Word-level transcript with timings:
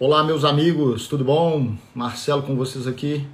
Olá, 0.00 0.22
meus 0.22 0.44
amigos, 0.44 1.08
tudo 1.08 1.24
bom? 1.24 1.74
Marcelo 1.92 2.44
com 2.44 2.54
vocês 2.54 2.86
aqui, 2.86 3.26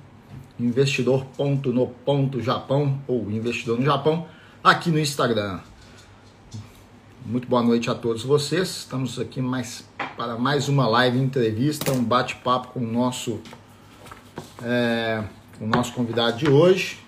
investidor 0.59 1.27
ponto 1.37 1.71
no 1.71 1.89
ponto 1.89 2.41
Japão 2.41 3.03
ou 3.07 3.31
investidor 3.31 3.79
no 3.79 3.85
Japão, 3.85 4.27
aqui 4.63 4.91
no 4.91 4.99
Instagram. 4.99 5.61
Muito 7.27 7.47
boa 7.47 7.63
noite 7.63 7.91
a 7.91 7.95
todos 7.95 8.25
vocês. 8.25 8.79
Estamos 8.79 9.19
aqui 9.19 9.43
mais 9.43 9.87
para 10.17 10.39
mais 10.39 10.67
uma 10.67 10.89
live 10.89 11.19
entrevista, 11.19 11.93
um 11.93 12.03
bate-papo 12.03 12.69
com 12.69 12.81
o 12.81 12.91
nosso 12.91 13.43
é, 14.63 15.23
o 15.61 15.67
nosso 15.67 15.93
convidado 15.93 16.39
de 16.39 16.49
hoje, 16.49 16.99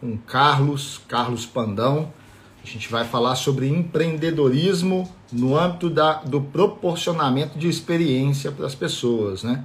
com 0.00 0.16
Carlos, 0.16 0.98
Carlos 1.06 1.44
Pandão. 1.44 2.10
A 2.62 2.66
gente 2.66 2.90
vai 2.90 3.04
falar 3.04 3.34
sobre 3.36 3.68
empreendedorismo 3.68 5.10
no 5.32 5.58
âmbito 5.58 5.88
da, 5.88 6.14
do 6.14 6.40
proporcionamento 6.40 7.58
de 7.58 7.68
experiência 7.68 8.52
para 8.52 8.66
as 8.66 8.74
pessoas, 8.74 9.42
né? 9.42 9.64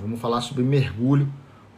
Vamos 0.00 0.20
falar 0.20 0.40
sobre 0.40 0.62
mergulho. 0.62 1.28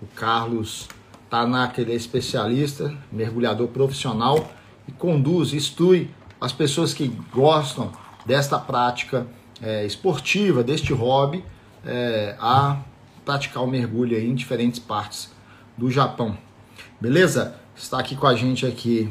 O 0.03 0.07
Carlos 0.07 0.89
tá 1.31 1.47
naquele 1.47 1.93
é 1.93 1.95
especialista, 1.95 2.93
mergulhador 3.11 3.69
profissional 3.69 4.51
e 4.89 4.93
conduz, 4.93 5.55
instrui 5.55 6.11
as 6.41 6.53
pessoas 6.53 6.93
que 6.93 7.09
gostam 7.33 7.93
desta 8.27 8.59
prática 8.59 9.27
é, 9.63 9.87
esportiva, 9.87 10.65
deste 10.65 10.93
hobby, 10.93 11.45
é, 11.85 12.37
a 12.41 12.79
praticar 13.25 13.63
o 13.63 13.67
mergulho 13.67 14.19
em 14.19 14.35
diferentes 14.35 14.81
partes 14.81 15.31
do 15.77 15.91
Japão. 15.91 16.37
Beleza? 17.01 17.55
Está 17.77 17.99
aqui 17.99 18.17
com 18.17 18.27
a 18.27 18.35
gente 18.35 18.67
aqui 18.67 19.11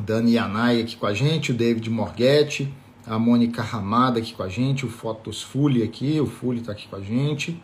Dani 0.00 0.32
Yanai 0.32 0.80
aqui 0.80 0.96
com 0.96 1.06
a 1.06 1.14
gente, 1.14 1.52
o 1.52 1.54
David 1.54 1.88
Morghetti, 1.88 2.72
a 3.06 3.18
Mônica 3.18 3.62
Ramada 3.62 4.18
aqui 4.18 4.34
com 4.34 4.42
a 4.42 4.48
gente, 4.48 4.84
o 4.84 4.88
Fotos 4.88 5.42
Fully 5.42 5.82
aqui, 5.82 6.20
o 6.20 6.26
Fully 6.26 6.60
está 6.60 6.72
aqui 6.72 6.88
com 6.88 6.96
a 6.96 7.00
gente. 7.00 7.60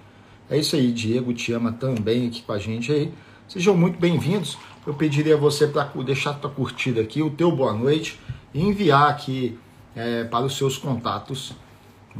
É 0.48 0.56
isso 0.56 0.76
aí, 0.76 0.92
Diego 0.92 1.32
te 1.32 1.52
ama 1.52 1.72
também 1.72 2.26
aqui 2.26 2.42
com 2.42 2.52
a 2.52 2.58
gente 2.58 2.92
aí. 2.92 3.12
Sejam 3.48 3.76
muito 3.76 3.98
bem-vindos. 3.98 4.56
Eu 4.86 4.94
pediria 4.94 5.34
a 5.34 5.36
você 5.36 5.66
para 5.66 5.84
deixar 6.04 6.34
tua 6.34 6.50
curtida 6.50 7.00
aqui, 7.00 7.22
o 7.22 7.30
teu 7.30 7.50
boa 7.50 7.72
noite 7.72 8.18
e 8.54 8.62
enviar 8.62 9.10
aqui 9.10 9.58
é, 9.94 10.24
para 10.24 10.44
os 10.44 10.56
seus 10.56 10.78
contatos, 10.78 11.52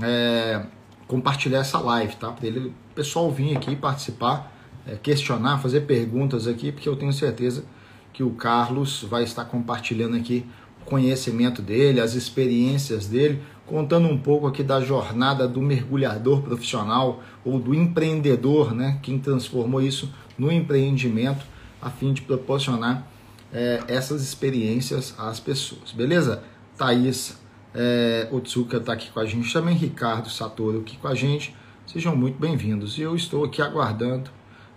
é, 0.03 0.65
compartilhar 1.07 1.61
essa 1.61 1.79
live, 1.79 2.17
tá? 2.17 2.31
Para 2.31 2.47
ele, 2.47 2.69
o 2.69 2.95
pessoal 2.95 3.31
vir 3.31 3.57
aqui 3.57 3.77
participar, 3.77 4.53
é, 4.87 4.97
questionar, 4.97 5.59
fazer 5.59 5.83
perguntas 5.83 6.47
aqui, 6.47 6.73
porque 6.73 6.89
eu 6.89 6.97
tenho 6.97 7.13
certeza 7.13 7.63
que 7.63 7.80
o 8.23 8.31
Carlos 8.31 9.03
vai 9.03 9.23
estar 9.23 9.45
compartilhando 9.45 10.17
aqui 10.17 10.45
conhecimento 10.85 11.63
dele, 11.63 12.01
as 12.01 12.15
experiências 12.15 13.07
dele, 13.07 13.41
contando 13.65 14.09
um 14.09 14.19
pouco 14.19 14.49
aqui 14.49 14.65
da 14.65 14.81
jornada 14.81 15.47
do 15.47 15.63
mergulhador 15.63 16.43
profissional 16.43 17.23
ou 17.45 17.59
do 17.61 17.73
empreendedor, 17.73 18.75
né? 18.75 18.99
Quem 19.01 19.19
transformou 19.19 19.81
isso 19.81 20.13
no 20.37 20.51
empreendimento 20.51 21.47
a 21.81 21.89
fim 21.89 22.13
de 22.13 22.23
proporcionar 22.23 23.07
é, 23.53 23.81
essas 23.87 24.23
experiências 24.23 25.15
às 25.17 25.39
pessoas, 25.39 25.93
beleza? 25.93 26.43
Thaís 26.77 27.39
é, 27.73 28.29
Otsuka 28.33 28.79
está 28.79 28.95
aqui 28.95 29.11
com 29.11 29.21
a 29.21 29.27
gente 29.27 29.53
também, 29.53 29.77
Ricardo 29.77 30.29
Satoru 30.29 30.81
aqui 30.81 30.97
com 30.97 31.07
a 31.07 31.15
gente, 31.15 31.55
sejam 31.87 32.17
muito 32.17 32.39
bem-vindos. 32.39 32.99
E 32.99 33.03
eu 33.03 33.15
estou 33.15 33.45
aqui 33.45 33.63
aguardando 33.63 34.31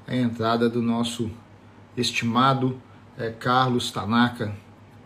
a 0.08 0.16
entrada 0.16 0.70
do 0.70 0.81
nosso 0.81 1.31
estimado 1.97 2.80
é, 3.17 3.31
Carlos 3.31 3.92
Tanaka 3.92 4.56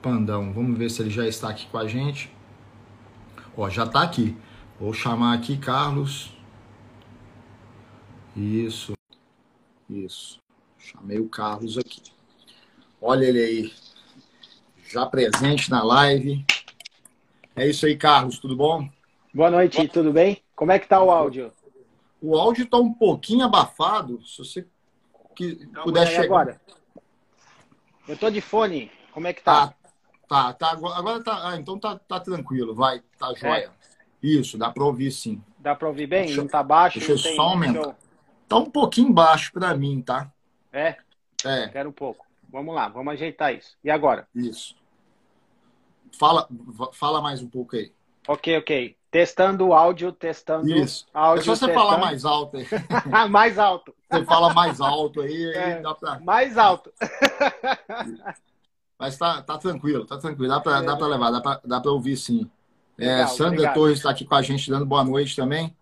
Pandão. 0.01 0.53
Vamos 0.53 0.77
ver 0.77 0.89
se 0.89 1.01
ele 1.01 1.09
já 1.09 1.27
está 1.27 1.49
aqui 1.49 1.67
com 1.67 1.77
a 1.77 1.87
gente. 1.87 2.31
Ó, 3.55 3.69
já 3.69 3.83
está 3.83 4.03
aqui. 4.03 4.37
Vou 4.79 4.93
chamar 4.93 5.33
aqui 5.33 5.57
Carlos. 5.57 6.31
Isso. 8.35 8.93
Isso. 9.89 10.39
Chamei 10.77 11.19
o 11.19 11.27
Carlos 11.27 11.77
aqui. 11.77 12.01
Olha 13.01 13.25
ele 13.25 13.39
aí. 13.39 13.73
Já 14.89 15.05
presente 15.05 15.69
na 15.69 15.83
live. 15.83 16.45
É 17.55 17.67
isso 17.67 17.85
aí, 17.85 17.97
Carlos. 17.97 18.39
Tudo 18.39 18.55
bom? 18.55 18.87
Boa 19.33 19.49
noite, 19.49 19.77
Boa... 19.77 19.89
tudo 19.89 20.13
bem? 20.13 20.41
Como 20.55 20.71
é 20.71 20.79
que 20.79 20.87
tá 20.87 21.01
o 21.01 21.11
áudio? 21.11 21.51
O 22.21 22.37
áudio 22.37 22.63
está 22.63 22.77
um 22.77 22.93
pouquinho 22.93 23.45
abafado. 23.45 24.25
Se 24.25 24.37
você 24.37 24.67
que 25.35 25.67
puder 25.83 26.07
chegar. 26.07 26.23
Agora. 26.23 26.61
Eu 28.07 28.17
tô 28.17 28.29
de 28.29 28.41
fone. 28.41 28.91
Como 29.11 29.27
é 29.27 29.33
que 29.33 29.41
tá? 29.43 29.63
Ah, 29.63 29.73
Tá, 30.27 30.53
tá. 30.53 30.71
Agora 30.71 31.23
tá. 31.23 31.49
Ah, 31.49 31.55
então 31.57 31.79
tá, 31.79 31.97
tá 31.97 32.19
tranquilo, 32.19 32.75
vai, 32.75 33.01
tá 33.17 33.33
jóia. 33.33 33.71
É. 33.71 33.87
Isso, 34.21 34.57
dá 34.57 34.69
para 34.71 34.83
ouvir 34.83 35.11
sim. 35.11 35.41
Dá 35.59 35.73
para 35.75 35.87
ouvir 35.87 36.07
bem? 36.07 36.25
Deixa, 36.25 36.41
não 36.41 36.49
tá 36.49 36.61
baixo? 36.61 36.99
Deixa 36.99 37.13
eu 37.13 37.17
só 37.17 37.41
aumentar. 37.43 37.95
Tá 38.47 38.57
um 38.57 38.69
pouquinho 38.69 39.13
baixo 39.13 39.51
para 39.53 39.75
mim, 39.75 40.01
tá? 40.01 40.31
É? 40.73 40.97
É. 41.45 41.67
Quero 41.69 41.89
um 41.89 41.93
pouco. 41.93 42.25
Vamos 42.49 42.73
lá, 42.73 42.87
vamos 42.89 43.13
ajeitar 43.13 43.53
isso. 43.53 43.77
E 43.83 43.89
agora? 43.89 44.27
Isso. 44.35 44.75
Fala, 46.17 46.47
fala 46.93 47.21
mais 47.21 47.41
um 47.41 47.47
pouco 47.49 47.75
aí. 47.75 47.91
Ok, 48.27 48.57
ok. 48.57 48.96
Testando 49.09 49.67
o 49.67 49.73
áudio, 49.73 50.11
testando 50.11 50.69
Isso. 50.69 51.05
áudio. 51.13 51.41
É 51.41 51.45
só 51.45 51.55
você 51.55 51.65
testando... 51.67 51.73
falar 51.73 51.97
mais 51.97 52.25
alto 52.25 52.57
aí. 52.57 52.67
mais 53.29 53.57
alto. 53.57 53.95
Você 54.09 54.25
fala 54.25 54.53
mais 54.53 54.81
alto 54.81 55.21
aí, 55.21 55.53
é, 55.53 55.63
aí 55.75 55.81
dá 55.81 55.95
pra... 55.95 56.19
Mais 56.19 56.57
alto. 56.57 56.91
Mas 58.99 59.17
tá, 59.17 59.41
tá 59.41 59.57
tranquilo, 59.57 60.05
tá 60.05 60.17
tranquilo. 60.17 60.49
Dá 60.49 60.59
para 60.59 60.81
dá 60.81 61.07
levar, 61.07 61.31
dá 61.31 61.41
para 61.41 61.61
dá 61.63 61.91
ouvir 61.91 62.17
sim. 62.17 62.49
É, 62.97 63.07
Legal, 63.07 63.27
Sandra 63.27 63.47
obrigado. 63.47 63.73
Torres 63.75 63.97
está 63.97 64.09
aqui 64.09 64.25
com 64.25 64.35
a 64.35 64.41
gente 64.41 64.69
dando 64.69 64.85
boa 64.85 65.03
noite 65.03 65.35
também. 65.35 65.75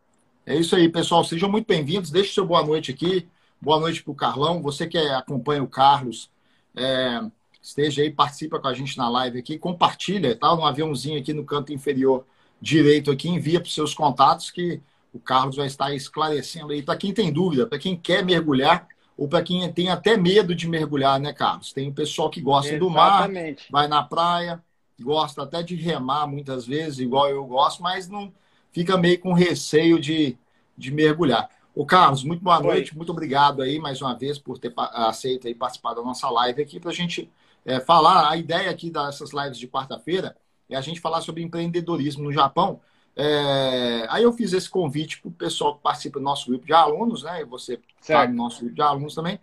É 0.46 0.56
isso 0.56 0.75
aí, 0.75 0.90
pessoal. 0.90 1.24
Sejam 1.24 1.50
muito 1.50 1.66
bem-vindos. 1.66 2.12
Deixe 2.12 2.34
seu 2.34 2.46
boa 2.46 2.63
noite 2.63 2.92
aqui. 2.92 3.28
Boa 3.59 3.80
noite 3.80 4.03
para 4.03 4.12
o 4.12 4.16
Carlão. 4.16 4.62
Você 4.62 4.86
que 4.86 4.97
acompanha 4.97 5.63
o 5.63 5.68
Carlos, 5.68 6.30
é, 6.75 7.22
esteja 7.62 8.02
aí, 8.02 8.12
participa 8.12 8.59
com 8.59 8.68
a 8.68 8.74
gente 8.74 8.97
na 8.97 9.09
live 9.09 9.40
aqui. 9.40 9.57
Compartilha, 9.57 10.36
tá? 10.36 10.53
Um 10.53 10.66
aviãozinho 10.66 11.19
aqui 11.19 11.34
no 11.34 11.46
canto 11.46 11.72
inferior 11.74 12.25
direito 12.66 13.12
aqui. 13.12 13.30
Envia 13.30 13.59
para 13.59 13.68
os 13.68 13.74
seus 13.76 13.94
contatos 13.94 14.50
que 14.50 14.81
o 15.14 15.20
Carlos 15.20 15.56
vai 15.56 15.68
estar 15.68 15.94
esclarecendo 15.94 16.74
aí. 16.74 16.81
Para 16.81 16.98
quem 16.98 17.14
tem 17.14 17.31
dúvida, 17.31 17.68
para 17.68 17.78
quem 17.78 17.96
quer 17.96 18.26
mergulhar, 18.26 18.88
ou 19.16 19.28
para 19.30 19.44
quem 19.44 19.72
tem 19.72 19.90
até 19.90 20.18
medo 20.18 20.53
de 20.56 20.68
mergulhar, 20.68 21.20
né, 21.20 21.31
Carlos? 21.31 21.72
Tem 21.72 21.88
o 21.88 21.94
pessoal 21.94 22.30
que 22.30 22.42
gosta 22.42 22.74
Exatamente. 22.75 23.68
do 23.68 23.72
mar, 23.72 23.81
vai 23.81 23.88
na 23.88 24.04
praia, 24.04 24.62
gosta 25.00 25.44
até 25.44 25.62
de 25.62 25.75
remar 25.75 26.28
muitas 26.28 26.66
vezes, 26.66 27.00
igual 27.00 27.30
eu 27.30 27.46
gosto, 27.46 27.81
mas 27.81 28.09
não 28.09 28.34
fica 28.74 28.98
meio 28.98 29.20
com 29.20 29.31
receio 29.31 30.00
de, 30.00 30.38
de 30.75 30.92
mergulhar. 30.92 31.50
O 31.74 31.86
Carlos, 31.86 32.24
muito 32.24 32.44
boa 32.44 32.58
Oi. 32.58 32.64
noite, 32.64 32.98
muito 32.98 33.12
obrigado 33.12 33.62
aí 33.62 33.80
mais 33.80 34.02
uma 34.02 34.18
vez 34.18 34.38
por 34.38 34.58
ter 34.58 34.74
aceito 34.75 35.48
aí 35.48 35.54
participar 35.54 35.94
da 35.94 36.02
nossa 36.02 36.30
live 36.30 36.62
aqui 36.62 36.80
para 36.80 36.90
a 36.90 36.94
gente 36.94 37.30
é, 37.64 37.80
falar. 37.80 38.30
A 38.30 38.36
ideia 38.36 38.70
aqui 38.70 38.90
dessas 38.90 39.31
lives 39.31 39.58
de 39.58 39.68
quarta-feira 39.68 40.36
é 40.70 40.76
a 40.76 40.81
gente 40.81 41.00
falar 41.00 41.22
sobre 41.22 41.44
empreendedorismo 41.44 42.24
no 42.24 42.31
Japão. 42.31 42.80
É, 43.16 44.06
aí 44.09 44.24
eu 44.24 44.34
fiz 44.34 44.52
esse 44.52 44.70
convite 44.70 45.22
para 45.22 45.30
o 45.30 45.31
pessoal 45.31 45.76
que 45.76 45.81
participa 45.81 46.20
do 46.20 46.26
nosso 46.26 46.50
grupo 46.50 46.66
de 46.66 46.74
alunos, 46.74 47.24
né? 47.24 47.42
E 47.42 47.46
você 47.46 47.80
está 48.02 48.28
no 48.28 48.34
nosso 48.34 48.59
grupo 48.59 48.75
de 48.75 48.81
alunos 48.81 49.16
também. 49.16 49.40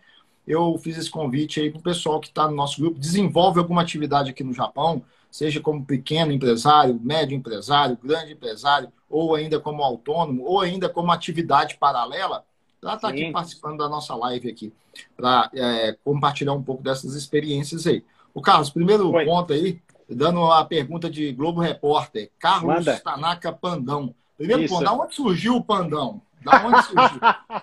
Eu 0.47 0.77
fiz 0.79 0.99
esse 0.99 1.11
convite 1.11 1.61
aí 1.61 1.71
para 1.71 1.79
o 1.79 1.83
pessoal 1.83 2.21
que 2.21 2.29
está 2.29 2.49
no 2.49 2.55
nosso 2.55 2.81
grupo, 2.81 2.99
desenvolve 2.99 3.59
alguma 3.59 3.81
atividade 3.81 4.31
aqui 4.31 4.43
no 4.43 4.53
Japão, 4.53 5.03
seja 5.31 5.61
como 5.61 5.85
pequeno 5.85 6.33
empresário, 6.33 6.99
médio 7.01 7.37
empresário, 7.37 7.97
grande 8.03 8.33
empresário, 8.33 8.93
ou 9.09 9.35
ainda 9.35 9.61
como 9.61 9.83
autônomo, 9.83 10.45
ou 10.45 10.61
ainda 10.61 10.89
como 10.89 11.13
atividade 11.13 11.77
paralela, 11.77 12.45
para 12.81 12.95
estar 12.95 13.09
tá 13.09 13.15
aqui 13.15 13.31
participando 13.31 13.79
da 13.79 13.89
nossa 13.89 14.15
live 14.17 14.51
aqui, 14.51 14.73
para 15.17 15.49
é, 15.55 15.97
compartilhar 16.05 16.53
um 16.53 16.63
pouco 16.63 16.83
dessas 16.83 17.15
experiências 17.15 17.87
aí. 17.87 18.05
O 18.35 18.41
Carlos, 18.41 18.71
primeiro 18.71 19.11
Oi. 19.13 19.25
ponto 19.25 19.53
aí, 19.53 19.81
dando 20.15 20.51
a 20.51 20.65
pergunta 20.65 21.11
de 21.11 21.33
Globo 21.33 21.61
Repórter. 21.61 22.31
Carlos 22.39 22.77
Manda. 22.77 23.01
Tanaka 23.01 23.53
Pandão. 23.53 24.15
Primeiro 24.37 24.63
Isso. 24.63 24.75
ponto, 24.75 24.85
da 24.85 24.93
onde 24.93 25.15
surgiu 25.15 25.57
o 25.57 25.65
Pandão? 25.65 26.23
Da 26.43 26.67
onde 26.67 26.83
surgiu? 26.83 27.21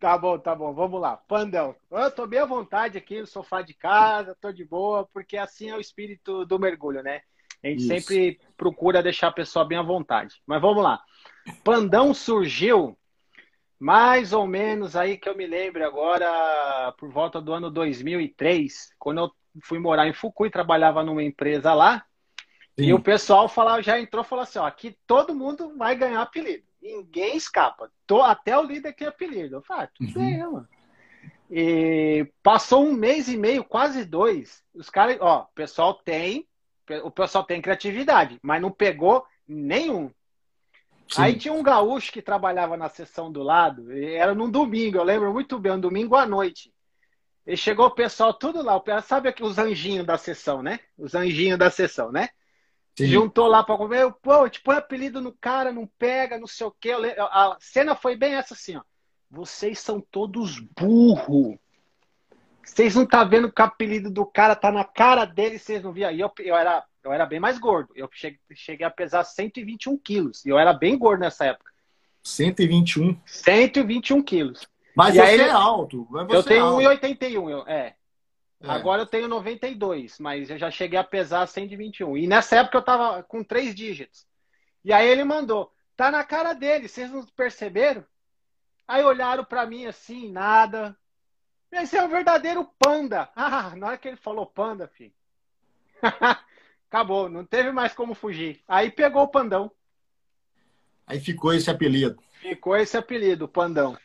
tá 0.00 0.18
bom, 0.18 0.38
tá 0.38 0.54
bom. 0.54 0.72
Vamos 0.72 1.00
lá. 1.00 1.16
Pandão. 1.16 1.74
Eu 1.90 2.10
tô 2.10 2.26
bem 2.26 2.40
à 2.40 2.46
vontade 2.46 2.98
aqui 2.98 3.20
no 3.20 3.26
sofá 3.26 3.62
de 3.62 3.74
casa, 3.74 4.36
tô 4.40 4.52
de 4.52 4.64
boa, 4.64 5.08
porque 5.12 5.36
assim 5.36 5.70
é 5.70 5.76
o 5.76 5.80
espírito 5.80 6.44
do 6.46 6.58
mergulho, 6.58 7.02
né? 7.02 7.22
A 7.62 7.68
gente 7.68 7.80
Isso. 7.80 7.88
sempre 7.88 8.40
procura 8.56 9.02
deixar 9.02 9.28
a 9.28 9.32
pessoa 9.32 9.64
bem 9.64 9.78
à 9.78 9.82
vontade. 9.82 10.42
Mas 10.46 10.60
vamos 10.60 10.82
lá. 10.82 11.00
Pandão 11.62 12.12
surgiu 12.12 12.96
mais 13.78 14.32
ou 14.32 14.46
menos 14.46 14.94
aí 14.94 15.18
que 15.18 15.28
eu 15.28 15.36
me 15.36 15.44
lembro 15.44 15.84
agora, 15.84 16.94
por 16.98 17.10
volta 17.10 17.40
do 17.40 17.52
ano 17.52 17.68
2003, 17.68 18.92
quando 18.96 19.18
eu 19.18 19.30
fui 19.62 19.78
morar 19.78 20.06
em 20.06 20.12
Fukui, 20.12 20.50
trabalhava 20.50 21.02
numa 21.02 21.22
empresa 21.22 21.74
lá. 21.74 22.04
Sim. 22.78 22.86
E 22.86 22.94
o 22.94 23.02
pessoal 23.02 23.48
falava, 23.48 23.82
já 23.82 24.00
entrou 24.00 24.24
e 24.24 24.26
falou 24.26 24.42
assim: 24.42 24.58
ó, 24.58 24.66
aqui 24.66 24.96
todo 25.06 25.34
mundo 25.34 25.76
vai 25.76 25.94
ganhar 25.94 26.22
apelido. 26.22 26.64
Ninguém 26.80 27.36
escapa. 27.36 27.90
Tô, 28.06 28.22
até 28.22 28.58
o 28.58 28.62
líder 28.62 28.94
tem 28.94 29.06
apelido. 29.06 29.56
Eu 29.56 29.62
falei, 29.62 29.84
ah, 29.84 29.90
tudo 29.94 30.18
uhum. 30.18 30.26
bem, 30.26 30.38
mano. 30.38 30.68
E 31.50 32.26
passou 32.42 32.84
um 32.84 32.94
mês 32.94 33.28
e 33.28 33.36
meio, 33.36 33.62
quase 33.62 34.04
dois. 34.04 34.64
Os 34.74 34.88
caras, 34.88 35.18
ó, 35.20 35.42
o 35.42 35.54
pessoal 35.54 35.94
tem, 35.94 36.48
o 37.04 37.10
pessoal 37.10 37.44
tem 37.44 37.60
criatividade, 37.60 38.38
mas 38.42 38.60
não 38.60 38.70
pegou 38.70 39.24
nenhum. 39.46 40.10
Sim. 41.08 41.22
Aí 41.22 41.36
tinha 41.36 41.52
um 41.52 41.62
gaúcho 41.62 42.10
que 42.10 42.22
trabalhava 42.22 42.74
na 42.74 42.88
sessão 42.88 43.30
do 43.30 43.42
lado, 43.42 43.92
era 43.92 44.34
num 44.34 44.50
domingo, 44.50 44.96
eu 44.96 45.04
lembro 45.04 45.30
muito 45.30 45.58
bem, 45.58 45.72
um 45.72 45.80
domingo 45.80 46.16
à 46.16 46.24
noite. 46.24 46.71
E 47.46 47.56
chegou 47.56 47.86
o 47.86 47.94
pessoal 47.94 48.32
tudo 48.32 48.62
lá, 48.62 48.80
sabe 49.02 49.28
aqui 49.28 49.42
os 49.42 49.58
anjinhos 49.58 50.06
da 50.06 50.16
sessão, 50.16 50.62
né? 50.62 50.80
Os 50.96 51.14
anjinhos 51.14 51.58
da 51.58 51.70
sessão, 51.70 52.12
né? 52.12 52.28
Sim. 52.96 53.06
Juntou 53.06 53.46
lá 53.46 53.64
para 53.64 53.76
comer, 53.76 54.12
pô, 54.22 54.48
te 54.48 54.60
põe 54.60 54.76
apelido 54.76 55.20
no 55.20 55.32
cara, 55.32 55.72
não 55.72 55.86
pega, 55.98 56.38
não 56.38 56.46
sei 56.46 56.66
o 56.66 56.70
quê. 56.70 56.92
A 56.92 57.56
cena 57.58 57.96
foi 57.96 58.16
bem 58.16 58.34
essa 58.34 58.54
assim, 58.54 58.76
ó. 58.76 58.82
Vocês 59.30 59.78
são 59.78 60.00
todos 60.00 60.60
burro. 60.60 61.58
Vocês 62.62 62.94
não 62.94 63.06
tá 63.06 63.24
vendo 63.24 63.50
que 63.50 63.60
o 63.60 63.64
apelido 63.64 64.10
do 64.10 64.24
cara 64.26 64.54
tá 64.54 64.70
na 64.70 64.84
cara 64.84 65.24
dele, 65.24 65.58
vocês 65.58 65.82
não 65.82 65.92
viam. 65.92 66.10
Eu, 66.10 66.30
eu 66.38 66.54
era 66.54 66.84
eu 67.02 67.12
era 67.12 67.26
bem 67.26 67.40
mais 67.40 67.58
gordo. 67.58 67.92
Eu 67.96 68.08
cheguei, 68.12 68.38
cheguei 68.54 68.86
a 68.86 68.90
pesar 68.90 69.24
121 69.24 69.98
quilos. 69.98 70.44
E 70.44 70.50
eu 70.50 70.58
era 70.58 70.72
bem 70.72 70.96
gordo 70.96 71.20
nessa 71.20 71.46
época. 71.46 71.72
121? 72.22 73.18
121 73.26 74.22
quilos. 74.22 74.68
Mas 74.94 75.14
e 75.14 75.18
você 75.18 75.42
é 75.42 75.50
alto. 75.50 76.06
Você 76.10 76.36
eu 76.36 76.42
tenho 76.42 76.64
1,81. 76.64 77.64
É. 77.66 77.72
é. 77.72 77.94
Agora 78.62 79.02
eu 79.02 79.06
tenho 79.06 79.28
92, 79.28 80.18
mas 80.18 80.50
eu 80.50 80.58
já 80.58 80.70
cheguei 80.70 80.98
a 80.98 81.04
pesar 81.04 81.46
121. 81.46 82.16
E 82.16 82.26
nessa 82.26 82.56
época 82.56 82.78
eu 82.78 82.82
tava 82.82 83.22
com 83.22 83.42
três 83.42 83.74
dígitos. 83.74 84.26
E 84.84 84.92
aí 84.92 85.08
ele 85.08 85.24
mandou, 85.24 85.72
tá 85.96 86.10
na 86.10 86.24
cara 86.24 86.52
dele, 86.52 86.88
vocês 86.88 87.10
não 87.10 87.24
perceberam? 87.36 88.04
Aí 88.86 89.02
olharam 89.04 89.44
para 89.44 89.64
mim 89.64 89.86
assim, 89.86 90.30
nada. 90.30 90.96
Esse 91.70 91.96
é 91.96 92.04
o 92.04 92.08
verdadeiro 92.08 92.68
panda. 92.78 93.30
Ah, 93.36 93.74
na 93.76 93.88
hora 93.88 93.98
que 93.98 94.08
ele 94.08 94.16
falou 94.16 94.44
panda, 94.44 94.88
filho. 94.88 95.12
Acabou, 96.90 97.28
não 97.28 97.44
teve 97.46 97.72
mais 97.72 97.94
como 97.94 98.14
fugir. 98.14 98.60
Aí 98.68 98.90
pegou 98.90 99.22
o 99.22 99.28
Pandão. 99.28 99.70
Aí 101.06 101.18
ficou 101.18 101.54
esse 101.54 101.70
apelido. 101.70 102.22
Ficou 102.40 102.76
esse 102.76 102.96
apelido, 102.96 103.48
Pandão. 103.48 103.96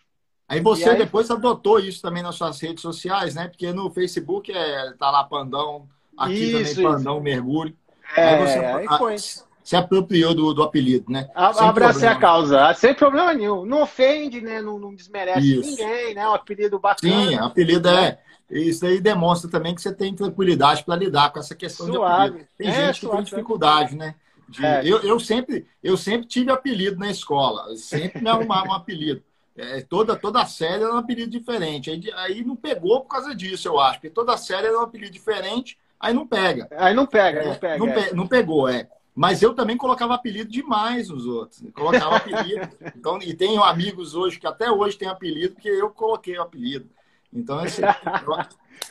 Aí 0.48 0.62
você 0.62 0.90
aí... 0.90 0.98
depois 0.98 1.30
adotou 1.30 1.80
isso 1.80 2.02
também 2.02 2.24
nas 2.24 2.36
suas 2.36 2.60
redes 2.60 2.82
sociais, 2.82 3.36
né? 3.36 3.48
Porque 3.48 3.72
no 3.74 3.90
Facebook 3.92 4.52
é, 4.52 4.94
tá 4.98 5.12
lá 5.12 5.24
Pandão, 5.24 5.88
aqui 6.18 6.62
isso, 6.62 6.76
também 6.76 6.92
Pandão 6.92 7.20
Mergulho. 7.20 7.76
É, 8.16 8.30
aí 8.30 8.48
você 8.48 8.60
aí 8.60 8.98
foi. 8.98 9.18
se 9.18 9.76
apropriou 9.76 10.34
do, 10.34 10.54
do 10.54 10.64
apelido, 10.64 11.12
né? 11.12 11.30
Abracei 11.36 12.08
a 12.08 12.16
causa, 12.16 12.74
sem 12.76 12.94
problema 12.94 13.34
nenhum. 13.34 13.66
Não 13.66 13.82
ofende, 13.82 14.40
né? 14.40 14.62
Não, 14.62 14.80
não 14.80 14.96
desmerece 14.96 15.60
isso. 15.60 15.70
ninguém, 15.70 16.14
né? 16.16 16.26
O 16.28 16.34
apelido 16.34 16.80
bacana. 16.80 17.14
Sim, 17.14 17.36
apelido 17.36 17.90
é 17.90 18.20
isso 18.50 18.86
aí 18.86 19.02
demonstra 19.02 19.52
também 19.52 19.76
que 19.76 19.82
você 19.82 19.94
tem 19.94 20.16
tranquilidade 20.16 20.84
para 20.84 20.96
lidar 20.96 21.34
com 21.34 21.40
essa 21.40 21.54
questão 21.54 21.86
suave. 21.88 22.24
de 22.24 22.30
apelido. 22.30 22.50
Tem 22.58 22.68
é, 22.70 22.88
gente 22.88 23.02
que 23.02 23.08
tem 23.10 23.24
dificuldade, 23.24 23.96
né? 23.96 24.16
De, 24.48 24.66
é. 24.66 24.82
eu, 24.86 25.00
eu, 25.02 25.20
sempre, 25.20 25.68
eu 25.84 25.98
sempre 25.98 26.26
tive 26.26 26.50
apelido 26.50 26.98
na 26.98 27.12
escola, 27.12 27.76
sempre 27.76 28.22
me 28.22 28.30
arrumava 28.30 28.70
um 28.70 28.74
apelido. 28.74 29.22
É, 29.58 29.82
toda, 29.82 30.16
toda 30.16 30.46
série 30.46 30.84
era 30.84 30.94
um 30.94 30.98
apelido 30.98 31.32
diferente. 31.32 31.90
Aí, 31.90 32.02
aí 32.16 32.44
não 32.46 32.56
pegou 32.56 33.02
por 33.02 33.08
causa 33.08 33.36
disso, 33.36 33.68
eu 33.68 33.80
acho. 33.80 33.96
Porque 33.96 34.10
toda 34.10 34.38
série 34.38 34.68
era 34.68 34.78
um 34.78 34.84
apelido 34.84 35.12
diferente, 35.12 35.78
aí 36.00 36.14
não 36.14 36.28
pega. 36.28 36.68
Aí 36.78 36.94
não 36.94 37.08
pega, 37.08 37.40
é, 37.42 37.46
não 37.46 37.56
pega. 37.56 37.78
Não, 37.78 37.92
pe 37.92 38.16
não, 38.16 38.28
pegou, 38.28 38.70
é. 38.70 38.88
Mas 39.16 39.42
eu 39.42 39.56
também 39.56 39.76
colocava 39.76 40.14
apelido 40.14 40.52
demais 40.52 41.10
nos 41.10 41.26
outros. 41.26 41.64
Colocava 41.74 42.18
apelido. 42.18 42.70
então, 42.96 43.20
e 43.20 43.34
tenho 43.34 43.64
amigos 43.64 44.14
hoje 44.14 44.40
que 44.40 44.46
até 44.46 44.70
hoje 44.70 44.96
tem 44.96 45.08
apelido, 45.08 45.56
porque 45.56 45.70
eu 45.70 45.90
coloquei 45.90 46.38
o 46.38 46.44
apelido. 46.44 46.88
Então, 47.34 47.64
esse, 47.66 47.82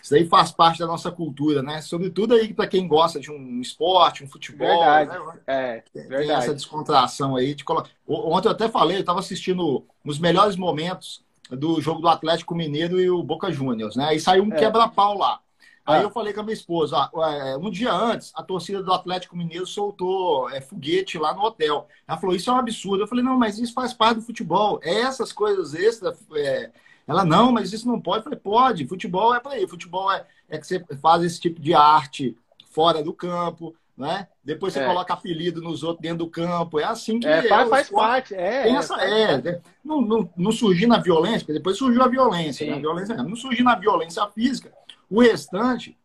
isso 0.03 0.15
aí 0.15 0.27
faz 0.27 0.53
parte 0.53 0.79
da 0.79 0.87
nossa 0.87 1.11
cultura, 1.11 1.62
né? 1.62 1.81
Sobretudo 1.81 2.35
aí 2.35 2.53
para 2.53 2.67
quem 2.67 2.87
gosta 2.87 3.19
de 3.19 3.31
um 3.31 3.61
esporte, 3.61 4.23
um 4.23 4.29
futebol. 4.29 4.67
Verdade. 4.67 5.11
Né? 5.11 5.41
É, 5.47 5.85
tem 5.93 6.09
verdade. 6.09 6.44
essa 6.44 6.55
descontração 6.55 7.37
aí. 7.37 7.55
De 7.55 7.65
colo... 7.65 7.85
Ontem 8.06 8.49
eu 8.49 8.53
até 8.53 8.69
falei, 8.69 8.99
eu 8.99 9.00
estava 9.00 9.21
assistindo 9.21 9.85
os 10.05 10.19
melhores 10.19 10.56
momentos 10.56 11.25
do 11.50 11.81
jogo 11.81 12.00
do 12.00 12.09
Atlético 12.09 12.55
Mineiro 12.55 13.00
e 13.00 13.09
o 13.09 13.23
Boca 13.23 13.50
Juniors, 13.53 13.97
né? 13.97 14.06
Aí 14.06 14.21
saiu 14.21 14.44
um 14.44 14.53
é. 14.53 14.56
quebra-pau 14.56 15.17
lá. 15.17 15.41
Aí 15.87 16.00
ah. 16.00 16.03
eu 16.03 16.11
falei 16.11 16.33
com 16.33 16.41
a 16.41 16.43
minha 16.43 16.53
esposa, 16.53 17.09
é, 17.15 17.56
um 17.56 17.71
dia 17.71 17.93
antes, 17.93 18.33
a 18.35 18.43
torcida 18.43 18.83
do 18.83 18.93
Atlético 18.93 19.37
Mineiro 19.37 19.65
soltou 19.65 20.50
é, 20.50 20.61
foguete 20.61 21.17
lá 21.17 21.33
no 21.33 21.43
hotel. 21.43 21.87
Ela 22.09 22.19
falou, 22.19 22.35
isso 22.35 22.50
é 22.50 22.53
um 22.53 22.56
absurdo. 22.56 23.05
Eu 23.05 23.06
falei, 23.06 23.23
não, 23.25 23.38
mas 23.38 23.61
isso 23.61 23.73
faz 23.73 23.93
parte 23.93 24.17
do 24.17 24.23
futebol. 24.23 24.81
É 24.83 25.03
essas 25.03 25.33
coisas 25.33 25.75
extras, 25.75 26.19
é, 26.35 26.73
ela, 27.06 27.25
não, 27.25 27.53
mas 27.53 27.73
isso 27.73 27.87
não 27.87 28.00
pode. 28.00 28.19
Eu 28.19 28.25
falei, 28.25 28.38
pode, 28.38 28.87
futebol 28.87 29.35
é 29.35 29.41
para 29.41 29.58
ir. 29.58 29.69
Futebol 29.69 30.11
é, 30.11 30.26
é 30.49 30.58
que 30.58 30.67
você 30.67 30.85
faz 31.00 31.23
esse 31.23 31.41
tipo 31.41 31.61
de 31.61 31.73
arte 31.73 32.37
fora 32.70 33.03
do 33.03 33.12
campo, 33.12 33.75
né? 33.97 34.26
Depois 34.44 34.73
você 34.73 34.81
é. 34.81 34.87
coloca 34.87 35.14
apelido 35.14 35.62
nos 35.62 35.82
outros 35.82 36.03
dentro 36.03 36.19
do 36.19 36.29
campo. 36.29 36.81
É 36.81 36.85
assim 36.85 37.20
que 37.20 37.26
é. 37.26 37.47
é 37.47 37.67
faz, 37.67 37.88
parte. 37.88 38.35
É, 38.35 38.64
tem 38.64 38.76
essa, 38.76 39.00
é, 39.00 39.35
é, 39.35 39.61
não, 39.85 40.00
não, 40.00 40.31
não 40.37 40.53
surgiu 40.53 40.88
na 40.88 40.99
violência, 40.99 41.41
porque 41.41 41.53
depois 41.53 41.79
surgiu 41.79 42.03
a 42.03 42.08
violência. 42.08 42.67
Né? 42.67 42.75
A 42.75 42.81
violência 42.81 43.14
não 43.17 43.37
surgiu 43.37 43.64
na 43.64 43.76
violência 43.76 44.26
física. 44.29 44.73
O 45.09 45.23
restante, 45.23 45.97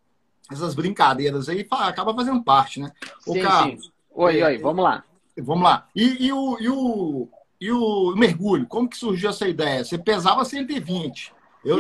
essas 0.52 0.76
brincadeiras 0.76 1.50
aí, 1.50 1.68
acaba 1.72 2.14
fazendo 2.14 2.44
parte, 2.44 2.80
né? 2.80 2.92
O 3.26 3.34
sim, 3.34 3.42
Carlos, 3.42 3.86
sim. 3.86 3.92
Oi, 4.14 4.40
é, 4.40 4.46
oi, 4.46 4.58
vamos 4.60 4.84
lá. 4.84 5.04
Vamos 5.38 5.64
lá. 5.64 5.88
E, 5.96 6.28
e, 6.28 6.32
o, 6.32 6.58
e 6.60 6.70
o, 6.70 7.28
e 7.62 7.72
o 7.72 8.16
mergulho, 8.16 8.66
como 8.66 8.90
que 8.90 8.98
surgiu 8.98 9.30
essa 9.30 9.48
ideia? 9.48 9.84
Você 9.84 9.96
pesava 9.96 10.44
120. 10.44 11.32
Eu, 11.64 11.78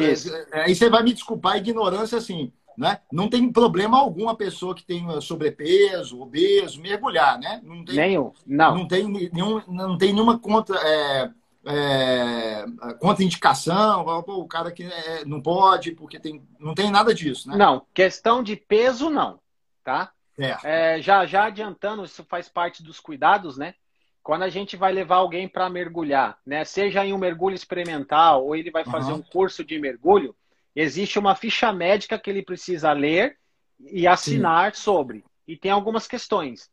aí 0.54 0.75
você 0.75 0.88
vai 0.92 1.01
me 1.01 1.12
desculpar 1.12 1.54
a 1.54 1.57
ignorância 1.57 2.19
assim, 2.19 2.54
né? 2.78 3.00
Não 3.12 3.28
tem 3.28 3.51
problema 3.51 3.98
algum 3.98 4.30
a 4.30 4.36
pessoa 4.36 4.75
que 4.75 4.83
tem 4.83 5.04
sobrepeso, 5.22 6.22
obeso, 6.22 6.80
mergulhar, 6.80 7.39
né? 7.39 7.60
Não 7.63 7.83
tem, 7.83 7.95
Nenhum, 7.95 8.31
não. 8.45 8.78
Não 8.78 8.88
tem, 8.88 9.07
nenhum, 9.07 9.60
não 9.68 9.98
tem 9.98 10.13
nenhuma 10.13 10.38
contra, 10.38 10.78
é, 10.88 11.31
é, 11.66 12.66
contraindicação, 13.00 14.06
o 14.06 14.48
cara 14.48 14.72
que 14.72 14.84
é, 14.84 15.25
não 15.25 15.42
pode, 15.42 15.94
porque 15.94 16.19
tem, 16.19 16.48
não 16.60 16.75
tem 16.75 16.92
nada 16.92 17.12
disso, 17.12 17.50
né? 17.50 17.57
Não, 17.57 17.88
questão 17.92 18.44
de 18.44 18.56
peso 18.56 19.10
não, 19.10 19.39
tá? 19.84 20.12
É. 20.38 21.01
já, 21.01 21.25
já 21.25 21.45
adiantando, 21.45 22.04
isso 22.04 22.24
faz 22.24 22.48
parte 22.48 22.84
dos 22.84 23.00
cuidados, 23.00 23.57
né? 23.57 23.74
Quando 24.23 24.44
a 24.44 24.50
gente 24.50 24.77
vai 24.77 24.91
levar 24.91 25.18
alguém 25.18 25.47
para 25.47 25.69
mergulhar, 25.69 26.38
né, 26.45 26.63
seja 26.63 27.06
em 27.06 27.13
um 27.13 27.18
mergulho 27.18 27.56
experimental 27.56 28.45
ou 28.45 28.56
ele 28.56 28.69
vai 28.69 28.85
fazer 28.85 29.12
uhum. 29.12 29.19
um 29.19 29.23
curso 29.23 29.63
de 29.63 29.79
mergulho, 29.79 30.35
existe 30.75 31.18
uma 31.18 31.35
ficha 31.35 31.73
médica 31.73 32.19
que 32.19 32.29
ele 32.29 32.44
precisa 32.44 32.91
ler 32.91 33.38
e 33.79 34.07
assinar 34.07 34.75
Sim. 34.75 34.81
sobre. 34.81 35.25
E 35.47 35.57
tem 35.57 35.71
algumas 35.71 36.07
questões. 36.07 36.69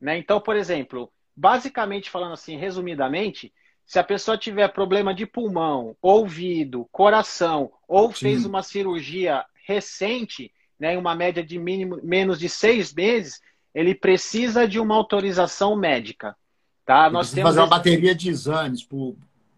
Né? 0.00 0.16
Então, 0.16 0.40
por 0.40 0.56
exemplo, 0.56 1.12
basicamente 1.36 2.08
falando 2.08 2.32
assim, 2.32 2.56
resumidamente, 2.56 3.52
se 3.84 3.98
a 3.98 4.04
pessoa 4.04 4.38
tiver 4.38 4.68
problema 4.68 5.12
de 5.12 5.26
pulmão, 5.26 5.96
ouvido, 6.00 6.88
coração, 6.92 7.72
ou 7.88 8.12
Sim. 8.12 8.26
fez 8.26 8.46
uma 8.46 8.62
cirurgia 8.62 9.44
recente, 9.66 10.52
né, 10.78 10.96
uma 10.96 11.14
média 11.14 11.42
de 11.42 11.58
mínimo, 11.58 12.00
menos 12.02 12.38
de 12.38 12.48
seis 12.48 12.92
meses, 12.94 13.40
ele 13.74 13.94
precisa 13.94 14.66
de 14.66 14.78
uma 14.78 14.94
autorização 14.94 15.76
médica. 15.76 16.36
Tá? 16.84 17.08
Nós 17.08 17.30
temos 17.30 17.50
fazer 17.50 17.60
uma 17.60 17.66
bateria 17.66 18.14
de 18.14 18.28
exames 18.28 18.86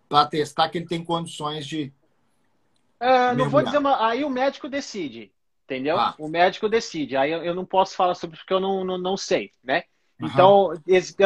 para 0.09 0.27
testar 0.27 0.69
que 0.69 0.79
ele 0.79 0.87
tem 0.87 1.03
condições 1.03 1.67
de. 1.67 1.93
É, 3.01 3.35
não 3.35 3.49
vou 3.49 3.63
dizer 3.63 3.79
uma... 3.79 4.07
Aí 4.07 4.25
o 4.25 4.31
médico 4.31 4.69
decide, 4.69 5.33
entendeu? 5.65 5.99
Ah. 5.99 6.15
O 6.19 6.29
médico 6.29 6.69
decide. 6.69 7.17
Aí 7.17 7.33
eu 7.33 7.55
não 7.55 7.65
posso 7.65 7.97
falar 7.97 8.15
sobre 8.15 8.37
porque 8.37 8.53
eu 8.53 8.61
não, 8.61 8.85
não, 8.85 8.99
não 8.99 9.17
sei, 9.17 9.51
né? 9.63 9.85
Uhum. 10.21 10.29
Então, 10.29 10.71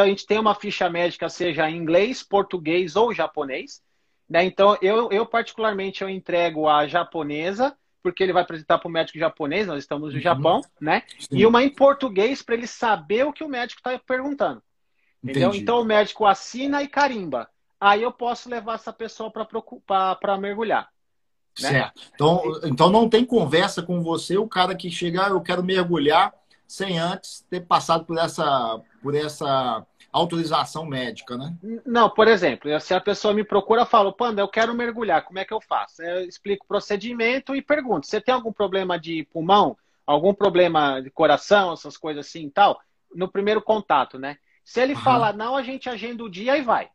a 0.01 0.07
gente 0.07 0.25
tem 0.25 0.39
uma 0.39 0.55
ficha 0.55 0.89
médica, 0.89 1.29
seja 1.29 1.69
em 1.69 1.77
inglês, 1.77 2.23
português 2.23 2.95
ou 2.95 3.13
japonês. 3.13 3.81
Né? 4.29 4.43
Então, 4.43 4.77
eu, 4.81 5.09
eu 5.11 5.25
particularmente 5.25 6.01
eu 6.01 6.09
entrego 6.09 6.67
a 6.67 6.87
japonesa, 6.87 7.75
porque 8.01 8.23
ele 8.23 8.33
vai 8.33 8.43
apresentar 8.43 8.77
para 8.77 8.87
o 8.87 8.91
médico 8.91 9.19
japonês, 9.19 9.67
nós 9.67 9.79
estamos 9.79 10.09
no 10.09 10.15
uhum. 10.15 10.21
Japão, 10.21 10.61
né? 10.79 11.03
Sim. 11.19 11.37
E 11.37 11.45
uma 11.45 11.63
em 11.63 11.69
português 11.69 12.41
para 12.41 12.55
ele 12.55 12.67
saber 12.67 13.25
o 13.25 13.33
que 13.33 13.43
o 13.43 13.49
médico 13.49 13.79
está 13.79 13.97
perguntando. 13.99 14.61
Entendeu? 15.23 15.53
Então 15.53 15.81
o 15.81 15.85
médico 15.85 16.25
assina 16.25 16.81
e 16.81 16.87
carimba. 16.87 17.49
Aí 17.79 18.03
eu 18.03 18.11
posso 18.11 18.49
levar 18.49 18.75
essa 18.75 18.91
pessoa 18.93 19.31
para 19.31 20.37
mergulhar. 20.37 20.89
Né? 21.61 21.69
Certo. 21.69 22.01
Então, 22.13 22.43
então 22.63 22.89
não 22.89 23.09
tem 23.09 23.25
conversa 23.25 23.81
com 23.81 24.01
você, 24.01 24.37
o 24.37 24.47
cara 24.47 24.75
que 24.75 24.89
chega, 24.89 25.25
ah, 25.27 25.29
eu 25.29 25.41
quero 25.41 25.63
mergulhar, 25.63 26.33
sem 26.67 26.99
antes 26.99 27.45
ter 27.49 27.61
passado 27.61 28.05
por 28.05 28.17
essa, 28.17 28.79
por 29.01 29.15
essa 29.15 29.85
autorização 30.11 30.85
médica, 30.85 31.37
né? 31.37 31.55
Não, 31.85 32.09
por 32.09 32.27
exemplo, 32.27 32.79
se 32.79 32.93
a 32.93 33.01
pessoa 33.01 33.33
me 33.33 33.43
procura, 33.43 33.85
fala, 33.85 34.11
Panda, 34.11 34.41
eu 34.41 34.47
quero 34.47 34.73
mergulhar, 34.73 35.23
como 35.23 35.39
é 35.39 35.45
que 35.45 35.53
eu 35.53 35.61
faço? 35.61 36.01
Eu 36.01 36.25
explico 36.25 36.65
o 36.65 36.67
procedimento 36.67 37.55
e 37.55 37.61
pergunto, 37.61 38.07
você 38.07 38.21
tem 38.21 38.33
algum 38.33 38.51
problema 38.51 38.99
de 38.99 39.27
pulmão? 39.31 39.77
Algum 40.05 40.33
problema 40.33 41.01
de 41.01 41.11
coração, 41.11 41.73
essas 41.73 41.95
coisas 41.95 42.25
assim 42.25 42.47
e 42.47 42.51
tal? 42.51 42.79
No 43.13 43.27
primeiro 43.27 43.61
contato, 43.61 44.17
né? 44.17 44.37
Se 44.69 44.79
ele 44.79 44.93
uhum. 44.93 45.01
fala 45.01 45.33
não, 45.33 45.55
a 45.55 45.63
gente 45.63 45.89
agenda 45.89 46.23
o 46.23 46.29
dia 46.29 46.55
e 46.55 46.61
vai. 46.61 46.91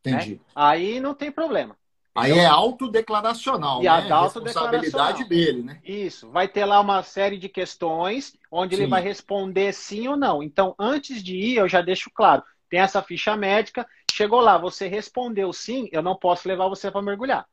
Entendi. 0.00 0.34
Né? 0.34 0.40
Aí 0.54 1.00
não 1.00 1.14
tem 1.14 1.32
problema. 1.32 1.74
Aí 2.14 2.32
é 2.32 2.44
autodeclaracional, 2.44 3.80
e 3.80 3.84
né? 3.84 3.88
a 3.88 4.22
responsabilidade 4.24 5.24
dele, 5.24 5.62
né? 5.62 5.80
Isso. 5.82 6.28
Vai 6.28 6.46
ter 6.46 6.66
lá 6.66 6.78
uma 6.78 7.02
série 7.02 7.38
de 7.38 7.48
questões 7.48 8.36
onde 8.50 8.76
sim. 8.76 8.82
ele 8.82 8.90
vai 8.90 9.00
responder 9.00 9.72
sim 9.72 10.06
ou 10.06 10.18
não. 10.18 10.42
Então, 10.42 10.74
antes 10.78 11.22
de 11.22 11.34
ir, 11.34 11.56
eu 11.56 11.66
já 11.66 11.80
deixo 11.80 12.10
claro. 12.12 12.42
Tem 12.68 12.80
essa 12.80 13.02
ficha 13.02 13.34
médica 13.34 13.88
chegou 14.12 14.40
lá, 14.40 14.58
você 14.58 14.86
respondeu 14.86 15.50
sim, 15.54 15.88
eu 15.90 16.02
não 16.02 16.14
posso 16.14 16.46
levar 16.46 16.68
você 16.68 16.90
para 16.90 17.00
mergulhar. 17.00 17.46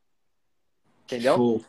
Entendeu? 1.06 1.38
Show. 1.38 1.66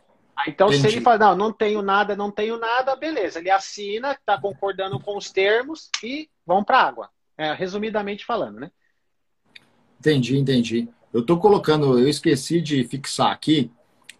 Então, 0.49 0.67
Entendi. 0.67 0.83
se 0.83 0.89
ele 0.89 1.01
fala, 1.01 1.19
não, 1.19 1.37
não 1.37 1.53
tenho 1.53 1.83
nada, 1.83 2.17
não 2.17 2.33
tenho 2.33 2.59
nada, 2.59 2.97
beleza. 2.97 3.39
Ele 3.39 3.51
assina, 3.51 4.11
está 4.11 4.41
concordando 4.41 4.99
com 4.99 5.17
os 5.17 5.31
termos 5.31 5.89
e 6.03 6.29
vão 6.45 6.65
para 6.65 6.79
a 6.79 6.89
água. 6.89 7.11
É, 7.41 7.55
resumidamente 7.55 8.27
falando, 8.27 8.61
né? 8.61 8.71
Entendi, 9.99 10.37
entendi. 10.37 10.87
Eu 11.11 11.23
estou 11.23 11.39
colocando, 11.39 11.99
eu 11.99 12.07
esqueci 12.07 12.61
de 12.61 12.85
fixar 12.85 13.33
aqui. 13.33 13.71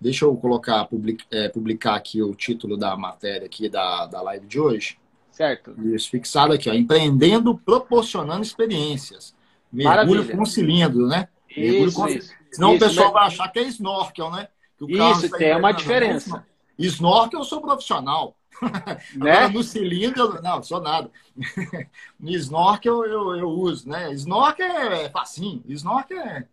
Deixa 0.01 0.25
eu 0.25 0.35
colocar, 0.35 0.87
public, 0.87 1.23
é, 1.31 1.47
publicar 1.51 1.97
aqui 1.97 2.23
o 2.23 2.35
título 2.35 2.79
da 2.79 2.97
matéria 2.97 3.45
aqui 3.45 3.69
da, 3.69 4.07
da 4.07 4.23
live 4.23 4.47
de 4.47 4.59
hoje. 4.59 4.99
Certo. 5.31 5.75
Isso, 5.95 6.09
fixado 6.09 6.55
aqui, 6.55 6.71
ó. 6.71 6.73
Empreendendo, 6.73 7.59
proporcionando 7.59 8.41
experiências. 8.41 9.35
Mergulho 9.71 10.15
Maravilha. 10.15 10.37
com 10.39 10.47
cilindro, 10.47 11.07
né? 11.07 11.29
Mergulho 11.55 11.89
isso, 11.89 12.01
com 12.01 12.09
isso. 12.09 12.33
Senão 12.51 12.75
isso, 12.75 12.85
o 12.87 12.89
pessoal 12.89 13.13
vai 13.13 13.27
achar 13.27 13.49
que 13.49 13.59
é 13.59 13.65
snorkel, 13.65 14.31
né? 14.31 14.49
isso, 14.89 15.31
tem 15.37 15.55
uma 15.55 15.73
diferença. 15.73 16.47
Snorkel 16.79 17.41
eu 17.41 17.45
sou 17.45 17.61
profissional. 17.61 18.35
Né? 19.15 19.33
Agora, 19.33 19.49
no 19.49 19.63
cilindro, 19.63 20.41
não, 20.43 20.63
sou 20.63 20.81
nada. 20.81 21.11
no 22.19 22.31
snorkel 22.31 23.05
eu, 23.05 23.37
eu 23.37 23.49
uso, 23.49 23.89
né? 23.89 24.13
Snorkel 24.13 24.67
é 24.67 25.09
facinho. 25.09 25.63
Snorkel 25.67 26.21
é, 26.21 26.47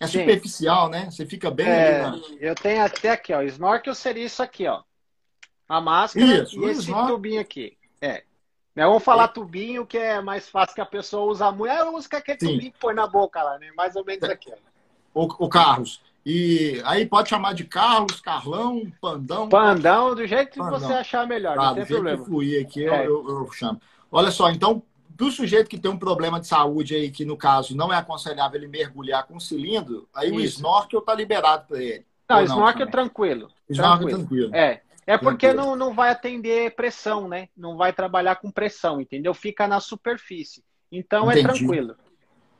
é 0.00 0.06
superficial, 0.06 0.88
né? 0.88 1.10
Você 1.10 1.24
fica 1.24 1.50
bem 1.50 1.66
é, 1.66 2.02
na... 2.02 2.20
Eu 2.40 2.54
tenho 2.54 2.84
até 2.84 3.10
aqui, 3.10 3.32
ó. 3.32 3.42
Snorkel 3.42 3.94
seria 3.94 4.24
isso 4.24 4.42
aqui, 4.42 4.66
ó. 4.66 4.82
A 5.68 5.80
máscara 5.80 6.42
isso, 6.42 6.60
e 6.60 6.64
esse 6.70 6.80
snorkel... 6.80 7.14
tubinho 7.14 7.40
aqui. 7.40 7.76
É. 8.00 8.24
Né, 8.74 8.84
vamos 8.84 9.04
falar 9.04 9.24
é. 9.24 9.28
tubinho, 9.28 9.86
que 9.86 9.96
é 9.96 10.20
mais 10.20 10.48
fácil 10.48 10.74
que 10.74 10.80
a 10.80 10.86
pessoa 10.86 11.30
usa 11.30 11.50
muito. 11.52 11.72
É, 11.72 11.88
usa 11.88 12.08
aquele 12.12 12.38
Sim. 12.40 12.46
tubinho 12.46 12.72
que 12.72 12.78
põe 12.78 12.94
na 12.94 13.06
boca 13.06 13.42
lá, 13.42 13.58
né? 13.58 13.70
Mais 13.76 13.94
ou 13.96 14.04
menos 14.04 14.28
aqui. 14.28 14.52
Ó. 15.14 15.22
O, 15.22 15.46
o 15.46 15.48
Carlos, 15.48 16.02
e 16.24 16.80
aí 16.84 17.04
pode 17.04 17.28
chamar 17.28 17.52
de 17.52 17.64
Carlos, 17.64 18.20
Carlão, 18.20 18.90
Pandão. 19.00 19.48
Pandão, 19.48 20.14
do 20.14 20.26
jeito 20.26 20.52
que 20.52 20.58
Pandão. 20.58 20.80
você 20.80 20.92
achar 20.92 21.26
melhor, 21.26 21.54
tá, 21.56 21.66
não 21.66 21.74
tem 21.74 21.84
do 21.84 21.88
problema. 21.88 22.18
que 22.18 22.24
fluir 22.24 22.66
aqui, 22.66 22.88
é. 22.88 23.06
eu, 23.06 23.28
eu, 23.28 23.44
eu, 23.44 23.52
chamo. 23.52 23.80
Olha 24.10 24.30
só, 24.30 24.50
então, 24.50 24.82
do 25.10 25.30
sujeito 25.30 25.68
que 25.68 25.78
tem 25.78 25.90
um 25.90 25.98
problema 25.98 26.40
de 26.40 26.46
saúde 26.46 26.94
aí, 26.94 27.10
que 27.10 27.24
no 27.24 27.36
caso 27.36 27.76
não 27.76 27.92
é 27.92 27.96
aconselhável 27.96 28.58
ele 28.58 28.68
mergulhar 28.68 29.26
com 29.26 29.38
cilindro, 29.38 30.08
aí 30.14 30.28
Isso. 30.28 30.36
o 30.36 30.40
snorkel 30.40 31.02
tá 31.02 31.14
liberado 31.14 31.66
para 31.68 31.82
ele. 31.82 32.06
Não, 32.28 32.40
o 32.40 32.44
snorkel 32.44 32.86
é 32.86 32.90
tranquilo. 32.90 33.48
Snorkel 33.68 34.08
tranquilo. 34.08 34.50
tranquilo. 34.50 34.54
É. 34.54 34.80
É 35.06 35.18
porque 35.18 35.52
não, 35.52 35.76
não 35.76 35.92
vai 35.92 36.10
atender 36.10 36.74
pressão, 36.74 37.28
né? 37.28 37.48
Não 37.54 37.76
vai 37.76 37.92
trabalhar 37.92 38.36
com 38.36 38.50
pressão, 38.50 39.00
entendeu? 39.00 39.34
Fica 39.34 39.68
na 39.68 39.78
superfície. 39.78 40.64
Então 40.90 41.30
é 41.30 41.34
Entendi. 41.38 41.50
é 41.50 41.52
tranquilo. 41.52 41.96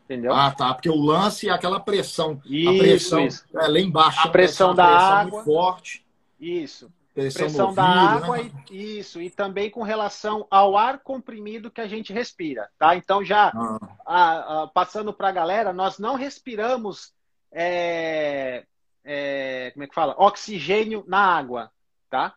Entendeu? 0.05 0.35
Ah, 0.35 0.51
tá. 0.51 0.73
Porque 0.75 0.91
o 0.91 0.97
lance 0.97 1.49
é 1.49 1.53
aquela 1.53 1.81
pressão. 1.81 2.41
Isso, 2.45 2.71
a 2.71 2.79
pressão 2.79 3.27
isso. 3.27 3.45
É, 3.55 3.67
lá 3.67 3.81
embaixo. 3.81 4.21
A 4.21 4.29
pressão 4.29 4.75
da 4.75 4.87
pressão 4.87 5.07
água. 5.07 5.31
Muito 5.31 5.45
forte. 5.45 6.07
Isso. 6.39 6.93
Pressão, 7.15 7.43
pressão 7.43 7.67
ouvido, 7.67 7.77
da 7.77 7.89
água 7.89 8.39
né? 8.39 8.51
e 8.71 8.99
isso. 8.99 9.23
E 9.23 9.31
também 9.31 9.71
com 9.71 9.83
relação 9.83 10.47
ao 10.51 10.77
ar 10.77 10.99
comprimido 10.99 11.71
que 11.71 11.81
a 11.81 11.87
gente 11.87 12.13
respira, 12.13 12.69
tá? 12.79 12.97
Então, 12.97 13.25
já 13.25 13.53
ah. 13.55 13.79
a, 14.05 14.63
a, 14.63 14.67
passando 14.67 15.13
para 15.13 15.29
a 15.29 15.33
galera, 15.33 15.73
nós 15.73 15.99
não 15.99 16.17
respiramos. 16.17 17.15
É, 17.51 18.65
é, 19.05 19.71
como 19.73 19.85
é 19.85 19.87
que 19.87 19.95
fala? 19.95 20.17
Oxigênio 20.19 21.05
na 21.07 21.21
água, 21.21 21.71
tá? 22.11 22.35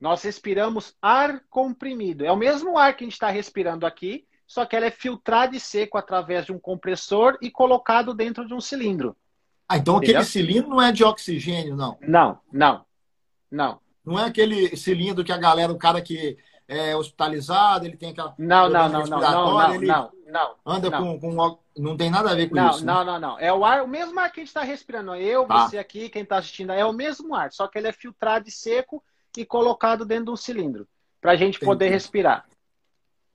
Nós 0.00 0.22
respiramos 0.22 0.94
ar 1.02 1.42
comprimido. 1.50 2.24
É 2.24 2.32
o 2.32 2.36
mesmo 2.36 2.78
ar 2.78 2.96
que 2.96 3.04
a 3.04 3.06
gente 3.06 3.14
está 3.14 3.28
respirando 3.28 3.84
aqui, 3.84 4.26
só 4.50 4.66
que 4.66 4.74
ela 4.74 4.86
é 4.86 4.90
filtrada 4.90 5.54
e 5.54 5.60
seco 5.60 5.96
através 5.96 6.44
de 6.44 6.50
um 6.50 6.58
compressor 6.58 7.38
e 7.40 7.48
colocado 7.48 8.12
dentro 8.12 8.44
de 8.44 8.52
um 8.52 8.60
cilindro. 8.60 9.16
Ah, 9.68 9.76
então 9.76 9.98
Entendeu? 9.98 10.16
aquele 10.16 10.28
cilindro 10.28 10.70
não 10.70 10.82
é 10.82 10.90
de 10.90 11.04
oxigênio, 11.04 11.76
não? 11.76 11.96
Não, 12.00 12.36
não, 12.52 12.84
não. 13.48 13.80
Não 14.04 14.18
é 14.18 14.24
aquele 14.24 14.76
cilindro 14.76 15.22
que 15.22 15.30
a 15.30 15.36
galera, 15.36 15.70
o 15.70 15.78
cara 15.78 16.02
que 16.02 16.36
é 16.66 16.96
hospitalizado, 16.96 17.86
ele 17.86 17.96
tem 17.96 18.10
aquela. 18.10 18.34
Não, 18.36 18.68
não, 18.68 18.88
não, 18.88 19.06
não, 19.06 19.20
não, 19.20 19.20
não, 19.20 19.80
não, 19.80 20.12
não. 20.26 20.54
Anda 20.66 20.90
não. 20.90 21.20
Com, 21.20 21.36
com. 21.36 21.58
Não 21.78 21.96
tem 21.96 22.10
nada 22.10 22.32
a 22.32 22.34
ver 22.34 22.48
com 22.48 22.56
não, 22.56 22.70
isso. 22.70 22.84
Não, 22.84 23.04
né? 23.04 23.12
não, 23.12 23.20
não. 23.20 23.38
É 23.38 23.52
o 23.52 23.64
ar, 23.64 23.84
o 23.84 23.88
mesmo 23.88 24.18
ar 24.18 24.32
que 24.32 24.40
a 24.40 24.42
gente 24.42 24.48
está 24.48 24.64
respirando. 24.64 25.14
Eu, 25.14 25.46
tá. 25.46 25.68
você 25.68 25.78
aqui, 25.78 26.08
quem 26.08 26.22
está 26.22 26.38
assistindo, 26.38 26.72
é 26.72 26.84
o 26.84 26.92
mesmo 26.92 27.36
ar, 27.36 27.52
só 27.52 27.68
que 27.68 27.78
ele 27.78 27.86
é 27.86 27.92
filtrado 27.92 28.48
e 28.48 28.50
seco 28.50 29.00
e 29.36 29.44
colocado 29.44 30.04
dentro 30.04 30.24
de 30.24 30.30
um 30.32 30.36
cilindro 30.36 30.88
para 31.20 31.30
a 31.30 31.36
gente 31.36 31.54
Entendi. 31.54 31.66
poder 31.66 31.88
respirar. 31.88 32.44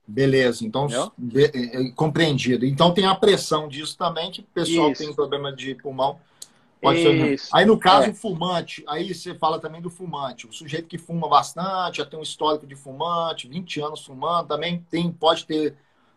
Beleza, 0.06 0.64
então 0.64 0.86
é, 1.34 1.44
é, 1.44 1.90
compreendido. 1.90 2.64
Então 2.64 2.94
tem 2.94 3.06
a 3.06 3.14
pressão 3.14 3.66
disso 3.66 3.98
também, 3.98 4.30
que 4.30 4.40
o 4.40 4.44
pessoal 4.44 4.92
Isso. 4.92 5.02
tem 5.02 5.12
problema 5.12 5.52
de 5.52 5.74
pulmão. 5.74 6.20
Pode 6.80 7.02
ser... 7.02 7.40
Aí 7.52 7.64
no 7.64 7.76
caso, 7.76 8.06
é. 8.06 8.10
o 8.10 8.14
fumante, 8.14 8.84
aí 8.86 9.12
você 9.12 9.34
fala 9.34 9.58
também 9.58 9.80
do 9.80 9.90
fumante. 9.90 10.46
O 10.46 10.52
sujeito 10.52 10.86
que 10.86 10.98
fuma 10.98 11.28
bastante, 11.28 11.98
já 11.98 12.06
tem 12.06 12.18
um 12.18 12.22
histórico 12.22 12.66
de 12.66 12.76
fumante, 12.76 13.48
20 13.48 13.80
anos 13.80 14.04
fumando, 14.04 14.46
também 14.46 14.86
tem, 14.88 15.10
pode 15.10 15.44
ter. 15.44 15.74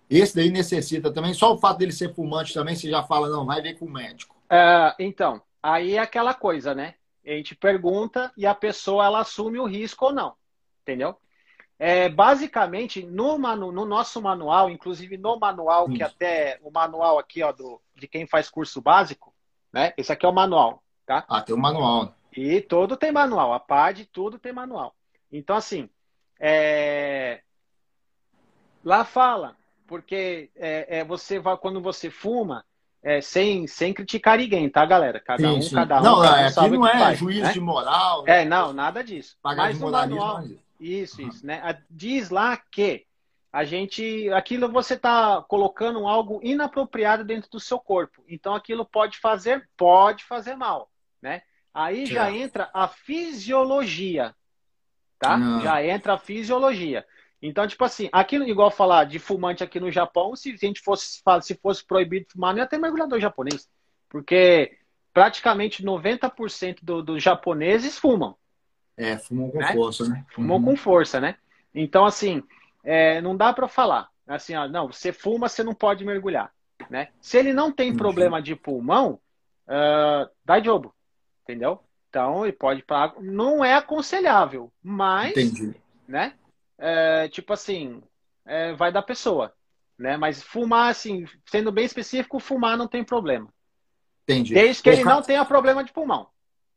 Esse 0.07 0.35
daí 0.35 0.51
necessita 0.51 1.11
também. 1.11 1.33
Só 1.33 1.53
o 1.53 1.57
fato 1.57 1.79
dele 1.79 1.91
ser 1.91 2.13
fumante 2.13 2.53
também, 2.53 2.75
você 2.75 2.89
já 2.89 3.01
fala, 3.01 3.29
não, 3.29 3.45
vai 3.45 3.61
ver 3.61 3.79
com 3.79 3.85
o 3.85 3.91
médico. 3.91 4.35
É, 4.49 4.93
então, 4.99 5.41
aí 5.63 5.95
é 5.95 5.99
aquela 5.99 6.33
coisa, 6.33 6.75
né? 6.75 6.95
A 7.25 7.31
gente 7.31 7.55
pergunta 7.55 8.31
e 8.37 8.45
a 8.45 8.53
pessoa 8.53 9.05
ela 9.05 9.21
assume 9.21 9.59
o 9.59 9.65
risco 9.65 10.05
ou 10.05 10.13
não. 10.13 10.33
Entendeu? 10.81 11.15
É, 11.81 12.09
basicamente, 12.09 13.01
no, 13.05 13.39
manu, 13.39 13.71
no, 13.71 13.85
nosso 13.85 14.21
manual, 14.21 14.69
inclusive 14.69 15.17
no 15.17 15.39
manual, 15.39 15.87
que 15.87 16.03
até 16.03 16.59
o 16.61 16.69
manual 16.69 17.17
aqui, 17.17 17.41
ó, 17.41 17.53
do, 17.53 17.81
de 17.95 18.05
quem 18.05 18.27
faz 18.27 18.49
curso 18.49 18.81
básico, 18.81 19.33
né? 19.71 19.93
Esse 19.95 20.11
aqui 20.11 20.25
é 20.25 20.29
o 20.29 20.33
manual, 20.33 20.83
tá? 21.05 21.23
Ah, 21.29 21.41
tem 21.41 21.55
o 21.55 21.57
manual. 21.57 22.13
E 22.35 22.59
todo 22.59 22.97
tem 22.97 23.13
manual. 23.13 23.53
A 23.53 23.59
PAD, 23.61 24.05
tudo 24.11 24.37
tem 24.37 24.51
manual. 24.51 24.93
Então, 25.31 25.55
assim, 25.55 25.89
é... 26.37 27.41
lá 28.83 29.05
fala, 29.05 29.55
porque 29.87 30.51
é, 30.57 30.99
é, 30.99 31.03
você 31.05 31.39
vai, 31.39 31.55
quando 31.57 31.81
você 31.81 32.09
fuma, 32.09 32.65
é, 33.01 33.21
sem, 33.21 33.65
sem 33.67 33.93
criticar 33.93 34.37
ninguém, 34.37 34.69
tá, 34.69 34.85
galera? 34.85 35.19
Cada 35.19 35.41
sim, 35.41 35.57
um, 35.57 35.61
sim. 35.61 35.75
cada 35.75 35.99
um. 35.99 36.03
Não, 36.03 36.21
cada 36.21 36.35
um 36.35 36.35
é, 36.35 36.47
aqui 36.47 36.69
não 36.69 36.87
é 36.87 36.99
faz, 36.99 37.19
juiz 37.19 37.41
né? 37.41 37.53
de 37.53 37.61
moral. 37.61 38.23
É, 38.27 38.43
não, 38.43 38.73
nada 38.73 39.01
disso. 39.01 39.37
Pagar 39.41 39.63
Mas 39.63 39.77
de 39.77 39.83
no 39.83 39.91
manual, 39.91 40.43
isso, 40.79 41.21
isso, 41.21 41.45
né? 41.45 41.83
Diz 41.89 42.29
lá 42.29 42.55
que 42.57 43.05
a 43.51 43.63
gente, 43.63 44.29
aquilo 44.31 44.71
você 44.71 44.93
está 44.93 45.41
colocando 45.41 46.07
algo 46.07 46.39
inapropriado 46.43 47.23
dentro 47.23 47.49
do 47.49 47.59
seu 47.59 47.79
corpo. 47.79 48.23
Então 48.27 48.53
aquilo 48.53 48.85
pode 48.85 49.17
fazer, 49.17 49.67
pode 49.75 50.23
fazer 50.23 50.55
mal, 50.55 50.89
né? 51.21 51.41
Aí 51.73 52.05
já 52.05 52.31
entra 52.31 52.69
a 52.73 52.87
fisiologia, 52.87 54.35
tá? 55.17 55.37
Não. 55.37 55.61
Já 55.61 55.83
entra 55.83 56.13
a 56.13 56.17
fisiologia. 56.17 57.05
Então, 57.41 57.65
tipo 57.65 57.83
assim, 57.85 58.09
aqui, 58.11 58.35
igual 58.35 58.69
falar 58.69 59.05
de 59.05 59.17
fumante 59.17 59.63
aqui 59.63 59.79
no 59.79 59.91
Japão, 59.91 60.35
se 60.35 60.51
a 60.51 60.55
gente 60.57 60.81
fosse, 60.81 61.21
se 61.41 61.55
fosse 61.55 61.85
proibido 61.85 62.27
fumar, 62.29 62.53
não 62.53 62.59
ia 62.59 62.67
ter 62.67 62.77
mergulhador 62.77 63.19
japonês. 63.19 63.69
Porque 64.09 64.77
praticamente 65.13 65.83
90% 65.83 66.79
dos 66.83 67.05
do 67.05 67.19
japoneses 67.19 67.97
fumam. 67.97 68.35
É, 68.99 69.17
fumou 69.17 69.49
com 69.49 69.59
né? 69.59 69.71
força, 69.71 70.09
né? 70.09 70.25
Fumou 70.29 70.57
uhum. 70.57 70.65
com 70.65 70.75
força, 70.75 71.21
né? 71.21 71.35
Então, 71.73 72.05
assim, 72.05 72.43
é, 72.83 73.21
não 73.21 73.35
dá 73.35 73.53
para 73.53 73.65
falar. 73.65 74.09
Assim, 74.27 74.53
ó, 74.55 74.67
não, 74.67 74.91
você 74.91 75.13
fuma, 75.13 75.47
você 75.47 75.63
não 75.63 75.73
pode 75.73 76.03
mergulhar, 76.03 76.51
né? 76.89 77.07
Se 77.21 77.37
ele 77.37 77.53
não 77.53 77.71
tem 77.71 77.91
uhum. 77.91 77.97
problema 77.97 78.41
de 78.41 78.57
pulmão, 78.57 79.17
uh, 79.67 80.29
dá 80.43 80.59
jogo, 80.59 80.93
entendeu? 81.43 81.81
Então, 82.09 82.43
ele 82.43 82.51
pode 82.51 82.83
para 82.83 83.13
Não 83.21 83.63
é 83.63 83.73
aconselhável, 83.73 84.69
mas, 84.83 85.31
Entendi. 85.31 85.75
né? 86.05 86.33
É, 86.77 87.29
tipo 87.29 87.53
assim, 87.53 88.03
é, 88.45 88.73
vai 88.73 88.91
da 88.91 89.01
pessoa, 89.01 89.53
né? 89.97 90.17
Mas 90.17 90.43
fumar, 90.43 90.91
assim, 90.91 91.25
sendo 91.45 91.71
bem 91.71 91.85
específico, 91.85 92.37
fumar 92.37 92.77
não 92.77 92.87
tem 92.87 93.03
problema. 93.03 93.47
Entendi. 94.23 94.53
Desde 94.53 94.83
que 94.83 94.89
ele 94.89 95.05
não 95.05 95.21
tenha 95.21 95.45
problema 95.45 95.83
de 95.85 95.93
pulmão. 95.93 96.27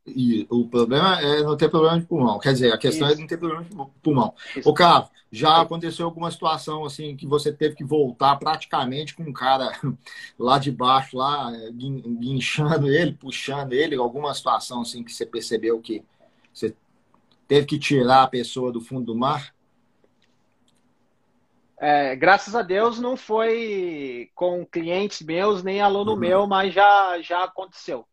E 0.05 0.47
o 0.51 0.67
problema 0.67 1.21
é 1.21 1.43
não 1.43 1.57
ter 1.57 1.69
problema 1.69 2.01
de 2.01 2.07
pulmão. 2.07 2.39
Quer 2.39 2.53
dizer, 2.53 2.73
a 2.73 2.79
questão 2.79 3.07
Isso. 3.07 3.17
é 3.17 3.21
não 3.21 3.27
ter 3.27 3.37
problema 3.37 3.65
de 3.65 3.75
pulmão. 4.03 4.35
Isso. 4.57 4.69
Ô, 4.69 4.75
Carlos, 4.75 5.09
já 5.31 5.61
aconteceu 5.61 6.05
alguma 6.05 6.31
situação 6.31 6.85
assim 6.85 7.17
que 7.17 7.27
você 7.27 7.53
teve 7.53 7.77
que 7.77 7.85
voltar 7.85 8.37
praticamente 8.37 9.15
com 9.15 9.23
um 9.23 9.33
cara 9.33 9.71
lá 10.39 10.59
de 10.59 10.73
baixo, 10.73 11.17
lá, 11.17 11.53
guinchando 11.73 12.89
ele, 12.89 13.13
puxando 13.13 13.73
ele, 13.73 13.95
alguma 13.95 14.35
situação 14.35 14.83
assim 14.83 15.05
que 15.05 15.13
você 15.13 15.25
percebeu 15.25 15.81
que 15.81 16.05
você 16.53 16.75
teve 17.47 17.67
que 17.67 17.79
tirar 17.79 18.25
a 18.25 18.29
pessoa 18.29 18.73
do 18.73 18.81
fundo 18.81 19.07
do 19.07 19.17
mar? 19.17 19.55
É, 21.79 22.15
graças 22.15 22.55
a 22.55 22.63
Deus 22.63 23.01
não 23.01 23.17
foi 23.17 24.31
com 24.35 24.65
clientes 24.65 25.21
meus 25.23 25.63
nem 25.63 25.81
aluno 25.81 26.13
uhum. 26.13 26.19
meu, 26.19 26.47
mas 26.47 26.75
já, 26.75 27.21
já 27.21 27.45
aconteceu. 27.45 28.07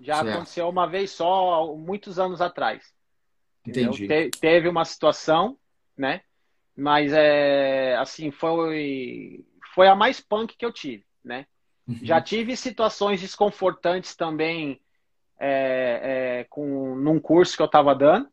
Já 0.00 0.16
certo. 0.16 0.28
aconteceu 0.28 0.68
uma 0.68 0.86
vez 0.86 1.10
só, 1.10 1.74
muitos 1.76 2.18
anos 2.18 2.40
atrás. 2.40 2.92
Entendi. 3.66 4.06
Te, 4.06 4.30
teve 4.40 4.68
uma 4.68 4.84
situação, 4.84 5.58
né? 5.96 6.22
Mas 6.76 7.12
é 7.12 7.96
assim, 7.96 8.30
foi 8.30 9.44
foi 9.74 9.88
a 9.88 9.94
mais 9.94 10.20
punk 10.20 10.56
que 10.56 10.64
eu 10.64 10.72
tive, 10.72 11.04
né? 11.24 11.46
Uhum. 11.86 11.98
Já 12.02 12.20
tive 12.20 12.56
situações 12.56 13.20
desconfortantes 13.20 14.14
também 14.16 14.80
é, 15.38 16.40
é, 16.40 16.44
com, 16.44 16.94
num 16.96 17.20
curso 17.20 17.56
que 17.56 17.62
eu 17.62 17.66
estava 17.66 17.94
dando, 17.94 18.28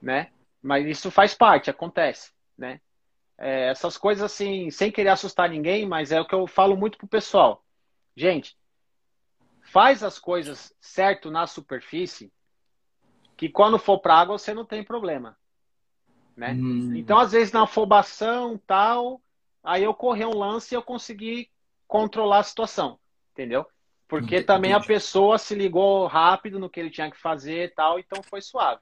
né? 0.00 0.30
Mas 0.62 0.86
isso 0.86 1.10
faz 1.10 1.34
parte, 1.34 1.70
acontece, 1.70 2.32
né? 2.56 2.80
É, 3.36 3.68
essas 3.68 3.98
coisas 3.98 4.22
assim, 4.22 4.70
sem 4.70 4.90
querer 4.90 5.10
assustar 5.10 5.50
ninguém, 5.50 5.86
mas 5.86 6.12
é 6.12 6.20
o 6.20 6.26
que 6.26 6.34
eu 6.34 6.46
falo 6.46 6.76
muito 6.76 6.96
pro 6.96 7.06
pessoal. 7.06 7.64
Gente, 8.16 8.56
faz 9.74 10.04
as 10.04 10.20
coisas 10.20 10.72
certo 10.80 11.32
na 11.32 11.48
superfície, 11.48 12.32
que 13.36 13.48
quando 13.48 13.76
for 13.76 13.98
para 13.98 14.14
água 14.14 14.38
você 14.38 14.54
não 14.54 14.64
tem 14.64 14.84
problema, 14.84 15.36
né? 16.36 16.52
Hum. 16.52 16.94
Então 16.94 17.18
às 17.18 17.32
vezes 17.32 17.52
na 17.52 17.64
afobação 17.64 18.56
tal, 18.56 19.20
aí 19.64 19.82
eu 19.82 19.92
corri 19.92 20.24
um 20.24 20.38
lance 20.38 20.72
e 20.72 20.76
eu 20.76 20.82
consegui 20.82 21.50
controlar 21.88 22.38
a 22.38 22.44
situação, 22.44 23.00
entendeu? 23.32 23.66
Porque 24.06 24.36
entendi, 24.36 24.46
também 24.46 24.72
a 24.72 24.78
pessoa 24.78 25.38
se 25.38 25.56
ligou 25.56 26.06
rápido 26.06 26.60
no 26.60 26.70
que 26.70 26.78
ele 26.78 26.90
tinha 26.90 27.10
que 27.10 27.20
fazer 27.20 27.64
e 27.64 27.68
tal, 27.68 27.98
então 27.98 28.22
foi 28.22 28.40
suave. 28.40 28.80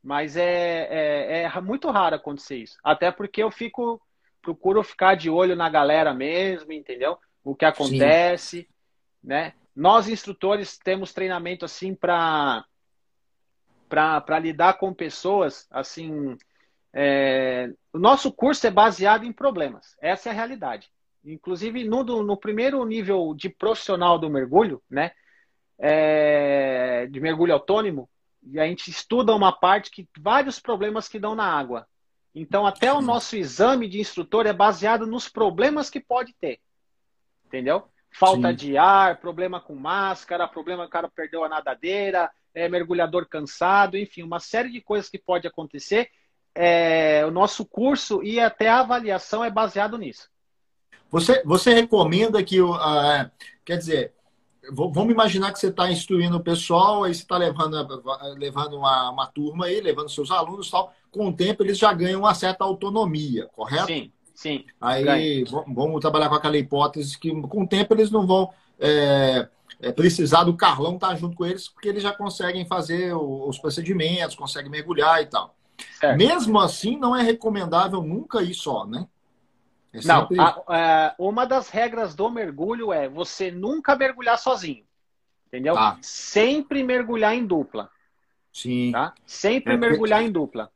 Mas 0.00 0.36
é, 0.36 0.86
é, 0.88 1.42
é, 1.42 1.60
muito 1.60 1.90
raro 1.90 2.14
acontecer 2.14 2.58
isso. 2.58 2.78
Até 2.84 3.10
porque 3.10 3.42
eu 3.42 3.50
fico, 3.50 4.00
procuro 4.40 4.84
ficar 4.84 5.16
de 5.16 5.28
olho 5.28 5.56
na 5.56 5.68
galera 5.68 6.14
mesmo, 6.14 6.72
entendeu? 6.72 7.18
O 7.42 7.56
que 7.56 7.64
acontece, 7.64 8.60
Sim. 8.60 8.66
né? 9.24 9.54
Nós, 9.78 10.08
instrutores, 10.08 10.76
temos 10.76 11.12
treinamento 11.12 11.64
assim 11.64 11.94
para 11.94 12.64
para 13.88 14.38
lidar 14.40 14.74
com 14.74 14.92
pessoas 14.92 15.68
assim. 15.70 16.36
É... 16.92 17.70
o 17.92 17.98
nosso 17.98 18.32
curso 18.32 18.66
é 18.66 18.72
baseado 18.72 19.24
em 19.24 19.32
problemas. 19.32 19.96
Essa 20.02 20.30
é 20.30 20.32
a 20.32 20.34
realidade. 20.34 20.90
Inclusive, 21.24 21.84
no, 21.84 22.02
no 22.02 22.36
primeiro 22.36 22.84
nível 22.84 23.32
de 23.36 23.48
profissional 23.48 24.18
do 24.18 24.28
mergulho, 24.28 24.82
né? 24.90 25.12
É, 25.78 27.06
de 27.06 27.20
mergulho 27.20 27.52
autônomo, 27.52 28.10
a 28.56 28.66
gente 28.66 28.90
estuda 28.90 29.32
uma 29.32 29.52
parte 29.52 29.92
que 29.92 30.08
vários 30.18 30.58
problemas 30.58 31.08
que 31.08 31.20
dão 31.20 31.36
na 31.36 31.44
água. 31.44 31.86
Então, 32.34 32.66
até 32.66 32.92
o 32.92 33.00
nosso 33.00 33.36
exame 33.36 33.88
de 33.88 34.00
instrutor 34.00 34.44
é 34.44 34.52
baseado 34.52 35.06
nos 35.06 35.28
problemas 35.28 35.88
que 35.88 36.00
pode 36.00 36.34
ter. 36.34 36.58
Entendeu? 37.46 37.88
Falta 38.10 38.50
Sim. 38.50 38.54
de 38.54 38.76
ar, 38.76 39.20
problema 39.20 39.60
com 39.60 39.74
máscara, 39.74 40.48
problema 40.48 40.82
que 40.84 40.88
o 40.88 40.92
cara 40.92 41.08
perdeu 41.08 41.44
a 41.44 41.48
nadadeira, 41.48 42.30
é, 42.54 42.68
mergulhador 42.68 43.26
cansado, 43.28 43.96
enfim, 43.96 44.22
uma 44.22 44.40
série 44.40 44.70
de 44.70 44.80
coisas 44.80 45.08
que 45.08 45.18
pode 45.18 45.46
acontecer. 45.46 46.08
É, 46.54 47.24
o 47.26 47.30
nosso 47.30 47.64
curso 47.64 48.22
e 48.22 48.40
até 48.40 48.68
a 48.68 48.80
avaliação 48.80 49.44
é 49.44 49.50
baseado 49.50 49.96
nisso. 49.96 50.28
Você, 51.10 51.42
você 51.44 51.72
recomenda 51.72 52.42
que, 52.42 52.60
uh, 52.60 52.76
quer 53.64 53.78
dizer, 53.78 54.14
vamos 54.72 55.12
imaginar 55.12 55.52
que 55.52 55.58
você 55.58 55.68
está 55.68 55.90
instruindo 55.90 56.36
o 56.36 56.42
pessoal, 56.42 57.04
aí 57.04 57.14
você 57.14 57.22
está 57.22 57.36
levando, 57.36 58.02
levando 58.36 58.76
uma, 58.76 59.10
uma 59.10 59.26
turma 59.26 59.66
aí, 59.66 59.80
levando 59.80 60.10
seus 60.10 60.30
alunos 60.30 60.70
tal. 60.70 60.92
Com 61.10 61.28
o 61.28 61.32
tempo, 61.32 61.62
eles 61.62 61.78
já 61.78 61.92
ganham 61.92 62.20
uma 62.20 62.34
certa 62.34 62.64
autonomia, 62.64 63.46
correto? 63.54 63.86
Sim, 63.86 64.12
sim. 64.38 64.64
Aí 64.80 65.44
vamos 65.66 66.00
trabalhar 66.00 66.28
com 66.28 66.34
aquela 66.34 66.56
hipótese 66.56 67.18
que 67.18 67.30
com 67.42 67.62
o 67.62 67.66
tempo 67.66 67.94
eles 67.94 68.10
não 68.10 68.26
vão 68.26 68.52
é, 68.78 69.48
é, 69.80 69.92
precisar 69.92 70.44
do 70.44 70.56
Carlão 70.56 70.94
estar 70.94 71.08
tá 71.08 71.16
junto 71.16 71.36
com 71.36 71.44
eles, 71.44 71.68
porque 71.68 71.88
eles 71.88 72.02
já 72.02 72.12
conseguem 72.12 72.66
fazer 72.66 73.14
os 73.14 73.58
procedimentos, 73.58 74.36
conseguem 74.36 74.70
mergulhar 74.70 75.20
e 75.22 75.26
tal. 75.26 75.56
Certo. 75.98 76.16
Mesmo 76.16 76.58
assim, 76.58 76.96
não 76.96 77.14
é 77.14 77.22
recomendável 77.22 78.02
nunca 78.02 78.42
ir 78.42 78.54
só, 78.54 78.86
né? 78.86 79.06
É 79.92 80.00
não, 80.04 80.28
a, 80.38 80.62
a, 80.68 80.78
é, 80.78 81.14
uma 81.18 81.46
das 81.46 81.70
regras 81.70 82.14
do 82.14 82.30
mergulho 82.30 82.92
é 82.92 83.08
você 83.08 83.50
nunca 83.50 83.96
mergulhar 83.96 84.38
sozinho. 84.38 84.84
Entendeu? 85.46 85.74
Tá. 85.74 85.98
Sempre 86.02 86.82
mergulhar 86.84 87.34
em 87.34 87.44
dupla. 87.46 87.90
Sim. 88.52 88.92
Tá? 88.92 89.14
Sempre 89.26 89.74
é, 89.74 89.76
mergulhar 89.76 90.22
em 90.22 90.30
dupla. 90.30 90.70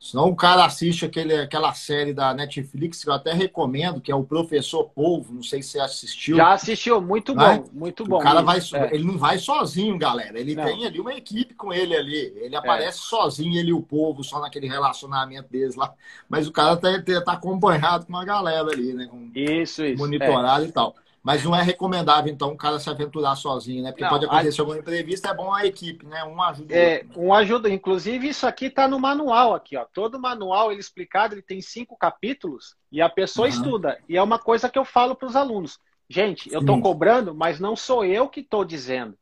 Senão 0.00 0.28
o 0.28 0.36
cara 0.36 0.64
assiste 0.64 1.04
aquele, 1.04 1.34
aquela 1.34 1.74
série 1.74 2.14
da 2.14 2.32
Netflix 2.32 3.02
que 3.02 3.10
eu 3.10 3.12
até 3.12 3.32
recomendo, 3.32 4.00
que 4.00 4.12
é 4.12 4.14
o 4.14 4.22
Professor 4.22 4.84
Polvo, 4.84 5.34
não 5.34 5.42
sei 5.42 5.60
se 5.60 5.70
você 5.70 5.80
assistiu. 5.80 6.36
Já 6.36 6.52
assistiu, 6.52 7.00
muito 7.00 7.34
né? 7.34 7.56
bom, 7.56 7.68
muito 7.72 8.04
bom. 8.04 8.18
O 8.18 8.22
cara 8.22 8.40
vai, 8.40 8.58
é. 8.58 8.94
ele 8.94 9.04
não 9.04 9.18
vai 9.18 9.38
sozinho, 9.38 9.98
galera. 9.98 10.38
Ele 10.38 10.54
não. 10.54 10.64
tem 10.64 10.86
ali 10.86 11.00
uma 11.00 11.12
equipe 11.14 11.52
com 11.52 11.72
ele 11.72 11.96
ali. 11.96 12.32
Ele 12.36 12.54
é. 12.54 12.58
aparece 12.58 12.98
é. 12.98 13.02
sozinho, 13.02 13.58
ele 13.58 13.70
e 13.70 13.72
o 13.72 13.82
povo, 13.82 14.22
só 14.22 14.40
naquele 14.40 14.68
relacionamento 14.68 15.50
deles 15.50 15.74
lá. 15.74 15.92
Mas 16.28 16.46
o 16.46 16.52
cara 16.52 16.76
tá, 16.76 16.90
tá 17.24 17.32
acompanhado 17.32 18.06
com 18.06 18.12
uma 18.12 18.24
galera 18.24 18.70
ali, 18.70 18.94
né? 18.94 19.08
Com, 19.10 19.32
isso, 19.34 19.84
isso. 19.84 20.00
Monitorado 20.00 20.64
é. 20.64 20.68
e 20.68 20.72
tal. 20.72 20.94
Mas 21.28 21.44
não 21.44 21.54
é 21.54 21.62
recomendável, 21.62 22.32
então, 22.32 22.52
o 22.52 22.56
cara 22.56 22.78
se 22.78 22.88
aventurar 22.88 23.36
sozinho, 23.36 23.82
né? 23.82 23.90
Porque 23.90 24.02
não, 24.02 24.08
pode 24.08 24.24
acontecer 24.24 24.62
a... 24.62 24.62
alguma 24.62 24.78
imprevista, 24.78 25.28
é 25.28 25.34
bom 25.34 25.52
a 25.52 25.66
equipe, 25.66 26.06
né? 26.06 26.24
Um 26.24 26.40
ajuda. 26.40 26.74
É, 26.74 27.04
um 27.14 27.34
ajuda. 27.34 27.68
Inclusive, 27.68 28.30
isso 28.30 28.46
aqui 28.46 28.64
está 28.64 28.88
no 28.88 28.98
manual 28.98 29.54
aqui, 29.54 29.76
ó. 29.76 29.84
Todo 29.84 30.18
manual 30.18 30.72
ele 30.72 30.80
explicado, 30.80 31.34
ele 31.34 31.42
tem 31.42 31.60
cinco 31.60 31.98
capítulos 31.98 32.74
e 32.90 33.02
a 33.02 33.10
pessoa 33.10 33.46
uhum. 33.46 33.52
estuda. 33.52 33.98
E 34.08 34.16
é 34.16 34.22
uma 34.22 34.38
coisa 34.38 34.70
que 34.70 34.78
eu 34.78 34.86
falo 34.86 35.14
para 35.14 35.28
os 35.28 35.36
alunos. 35.36 35.78
Gente, 36.08 36.50
eu 36.50 36.60
estou 36.60 36.80
cobrando, 36.80 37.34
mas 37.34 37.60
não 37.60 37.76
sou 37.76 38.06
eu 38.06 38.26
que 38.26 38.40
estou 38.40 38.64
dizendo. 38.64 39.14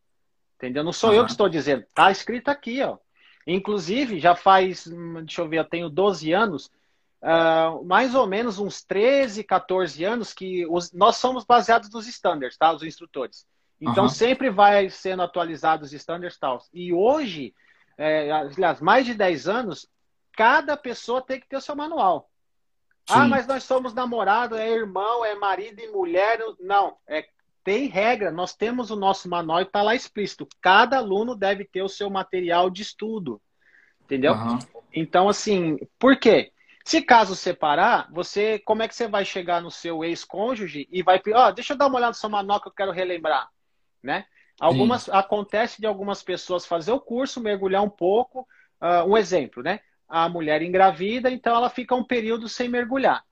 Entendeu? 0.54 0.84
Não 0.84 0.92
sou 0.92 1.10
uhum. 1.10 1.16
eu 1.16 1.24
que 1.24 1.32
estou 1.32 1.48
dizendo. 1.48 1.84
Tá 1.92 2.12
escrito 2.12 2.50
aqui, 2.50 2.84
ó. 2.84 2.98
Inclusive, 3.44 4.20
já 4.20 4.36
faz, 4.36 4.86
hum, 4.86 5.24
deixa 5.24 5.42
eu 5.42 5.48
ver, 5.48 5.58
eu 5.58 5.64
tenho 5.64 5.90
12 5.90 6.32
anos 6.32 6.70
uh, 7.22 7.84
mais 7.84 8.14
ou 8.14 8.26
menos 8.26 8.58
uns 8.58 8.82
13, 8.82 9.44
14 9.44 10.04
anos 10.04 10.32
que 10.32 10.66
os, 10.66 10.92
nós 10.92 11.16
somos 11.16 11.44
baseados 11.44 11.90
nos 11.90 12.06
standards, 12.06 12.56
tá? 12.56 12.72
Os 12.72 12.82
instrutores. 12.82 13.46
Então 13.80 14.04
uhum. 14.04 14.10
sempre 14.10 14.50
vai 14.50 14.88
sendo 14.88 15.22
atualizados 15.22 15.88
os 15.88 15.94
standards 15.94 16.38
tal. 16.38 16.62
E 16.72 16.92
hoje, 16.92 17.54
é, 17.98 18.30
aliás, 18.30 18.80
mais 18.80 19.04
de 19.04 19.14
10 19.14 19.48
anos, 19.48 19.86
cada 20.32 20.76
pessoa 20.76 21.20
tem 21.20 21.40
que 21.40 21.48
ter 21.48 21.56
o 21.56 21.60
seu 21.60 21.76
manual. 21.76 22.30
Ah, 23.08 23.14
Sim. 23.14 23.20
Ah, 23.20 23.28
mas 23.28 23.46
nós 23.46 23.64
somos 23.64 23.94
namorado, 23.94 24.56
é 24.56 24.68
irmão, 24.70 25.24
é 25.24 25.34
marido 25.34 25.80
e 25.80 25.88
mulher. 25.88 26.38
Não, 26.58 26.96
é, 27.06 27.26
tem 27.62 27.86
regra. 27.86 28.30
Nós 28.30 28.54
temos 28.54 28.90
o 28.90 28.96
nosso 28.96 29.28
manual 29.28 29.60
e 29.60 29.64
está 29.64 29.82
lá 29.82 29.94
explícito. 29.94 30.48
Cada 30.60 30.96
aluno 30.98 31.36
deve 31.36 31.64
ter 31.64 31.82
o 31.82 31.88
seu 31.88 32.08
material 32.08 32.70
de 32.70 32.82
estudo. 32.82 33.40
Entendeu? 34.02 34.34
Uhum. 34.34 34.58
Então, 34.92 35.28
assim, 35.28 35.76
por 35.98 36.16
quê? 36.16 36.52
Se 36.86 37.02
caso 37.02 37.34
separar, 37.34 38.06
você, 38.12 38.60
como 38.60 38.80
é 38.80 38.86
que 38.86 38.94
você 38.94 39.08
vai 39.08 39.24
chegar 39.24 39.60
no 39.60 39.72
seu 39.72 40.04
ex-cônjuge 40.04 40.86
e 40.88 41.02
vai, 41.02 41.20
ó, 41.34 41.48
oh, 41.48 41.52
deixa 41.52 41.72
eu 41.72 41.76
dar 41.76 41.88
uma 41.88 41.96
olhada 41.96 42.10
no 42.10 42.14
seu 42.14 42.30
manual 42.30 42.60
que 42.60 42.68
eu 42.68 42.72
quero 42.72 42.92
relembrar, 42.92 43.48
né? 44.00 44.24
Algumas 44.60 45.02
Sim. 45.02 45.10
acontece 45.12 45.80
de 45.80 45.86
algumas 45.88 46.22
pessoas 46.22 46.64
fazer 46.64 46.92
o 46.92 47.00
curso, 47.00 47.40
mergulhar 47.40 47.82
um 47.82 47.90
pouco. 47.90 48.46
Uh, 48.80 49.10
um 49.10 49.16
exemplo, 49.16 49.64
né? 49.64 49.80
A 50.08 50.28
mulher 50.28 50.62
engravida, 50.62 51.28
então 51.28 51.56
ela 51.56 51.68
fica 51.68 51.92
um 51.92 52.04
período 52.04 52.48
sem 52.48 52.68
mergulhar. 52.68 53.24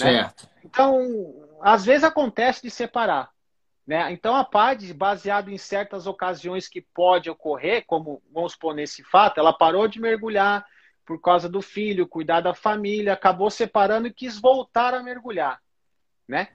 Né? 0.00 0.12
Certo. 0.12 0.48
Então, 0.64 1.46
às 1.60 1.84
vezes 1.84 2.04
acontece 2.04 2.62
de 2.62 2.70
separar. 2.70 3.28
Né? 3.86 4.10
Então, 4.12 4.34
a 4.34 4.44
PAD, 4.44 4.94
baseado 4.94 5.50
em 5.50 5.58
certas 5.58 6.06
ocasiões 6.06 6.66
que 6.66 6.80
pode 6.80 7.28
ocorrer, 7.28 7.84
como 7.86 8.22
vamos 8.32 8.52
supor 8.52 8.74
nesse 8.74 9.04
fato, 9.04 9.38
ela 9.38 9.52
parou 9.52 9.86
de 9.86 10.00
mergulhar, 10.00 10.64
por 11.08 11.18
causa 11.18 11.48
do 11.48 11.62
filho, 11.62 12.06
cuidar 12.06 12.42
da 12.42 12.52
família, 12.52 13.14
acabou 13.14 13.50
separando 13.50 14.06
e 14.06 14.12
quis 14.12 14.38
voltar 14.38 14.92
a 14.92 15.02
mergulhar, 15.02 15.58
né? 16.28 16.48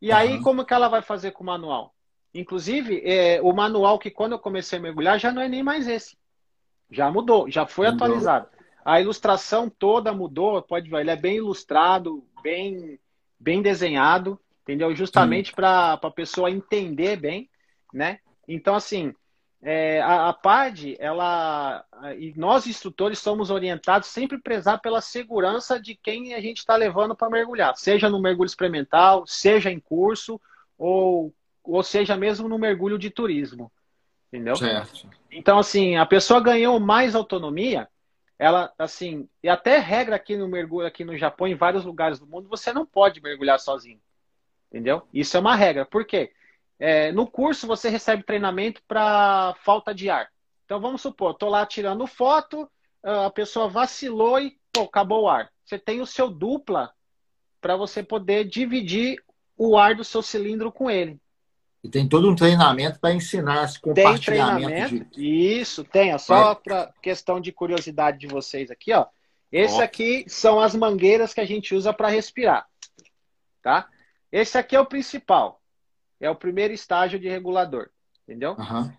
E 0.00 0.10
uhum. 0.10 0.16
aí, 0.16 0.42
como 0.42 0.64
que 0.64 0.74
ela 0.74 0.88
vai 0.88 1.00
fazer 1.00 1.30
com 1.30 1.44
o 1.44 1.46
manual? 1.46 1.94
Inclusive, 2.34 3.00
é, 3.04 3.40
o 3.40 3.52
manual 3.52 4.00
que 4.00 4.10
quando 4.10 4.32
eu 4.32 4.40
comecei 4.40 4.80
a 4.80 4.82
mergulhar 4.82 5.20
já 5.20 5.30
não 5.30 5.40
é 5.40 5.48
nem 5.48 5.62
mais 5.62 5.86
esse. 5.86 6.18
Já 6.90 7.12
mudou, 7.12 7.48
já 7.48 7.64
foi 7.64 7.88
mudou. 7.88 8.06
atualizado. 8.06 8.48
A 8.84 9.00
ilustração 9.00 9.70
toda 9.70 10.12
mudou, 10.12 10.60
pode 10.62 10.90
ver, 10.90 11.02
ele 11.02 11.10
é 11.12 11.16
bem 11.16 11.36
ilustrado, 11.36 12.26
bem, 12.42 12.98
bem 13.38 13.62
desenhado, 13.62 14.36
entendeu? 14.62 14.92
Justamente 14.96 15.52
para 15.52 15.92
a 15.92 16.10
pessoa 16.10 16.50
entender 16.50 17.20
bem, 17.20 17.48
né? 17.94 18.18
Então, 18.48 18.74
assim, 18.74 19.14
é, 19.62 20.00
a, 20.00 20.28
a 20.30 20.32
PAD, 20.32 20.96
ela 20.98 21.84
e 22.18 22.34
nós 22.36 22.66
instrutores 22.66 23.20
somos 23.20 23.48
orientados 23.48 24.08
sempre 24.08 24.38
prezar 24.38 24.80
pela 24.80 25.00
segurança 25.00 25.80
de 25.80 25.94
quem 25.94 26.34
a 26.34 26.40
gente 26.40 26.58
está 26.58 26.74
levando 26.74 27.14
para 27.14 27.30
mergulhar, 27.30 27.76
seja 27.76 28.10
no 28.10 28.20
mergulho 28.20 28.48
experimental, 28.48 29.24
seja 29.24 29.70
em 29.70 29.78
curso 29.78 30.40
ou, 30.76 31.32
ou 31.62 31.82
seja 31.82 32.16
mesmo 32.16 32.48
no 32.48 32.58
mergulho 32.58 32.98
de 32.98 33.08
turismo, 33.08 33.70
entendeu? 34.28 34.56
Certo. 34.56 35.08
Então 35.30 35.60
assim, 35.60 35.96
a 35.96 36.04
pessoa 36.04 36.40
ganhou 36.40 36.80
mais 36.80 37.14
autonomia, 37.14 37.88
ela 38.36 38.72
assim 38.76 39.28
e 39.40 39.48
até 39.48 39.78
regra 39.78 40.16
aqui 40.16 40.36
no 40.36 40.48
mergulho 40.48 40.88
aqui 40.88 41.04
no 41.04 41.16
Japão, 41.16 41.46
em 41.46 41.54
vários 41.54 41.84
lugares 41.84 42.18
do 42.18 42.26
mundo, 42.26 42.48
você 42.48 42.72
não 42.72 42.84
pode 42.84 43.22
mergulhar 43.22 43.60
sozinho, 43.60 44.00
entendeu? 44.68 45.02
Isso 45.14 45.36
é 45.36 45.40
uma 45.40 45.54
regra. 45.54 45.86
Por 45.86 46.04
quê? 46.04 46.32
É, 46.84 47.12
no 47.12 47.28
curso 47.28 47.64
você 47.64 47.88
recebe 47.88 48.24
treinamento 48.24 48.82
para 48.88 49.54
falta 49.62 49.94
de 49.94 50.10
ar. 50.10 50.28
Então 50.64 50.80
vamos 50.80 51.00
supor, 51.00 51.30
estou 51.30 51.48
lá 51.48 51.64
tirando 51.64 52.08
foto, 52.08 52.68
a 53.04 53.30
pessoa 53.30 53.68
vacilou 53.68 54.40
e 54.40 54.58
pô, 54.72 54.80
acabou 54.82 55.22
o 55.22 55.28
ar. 55.28 55.48
Você 55.64 55.78
tem 55.78 56.00
o 56.00 56.06
seu 56.06 56.28
dupla 56.28 56.92
para 57.60 57.76
você 57.76 58.02
poder 58.02 58.48
dividir 58.48 59.16
o 59.56 59.78
ar 59.78 59.94
do 59.94 60.02
seu 60.02 60.22
cilindro 60.22 60.72
com 60.72 60.90
ele. 60.90 61.20
E 61.84 61.88
tem 61.88 62.08
todo 62.08 62.28
um 62.28 62.34
treinamento 62.34 62.98
para 62.98 63.14
ensinar 63.14 63.64
esse 63.64 63.80
compartilhamento. 63.80 64.66
Tem 64.66 64.76
treinamento, 64.76 65.16
de... 65.16 65.24
isso, 65.24 65.84
tem. 65.84 66.18
Só 66.18 66.56
para 66.56 66.92
questão 67.00 67.40
de 67.40 67.52
curiosidade 67.52 68.18
de 68.18 68.26
vocês 68.26 68.72
aqui, 68.72 68.92
ó. 68.92 69.06
Esse 69.52 69.78
ó. 69.78 69.84
aqui 69.84 70.24
são 70.26 70.58
as 70.58 70.74
mangueiras 70.74 71.32
que 71.32 71.40
a 71.40 71.46
gente 71.46 71.76
usa 71.76 71.92
para 71.92 72.08
respirar, 72.08 72.66
tá? 73.62 73.88
Esse 74.32 74.58
aqui 74.58 74.74
é 74.74 74.80
o 74.80 74.86
principal. 74.86 75.61
É 76.22 76.30
o 76.30 76.36
primeiro 76.36 76.72
estágio 76.72 77.18
de 77.18 77.28
regulador, 77.28 77.88
entendeu? 78.22 78.54
Uhum. 78.56 78.92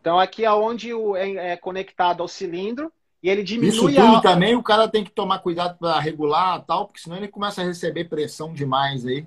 Então 0.00 0.18
aqui 0.18 0.44
é 0.44 0.52
onde 0.52 0.94
o, 0.94 1.16
é, 1.16 1.52
é 1.52 1.56
conectado 1.56 2.22
ao 2.22 2.28
cilindro 2.28 2.92
e 3.20 3.28
ele 3.28 3.42
diminui 3.42 3.74
Isso 3.74 3.86
tudo 3.86 4.16
a... 4.16 4.20
também 4.20 4.54
o 4.54 4.62
cara 4.62 4.88
tem 4.88 5.04
que 5.04 5.10
tomar 5.10 5.40
cuidado 5.40 5.76
para 5.78 5.98
regular 5.98 6.64
tal, 6.64 6.86
porque 6.86 7.00
senão 7.00 7.16
ele 7.16 7.28
começa 7.28 7.60
a 7.60 7.64
receber 7.64 8.04
pressão 8.04 8.52
demais 8.52 9.04
aí. 9.04 9.26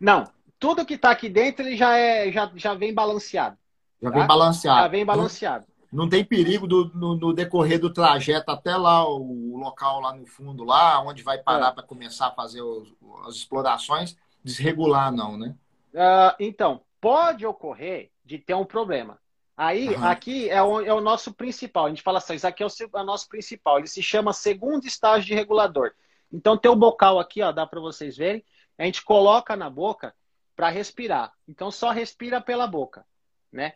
Não, 0.00 0.24
tudo 0.58 0.86
que 0.86 0.94
está 0.94 1.10
aqui 1.10 1.28
dentro 1.28 1.66
ele 1.66 1.76
já 1.76 1.96
é 1.96 2.32
já, 2.32 2.50
já 2.56 2.74
vem 2.74 2.94
balanceado. 2.94 3.58
Já 4.02 4.10
tá? 4.10 4.18
vem 4.18 4.26
balanceado. 4.26 4.80
Já 4.80 4.88
vem 4.88 5.04
balanceado. 5.04 5.66
Não, 5.92 6.04
não 6.04 6.08
tem 6.08 6.24
perigo 6.24 6.66
do, 6.66 6.90
no, 6.94 7.14
no, 7.14 7.32
decorrer 7.34 7.78
do 7.78 7.92
trajeto 7.92 8.50
até 8.50 8.74
lá 8.74 9.06
o, 9.06 9.58
local 9.58 10.00
lá 10.00 10.14
no 10.14 10.26
fundo 10.26 10.64
lá, 10.64 11.00
onde 11.02 11.22
vai 11.22 11.38
parar 11.38 11.68
é. 11.68 11.72
para 11.72 11.82
começar 11.82 12.28
a 12.28 12.32
fazer 12.32 12.62
os, 12.62 12.92
as 13.28 13.36
explorações, 13.36 14.16
desregular 14.42 15.12
não, 15.12 15.36
né? 15.36 15.54
Uh, 15.94 16.34
então 16.40 16.82
pode 17.00 17.46
ocorrer 17.46 18.10
de 18.24 18.38
ter 18.38 18.54
um 18.54 18.64
problema. 18.64 19.18
Aí, 19.56 19.90
uhum. 19.90 20.04
aqui 20.04 20.50
é 20.50 20.60
o, 20.60 20.80
é 20.80 20.92
o, 20.92 21.00
nosso 21.00 21.32
principal. 21.32 21.86
A 21.86 21.88
gente 21.88 22.02
fala 22.02 22.18
assim, 22.18 22.34
isso 22.34 22.46
aqui 22.46 22.62
é 22.62 22.66
o, 22.66 22.70
é 22.70 23.00
o, 23.00 23.04
nosso 23.04 23.28
principal. 23.28 23.78
Ele 23.78 23.86
se 23.86 24.02
chama 24.02 24.32
segundo 24.32 24.84
estágio 24.84 25.26
de 25.26 25.34
regulador. 25.34 25.92
Então, 26.32 26.56
tem 26.56 26.70
o 26.70 26.76
bocal 26.76 27.20
aqui, 27.20 27.40
ó, 27.40 27.52
dá 27.52 27.64
para 27.64 27.80
vocês 27.80 28.16
verem. 28.16 28.44
A 28.76 28.84
gente 28.84 29.04
coloca 29.04 29.54
na 29.54 29.70
boca 29.70 30.12
para 30.56 30.68
respirar. 30.68 31.32
Então, 31.46 31.70
só 31.70 31.90
respira 31.90 32.40
pela 32.40 32.66
boca, 32.66 33.06
né? 33.52 33.74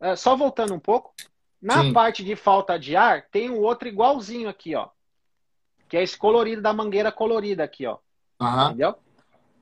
Uh, 0.00 0.16
só 0.16 0.34
voltando 0.34 0.74
um 0.74 0.80
pouco. 0.80 1.14
Na 1.62 1.82
Sim. 1.82 1.92
parte 1.92 2.24
de 2.24 2.34
falta 2.34 2.78
de 2.78 2.96
ar, 2.96 3.28
tem 3.30 3.50
um 3.50 3.60
outro 3.60 3.86
igualzinho 3.86 4.48
aqui, 4.48 4.74
ó. 4.74 4.88
Que 5.88 5.98
é 5.98 6.02
esse 6.02 6.16
colorido 6.16 6.62
da 6.62 6.72
mangueira 6.72 7.12
colorida 7.12 7.62
aqui, 7.62 7.86
ó. 7.86 7.98
Uhum. 8.40 8.66
Entendeu? 8.66 8.96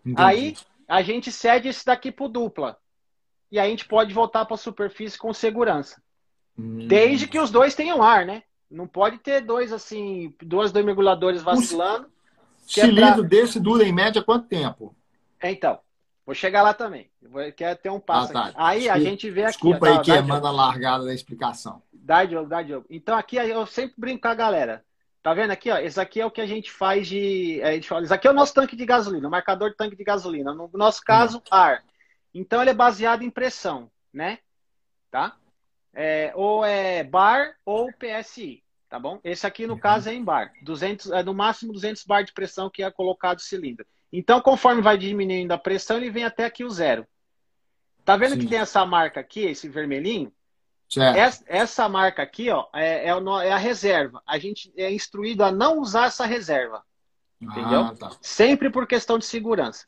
Entendi. 0.06 0.22
Aí, 0.22 0.56
a 0.88 1.02
gente 1.02 1.30
cede 1.30 1.68
esse 1.68 1.84
daqui 1.84 2.10
pro 2.10 2.28
dupla 2.28 2.78
e 3.52 3.58
a 3.58 3.66
gente 3.66 3.84
pode 3.86 4.14
voltar 4.14 4.46
para 4.46 4.54
a 4.54 4.58
superfície 4.58 5.18
com 5.18 5.32
segurança. 5.32 6.02
Hum. 6.58 6.86
Desde 6.88 7.28
que 7.28 7.38
os 7.38 7.50
dois 7.50 7.74
tenham 7.74 8.02
ar, 8.02 8.24
né? 8.24 8.42
Não 8.70 8.86
pode 8.86 9.18
ter 9.18 9.42
dois 9.42 9.72
assim, 9.72 10.34
dois, 10.42 10.72
dois 10.72 10.84
mergulhadores 10.84 11.42
vacilando. 11.42 12.10
Cilindro 12.66 13.04
é 13.04 13.14
pra... 13.14 13.22
desse 13.22 13.60
dura 13.60 13.84
em 13.84 13.92
média 13.92 14.22
quanto 14.22 14.48
tempo? 14.48 14.94
É, 15.40 15.50
então, 15.50 15.78
vou 16.26 16.34
chegar 16.34 16.62
lá 16.62 16.74
também. 16.74 17.10
Quer 17.56 17.76
ter 17.76 17.90
um 17.90 18.00
passo 18.00 18.36
ah, 18.36 18.50
tá. 18.50 18.54
Aí 18.56 18.80
Desculpa, 18.80 18.98
a 18.98 19.00
gente 19.00 19.30
vê 19.30 19.42
aqui. 19.42 19.52
Desculpa 19.52 19.86
ó, 19.86 19.92
aí 19.92 20.00
que 20.02 20.20
manda 20.22 20.50
largada 20.50 21.04
da 21.04 21.14
explicação. 21.14 21.82
Dá, 21.92 22.24
Diogo, 22.24 22.48
dá, 22.48 22.62
Diogo. 22.62 22.86
Então 22.90 23.16
aqui 23.16 23.36
eu 23.36 23.66
sempre 23.66 23.94
brinco 23.96 24.22
com 24.22 24.28
a 24.28 24.34
galera. 24.34 24.84
Tá 25.22 25.34
vendo 25.34 25.50
aqui, 25.50 25.70
ó? 25.70 25.78
Esse 25.78 26.00
aqui 26.00 26.20
é 26.20 26.26
o 26.26 26.30
que 26.30 26.40
a 26.40 26.46
gente 26.46 26.70
faz 26.70 27.06
de. 27.06 27.60
A 27.62 27.72
gente 27.72 27.88
fala, 27.88 28.02
esse 28.02 28.14
aqui 28.14 28.26
é 28.26 28.30
o 28.30 28.34
nosso 28.34 28.54
tanque 28.54 28.76
de 28.76 28.86
gasolina, 28.86 29.28
o 29.28 29.30
marcador 29.30 29.70
de 29.70 29.76
tanque 29.76 29.96
de 29.96 30.04
gasolina. 30.04 30.54
No 30.54 30.70
nosso 30.74 31.02
caso, 31.02 31.38
hum. 31.38 31.42
ar. 31.50 31.82
Então 32.34 32.60
ele 32.60 32.70
é 32.70 32.74
baseado 32.74 33.22
em 33.22 33.30
pressão, 33.30 33.90
né? 34.12 34.38
Tá? 35.10 35.36
É, 35.94 36.32
ou 36.34 36.64
é 36.64 37.02
bar 37.02 37.56
ou 37.64 37.90
PSI, 37.92 38.62
tá 38.88 38.98
bom? 38.98 39.18
Esse 39.24 39.46
aqui 39.46 39.66
no 39.66 39.74
uhum. 39.74 39.80
caso 39.80 40.08
é 40.08 40.14
em 40.14 40.22
bar, 40.22 40.52
200, 40.62 41.10
é 41.10 41.22
no 41.22 41.34
máximo 41.34 41.72
200 41.72 42.04
bar 42.04 42.22
de 42.22 42.32
pressão 42.32 42.70
que 42.70 42.82
é 42.82 42.90
colocado 42.90 43.38
o 43.38 43.42
cilindro. 43.42 43.86
Então 44.12 44.40
conforme 44.40 44.82
vai 44.82 44.96
diminuindo 44.96 45.52
a 45.52 45.58
pressão, 45.58 45.96
ele 45.96 46.10
vem 46.10 46.24
até 46.24 46.44
aqui 46.44 46.62
o 46.62 46.70
zero. 46.70 47.06
Tá 48.04 48.16
vendo 48.16 48.34
Sim. 48.34 48.40
que 48.40 48.46
tem 48.46 48.58
essa 48.58 48.84
marca 48.86 49.20
aqui, 49.20 49.40
esse 49.40 49.68
vermelhinho? 49.68 50.32
Essa, 50.96 51.44
essa, 51.46 51.88
marca 51.88 52.22
aqui, 52.22 52.50
ó, 52.50 52.66
é, 52.74 53.08
é, 53.08 53.10
é, 53.10 53.52
a 53.52 53.58
reserva. 53.58 54.22
A 54.26 54.38
gente 54.38 54.72
é 54.76 54.90
instruído 54.90 55.44
a 55.44 55.50
não 55.50 55.78
usar 55.78 56.06
essa 56.06 56.24
reserva. 56.24 56.82
Entendeu? 57.40 57.80
Ah, 57.82 57.94
tá. 57.94 58.10
Sempre 58.22 58.70
por 58.70 58.86
questão 58.86 59.18
de 59.18 59.26
segurança. 59.26 59.86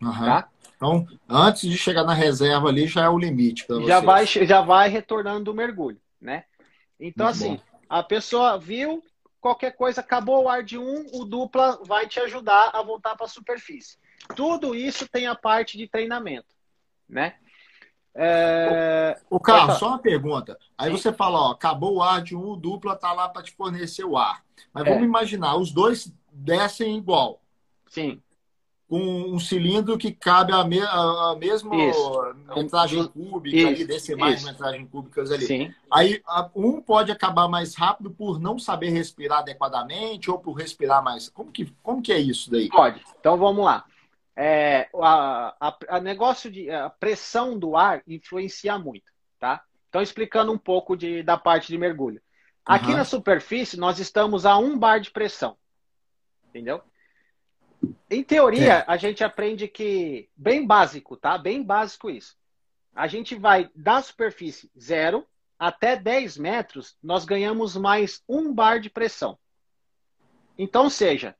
Uhum. 0.00 0.12
Tá? 0.12 0.48
Então, 0.76 1.06
antes 1.28 1.68
de 1.68 1.76
chegar 1.76 2.04
na 2.04 2.14
reserva 2.14 2.68
ali, 2.68 2.86
já 2.86 3.04
é 3.04 3.08
o 3.08 3.18
limite 3.18 3.66
para 3.66 3.82
Já 3.82 4.00
vai, 4.00 4.26
já 4.26 4.60
vai 4.60 4.88
retornando 4.88 5.44
do 5.44 5.54
mergulho, 5.54 6.00
né? 6.20 6.44
Então, 6.98 7.26
Muito 7.26 7.36
assim, 7.36 7.56
bom. 7.56 7.62
a 7.88 8.02
pessoa 8.02 8.58
viu, 8.58 9.02
qualquer 9.40 9.72
coisa, 9.72 10.00
acabou 10.00 10.44
o 10.44 10.48
ar 10.48 10.62
de 10.62 10.78
um, 10.78 11.06
o 11.12 11.24
dupla 11.24 11.80
vai 11.84 12.06
te 12.06 12.20
ajudar 12.20 12.70
a 12.72 12.82
voltar 12.82 13.16
para 13.16 13.26
a 13.26 13.28
superfície. 13.28 13.98
Tudo 14.36 14.74
isso 14.74 15.08
tem 15.08 15.26
a 15.26 15.34
parte 15.34 15.76
de 15.76 15.88
treinamento, 15.88 16.54
né? 17.08 17.36
É... 18.14 19.18
O, 19.28 19.40
Carlos, 19.40 19.78
só 19.78 19.88
uma 19.88 19.98
pergunta. 19.98 20.58
Aí 20.78 20.90
Sim. 20.90 20.96
você 20.96 21.12
fala, 21.12 21.48
ó, 21.48 21.50
acabou 21.52 21.96
o 21.96 22.02
ar 22.02 22.22
de 22.22 22.36
um, 22.36 22.50
o 22.50 22.56
dupla 22.56 22.94
tá 22.94 23.12
lá 23.12 23.28
para 23.28 23.42
te 23.42 23.52
fornecer 23.52 24.04
o 24.04 24.16
ar. 24.16 24.42
Mas 24.72 24.86
é. 24.86 24.90
vamos 24.90 25.04
imaginar, 25.04 25.56
os 25.56 25.72
dois 25.72 26.12
descem 26.32 26.96
igual. 26.96 27.40
Sim 27.88 28.20
com 28.88 29.00
um 29.00 29.38
cilindro 29.38 29.96
que 29.96 30.12
cabe 30.12 30.52
a, 30.52 30.62
me, 30.62 30.80
a, 30.80 31.32
a 31.32 31.36
mesma 31.36 31.74
isso. 31.74 32.34
metragem 32.54 33.06
cúbica 33.08 33.56
isso. 33.56 33.66
ali, 33.66 33.84
decimais 33.84 34.36
isso. 34.36 34.46
metragem 34.46 34.86
cúbicas 34.86 35.32
ali. 35.32 35.46
Sim. 35.46 35.74
Aí 35.90 36.22
um 36.54 36.80
pode 36.80 37.10
acabar 37.10 37.48
mais 37.48 37.74
rápido 37.74 38.10
por 38.10 38.38
não 38.38 38.58
saber 38.58 38.90
respirar 38.90 39.38
adequadamente 39.38 40.30
ou 40.30 40.38
por 40.38 40.52
respirar 40.52 41.02
mais. 41.02 41.28
Como 41.28 41.50
que, 41.50 41.72
como 41.82 42.02
que 42.02 42.12
é 42.12 42.18
isso 42.18 42.50
daí? 42.50 42.68
Pode. 42.68 43.00
Então 43.18 43.36
vamos 43.36 43.64
lá. 43.64 43.84
É, 44.36 44.88
a, 45.00 45.54
a, 45.60 45.78
a, 45.88 46.00
negócio 46.00 46.50
de 46.50 46.68
a 46.70 46.90
pressão 46.90 47.56
do 47.58 47.76
ar 47.76 48.02
influencia 48.06 48.76
muito, 48.78 49.12
tá? 49.38 49.62
Então 49.88 50.02
explicando 50.02 50.50
um 50.50 50.58
pouco 50.58 50.96
de, 50.96 51.22
da 51.22 51.36
parte 51.36 51.68
de 51.68 51.78
mergulho. 51.78 52.20
Aqui 52.64 52.88
uhum. 52.88 52.96
na 52.96 53.04
superfície 53.04 53.78
nós 53.78 54.00
estamos 54.00 54.44
a 54.44 54.58
um 54.58 54.76
bar 54.76 54.98
de 54.98 55.10
pressão, 55.10 55.56
entendeu? 56.48 56.82
Em 58.10 58.22
teoria, 58.22 58.78
é. 58.78 58.84
a 58.86 58.96
gente 58.96 59.22
aprende 59.22 59.68
que, 59.68 60.28
bem 60.36 60.66
básico, 60.66 61.16
tá? 61.16 61.36
Bem 61.36 61.62
básico 61.62 62.10
isso. 62.10 62.36
A 62.94 63.06
gente 63.06 63.34
vai 63.34 63.70
da 63.74 64.00
superfície 64.00 64.70
zero 64.78 65.26
até 65.58 65.96
10 65.96 66.38
metros, 66.38 66.96
nós 67.02 67.24
ganhamos 67.24 67.76
mais 67.76 68.22
um 68.28 68.52
bar 68.52 68.80
de 68.80 68.90
pressão. 68.90 69.38
Então, 70.58 70.88
seja, 70.88 71.36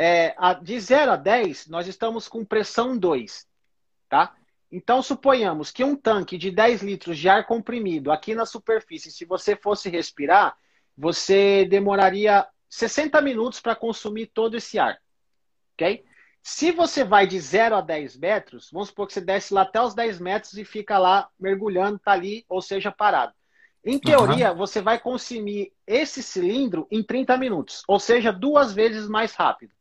é, 0.00 0.34
de 0.62 0.80
0 0.80 1.12
a 1.12 1.16
10, 1.16 1.66
nós 1.68 1.86
estamos 1.86 2.28
com 2.28 2.44
pressão 2.44 2.96
2, 2.96 3.46
tá? 4.08 4.34
Então, 4.72 5.02
suponhamos 5.02 5.70
que 5.70 5.82
um 5.82 5.96
tanque 5.96 6.38
de 6.38 6.50
10 6.50 6.82
litros 6.82 7.18
de 7.18 7.28
ar 7.28 7.46
comprimido 7.46 8.12
aqui 8.12 8.34
na 8.34 8.46
superfície, 8.46 9.10
se 9.10 9.24
você 9.24 9.56
fosse 9.56 9.88
respirar, 9.90 10.56
você 10.96 11.64
demoraria 11.64 12.46
60 12.68 13.20
minutos 13.20 13.60
para 13.60 13.74
consumir 13.74 14.26
todo 14.26 14.56
esse 14.56 14.78
ar 14.78 15.00
ok? 15.80 16.04
Se 16.42 16.72
você 16.72 17.04
vai 17.04 17.26
de 17.26 17.38
0 17.38 17.76
a 17.76 17.80
10 17.80 18.16
metros, 18.18 18.70
vamos 18.72 18.88
supor 18.88 19.06
que 19.06 19.14
você 19.14 19.20
desce 19.20 19.52
lá 19.52 19.62
até 19.62 19.80
os 19.80 19.94
10 19.94 20.20
metros 20.20 20.54
e 20.54 20.64
fica 20.64 20.98
lá 20.98 21.28
mergulhando, 21.38 21.98
tá 21.98 22.12
ali, 22.12 22.44
ou 22.48 22.62
seja, 22.62 22.92
parado. 22.92 23.32
Em 23.84 23.98
teoria, 23.98 24.52
uhum. 24.52 24.58
você 24.58 24.82
vai 24.82 24.98
consumir 24.98 25.72
esse 25.86 26.22
cilindro 26.22 26.86
em 26.90 27.02
30 27.02 27.36
minutos, 27.38 27.82
ou 27.88 27.98
seja, 27.98 28.30
duas 28.30 28.72
vezes 28.72 29.08
mais 29.08 29.34
rápido. 29.34 29.72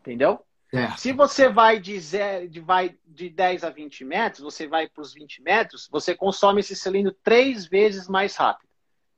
Entendeu? 0.00 0.40
É. 0.72 0.90
Se 0.96 1.12
você 1.12 1.48
vai 1.48 1.80
de, 1.80 1.98
zero, 1.98 2.48
de, 2.48 2.60
vai 2.60 2.96
de 3.06 3.28
10 3.28 3.64
a 3.64 3.70
20 3.70 4.04
metros, 4.04 4.42
você 4.42 4.66
vai 4.66 4.88
para 4.88 5.02
os 5.02 5.12
20 5.12 5.42
metros, 5.42 5.88
você 5.90 6.14
consome 6.14 6.60
esse 6.60 6.76
cilindro 6.76 7.14
três 7.24 7.66
vezes 7.66 8.08
mais 8.08 8.36
rápido. 8.36 8.70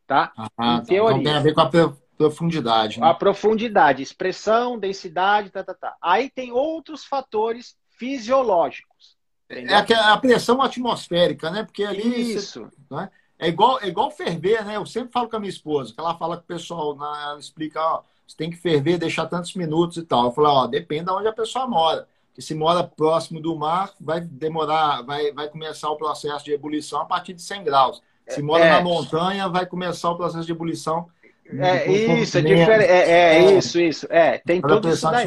Tá? 0.07 0.33
Ah, 0.57 0.77
em 0.77 0.85
teoria. 0.85 1.11
Então 1.13 1.23
tem 1.23 1.35
a 1.35 1.41
ver 1.41 1.55
com 1.55 1.61
a 1.61 1.71
Profundidade. 2.17 3.01
Né? 3.01 3.07
A 3.07 3.15
profundidade, 3.15 4.03
expressão, 4.03 4.79
densidade, 4.79 5.51
tá, 5.51 5.65
tá, 5.65 5.75
tá. 5.75 5.97
Aí 6.01 6.31
tem 6.31 6.53
outros 6.53 7.05
fatores 7.05 7.77
fisiológicos. 7.99 9.17
Entendeu? 9.51 9.77
É 9.77 9.95
a 9.95 10.17
pressão 10.17 10.63
atmosférica, 10.63 11.51
né? 11.51 11.65
Porque 11.65 11.83
ali. 11.83 12.35
Isso. 12.35 12.69
Né? 12.91 13.11
É 13.39 13.49
igual, 13.49 13.81
é 13.81 13.89
igual 13.89 14.11
ferver, 14.11 14.65
né? 14.65 14.77
Eu 14.77 14.87
sempre 14.87 15.13
falo 15.13 15.29
com 15.29 15.37
a 15.37 15.41
minha 15.41 15.51
esposa, 15.51 15.93
que 15.93 15.99
ela 15.99 16.17
fala 16.17 16.37
com 16.37 16.45
o 16.45 16.47
pessoal, 16.47 16.97
né? 16.97 17.07
ela 17.25 17.41
explica, 17.41 17.81
ó, 17.81 18.03
você 18.33 18.37
tem 18.37 18.51
que 18.51 18.57
ferver, 18.57 18.99
deixar 18.99 19.27
tantos 19.27 19.55
minutos 19.55 19.97
e 19.97 20.03
tal. 20.03 20.25
Eu 20.25 20.33
falo, 20.33 20.49
ó, 20.49 20.67
depende 20.67 21.05
de 21.05 21.11
onde 21.11 21.29
a 21.29 21.33
pessoa 21.33 21.67
mora. 21.67 22.09
Porque 22.29 22.43
se 22.43 22.55
mora 22.55 22.83
próximo 22.83 23.41
do 23.41 23.55
mar, 23.55 23.93
vai 24.01 24.21
demorar, 24.21 25.03
vai, 25.03 25.31
vai 25.33 25.49
começar 25.49 25.91
o 25.91 25.97
processo 25.97 26.45
de 26.45 26.53
ebulição 26.53 27.03
a 27.03 27.05
partir 27.05 27.35
de 27.35 27.43
100 27.43 27.65
graus. 27.65 28.03
Se 28.27 28.41
mora 28.41 28.65
é. 28.65 28.71
na 28.71 28.81
montanha, 28.81 29.49
vai 29.49 29.67
começar 29.67 30.11
o 30.11 30.17
processo 30.17 30.47
de 30.47 30.53
ebulição 30.53 31.09
é 31.45 31.91
isso, 31.91 32.39
é 32.39 32.41
diferente. 32.41 32.91
É, 32.91 33.11
é, 33.11 33.45
é, 33.45 33.59
isso, 33.59 33.81
isso. 33.81 34.07
É, 34.09 34.39
tem 34.39 34.61
tudo 34.61 34.89
isso 34.89 35.11
daí. 35.11 35.27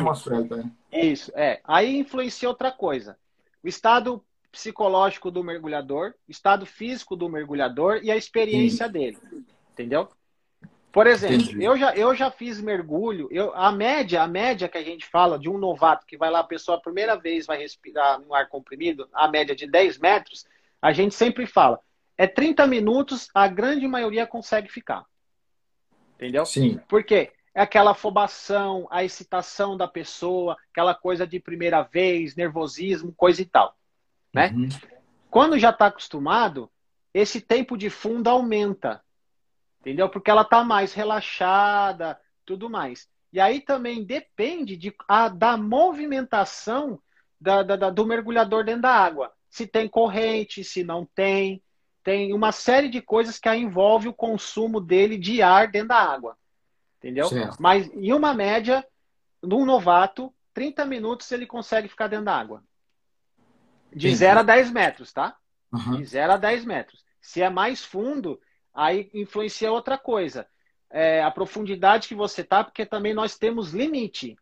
Isso, 0.92 1.32
é. 1.36 1.60
Aí 1.64 1.98
influencia 1.98 2.50
outra 2.50 2.72
coisa. 2.72 3.18
O 3.64 3.68
estado 3.68 4.24
psicológico 4.52 5.30
do 5.30 5.44
mergulhador, 5.44 6.14
o 6.28 6.32
estado 6.32 6.66
físico 6.66 7.16
do 7.16 7.30
mergulhador 7.30 8.00
e 8.02 8.10
a 8.10 8.16
experiência 8.16 8.88
dele. 8.88 9.18
Entendeu? 9.74 10.08
Por 10.96 11.08
exemplo, 11.08 11.62
eu 11.62 11.76
já, 11.76 11.94
eu 11.94 12.16
já 12.16 12.32
fiz 12.32 12.62
mergulho, 12.62 13.28
eu, 13.30 13.54
a 13.54 13.70
média, 13.70 14.24
a 14.24 14.28
média 14.28 14.70
que 14.70 14.78
a 14.78 14.82
gente 14.82 15.06
fala 15.06 15.38
de 15.38 15.50
um 15.50 15.58
novato 15.58 16.06
que 16.06 16.16
vai 16.16 16.32
lá, 16.32 16.40
a 16.40 16.44
pessoa 16.46 16.78
a 16.78 16.82
primeira 16.82 17.18
vez 17.18 17.46
vai 17.46 17.58
respirar 17.58 18.18
no 18.22 18.34
ar 18.34 18.48
comprimido, 18.48 19.06
a 19.12 19.28
média 19.28 19.54
de 19.54 19.68
10 19.68 20.00
metros, 20.00 20.46
a 20.82 20.94
gente 20.94 21.14
sempre 21.14 21.46
fala, 21.46 21.82
é 22.18 22.26
30 22.26 22.66
minutos, 22.66 23.28
a 23.36 23.46
grande 23.46 23.86
maioria 23.86 24.26
consegue 24.26 24.72
ficar. 24.72 25.04
Entendeu? 26.16 26.46
Sim. 26.46 26.80
Por 26.88 27.04
quê? 27.04 27.34
É 27.54 27.64
aquela 27.64 27.92
afobação, 27.92 28.88
a 28.90 29.04
excitação 29.04 29.76
da 29.76 29.90
pessoa, 29.90 30.56
aquela 30.72 30.96
coisa 30.96 31.28
de 31.28 31.42
primeira 31.42 31.82
vez, 31.82 32.38
nervosismo, 32.38 33.14
coisa 33.18 33.42
e 33.42 33.46
tal. 33.46 33.76
Né? 34.34 34.54
Uhum. 34.56 34.70
Quando 35.30 35.60
já 35.60 35.72
está 35.72 35.88
acostumado, 35.88 36.72
esse 37.14 37.42
tempo 37.42 37.78
de 37.78 37.90
fundo 37.90 38.30
aumenta 38.30 39.04
entendeu? 39.86 40.10
Porque 40.10 40.32
ela 40.32 40.42
está 40.42 40.64
mais 40.64 40.94
relaxada, 40.94 42.20
tudo 42.44 42.68
mais. 42.68 43.08
E 43.32 43.40
aí 43.40 43.62
também 43.62 44.04
depende 44.04 44.76
de, 44.76 44.94
a, 45.08 45.30
da 45.30 45.56
movimentação 45.56 47.00
da, 47.40 47.62
da, 47.62 47.90
do 47.92 48.06
mergulhador 48.06 48.64
dentro 48.64 48.82
da 48.82 48.92
água. 48.92 49.32
Se 49.48 49.68
tem 49.68 49.88
corrente, 49.88 50.64
se 50.64 50.84
não 50.84 51.06
tem. 51.06 51.62
Tem 52.04 52.34
uma 52.34 52.52
série 52.52 52.90
de 52.90 53.02
coisas 53.02 53.40
que 53.40 53.54
envolve 53.54 54.08
o 54.08 54.14
consumo 54.14 54.80
dele 54.80 55.18
de 55.18 55.42
ar 55.42 55.70
dentro 55.70 55.90
da 55.90 55.98
água. 55.98 56.38
Entendeu? 56.98 57.28
Certo. 57.28 57.58
Mas 57.60 57.88
em 57.94 58.14
uma 58.14 58.34
média, 58.34 58.86
num 59.42 59.66
novato, 59.66 60.34
30 60.54 60.86
minutos 60.86 61.32
ele 61.32 61.46
consegue 61.46 61.88
ficar 61.88 62.08
dentro 62.08 62.26
da 62.26 62.36
água. 62.36 62.64
De 63.94 64.14
0 64.14 64.40
a 64.40 64.44
10 64.44 64.72
metros, 64.72 65.14
tá? 65.14 65.36
Uhum. 65.72 65.98
De 65.98 66.06
0 66.06 66.34
a 66.34 66.38
10 66.38 66.66
metros. 66.66 67.04
Se 67.22 67.42
é 67.42 67.50
mais 67.50 67.84
fundo, 67.84 68.40
aí 68.76 69.10
influencia 69.14 69.72
outra 69.72 69.98
coisa. 69.98 70.46
É, 70.92 71.24
a 71.24 71.32
profundidade 71.32 72.08
que 72.08 72.16
você 72.16 72.44
tá, 72.44 72.64
porque 72.64 72.86
também 72.86 73.14
nós 73.14 73.38
temos 73.38 73.74
limite. 73.74 74.36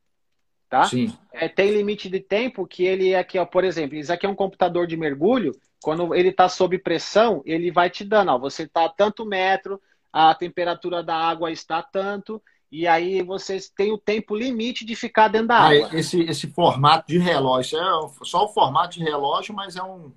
Tá? 0.69 0.85
Sim. 0.85 1.15
É, 1.31 1.47
tem 1.47 1.71
limite 1.71 2.09
de 2.09 2.19
tempo 2.19 2.65
que 2.65 2.83
ele 2.83 3.11
é 3.11 3.19
aqui, 3.19 3.37
ó, 3.37 3.45
por 3.45 3.63
exemplo, 3.63 3.95
isso 3.95 4.11
aqui 4.11 4.25
é 4.25 4.29
um 4.29 4.35
computador 4.35 4.87
de 4.87 4.97
mergulho, 4.97 5.55
quando 5.83 6.15
ele 6.15 6.29
está 6.29 6.49
sob 6.49 6.79
pressão, 6.79 7.43
ele 7.45 7.71
vai 7.71 7.89
te 7.89 8.03
dando, 8.03 8.31
ó, 8.31 8.39
você 8.39 8.63
está 8.63 8.85
a 8.85 8.89
tanto 8.89 9.25
metro, 9.25 9.79
a 10.11 10.33
temperatura 10.33 11.03
da 11.03 11.15
água 11.15 11.51
está 11.51 11.83
tanto, 11.83 12.41
e 12.71 12.87
aí 12.87 13.21
você 13.21 13.59
tem 13.75 13.91
o 13.91 13.97
tempo 13.99 14.35
limite 14.35 14.83
de 14.83 14.95
ficar 14.95 15.27
dentro 15.27 15.49
da 15.49 15.57
ah, 15.57 15.67
água. 15.69 15.89
Esse, 15.93 16.21
esse 16.21 16.47
formato 16.47 17.07
de 17.07 17.19
relógio, 17.19 17.77
é 17.77 18.25
só 18.25 18.45
o 18.45 18.49
formato 18.49 18.97
de 18.97 19.03
relógio, 19.03 19.53
mas 19.53 19.75
é 19.75 19.83
um, 19.83 20.11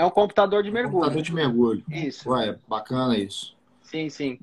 é 0.00 0.04
um 0.04 0.10
computador 0.10 0.62
de 0.62 0.70
mergulho. 0.70 1.04
Computador 1.04 1.22
de 1.22 1.34
mergulho. 1.34 1.84
Isso. 1.90 2.30
Ué, 2.30 2.56
bacana 2.66 3.18
isso. 3.18 3.54
Sim, 3.82 4.08
sim. 4.08 4.38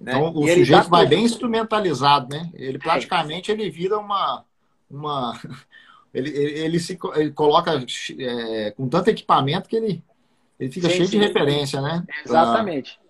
Então 0.00 0.32
né? 0.32 0.32
o 0.34 0.48
sujeito 0.48 0.88
vai 0.88 1.06
bem 1.06 1.24
instrumentalizado, 1.24 2.34
né? 2.34 2.50
Ele 2.54 2.78
praticamente 2.78 3.50
é. 3.50 3.54
ele 3.54 3.70
vira 3.70 3.98
uma. 3.98 4.44
uma... 4.90 5.38
Ele, 6.14 6.28
ele, 6.28 6.58
ele 6.58 6.78
se 6.78 6.98
ele 7.14 7.30
coloca 7.30 7.70
é, 8.18 8.70
com 8.72 8.86
tanto 8.86 9.08
equipamento 9.08 9.66
que 9.66 9.76
ele, 9.76 10.04
ele 10.60 10.70
fica 10.70 10.86
sim, 10.86 10.96
cheio 10.96 11.08
sim. 11.08 11.18
de 11.18 11.26
referência, 11.26 11.80
né? 11.80 12.04
Exatamente. 12.22 13.00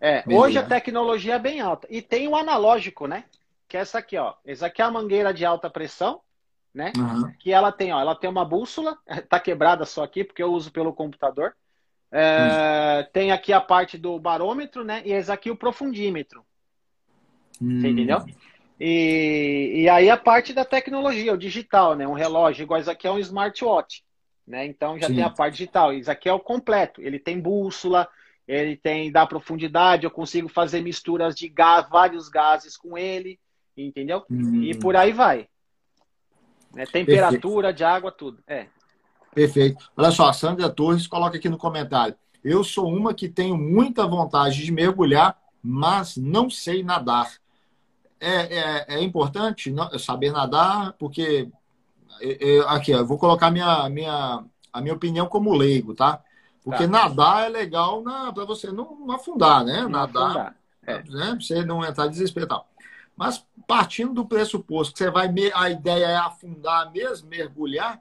Pra... 0.00 0.08
É, 0.08 0.24
hoje 0.26 0.58
a 0.58 0.64
tecnologia 0.64 1.36
é 1.36 1.38
bem 1.38 1.60
alta. 1.60 1.86
E 1.88 2.02
tem 2.02 2.26
o 2.26 2.34
analógico, 2.34 3.06
né? 3.06 3.22
Que 3.68 3.76
é 3.76 3.80
essa 3.80 4.00
aqui, 4.00 4.18
ó. 4.18 4.34
Essa 4.44 4.66
aqui 4.66 4.82
é 4.82 4.84
a 4.84 4.90
mangueira 4.90 5.32
de 5.32 5.44
alta 5.44 5.70
pressão 5.70 6.20
né? 6.78 6.92
Uhum. 6.96 7.32
Que 7.40 7.52
ela 7.52 7.72
tem, 7.72 7.92
ó, 7.92 8.00
ela 8.00 8.14
tem 8.14 8.30
uma 8.30 8.44
bússola, 8.44 8.96
tá 9.28 9.40
quebrada 9.40 9.84
só 9.84 10.04
aqui 10.04 10.22
porque 10.22 10.40
eu 10.40 10.52
uso 10.52 10.70
pelo 10.70 10.92
computador. 10.92 11.52
É, 12.10 13.00
uhum. 13.00 13.10
Tem 13.12 13.32
aqui 13.32 13.52
a 13.52 13.60
parte 13.60 13.98
do 13.98 14.16
barômetro, 14.18 14.84
né? 14.84 15.02
E 15.04 15.12
esse 15.12 15.30
aqui 15.30 15.50
o 15.50 15.56
profundímetro. 15.56 16.44
Uhum. 17.60 17.80
Você 17.80 17.88
entendeu? 17.88 18.24
E, 18.80 19.82
e 19.82 19.88
aí 19.88 20.08
a 20.08 20.16
parte 20.16 20.52
da 20.52 20.64
tecnologia, 20.64 21.34
o 21.34 21.36
digital, 21.36 21.96
né? 21.96 22.06
Um 22.06 22.12
relógio, 22.12 22.62
igual 22.62 22.78
esse 22.78 22.88
aqui 22.88 23.08
é 23.08 23.10
um 23.10 23.18
smartwatch, 23.18 24.04
né? 24.46 24.64
Então 24.64 24.96
já 25.00 25.08
Sim. 25.08 25.16
tem 25.16 25.24
a 25.24 25.30
parte 25.30 25.54
digital. 25.54 25.92
Isso 25.92 26.10
aqui 26.10 26.28
é 26.28 26.32
o 26.32 26.38
completo. 26.38 27.02
Ele 27.02 27.18
tem 27.18 27.40
bússola, 27.40 28.08
ele 28.46 28.76
tem 28.76 29.10
da 29.10 29.26
profundidade, 29.26 30.04
eu 30.04 30.12
consigo 30.12 30.48
fazer 30.48 30.80
misturas 30.80 31.34
de 31.34 31.48
gás, 31.48 31.88
vários 31.90 32.28
gases 32.28 32.76
com 32.76 32.96
ele, 32.96 33.36
entendeu? 33.76 34.24
E 34.30 34.72
hum. 34.72 34.78
por 34.80 34.94
aí 34.94 35.12
vai. 35.12 35.48
Né? 36.74 36.86
Temperatura 36.86 37.68
Perfeito. 37.68 37.76
de 37.76 37.84
água, 37.84 38.12
tudo. 38.12 38.38
É. 38.46 38.66
Perfeito. 39.34 39.90
Olha 39.96 40.10
só, 40.10 40.28
a 40.28 40.32
Sandra 40.32 40.68
Torres 40.68 41.06
coloca 41.06 41.36
aqui 41.36 41.48
no 41.48 41.58
comentário. 41.58 42.14
Eu 42.42 42.62
sou 42.64 42.88
uma 42.88 43.12
que 43.12 43.28
tenho 43.28 43.56
muita 43.56 44.06
vontade 44.06 44.64
de 44.64 44.72
mergulhar, 44.72 45.38
mas 45.62 46.16
não 46.16 46.48
sei 46.48 46.82
nadar. 46.82 47.30
É, 48.20 48.58
é, 48.58 48.84
é 48.96 49.02
importante 49.02 49.72
saber 49.98 50.32
nadar, 50.32 50.92
porque. 50.98 51.48
aqui, 52.66 52.92
eu 52.92 53.06
vou 53.06 53.18
colocar 53.18 53.50
minha, 53.50 53.88
minha, 53.88 54.44
a 54.72 54.80
minha 54.80 54.94
opinião 54.94 55.26
como 55.26 55.54
leigo, 55.54 55.94
tá? 55.94 56.22
Porque 56.64 56.84
tá. 56.84 56.90
nadar 56.90 57.46
é 57.46 57.48
legal 57.48 58.02
para 58.34 58.44
você 58.44 58.70
não, 58.72 58.96
não, 59.06 59.14
afundar, 59.14 59.64
né? 59.64 59.82
Não 59.82 59.88
nadar. 59.88 60.30
Afundar. 60.30 60.56
É. 60.86 61.02
Né? 61.04 61.26
Pra 61.30 61.40
você 61.40 61.64
não 61.64 61.84
entrar 61.84 62.08
desespero 62.08 62.46
e 62.46 62.48
tal. 62.48 62.68
Mas 63.18 63.44
partindo 63.66 64.14
do 64.14 64.24
pressuposto 64.24 64.92
que 64.92 64.98
você 64.98 65.10
vai, 65.10 65.28
a 65.52 65.68
ideia 65.68 66.06
é 66.06 66.16
afundar 66.16 66.92
mesmo, 66.92 67.28
mergulhar, 67.28 68.00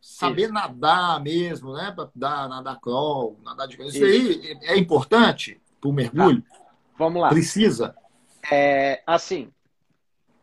saber 0.00 0.44
Isso. 0.44 0.52
nadar 0.54 1.20
mesmo, 1.20 1.74
né? 1.74 1.92
Para 1.94 2.10
dar 2.14 2.48
nadar 2.48 2.80
crawl, 2.80 3.38
nadar 3.44 3.68
de 3.68 3.74
Isso, 3.74 3.88
Isso 3.88 4.04
aí 4.04 4.58
é 4.62 4.78
importante 4.78 5.60
para 5.78 5.90
o 5.90 5.92
mergulho? 5.92 6.40
Tá. 6.40 6.58
Vamos 6.96 7.20
lá. 7.20 7.28
Precisa? 7.28 7.94
É, 8.50 9.02
assim, 9.06 9.52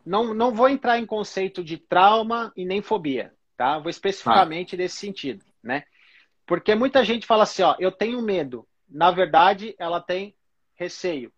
não, 0.06 0.32
não 0.32 0.54
vou 0.54 0.68
entrar 0.68 0.96
em 0.96 1.04
conceito 1.04 1.64
de 1.64 1.76
trauma 1.76 2.52
e 2.56 2.64
nem 2.64 2.80
fobia, 2.80 3.34
tá? 3.56 3.80
Vou 3.80 3.90
especificamente 3.90 4.76
nesse 4.76 4.98
sentido, 4.98 5.44
né? 5.60 5.82
Porque 6.46 6.76
muita 6.76 7.04
gente 7.04 7.26
fala 7.26 7.42
assim, 7.42 7.62
ó, 7.62 7.74
eu 7.80 7.90
tenho 7.90 8.22
medo. 8.22 8.68
Na 8.88 9.10
verdade, 9.10 9.74
ela 9.80 10.00
tem 10.00 10.36
receio, 10.76 11.32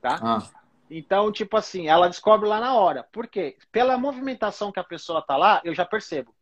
tá? 0.00 0.18
Ah. 0.20 0.63
Então, 0.96 1.32
tipo 1.32 1.56
assim, 1.56 1.88
ela 1.88 2.06
descobre 2.06 2.48
lá 2.48 2.60
na 2.60 2.74
hora. 2.74 3.02
Por 3.10 3.26
quê? 3.26 3.56
Pela 3.72 3.98
movimentação 3.98 4.70
que 4.70 4.78
a 4.78 4.84
pessoa 4.84 5.20
tá 5.20 5.36
lá, 5.36 5.60
eu 5.64 5.74
já 5.74 5.84
percebo. 5.84 6.32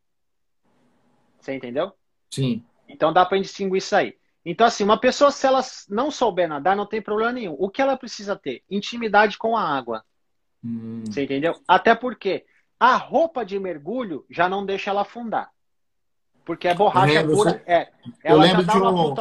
Você 1.40 1.54
entendeu? 1.54 1.92
Sim. 2.30 2.62
Então 2.86 3.14
dá 3.14 3.24
para 3.24 3.40
distinguir 3.40 3.78
isso 3.78 3.96
aí. 3.96 4.14
Então, 4.44 4.66
assim, 4.66 4.84
uma 4.84 4.98
pessoa, 4.98 5.30
se 5.30 5.46
ela 5.46 5.62
não 5.88 6.10
souber 6.10 6.46
nadar, 6.46 6.76
não 6.76 6.84
tem 6.84 7.00
problema 7.00 7.32
nenhum. 7.32 7.56
O 7.58 7.70
que 7.70 7.80
ela 7.80 7.96
precisa 7.96 8.36
ter? 8.36 8.62
Intimidade 8.70 9.38
com 9.38 9.56
a 9.56 9.62
água. 9.62 10.04
Hum. 10.62 11.02
Você 11.06 11.24
entendeu? 11.24 11.58
Até 11.66 11.94
porque 11.94 12.44
a 12.78 12.94
roupa 12.96 13.46
de 13.46 13.58
mergulho 13.58 14.26
já 14.28 14.50
não 14.50 14.66
deixa 14.66 14.90
ela 14.90 15.00
afundar. 15.00 15.50
Porque 16.44 16.68
é 16.68 16.74
borracha 16.74 17.24
pura. 17.24 17.62
É, 17.64 17.90
ela 18.22 18.46
já 18.46 18.60
dá 18.60 18.74
uma 18.74 18.90
um... 18.90 19.14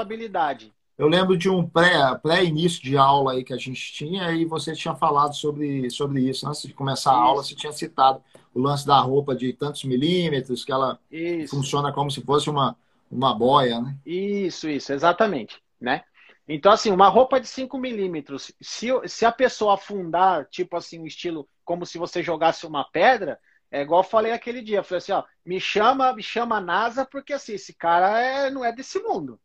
Eu 1.02 1.08
lembro 1.08 1.36
de 1.36 1.50
um 1.50 1.68
pré-início 1.68 2.80
pré 2.80 2.90
de 2.92 2.96
aula 2.96 3.32
aí 3.32 3.44
que 3.44 3.52
a 3.52 3.58
gente 3.58 3.92
tinha 3.92 4.32
e 4.34 4.46
você 4.46 4.74
tinha 4.74 4.94
falado 4.94 5.34
sobre, 5.34 5.90
sobre 5.90 6.30
isso. 6.30 6.48
Antes 6.48 6.62
de 6.62 6.76
começar 6.76 7.12
a 7.12 7.16
aula, 7.16 7.42
você 7.42 7.56
tinha 7.56 7.74
citado 7.74 8.22
o 8.54 8.60
lance 8.60 8.86
da 8.86 9.00
roupa 9.00 9.36
de 9.36 9.52
tantos 9.52 9.84
milímetros, 9.84 10.64
que 10.64 10.72
ela 10.72 11.00
isso. 11.10 11.56
funciona 11.56 11.92
como 11.92 12.12
se 12.12 12.22
fosse 12.22 12.52
uma, 12.52 12.78
uma 13.10 13.34
boia, 13.34 13.82
né? 13.82 13.98
Isso, 14.06 14.70
isso, 14.70 14.94
exatamente, 14.94 15.60
né? 15.80 16.04
Então, 16.48 16.72
assim, 16.72 16.92
uma 16.92 17.08
roupa 17.08 17.42
de 17.42 17.48
5 17.48 17.80
milímetros, 17.80 18.52
se, 18.62 18.90
se 19.08 19.26
a 19.26 19.32
pessoa 19.32 19.74
afundar, 19.74 20.46
tipo 20.52 20.78
assim, 20.78 21.00
um 21.00 21.08
estilo 21.08 21.50
como 21.66 21.84
se 21.84 21.98
você 21.98 22.22
jogasse 22.22 22.68
uma 22.68 22.84
pedra, 22.84 23.40
é 23.72 23.82
igual 23.82 24.02
eu 24.02 24.08
falei 24.08 24.34
aquele 24.34 24.62
dia, 24.62 24.78
eu 24.78 24.84
falei 24.84 25.00
assim, 25.00 25.14
ó, 25.14 25.24
me 25.44 25.60
chama, 25.60 26.14
me 26.14 26.22
chama 26.22 26.58
a 26.58 26.62
NASA, 26.62 27.04
porque 27.08 27.34
assim, 27.34 27.54
esse 27.54 27.74
cara 27.74 28.20
é, 28.20 28.52
não 28.52 28.64
é 28.64 28.72
desse 28.72 29.00
mundo, 29.00 29.40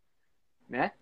né? 0.69 0.93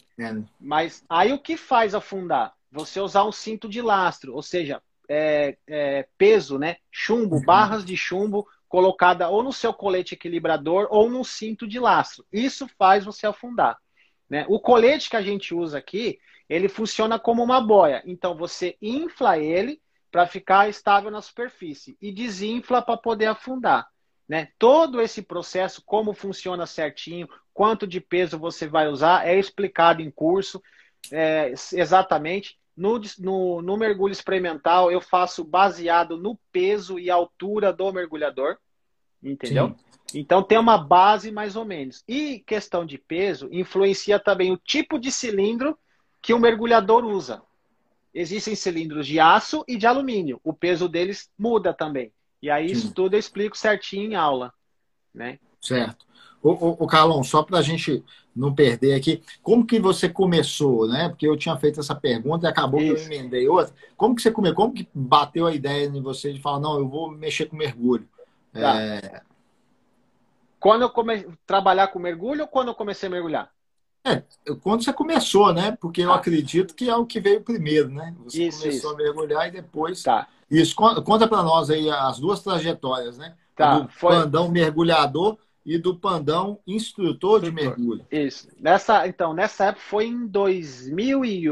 Mas 0.60 1.04
aí 1.08 1.32
o 1.32 1.38
que 1.38 1.56
faz 1.56 1.94
afundar? 1.94 2.54
Você 2.70 3.00
usar 3.00 3.24
um 3.24 3.32
cinto 3.32 3.68
de 3.68 3.80
lastro, 3.80 4.34
ou 4.34 4.42
seja, 4.42 4.82
é, 5.08 5.56
é, 5.66 6.08
peso, 6.18 6.58
né? 6.58 6.76
Chumbo, 6.90 7.36
uhum. 7.36 7.44
barras 7.44 7.84
de 7.84 7.96
chumbo 7.96 8.46
colocada 8.68 9.28
ou 9.28 9.42
no 9.42 9.52
seu 9.52 9.72
colete 9.72 10.14
equilibrador 10.14 10.88
ou 10.90 11.08
no 11.08 11.24
cinto 11.24 11.66
de 11.66 11.78
lastro. 11.78 12.24
Isso 12.32 12.68
faz 12.76 13.04
você 13.04 13.26
afundar. 13.26 13.78
Né? 14.28 14.44
O 14.48 14.58
colete 14.58 15.08
que 15.08 15.16
a 15.16 15.22
gente 15.22 15.54
usa 15.54 15.78
aqui, 15.78 16.18
ele 16.48 16.68
funciona 16.68 17.18
como 17.18 17.42
uma 17.42 17.60
boia. 17.60 18.02
Então 18.04 18.36
você 18.36 18.76
infla 18.82 19.38
ele 19.38 19.80
para 20.10 20.26
ficar 20.26 20.68
estável 20.68 21.10
na 21.10 21.20
superfície 21.20 21.96
e 22.00 22.10
desinfla 22.12 22.82
para 22.82 22.96
poder 22.96 23.26
afundar. 23.26 23.86
Né? 24.28 24.48
Todo 24.58 25.00
esse 25.00 25.22
processo, 25.22 25.82
como 25.84 26.14
funciona 26.14 26.66
certinho, 26.66 27.28
quanto 27.52 27.86
de 27.86 28.00
peso 28.00 28.38
você 28.38 28.66
vai 28.66 28.88
usar, 28.88 29.26
é 29.26 29.38
explicado 29.38 30.02
em 30.02 30.10
curso 30.10 30.62
é, 31.12 31.52
exatamente. 31.72 32.58
No, 32.76 33.00
no, 33.18 33.62
no, 33.62 33.76
mergulho 33.76 34.10
experimental, 34.10 34.90
eu 34.90 35.00
faço 35.00 35.44
baseado 35.44 36.16
no 36.16 36.36
peso 36.50 36.98
e 36.98 37.08
altura 37.08 37.72
do 37.72 37.92
mergulhador, 37.92 38.56
entendeu? 39.22 39.68
Sim. 39.68 40.18
Então 40.18 40.42
tem 40.42 40.58
uma 40.58 40.76
base 40.76 41.30
mais 41.30 41.54
ou 41.54 41.64
menos. 41.64 42.02
E 42.06 42.40
questão 42.40 42.84
de 42.84 42.98
peso 42.98 43.48
influencia 43.52 44.18
também 44.18 44.52
o 44.52 44.56
tipo 44.56 44.98
de 44.98 45.10
cilindro 45.12 45.78
que 46.20 46.34
o 46.34 46.38
mergulhador 46.38 47.04
usa. 47.04 47.42
existem 48.12 48.54
cilindros 48.54 49.06
de 49.06 49.20
aço 49.20 49.64
e 49.68 49.76
de 49.76 49.86
alumínio. 49.86 50.40
O 50.42 50.52
peso 50.52 50.88
deles 50.88 51.30
muda 51.38 51.72
também. 51.72 52.12
E 52.44 52.50
aí, 52.50 52.68
Sim. 52.68 52.74
isso 52.74 52.92
tudo 52.92 53.14
eu 53.14 53.18
explico 53.18 53.56
certinho 53.56 54.12
em 54.12 54.14
aula. 54.14 54.52
Né? 55.14 55.38
Certo. 55.62 56.04
O, 56.42 56.50
o, 56.50 56.70
o 56.84 56.86
Carlão, 56.86 57.24
só 57.24 57.42
para 57.42 57.56
a 57.58 57.62
gente 57.62 58.04
não 58.36 58.54
perder 58.54 58.92
aqui, 58.92 59.22
como 59.42 59.64
que 59.64 59.80
você 59.80 60.10
começou, 60.10 60.86
né? 60.86 61.08
Porque 61.08 61.26
eu 61.26 61.38
tinha 61.38 61.56
feito 61.56 61.80
essa 61.80 61.94
pergunta 61.94 62.46
e 62.46 62.50
acabou 62.50 62.82
Isso. 62.82 63.08
que 63.08 63.14
eu 63.14 63.18
emendei 63.18 63.48
outra. 63.48 63.74
Como 63.96 64.14
que 64.14 64.20
você 64.20 64.30
começou? 64.30 64.56
Como 64.56 64.74
que 64.74 64.86
bateu 64.94 65.46
a 65.46 65.54
ideia 65.54 65.86
em 65.86 66.02
você 66.02 66.34
de 66.34 66.40
falar, 66.42 66.60
não, 66.60 66.78
eu 66.78 66.86
vou 66.86 67.10
mexer 67.10 67.46
com 67.46 67.56
mergulho? 67.56 68.06
Tá. 68.52 68.78
É... 68.78 69.22
Quando 70.60 70.82
eu 70.82 70.90
comecei 70.90 71.26
a 71.26 71.32
trabalhar 71.46 71.88
com 71.88 71.98
mergulho 71.98 72.42
ou 72.42 72.48
quando 72.48 72.68
eu 72.68 72.74
comecei 72.74 73.06
a 73.06 73.12
mergulhar? 73.12 73.53
É, 74.04 74.22
quando 74.60 74.84
você 74.84 74.92
começou, 74.92 75.52
né? 75.52 75.76
Porque 75.80 76.02
eu 76.02 76.12
ah. 76.12 76.16
acredito 76.16 76.74
que 76.74 76.90
é 76.90 76.94
o 76.94 77.06
que 77.06 77.18
veio 77.18 77.40
primeiro, 77.40 77.88
né? 77.88 78.14
Você 78.24 78.44
isso, 78.44 78.60
começou 78.60 78.90
isso. 78.90 78.94
a 78.94 78.96
mergulhar 78.96 79.48
e 79.48 79.50
depois. 79.50 80.02
Tá. 80.02 80.28
Isso, 80.50 80.76
conta 80.76 81.26
para 81.26 81.42
nós 81.42 81.70
aí 81.70 81.88
as 81.88 82.18
duas 82.18 82.42
trajetórias, 82.42 83.16
né? 83.16 83.34
Tá. 83.56 83.80
Do 83.80 83.88
foi... 83.88 84.14
pandão 84.14 84.50
mergulhador 84.50 85.38
e 85.64 85.78
do 85.78 85.96
pandão 85.96 86.60
instrutor, 86.66 87.40
de 87.40 87.50
mergulho. 87.50 88.06
Isso. 88.10 88.48
Nessa, 88.60 89.08
então, 89.08 89.32
nessa 89.32 89.66
época 89.66 89.86
foi 89.86 90.06
em 90.06 90.26
2000 90.26 91.24
e... 91.24 91.48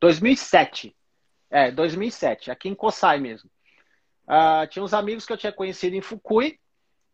2007. 0.00 0.96
É, 1.50 1.70
2007, 1.70 2.50
aqui 2.50 2.70
em 2.70 2.74
Kosai 2.74 3.20
mesmo. 3.20 3.50
Uh, 4.26 4.66
tinha 4.68 4.82
uns 4.82 4.94
amigos 4.94 5.26
que 5.26 5.32
eu 5.34 5.36
tinha 5.36 5.52
conhecido 5.52 5.94
em 5.94 6.00
Fukui, 6.00 6.58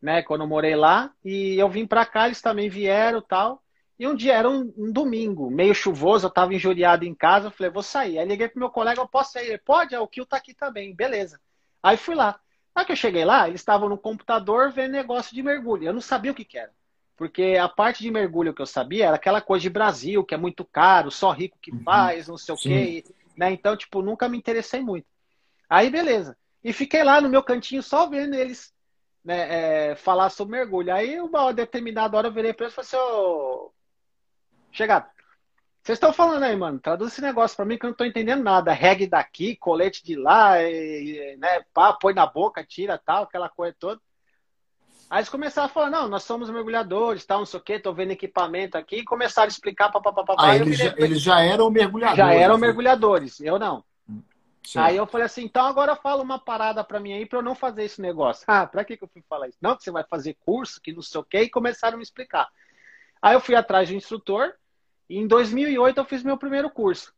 né, 0.01 0.23
quando 0.23 0.43
eu 0.43 0.47
morei 0.47 0.77
lá, 0.77 1.13
e 1.25 1.57
eu 1.59 1.69
vim 1.69 1.85
para 1.85 2.07
cá, 2.07 2.27
eles 2.27 2.41
também 2.41 2.69
vieram 2.69 3.21
tal. 3.21 3.61
E 3.99 4.07
um 4.07 4.15
dia 4.15 4.35
era 4.35 4.49
um, 4.49 4.73
um, 4.77 4.93
domingo, 4.93 5.51
meio 5.51 5.75
chuvoso, 5.75 6.27
eu 6.27 6.31
tava 6.31 6.55
injuriado 6.55 7.05
em 7.05 7.15
casa, 7.15 7.49
eu 7.49 7.51
falei, 7.51 7.73
vou 7.73 7.83
sair. 7.83 8.19
Aí 8.19 8.27
liguei 8.27 8.49
pro 8.49 8.61
meu 8.61 8.71
colega, 8.71 9.01
eu 9.01 9.09
posso 9.09 9.33
sair? 9.33 9.49
Ele, 9.49 9.59
pode, 9.59 9.95
é, 9.95 9.99
o 9.99 10.07
Kio 10.07 10.25
tá 10.25 10.37
aqui 10.37 10.55
também, 10.55 10.95
beleza. 10.95 11.41
Aí 11.83 11.97
fui 11.97 12.15
lá. 12.15 12.39
Aí 12.75 12.85
que 12.85 12.93
eu 12.93 12.97
cheguei 12.97 13.25
lá, 13.25 13.49
eles 13.49 13.61
estavam 13.61 13.89
no 13.89 13.99
computador 13.99 14.71
vendo 14.71 14.93
negócio 14.93 15.35
de 15.35 15.43
mergulho. 15.43 15.85
Eu 15.85 15.93
não 15.93 16.01
sabia 16.01 16.31
o 16.31 16.35
que, 16.35 16.45
que 16.45 16.57
era. 16.57 16.71
Porque 17.17 17.59
a 17.61 17.69
parte 17.69 18.01
de 18.01 18.11
mergulho 18.13 18.55
que 18.55 18.63
eu 18.63 18.67
sabia 18.67 19.07
era 19.07 19.17
aquela 19.17 19.41
coisa 19.41 19.63
de 19.63 19.71
Brasil, 19.71 20.25
que 20.25 20.35
é 20.35 20.39
muito 20.39 20.65
caro, 20.65 21.11
só 21.11 21.33
rico 21.33 21.59
que 21.61 21.73
uhum. 21.73 21.83
faz, 21.83 22.29
não 22.29 22.39
sei 22.39 22.57
Sim. 22.57 22.61
o 22.61 22.63
quê. 22.63 23.05
Né? 23.37 23.51
Então, 23.51 23.77
tipo, 23.77 24.01
nunca 24.01 24.29
me 24.29 24.39
interessei 24.39 24.81
muito. 24.81 25.07
Aí, 25.69 25.91
beleza. 25.91 26.37
E 26.63 26.73
fiquei 26.73 27.03
lá 27.03 27.21
no 27.21 27.29
meu 27.29 27.43
cantinho 27.43 27.83
só 27.83 28.09
vendo 28.09 28.35
eles 28.35 28.73
né, 29.25 29.91
é, 29.91 29.97
falar 29.97 30.31
sobre 30.31 30.57
mergulho. 30.57 30.95
Aí, 30.95 31.21
uma 31.21 31.53
determinada 31.53 32.17
hora, 32.17 32.29
eu 32.29 32.33
virei 32.33 32.53
para 32.53 32.67
eles 32.67 32.73
e 32.73 32.77
falei 32.77 32.87
assim, 32.87 32.97
ô... 32.97 33.73
Chegado. 34.73 35.07
Vocês 35.83 35.97
estão 35.97 36.13
falando 36.13 36.43
aí, 36.43 36.55
mano, 36.55 36.79
traduz 36.79 37.13
esse 37.13 37.23
negócio 37.23 37.57
para 37.57 37.65
mim 37.65 37.79
que 37.79 37.87
eu 37.87 37.89
não 37.89 37.93
estou 37.93 38.07
entendendo 38.07 38.43
nada. 38.43 38.73
Regue 38.73 39.07
daqui, 39.07 39.57
colete 39.57 40.05
de 40.05 40.17
lá, 40.17 40.63
e, 40.63 41.37
né, 41.39 41.63
pá, 41.73 41.95
põe 41.95 42.13
na 42.13 42.27
boca, 42.27 42.63
tira 42.63 42.99
tal, 42.99 43.23
aquela 43.23 43.49
coisa 43.49 43.75
toda. 43.79 44.01
Aí 45.09 45.21
eles 45.21 45.31
começaram 45.31 45.67
a 45.67 45.71
falar, 45.71 45.89
não, 45.89 46.07
nós 46.07 46.25
somos 46.25 46.51
mergulhadores, 46.51 47.25
tal, 47.25 47.39
não 47.39 47.47
sei 47.47 47.59
o 47.59 47.63
quê, 47.63 47.79
tô 47.79 47.95
vendo 47.95 48.11
equipamento 48.11 48.77
aqui, 48.77 48.97
e 48.97 49.05
começaram 49.05 49.47
a 49.47 49.49
explicar, 49.49 49.91
papapá. 49.91 50.37
Ah, 50.39 50.57
eles, 50.57 50.77
já, 50.77 50.95
eles 50.99 51.23
já 51.23 51.41
eram 51.41 51.71
mergulhadores. 51.71 52.19
Já 52.19 52.35
eram 52.35 52.59
né? 52.59 52.67
mergulhadores, 52.67 53.41
eu 53.41 53.59
não. 53.59 53.83
Certo. 54.63 54.85
Aí 54.85 54.97
eu 54.99 55.07
falei 55.07 55.25
assim, 55.25 55.45
então 55.45 55.65
agora 55.65 55.97
fala 55.97 56.23
uma 56.23 56.39
parada 56.39 56.85
para 56.85 57.01
mim 57.01 57.15
aí 57.15 57.25
para 57.25 57.39
eu 57.39 57.43
não 57.43 57.55
fazer 57.55 57.85
esse 57.85 58.03
negócio. 58.03 58.45
Ah, 58.47 58.67
para 58.67 58.85
que, 58.85 58.99
que 58.99 59.05
eu 59.05 59.09
fui 59.09 59.23
falar 59.27 59.49
isso? 59.49 59.57
Não, 59.63 59.75
que 59.75 59.83
você 59.83 59.91
vai 59.91 60.05
fazer 60.05 60.37
curso, 60.45 60.79
que 60.83 60.93
não 60.93 61.01
sei 61.01 61.21
o 61.21 61.25
quê, 61.25 61.41
e 61.43 61.51
começaram 61.51 61.95
a 61.95 61.97
me 61.97 62.03
explicar. 62.03 62.47
Aí 63.21 63.35
eu 63.35 63.41
fui 63.41 63.55
atrás 63.55 63.89
do 63.89 63.95
instrutor, 63.95 64.53
e 65.09 65.19
em 65.19 65.27
2008 65.27 65.99
eu 65.99 66.05
fiz 66.05 66.23
meu 66.23 66.37
primeiro 66.37 66.71
curso, 66.71 67.13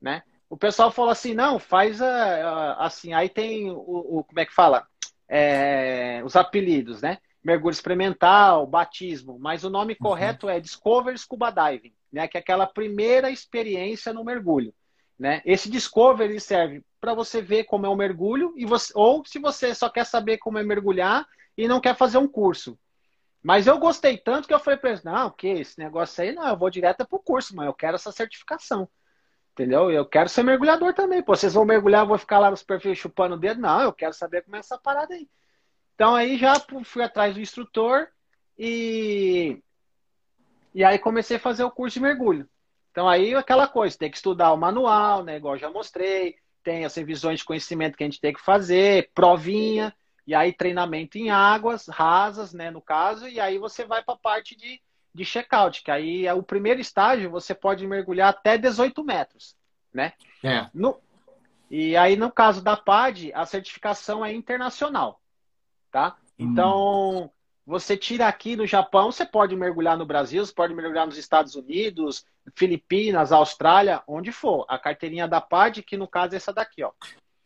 né? 0.00 0.22
O 0.48 0.56
pessoal 0.56 0.90
falou 0.90 1.10
assim, 1.10 1.32
não, 1.32 1.58
faz 1.58 2.02
a, 2.02 2.08
a, 2.08 2.86
assim, 2.86 3.12
aí 3.12 3.28
tem 3.28 3.70
o, 3.70 3.76
o, 3.76 4.24
como 4.24 4.40
é 4.40 4.44
que 4.44 4.52
fala? 4.52 4.86
É, 5.28 6.22
os 6.24 6.34
apelidos, 6.34 7.00
né? 7.00 7.18
Mergulho 7.42 7.72
experimental, 7.72 8.66
batismo, 8.66 9.38
mas 9.38 9.64
o 9.64 9.70
nome 9.70 9.92
uhum. 9.94 10.08
correto 10.08 10.48
é 10.48 10.60
Discover 10.60 11.16
Scuba 11.16 11.50
Diving, 11.50 11.94
né? 12.12 12.26
Que 12.26 12.36
é 12.36 12.40
aquela 12.40 12.66
primeira 12.66 13.30
experiência 13.30 14.12
no 14.12 14.24
mergulho, 14.24 14.74
né? 15.18 15.40
Esse 15.44 15.70
Discover 15.70 16.38
serve 16.40 16.82
para 17.00 17.14
você 17.14 17.40
ver 17.40 17.64
como 17.64 17.86
é 17.86 17.88
o 17.88 17.96
mergulho 17.96 18.52
e 18.56 18.66
você, 18.66 18.92
ou 18.94 19.24
se 19.24 19.38
você 19.38 19.74
só 19.74 19.88
quer 19.88 20.04
saber 20.04 20.38
como 20.38 20.58
é 20.58 20.62
mergulhar 20.62 21.26
e 21.56 21.68
não 21.68 21.80
quer 21.80 21.96
fazer 21.96 22.18
um 22.18 22.28
curso, 22.28 22.78
mas 23.42 23.66
eu 23.66 23.78
gostei 23.78 24.18
tanto 24.18 24.46
que 24.46 24.54
eu 24.54 24.60
falei 24.60 24.78
para 24.78 24.90
eles, 24.90 25.02
não, 25.02 25.30
que 25.30 25.48
esse 25.48 25.78
negócio 25.78 26.22
aí, 26.22 26.32
não, 26.32 26.46
eu 26.46 26.56
vou 26.56 26.70
direto 26.70 27.06
pro 27.06 27.18
curso, 27.18 27.56
mas 27.56 27.66
eu 27.66 27.74
quero 27.74 27.94
essa 27.94 28.12
certificação. 28.12 28.88
Entendeu? 29.52 29.90
Eu 29.90 30.06
quero 30.06 30.28
ser 30.28 30.42
mergulhador 30.42 30.94
também. 30.94 31.22
Pô, 31.22 31.34
vocês 31.34 31.54
vão 31.54 31.64
mergulhar, 31.64 32.02
eu 32.02 32.06
vou 32.06 32.18
ficar 32.18 32.38
lá 32.38 32.50
nos 32.50 32.62
perfis 32.62 32.98
chupando 32.98 33.34
o 33.34 33.38
dedo? 33.38 33.60
Não, 33.60 33.80
eu 33.82 33.92
quero 33.92 34.14
saber 34.14 34.42
como 34.42 34.56
é 34.56 34.60
essa 34.60 34.78
parada 34.78 35.14
aí. 35.14 35.28
Então 35.94 36.14
aí 36.14 36.38
já 36.38 36.54
fui 36.84 37.02
atrás 37.02 37.34
do 37.34 37.40
instrutor 37.40 38.08
e 38.58 39.62
e 40.74 40.84
aí 40.84 40.98
comecei 40.98 41.36
a 41.36 41.40
fazer 41.40 41.64
o 41.64 41.70
curso 41.70 41.94
de 41.94 42.00
mergulho. 42.00 42.48
Então 42.90 43.08
aí 43.08 43.34
aquela 43.34 43.66
coisa, 43.68 43.98
tem 43.98 44.10
que 44.10 44.16
estudar 44.16 44.52
o 44.52 44.56
manual, 44.56 45.22
né, 45.22 45.36
igual 45.36 45.58
já 45.58 45.70
mostrei, 45.70 46.36
tem 46.62 46.84
as 46.84 46.94
revisões 46.94 47.40
de 47.40 47.44
conhecimento 47.44 47.96
que 47.96 48.04
a 48.04 48.06
gente 48.06 48.20
tem 48.20 48.32
que 48.32 48.40
fazer, 48.40 49.10
provinha, 49.14 49.94
e 50.26 50.34
aí 50.34 50.52
treinamento 50.52 51.18
em 51.18 51.30
águas 51.30 51.86
rasas, 51.88 52.52
né, 52.52 52.70
no 52.70 52.80
caso, 52.80 53.28
e 53.28 53.40
aí 53.40 53.58
você 53.58 53.84
vai 53.84 54.02
para 54.02 54.14
a 54.14 54.18
parte 54.18 54.56
de, 54.56 54.80
de 55.14 55.24
check-out, 55.24 55.82
que 55.82 55.90
aí 55.90 56.26
é 56.26 56.34
o 56.34 56.42
primeiro 56.42 56.80
estágio, 56.80 57.30
você 57.30 57.54
pode 57.54 57.86
mergulhar 57.86 58.30
até 58.30 58.56
18 58.56 59.02
metros, 59.04 59.56
né? 59.92 60.12
É. 60.42 60.66
No, 60.72 61.00
e 61.70 61.96
aí, 61.96 62.16
no 62.16 62.32
caso 62.32 62.60
da 62.60 62.76
PAD, 62.76 63.32
a 63.32 63.46
certificação 63.46 64.24
é 64.24 64.32
internacional, 64.32 65.20
tá? 65.92 66.16
Hum. 66.36 66.50
Então, 66.50 67.30
você 67.64 67.96
tira 67.96 68.26
aqui 68.26 68.56
no 68.56 68.66
Japão, 68.66 69.12
você 69.12 69.24
pode 69.24 69.54
mergulhar 69.54 69.96
no 69.96 70.04
Brasil, 70.04 70.44
você 70.44 70.52
pode 70.52 70.74
mergulhar 70.74 71.06
nos 71.06 71.16
Estados 71.16 71.54
Unidos, 71.54 72.26
Filipinas, 72.56 73.30
Austrália, 73.30 74.02
onde 74.08 74.32
for. 74.32 74.66
A 74.68 74.76
carteirinha 74.76 75.28
da 75.28 75.40
PAD, 75.40 75.84
que 75.84 75.96
no 75.96 76.08
caso 76.08 76.34
é 76.34 76.38
essa 76.38 76.52
daqui, 76.52 76.82
ó. 76.82 76.90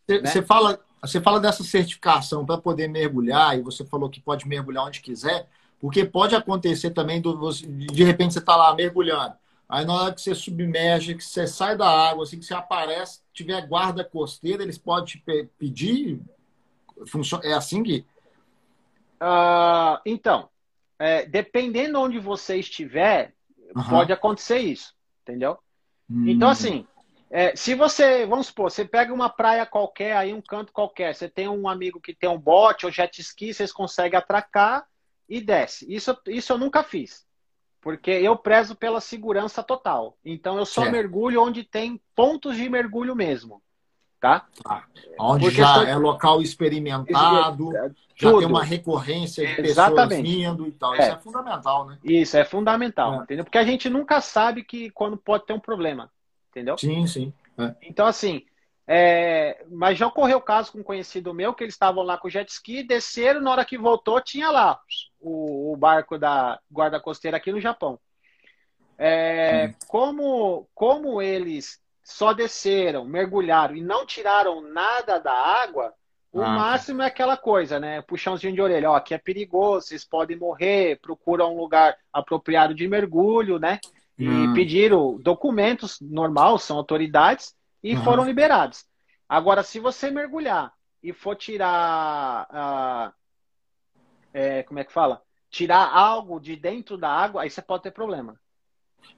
Você 0.08 0.40
né? 0.40 0.46
fala, 0.46 0.80
você 1.06 1.20
fala 1.20 1.40
dessa 1.40 1.62
certificação 1.62 2.44
para 2.44 2.58
poder 2.58 2.88
mergulhar, 2.88 3.58
e 3.58 3.62
você 3.62 3.84
falou 3.84 4.08
que 4.08 4.20
pode 4.20 4.48
mergulhar 4.48 4.84
onde 4.84 5.00
quiser, 5.00 5.48
porque 5.80 6.04
pode 6.04 6.34
acontecer 6.34 6.90
também, 6.90 7.20
do, 7.20 7.50
de 7.52 8.04
repente 8.04 8.32
você 8.32 8.38
está 8.38 8.56
lá 8.56 8.74
mergulhando, 8.74 9.34
aí 9.68 9.84
na 9.84 9.92
hora 9.92 10.14
que 10.14 10.20
você 10.20 10.34
submerge, 10.34 11.14
que 11.14 11.24
você 11.24 11.46
sai 11.46 11.76
da 11.76 11.88
água, 11.88 12.24
assim 12.24 12.38
que 12.38 12.44
você 12.44 12.54
aparece, 12.54 13.20
tiver 13.32 13.66
guarda 13.66 14.04
costeira, 14.04 14.62
eles 14.62 14.78
podem 14.78 15.04
te 15.04 15.24
pedir? 15.58 16.20
É 17.42 17.52
assim 17.52 17.82
que. 17.82 18.04
Uh, 19.20 19.98
então, 20.06 20.48
é, 20.98 21.26
dependendo 21.26 21.98
onde 21.98 22.18
você 22.18 22.56
estiver, 22.56 23.34
uhum. 23.74 23.84
pode 23.84 24.12
acontecer 24.12 24.58
isso, 24.58 24.94
entendeu? 25.22 25.58
Hum. 26.08 26.28
Então, 26.28 26.48
assim, 26.48 26.86
é, 27.36 27.56
se 27.56 27.74
você, 27.74 28.24
vamos 28.26 28.46
supor, 28.46 28.70
você 28.70 28.84
pega 28.84 29.12
uma 29.12 29.28
praia 29.28 29.66
qualquer, 29.66 30.16
aí 30.16 30.32
um 30.32 30.40
canto 30.40 30.72
qualquer, 30.72 31.12
você 31.12 31.28
tem 31.28 31.48
um 31.48 31.68
amigo 31.68 32.00
que 32.00 32.14
tem 32.14 32.30
um 32.30 32.38
bote 32.38 32.86
ou 32.86 32.92
jet 32.92 33.20
ski, 33.20 33.52
vocês 33.52 33.72
conseguem 33.72 34.16
atracar 34.16 34.86
e 35.28 35.40
desce. 35.40 35.84
Isso, 35.92 36.16
isso 36.28 36.52
eu 36.52 36.58
nunca 36.58 36.84
fiz, 36.84 37.26
porque 37.80 38.12
eu 38.12 38.36
prezo 38.36 38.76
pela 38.76 39.00
segurança 39.00 39.64
total. 39.64 40.16
Então 40.24 40.58
eu 40.58 40.64
só 40.64 40.88
mergulho 40.88 41.42
onde 41.42 41.64
tem 41.64 42.00
pontos 42.14 42.56
de 42.56 42.68
mergulho 42.68 43.16
mesmo. 43.16 43.60
Tá? 44.20 44.46
tá. 44.62 44.84
Onde 45.18 45.46
porque 45.46 45.56
já 45.56 45.88
é 45.88 45.96
local 45.96 46.40
experimentado, 46.40 47.76
é, 47.76 47.90
já 48.14 48.30
tem 48.30 48.46
uma 48.46 48.62
recorrência 48.62 49.44
de 49.44 49.70
Exatamente. 49.70 50.22
pessoas 50.22 50.56
vindo 50.56 50.68
e 50.68 50.72
tal. 50.72 50.94
É. 50.94 51.00
Isso 51.00 51.10
é 51.10 51.18
fundamental, 51.18 51.86
né? 51.86 51.98
Isso 52.04 52.36
é 52.36 52.44
fundamental, 52.44 53.14
é. 53.14 53.24
entendeu? 53.24 53.44
Porque 53.44 53.58
a 53.58 53.64
gente 53.64 53.90
nunca 53.90 54.20
sabe 54.20 54.62
que 54.62 54.88
quando 54.90 55.16
pode 55.16 55.46
ter 55.46 55.52
um 55.52 55.58
problema 55.58 56.08
entendeu? 56.54 56.78
Sim, 56.78 57.06
sim. 57.06 57.32
É. 57.58 57.74
Então, 57.82 58.06
assim, 58.06 58.44
é... 58.86 59.64
mas 59.70 59.98
já 59.98 60.06
ocorreu 60.06 60.38
o 60.38 60.42
caso 60.42 60.72
com 60.72 60.78
um 60.78 60.84
conhecido 60.84 61.34
meu, 61.34 61.52
que 61.52 61.64
eles 61.64 61.74
estavam 61.74 62.04
lá 62.04 62.16
com 62.16 62.28
o 62.28 62.30
jet 62.30 62.48
ski, 62.48 62.82
desceram, 62.82 63.40
na 63.40 63.50
hora 63.50 63.64
que 63.64 63.76
voltou, 63.76 64.20
tinha 64.20 64.50
lá 64.50 64.80
o, 65.20 65.72
o 65.72 65.76
barco 65.76 66.18
da 66.18 66.60
guarda 66.70 67.00
costeira 67.00 67.36
aqui 67.36 67.50
no 67.50 67.60
Japão. 67.60 67.98
É... 68.96 69.74
como, 69.88 70.68
como 70.72 71.20
eles 71.20 71.80
só 72.04 72.32
desceram, 72.32 73.04
mergulharam 73.04 73.74
e 73.74 73.82
não 73.82 74.06
tiraram 74.06 74.60
nada 74.60 75.18
da 75.18 75.32
água, 75.32 75.92
o 76.34 76.42
ah, 76.42 76.48
máximo 76.48 77.00
é 77.00 77.06
aquela 77.06 77.36
coisa, 77.36 77.78
né? 77.78 78.02
Puxãozinho 78.02 78.52
de 78.52 78.60
orelha. 78.60 78.90
Ó, 78.90 78.96
aqui 78.96 79.14
é 79.14 79.18
perigoso, 79.18 79.86
vocês 79.86 80.04
podem 80.04 80.36
morrer, 80.36 80.98
procura 81.00 81.46
um 81.46 81.56
lugar 81.56 81.96
apropriado 82.12 82.74
de 82.74 82.88
mergulho, 82.88 83.56
né? 83.56 83.78
E 84.18 84.28
hum. 84.28 84.54
pediram 84.54 85.18
documentos 85.20 85.98
normal, 86.00 86.58
são 86.58 86.76
autoridades, 86.76 87.54
e 87.82 87.94
uhum. 87.94 88.04
foram 88.04 88.24
liberados. 88.24 88.84
Agora, 89.28 89.62
se 89.62 89.80
você 89.80 90.10
mergulhar 90.10 90.72
e 91.02 91.12
for 91.12 91.36
tirar. 91.36 92.48
Uh, 92.50 93.12
é, 94.32 94.62
como 94.62 94.80
é 94.80 94.84
que 94.84 94.92
fala? 94.92 95.20
Tirar 95.50 95.94
algo 95.94 96.40
de 96.40 96.56
dentro 96.56 96.96
da 96.96 97.10
água, 97.10 97.42
aí 97.42 97.50
você 97.50 97.60
pode 97.60 97.82
ter 97.82 97.90
problema. 97.90 98.40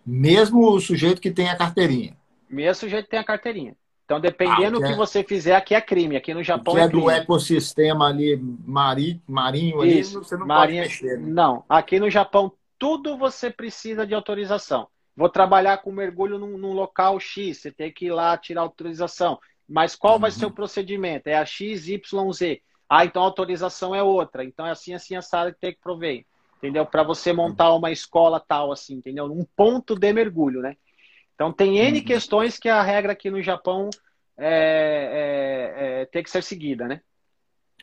Mesmo 0.04 0.68
o 0.68 0.80
sujeito 0.80 1.20
que 1.20 1.30
tem 1.30 1.48
a 1.48 1.56
carteirinha. 1.56 2.16
Mesmo 2.50 2.80
sujeito 2.80 3.08
tem 3.08 3.20
a 3.20 3.24
carteirinha. 3.24 3.76
Então, 4.04 4.20
dependendo 4.20 4.78
ah, 4.78 4.80
do 4.80 4.86
que, 4.86 4.92
é... 4.92 4.96
você 4.96 5.24
fizer, 5.24 5.54
aqui 5.54 5.74
é 5.74 5.80
crime. 5.80 6.16
Aqui 6.16 6.34
no 6.34 6.42
Japão 6.42 6.74
que 6.74 6.80
é, 6.80 6.84
é 6.84 6.88
do 6.88 7.10
ecossistema 7.10 8.08
ali 8.08 8.36
mari... 8.64 9.20
marinho 9.26 9.80
ali, 9.80 10.00
Isso, 10.00 10.22
você 10.22 10.36
não 10.36 10.46
marinha... 10.46 10.82
pode 10.82 10.92
mexer. 10.92 11.18
Né? 11.18 11.26
Não, 11.28 11.64
aqui 11.68 11.98
no 11.98 12.10
Japão 12.10 12.52
tudo 12.78 13.16
você 13.16 13.50
precisa 13.50 14.06
de 14.06 14.14
autorização. 14.14 14.88
Vou 15.16 15.28
trabalhar 15.28 15.78
com 15.78 15.90
mergulho 15.90 16.38
num, 16.38 16.58
num 16.58 16.72
local 16.72 17.18
X, 17.18 17.58
você 17.58 17.72
tem 17.72 17.90
que 17.90 18.06
ir 18.06 18.10
lá 18.10 18.36
tirar 18.36 18.60
autorização. 18.60 19.38
Mas 19.68 19.96
qual 19.96 20.14
uhum. 20.14 20.20
vai 20.20 20.30
ser 20.30 20.46
o 20.46 20.50
procedimento? 20.50 21.28
É 21.28 21.34
a 21.34 21.44
XYZ. 21.44 22.00
Ah, 22.88 23.04
então 23.04 23.22
a 23.22 23.26
autorização 23.26 23.94
é 23.94 24.02
outra. 24.02 24.44
Então 24.44 24.66
é 24.66 24.70
assim, 24.70 24.94
assim, 24.94 25.16
essa 25.16 25.50
que 25.50 25.58
tem 25.58 25.72
que 25.72 25.80
prover. 25.80 26.24
Entendeu? 26.58 26.86
Para 26.86 27.02
você 27.02 27.32
montar 27.32 27.74
uma 27.74 27.90
escola 27.90 28.38
tal, 28.38 28.72
assim, 28.72 28.94
entendeu? 28.94 29.24
Um 29.26 29.44
ponto 29.56 29.94
de 29.94 30.12
mergulho, 30.12 30.60
né? 30.60 30.76
Então 31.34 31.52
tem 31.52 31.78
N 31.78 31.98
uhum. 31.98 32.04
questões 32.04 32.58
que 32.58 32.68
a 32.68 32.82
regra 32.82 33.12
aqui 33.12 33.30
no 33.30 33.42
Japão 33.42 33.90
é, 34.38 35.72
é, 35.78 36.02
é, 36.02 36.04
tem 36.06 36.22
que 36.22 36.30
ser 36.30 36.42
seguida, 36.42 36.86
né? 36.86 37.00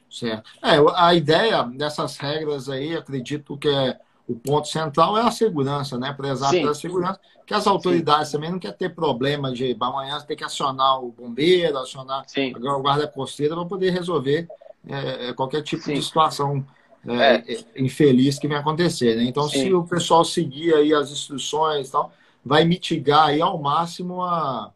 Certo. 0.10 0.50
É, 0.62 0.78
a 0.96 1.14
ideia 1.14 1.64
dessas 1.64 2.18
regras 2.18 2.70
aí, 2.70 2.96
acredito 2.96 3.58
que 3.58 3.68
é 3.68 4.00
o 4.28 4.36
ponto 4.36 4.68
central 4.68 5.18
é 5.18 5.22
a 5.22 5.32
segurança, 5.32 5.98
né? 5.98 6.14
Prezar 6.14 6.52
pela 6.52 6.74
segurança, 6.74 7.20
que 7.46 7.54
as 7.54 7.68
autoridades 7.68 8.30
Sim. 8.30 8.38
também 8.38 8.52
não 8.52 8.60
querem 8.60 8.78
ter 8.78 8.90
problema 8.96 9.52
de 9.52 9.76
amanhã 9.80 10.20
ter 10.22 10.36
que 10.36 10.44
acionar 10.44 11.04
o 11.04 11.12
bombeiro, 11.12 11.78
acionar 11.78 12.24
Sim. 12.28 12.54
o 12.56 12.82
guarda 12.82 13.08
costeira 13.08 13.56
para 13.56 13.66
poder 13.66 13.92
resolver 13.92 14.48
é, 14.88 15.30
é, 15.30 15.34
qualquer 15.34 15.62
tipo 15.62 15.84
Sim. 15.84 15.96
de 15.96 16.02
situação 16.02 16.66
é, 17.06 17.54
é, 17.54 17.66
infeliz 17.76 18.40
que 18.40 18.48
venha 18.48 18.62
acontecer, 18.62 19.16
né? 19.16 19.24
Então, 19.24 19.48
se 19.50 19.74
o 19.74 19.84
pessoal 19.84 20.24
seguir 20.24 20.74
aí 20.74 20.94
as 20.94 21.12
instruções 21.12 21.90
e 21.90 21.92
tal, 21.92 22.14
vai 22.46 22.64
mitigar 22.64 23.28
aí 23.28 23.42
ao 23.42 23.58
máximo 23.62 24.22
a, 24.22 24.72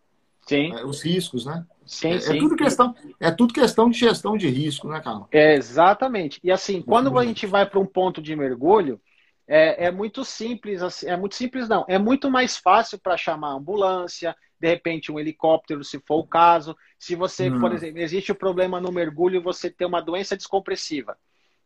é, 0.51 0.85
os 0.85 1.01
riscos, 1.01 1.45
né? 1.45 1.65
Sim, 1.85 2.09
é, 2.09 2.19
sim. 2.19 2.35
É 2.35 2.39
tudo, 2.39 2.55
questão, 2.57 2.95
é 3.17 3.31
tudo 3.31 3.53
questão 3.53 3.89
de 3.89 3.97
gestão 3.97 4.37
de 4.37 4.49
risco, 4.49 4.89
né, 4.89 4.99
Carlos? 4.99 5.27
É, 5.31 5.55
exatamente. 5.55 6.37
E 6.43 6.51
assim, 6.51 6.81
quando 6.81 7.17
a 7.17 7.25
gente 7.25 7.45
vai 7.45 7.65
para 7.65 7.79
um 7.79 7.85
ponto 7.85 8.21
de 8.21 8.35
mergulho, 8.35 8.99
é, 9.47 9.85
é 9.85 9.91
muito 9.91 10.25
simples, 10.25 10.83
assim, 10.83 11.07
é 11.07 11.15
muito 11.15 11.35
simples 11.35 11.69
não, 11.69 11.85
é 11.87 11.97
muito 11.97 12.29
mais 12.29 12.57
fácil 12.57 12.99
para 12.99 13.15
chamar 13.15 13.49
a 13.49 13.55
ambulância, 13.55 14.35
de 14.59 14.67
repente 14.67 15.11
um 15.11 15.19
helicóptero, 15.19 15.83
se 15.83 15.99
for 15.99 16.17
o 16.17 16.27
caso. 16.27 16.75
Se 16.99 17.15
você, 17.15 17.49
hum. 17.49 17.59
por 17.59 17.71
exemplo, 17.71 17.99
existe 17.99 18.31
o 18.31 18.35
problema 18.35 18.81
no 18.81 18.91
mergulho, 18.91 19.41
você 19.41 19.69
tem 19.69 19.87
uma 19.87 20.01
doença 20.01 20.35
descompressiva, 20.35 21.17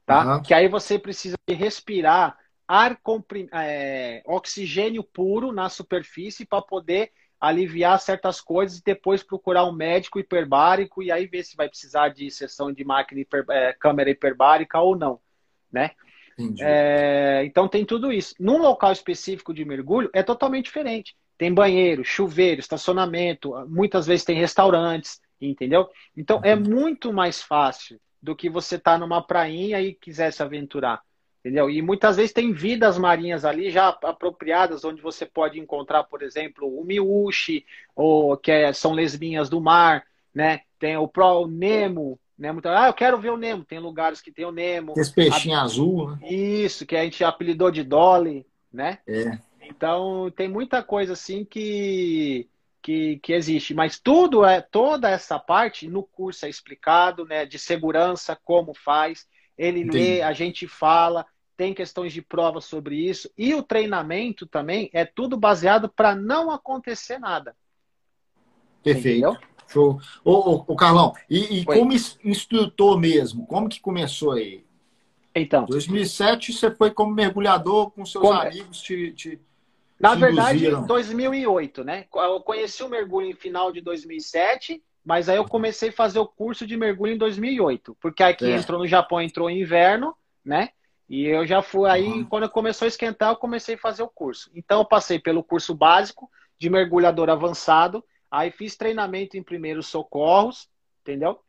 tá? 0.06 0.36
Uhum. 0.36 0.42
Que 0.44 0.54
aí 0.54 0.68
você 0.68 1.00
precisa 1.00 1.36
respirar 1.48 2.38
ar 2.68 2.98
comprim... 3.02 3.48
É, 3.52 4.22
oxigênio 4.26 5.04
puro 5.04 5.52
na 5.52 5.68
superfície 5.70 6.46
para 6.46 6.62
poder 6.62 7.12
aliviar 7.40 8.00
certas 8.00 8.40
coisas 8.40 8.78
e 8.78 8.84
depois 8.84 9.24
procurar 9.24 9.66
um 9.66 9.72
médico 9.72 10.20
hiperbárico 10.20 11.02
e 11.02 11.12
aí 11.12 11.26
ver 11.26 11.44
se 11.44 11.58
vai 11.58 11.68
precisar 11.68 12.10
de 12.10 12.30
sessão 12.30 12.72
de 12.72 12.84
máquina 12.84 13.22
hiper... 13.22 13.46
é, 13.50 13.74
câmera 13.74 14.12
hiperbárica 14.12 14.80
ou 14.80 14.96
não, 14.96 15.20
né? 15.72 15.92
É, 16.60 17.44
então 17.46 17.68
tem 17.68 17.86
tudo 17.86 18.12
isso. 18.12 18.36
Num 18.40 18.58
local 18.58 18.92
específico 18.92 19.54
de 19.54 19.66
mergulho 19.66 20.10
é 20.14 20.24
totalmente 20.24 20.66
diferente. 20.66 21.16
Tem 21.38 21.54
banheiro, 21.54 22.04
chuveiro, 22.04 22.60
estacionamento, 22.60 23.54
muitas 23.68 24.06
vezes 24.06 24.26
tem 24.26 24.38
restaurantes, 24.38 25.20
entendeu? 25.42 25.90
Então 26.16 26.40
é 26.44 26.56
uhum. 26.56 26.62
é 26.62 26.70
muito 26.70 27.12
mais 27.12 27.42
fácil 27.42 28.00
do 28.22 28.36
que 28.36 28.50
você 28.50 28.76
estar 28.76 28.94
tá 28.94 28.98
numa 28.98 29.22
prainha 29.22 29.82
e 29.82 29.94
quiser 29.94 30.32
se 30.32 30.44
aventurar. 30.44 31.02
Entendeu? 31.40 31.72
E 31.72 31.82
muitas 31.82 32.18
vezes 32.18 32.32
tem 32.32 32.54
vidas 32.54 33.00
marinhas 33.00 33.44
ali 33.44 33.72
já 33.72 33.90
apropriadas, 33.90 34.86
onde 34.86 35.02
você 35.02 35.26
pode 35.26 35.60
encontrar, 35.60 36.04
por 36.04 36.22
exemplo, 36.22 36.68
o 36.80 36.86
miúche, 36.86 37.66
ou 37.96 38.38
que 38.38 38.52
é, 38.52 38.72
são 38.72 38.94
lesbinhas 38.94 39.50
do 39.50 39.60
mar, 39.60 40.06
né? 40.34 40.62
Tem 40.78 40.96
o 40.98 41.08
Pro 41.08 41.48
Nemo, 41.48 42.20
né? 42.42 42.52
Muito, 42.52 42.68
ah, 42.68 42.88
eu 42.88 42.94
quero 42.94 43.20
ver 43.20 43.30
o 43.30 43.38
Nemo. 43.38 43.64
Tem 43.64 43.78
lugares 43.78 44.20
que 44.20 44.32
tem 44.32 44.46
o 44.46 44.52
Nemo. 44.52 44.96
Esse 44.98 45.14
peixinho 45.14 45.56
a... 45.56 45.62
azul, 45.62 46.10
né? 46.10 46.28
Isso, 46.28 46.88
que 46.88 46.96
a 46.96 47.04
gente 47.04 47.24
apelidou 47.24 47.70
de 47.70 47.84
Dolly, 47.84 48.48
né? 48.74 48.98
É. 49.08 49.38
Então, 49.62 50.32
tem 50.36 50.48
muita 50.48 50.82
coisa 50.82 51.14
assim 51.14 51.46
que, 51.46 52.50
que, 52.82 53.20
que 53.20 53.32
existe. 53.32 53.76
Mas 53.76 54.00
tudo 54.00 54.44
é, 54.44 54.60
toda 54.60 55.08
essa 55.08 55.38
parte 55.38 55.88
no 55.88 56.02
curso 56.02 56.48
é 56.48 56.50
explicado, 56.50 57.26
né? 57.26 57.46
De 57.46 57.60
segurança, 57.60 58.36
como 58.44 58.74
faz. 58.74 59.28
Ele 59.56 59.82
Entendi. 59.82 59.98
lê, 59.98 60.22
a 60.24 60.34
gente 60.34 60.68
fala, 60.68 61.28
tem 61.56 61.76
questões 61.76 62.12
de 62.12 62.24
prova 62.24 62.60
sobre 62.60 62.96
isso. 62.96 63.30
E 63.38 63.54
o 63.54 63.62
treinamento 63.62 64.48
também 64.48 64.90
é 64.94 65.06
tudo 65.06 65.38
baseado 65.38 65.88
para 65.88 66.16
não 66.16 66.50
acontecer 66.50 67.20
nada. 67.20 67.56
Perfeito. 68.84 69.28
Entendeu? 69.28 69.51
Show. 69.72 70.00
Ô, 70.24 70.32
ô, 70.32 70.66
ô 70.68 70.76
Carlão, 70.76 71.14
e, 71.30 71.60
e 71.60 71.66
como 71.66 71.94
instrutor 72.24 73.00
mesmo, 73.00 73.46
como 73.46 73.70
que 73.70 73.80
começou 73.80 74.34
aí? 74.34 74.64
Então. 75.34 75.66
2007 75.66 76.54
você 76.54 76.72
foi 76.72 76.92
como 76.92 77.14
mergulhador 77.14 77.92
com 77.92 78.06
seus 78.06 78.24
como... 78.24 78.40
amigos 78.40 78.82
te, 78.82 79.12
te 79.14 79.40
Na 80.00 80.16
te 80.16 80.20
verdade, 80.20 80.58
induziram. 80.58 80.86
2008, 80.86 81.84
né? 81.84 82.06
Eu 82.14 82.42
conheci 82.42 82.84
o 82.84 82.90
mergulho 82.90 83.28
em 83.28 83.34
final 83.34 83.72
de 83.72 83.82
2007, 83.82 84.84
mas 85.06 85.30
aí 85.30 85.38
eu 85.38 85.46
comecei 85.46 85.90
a 85.90 85.94
fazer 85.94 86.20
o 86.20 86.28
curso 86.28 86.68
de 86.68 86.76
mergulho 86.78 87.14
em 87.14 87.18
2008, 87.18 87.98
porque 88.00 88.22
aqui 88.22 88.46
é. 88.46 88.58
entrou 88.58 88.80
no 88.80 88.88
Japão, 88.88 89.22
entrou 89.22 89.50
em 89.50 89.62
inverno, 89.62 90.14
né? 90.44 90.70
E 91.10 91.26
eu 91.26 91.46
já 91.46 91.62
fui 91.62 91.90
aí, 91.90 92.08
uhum. 92.08 92.26
quando 92.26 92.50
começou 92.50 92.86
a 92.86 92.88
esquentar, 92.88 93.32
eu 93.32 93.36
comecei 93.36 93.76
a 93.76 93.78
fazer 93.78 94.02
o 94.02 94.08
curso. 94.08 94.50
Então 94.56 94.80
eu 94.80 94.86
passei 94.86 95.20
pelo 95.20 95.44
curso 95.44 95.76
básico 95.76 96.30
de 96.58 96.70
mergulhador 96.70 97.30
avançado, 97.30 98.04
Aí 98.32 98.50
fiz 98.50 98.78
treinamento 98.78 99.36
em 99.36 99.44
primeiros 99.44 99.88
socorros, 99.88 100.70
entendeu? 101.02 101.40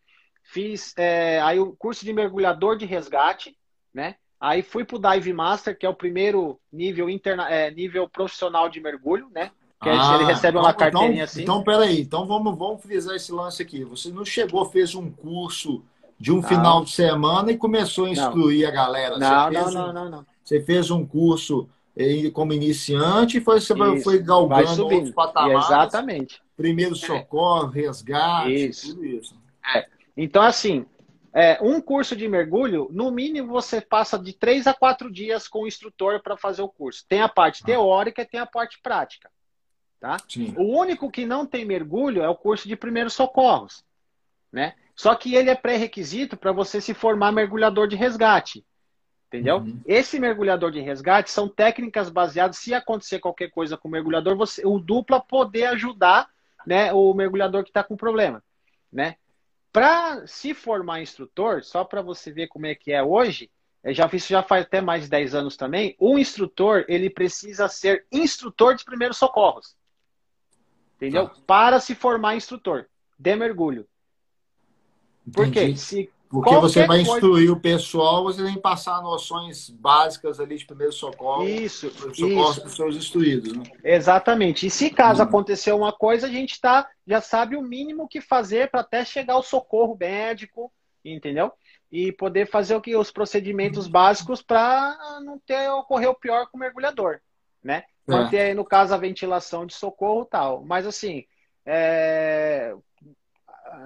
Fiz 0.42 0.92
é, 0.98 1.40
aí 1.40 1.60
o 1.60 1.76
curso 1.76 2.04
de 2.04 2.12
mergulhador 2.12 2.76
de 2.76 2.84
resgate, 2.84 3.56
né? 3.94 4.16
Aí 4.40 4.60
fui 4.60 4.84
pro 4.84 4.98
Dive 4.98 5.32
Master, 5.32 5.78
que 5.78 5.86
é 5.86 5.88
o 5.88 5.94
primeiro 5.94 6.58
nível 6.72 7.08
interna, 7.08 7.48
é, 7.48 7.70
nível 7.70 8.08
profissional 8.08 8.68
de 8.68 8.80
mergulho, 8.80 9.30
né? 9.32 9.52
Que 9.80 9.88
ah, 9.88 10.16
ele 10.16 10.24
recebe 10.24 10.58
uma 10.58 10.70
então, 10.70 10.78
carteirinha 10.78 11.12
então, 11.12 11.24
assim. 11.24 11.42
Então, 11.42 11.62
peraí. 11.62 12.00
Então, 12.00 12.26
vamos, 12.26 12.58
vamos 12.58 12.82
frisar 12.82 13.14
esse 13.14 13.32
lance 13.32 13.62
aqui. 13.62 13.84
Você 13.84 14.10
não 14.10 14.24
chegou, 14.24 14.64
fez 14.64 14.94
um 14.94 15.10
curso 15.10 15.84
de 16.18 16.32
um 16.32 16.36
não. 16.36 16.42
final 16.42 16.84
de 16.84 16.90
semana 16.90 17.50
e 17.52 17.56
começou 17.56 18.06
a 18.06 18.10
instruir 18.10 18.62
não. 18.62 18.68
a 18.68 18.72
galera. 18.72 19.18
Não, 19.18 19.50
não, 19.50 19.70
não, 19.70 19.90
um, 19.90 19.92
não, 19.92 20.10
não. 20.10 20.26
Você 20.42 20.60
fez 20.60 20.90
um 20.90 21.04
curso 21.04 21.68
como 22.32 22.52
iniciante 22.52 23.38
e 23.38 23.40
foi, 23.40 23.60
você 23.60 23.74
Isso, 23.74 24.02
foi 24.02 24.18
galgando 24.18 24.84
outros 24.84 25.10
patamares. 25.10 25.66
Exatamente. 25.66 26.42
Primeiro 26.62 26.94
socorro, 26.94 27.68
resgate, 27.68 28.68
isso. 28.68 28.94
tudo 28.94 29.04
isso. 29.04 29.36
É. 29.74 29.86
Então, 30.16 30.42
assim, 30.42 30.86
é, 31.34 31.58
um 31.62 31.80
curso 31.80 32.14
de 32.14 32.28
mergulho, 32.28 32.88
no 32.92 33.10
mínimo 33.10 33.48
você 33.48 33.80
passa 33.80 34.18
de 34.18 34.32
três 34.32 34.66
a 34.66 34.74
quatro 34.74 35.10
dias 35.10 35.48
com 35.48 35.62
o 35.62 35.66
instrutor 35.66 36.22
para 36.22 36.36
fazer 36.36 36.62
o 36.62 36.68
curso. 36.68 37.04
Tem 37.08 37.22
a 37.22 37.28
parte 37.28 37.62
ah. 37.62 37.66
teórica 37.66 38.22
e 38.22 38.26
tem 38.26 38.38
a 38.38 38.46
parte 38.46 38.78
prática. 38.82 39.30
Tá? 39.98 40.16
Sim. 40.28 40.54
O 40.58 40.78
único 40.78 41.10
que 41.10 41.24
não 41.24 41.46
tem 41.46 41.64
mergulho 41.64 42.22
é 42.22 42.28
o 42.28 42.34
curso 42.34 42.68
de 42.68 42.76
primeiros 42.76 43.14
socorros. 43.14 43.84
Né? 44.52 44.74
Só 44.94 45.14
que 45.14 45.34
ele 45.34 45.48
é 45.48 45.54
pré-requisito 45.54 46.36
para 46.36 46.52
você 46.52 46.80
se 46.80 46.92
formar 46.92 47.32
mergulhador 47.32 47.88
de 47.88 47.96
resgate. 47.96 48.64
Entendeu? 49.28 49.58
Uhum. 49.58 49.80
Esse 49.86 50.20
mergulhador 50.20 50.70
de 50.70 50.80
resgate 50.80 51.30
são 51.30 51.48
técnicas 51.48 52.10
baseadas, 52.10 52.58
se 52.58 52.74
acontecer 52.74 53.18
qualquer 53.18 53.50
coisa 53.50 53.78
com 53.78 53.88
o 53.88 53.90
mergulhador, 53.90 54.36
você, 54.36 54.66
o 54.66 54.78
dupla 54.78 55.18
poder 55.20 55.64
ajudar 55.68 56.28
né, 56.66 56.92
o 56.92 57.12
mergulhador 57.14 57.62
que 57.62 57.70
está 57.70 57.82
com 57.82 57.96
problema. 57.96 58.42
Né? 58.92 59.16
Para 59.72 60.26
se 60.26 60.52
formar 60.54 61.00
instrutor, 61.00 61.64
só 61.64 61.84
para 61.84 62.02
você 62.02 62.30
ver 62.30 62.48
como 62.48 62.66
é 62.66 62.74
que 62.74 62.92
é 62.92 63.02
hoje, 63.02 63.50
já 63.86 64.08
fiz 64.08 64.26
já 64.26 64.42
faz 64.42 64.64
até 64.64 64.80
mais 64.80 65.04
de 65.04 65.10
10 65.10 65.34
anos 65.34 65.56
também, 65.56 65.96
o 65.98 66.18
instrutor 66.18 66.84
ele 66.88 67.10
precisa 67.10 67.68
ser 67.68 68.06
instrutor 68.12 68.74
de 68.74 68.84
primeiros 68.84 69.16
socorros. 69.16 69.76
Entendeu? 70.96 71.30
Ah. 71.32 71.36
Para 71.46 71.80
se 71.80 71.94
formar 71.94 72.36
instrutor 72.36 72.86
de 73.18 73.34
mergulho. 73.34 73.88
Por 75.32 75.50
quê? 75.50 75.76
Se 75.76 76.10
porque 76.32 76.48
Qualquer 76.48 76.60
você 76.62 76.86
vai 76.86 77.02
instruir 77.02 77.48
coisa... 77.48 77.52
o 77.52 77.60
pessoal, 77.60 78.24
você 78.24 78.42
tem 78.42 78.54
que 78.54 78.60
passar 78.60 79.02
noções 79.02 79.68
básicas 79.68 80.40
ali 80.40 80.56
de 80.56 80.64
primeiro 80.64 80.90
socorro. 80.90 81.46
Isso, 81.46 81.90
socorro 81.90 82.54
para 82.54 82.68
os 82.68 82.74
seus 82.74 82.96
instruídos. 82.96 83.52
Né? 83.52 83.64
Exatamente. 83.84 84.66
E 84.66 84.70
se 84.70 84.88
caso 84.88 85.20
hum. 85.20 85.26
acontecer 85.26 85.72
uma 85.72 85.92
coisa, 85.92 86.26
a 86.26 86.30
gente 86.30 86.58
tá, 86.58 86.88
já 87.06 87.20
sabe 87.20 87.54
o 87.54 87.60
mínimo 87.60 88.08
que 88.08 88.22
fazer 88.22 88.70
para 88.70 88.80
até 88.80 89.04
chegar 89.04 89.34
ao 89.34 89.42
socorro 89.42 89.94
médico, 90.00 90.72
entendeu? 91.04 91.52
E 91.90 92.10
poder 92.12 92.48
fazer 92.48 92.76
o 92.76 92.80
que 92.80 92.96
os 92.96 93.10
procedimentos 93.10 93.86
hum. 93.86 93.90
básicos 93.90 94.40
para 94.40 95.20
não 95.22 95.38
ter 95.38 95.68
ocorrer 95.68 96.08
o 96.08 96.18
pior 96.18 96.46
com 96.50 96.56
o 96.56 96.60
mergulhador, 96.60 97.20
né? 97.62 97.84
É. 98.08 98.10
Manter 98.10 98.40
aí, 98.40 98.54
no 98.54 98.64
caso, 98.64 98.94
a 98.94 98.96
ventilação 98.96 99.66
de 99.66 99.74
socorro 99.74 100.24
tal. 100.24 100.64
Mas 100.64 100.86
assim, 100.86 101.26
é... 101.66 102.74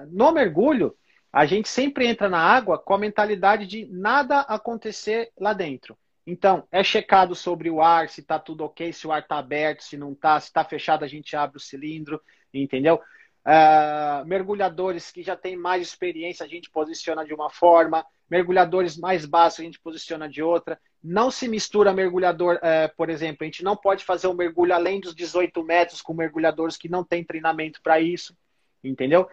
no 0.07 0.31
mergulho, 0.31 0.95
a 1.31 1.45
gente 1.45 1.69
sempre 1.69 2.07
entra 2.07 2.29
na 2.29 2.39
água 2.39 2.77
com 2.77 2.93
a 2.93 2.97
mentalidade 2.97 3.67
de 3.67 3.85
nada 3.91 4.41
acontecer 4.41 5.31
lá 5.39 5.53
dentro. 5.53 5.97
Então, 6.25 6.67
é 6.71 6.83
checado 6.83 7.33
sobre 7.33 7.69
o 7.69 7.81
ar, 7.81 8.09
se 8.09 8.19
está 8.19 8.37
tudo 8.37 8.65
ok, 8.65 8.91
se 8.91 9.07
o 9.07 9.13
ar 9.13 9.21
está 9.21 9.37
aberto, 9.37 9.83
se 9.83 9.95
não 9.95 10.11
está, 10.11 10.37
se 10.39 10.47
está 10.47 10.63
fechado, 10.63 11.05
a 11.05 11.07
gente 11.07 11.35
abre 11.35 11.57
o 11.57 11.61
cilindro. 11.61 12.21
entendeu? 12.53 13.01
Uh, 13.45 14.25
mergulhadores 14.25 15.09
que 15.09 15.23
já 15.23 15.37
têm 15.37 15.55
mais 15.55 15.81
experiência, 15.81 16.45
a 16.45 16.49
gente 16.49 16.69
posiciona 16.69 17.23
de 17.25 17.33
uma 17.33 17.49
forma, 17.49 18.05
mergulhadores 18.29 18.97
mais 18.97 19.25
básicos, 19.25 19.61
a 19.61 19.63
gente 19.63 19.79
posiciona 19.79 20.27
de 20.27 20.43
outra. 20.43 20.77
Não 21.01 21.31
se 21.31 21.47
mistura 21.47 21.93
mergulhador, 21.93 22.55
uh, 22.57 22.93
por 22.97 23.09
exemplo, 23.09 23.37
a 23.41 23.45
gente 23.45 23.63
não 23.63 23.77
pode 23.77 24.03
fazer 24.03 24.27
um 24.27 24.33
mergulho 24.33 24.73
além 24.73 24.99
dos 24.99 25.15
18 25.15 25.63
metros 25.63 26.01
com 26.01 26.13
mergulhadores 26.13 26.75
que 26.75 26.89
não 26.89 27.05
têm 27.05 27.23
treinamento 27.23 27.81
para 27.81 28.01
isso, 28.01 28.35
entendeu? 28.83 29.29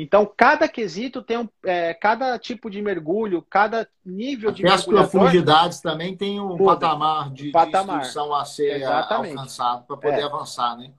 Então, 0.00 0.30
cada 0.36 0.68
quesito 0.68 1.22
tem 1.22 1.38
um, 1.38 1.48
é, 1.64 1.92
cada 1.92 2.38
tipo 2.38 2.70
de 2.70 2.80
mergulho, 2.80 3.42
cada 3.42 3.88
nível 4.06 4.52
de 4.52 4.62
mergulho. 4.62 4.98
as 5.00 5.10
profundidades 5.10 5.80
também 5.80 6.16
tem 6.16 6.40
um 6.40 6.56
patamar 6.56 7.32
de, 7.32 7.50
patamar. 7.50 7.96
de 7.96 8.06
instrução 8.06 8.32
a 8.32 8.44
ser 8.44 8.76
Exatamente. 8.76 9.36
alcançado 9.36 9.86
para 9.86 9.96
poder 9.96 10.20
é. 10.20 10.22
avançar, 10.22 10.76
né? 10.76 10.92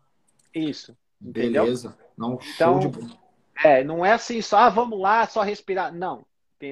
Isso. 0.54 0.98
Entendeu? 1.22 1.64
Beleza. 1.64 1.98
Não, 2.18 2.38
então, 2.56 2.80
de... 2.80 3.18
é, 3.64 3.86
não 3.86 4.06
é 4.06 4.12
assim 4.12 4.42
só, 4.42 4.58
ah, 4.58 4.70
vamos 4.70 5.00
lá, 5.00 5.26
só 5.28 5.44
respirar. 5.44 5.94
Não. 5.94 6.26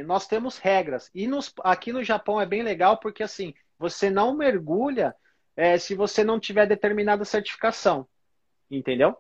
Nós 0.06 0.28
temos 0.28 0.58
regras. 0.58 1.10
E 1.16 1.28
nos, 1.28 1.54
aqui 1.64 1.94
no 1.94 2.04
Japão 2.04 2.42
é 2.42 2.46
bem 2.46 2.62
legal 2.62 2.98
porque, 2.98 3.24
assim, 3.24 3.54
você 3.80 4.10
não 4.10 4.36
mergulha 4.36 5.16
é, 5.56 5.78
se 5.78 5.96
você 5.96 6.26
não 6.26 6.42
tiver 6.42 6.66
determinada 6.66 7.24
certificação. 7.24 8.06
Entendeu? 8.70 9.18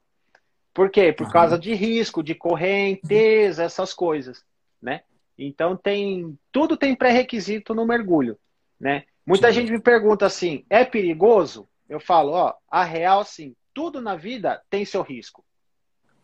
Por 0.77 0.91
quê? 0.91 1.11
Por 1.11 1.25
uhum. 1.25 1.33
causa 1.33 1.57
de 1.57 1.73
risco, 1.73 2.21
de 2.21 2.35
correnteza, 2.35 3.63
essas 3.63 3.95
coisas, 3.95 4.45
né? 4.79 5.01
Então 5.35 5.75
tem 5.75 6.37
tudo 6.51 6.77
tem 6.77 6.95
pré-requisito 6.95 7.73
no 7.73 7.83
mergulho, 7.83 8.37
né? 8.79 9.05
Muita 9.25 9.47
Sim. 9.47 9.53
gente 9.55 9.71
me 9.71 9.79
pergunta 9.81 10.27
assim: 10.27 10.63
é 10.69 10.85
perigoso? 10.85 11.67
Eu 11.89 11.99
falo, 11.99 12.33
ó, 12.33 12.53
a 12.69 12.83
real 12.83 13.23
sim, 13.23 13.55
tudo 13.73 13.99
na 13.99 14.15
vida 14.15 14.61
tem 14.69 14.85
seu 14.85 15.01
risco. 15.01 15.43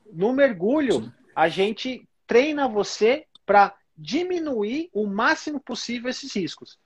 No 0.06 0.32
mergulho, 0.32 1.02
sim. 1.02 1.12
a 1.36 1.50
gente 1.50 2.08
treina 2.28 2.68
você 2.68 3.26
para 3.48 3.76
diminuir 3.98 4.88
o 4.94 5.08
máximo 5.08 5.60
possível 5.60 6.12
esses 6.12 6.32
riscos. 6.32 6.78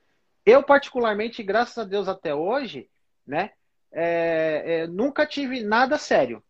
Eu 0.46 0.64
particularmente, 0.64 1.44
graças 1.44 1.78
a 1.78 1.84
Deus 1.84 2.08
até 2.08 2.34
hoje, 2.34 2.90
né, 3.26 3.52
é, 3.92 4.64
é, 4.66 4.88
nunca 4.88 5.26
tive 5.26 5.64
nada 5.64 5.98
sério. 5.98 6.42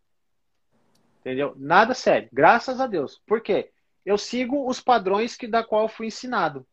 Entendeu? 1.28 1.52
Nada 1.58 1.92
sério. 1.92 2.26
Graças 2.32 2.80
a 2.80 2.86
Deus. 2.86 3.20
Por 3.26 3.42
quê? 3.42 3.70
Eu 4.04 4.16
sigo 4.16 4.66
os 4.66 4.80
padrões 4.80 5.36
que 5.36 5.46
da 5.46 5.62
qual 5.62 5.82
eu 5.82 5.88
fui 5.88 6.06
ensinado. 6.06 6.66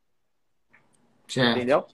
Certo. 1.27 1.57
Entendeu? 1.57 1.85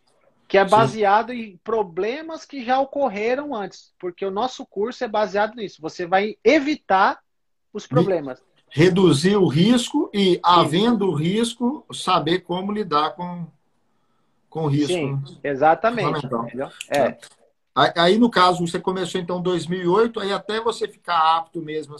Que 0.47 0.59
é 0.59 0.65
baseado 0.65 1.31
Sim. 1.31 1.39
em 1.39 1.57
problemas 1.63 2.45
que 2.45 2.63
já 2.63 2.79
ocorreram 2.79 3.55
antes. 3.55 3.91
Porque 3.97 4.23
o 4.23 4.29
nosso 4.29 4.63
curso 4.63 5.03
é 5.03 5.07
baseado 5.07 5.55
nisso. 5.55 5.81
Você 5.81 6.05
vai 6.05 6.37
evitar 6.43 7.19
os 7.73 7.87
problemas. 7.87 8.43
Reduzir 8.69 9.35
o 9.37 9.47
risco 9.47 10.11
e, 10.13 10.39
havendo 10.43 11.07
o 11.07 11.15
risco, 11.15 11.83
saber 11.91 12.41
como 12.41 12.71
lidar 12.71 13.15
com, 13.15 13.47
com 14.47 14.65
o 14.65 14.67
risco. 14.67 14.93
Sim, 14.93 15.19
exatamente. 15.43 16.27
É. 16.95 17.17
Aí, 17.73 18.17
no 18.17 18.29
caso, 18.29 18.67
você 18.67 18.79
começou 18.79 19.21
então 19.21 19.39
em 19.39 19.43
2008, 19.43 20.19
aí 20.19 20.33
até 20.33 20.59
você 20.59 20.87
ficar 20.87 21.37
apto 21.37 21.61
mesmo 21.61 21.95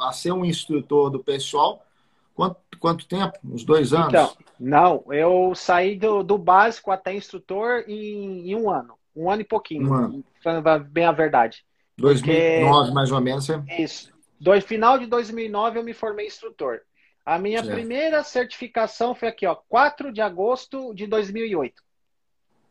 a, 0.00 0.12
ser 0.12 0.32
um 0.32 0.44
instrutor 0.44 1.10
do 1.10 1.18
pessoal, 1.18 1.84
quanto, 2.32 2.56
quanto 2.78 3.08
tempo? 3.08 3.36
Uns 3.44 3.64
dois 3.64 3.92
anos? 3.92 4.08
Então, 4.08 4.32
não, 4.58 5.04
eu 5.10 5.52
saí 5.56 5.96
do, 5.96 6.22
do 6.22 6.38
básico 6.38 6.92
até 6.92 7.12
instrutor 7.12 7.84
em, 7.88 8.50
em 8.50 8.54
um 8.54 8.70
ano. 8.70 8.94
Um 9.14 9.28
ano 9.28 9.42
e 9.42 9.44
pouquinho, 9.44 9.90
um 9.90 9.94
ano. 9.94 10.24
falando 10.42 10.84
bem 10.84 11.04
a 11.04 11.12
verdade. 11.12 11.64
2009, 11.98 12.70
Porque... 12.70 12.94
mais 12.94 13.10
ou 13.10 13.20
menos. 13.20 13.50
É... 13.50 13.62
Isso. 13.80 14.12
Do, 14.40 14.58
final 14.60 14.96
de 14.96 15.06
2009 15.06 15.78
eu 15.78 15.84
me 15.84 15.92
formei 15.92 16.26
instrutor. 16.26 16.80
A 17.26 17.38
minha 17.38 17.62
certo. 17.62 17.74
primeira 17.74 18.22
certificação 18.22 19.14
foi 19.14 19.28
aqui, 19.28 19.46
ó, 19.46 19.54
4 19.54 20.12
de 20.12 20.20
agosto 20.20 20.94
de 20.94 21.06
2008. 21.06 21.82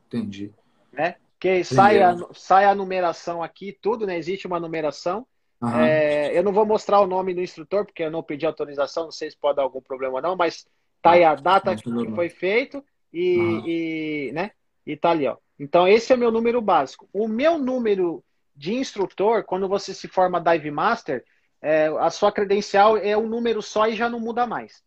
Entendi. 0.07 0.51
Né? 0.91 1.15
Que 1.39 1.63
sai 1.63 2.01
a, 2.01 2.15
sai 2.33 2.65
a 2.65 2.75
numeração 2.75 3.41
aqui, 3.41 3.77
tudo, 3.81 4.05
né? 4.05 4.17
Existe 4.17 4.45
uma 4.45 4.59
numeração. 4.59 5.25
Uhum. 5.61 5.79
É, 5.79 6.37
eu 6.37 6.43
não 6.43 6.51
vou 6.51 6.65
mostrar 6.65 6.99
o 6.99 7.07
nome 7.07 7.33
do 7.33 7.41
instrutor, 7.41 7.85
porque 7.85 8.03
eu 8.03 8.11
não 8.11 8.23
pedi 8.23 8.45
autorização, 8.45 9.05
não 9.05 9.11
sei 9.11 9.29
se 9.29 9.37
pode 9.37 9.57
dar 9.57 9.63
algum 9.63 9.81
problema 9.81 10.15
ou 10.15 10.21
não, 10.21 10.35
mas 10.35 10.65
tá 11.01 11.11
aí 11.11 11.23
a 11.23 11.35
data 11.35 11.75
que 11.75 12.11
foi 12.15 12.29
feito 12.29 12.83
e, 13.11 13.37
uhum. 13.37 13.63
e, 13.65 14.31
né? 14.33 14.51
E 14.85 14.95
tá 14.95 15.11
ali, 15.11 15.27
ó. 15.27 15.37
Então, 15.59 15.87
esse 15.87 16.11
é 16.11 16.15
o 16.15 16.19
meu 16.19 16.31
número 16.31 16.61
básico. 16.61 17.09
O 17.11 17.27
meu 17.27 17.57
número 17.57 18.23
de 18.55 18.73
instrutor, 18.73 19.43
quando 19.43 19.67
você 19.67 19.93
se 19.93 20.07
forma 20.07 20.39
Dive 20.39 20.71
Master, 20.71 21.23
é, 21.61 21.87
a 21.99 22.09
sua 22.09 22.31
credencial 22.31 22.97
é 22.97 23.17
um 23.17 23.27
número 23.27 23.61
só 23.61 23.87
e 23.87 23.95
já 23.95 24.09
não 24.09 24.19
muda 24.19 24.47
mais. 24.47 24.81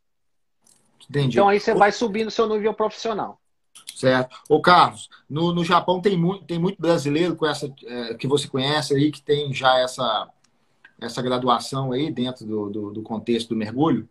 Entendi. 1.09 1.37
Então 1.37 1.49
aí 1.49 1.61
você 1.61 1.75
vai 1.75 1.93
subindo 1.93 2.31
seu 2.31 2.49
nível 2.49 2.73
profissional. 2.73 3.41
Certo. 3.95 4.37
Ô, 4.49 4.61
Carlos, 4.61 5.09
no, 5.29 5.55
no 5.55 5.65
Japão 5.65 6.01
tem 6.01 6.17
muito, 6.17 6.45
tem 6.45 6.59
muito 6.59 6.81
brasileiro 6.81 7.37
com 7.37 7.47
essa, 7.47 7.73
é, 7.85 8.15
que 8.15 8.27
você 8.27 8.49
conhece 8.49 8.95
aí, 8.95 9.13
que 9.13 9.23
tem 9.23 9.53
já 9.55 9.79
essa, 9.79 10.29
essa 11.01 11.23
graduação 11.23 11.93
aí 11.93 12.11
dentro 12.11 12.45
do, 12.45 12.71
do, 12.71 12.91
do 12.93 13.03
contexto 13.03 13.51
do 13.51 13.57
mergulho? 13.57 14.09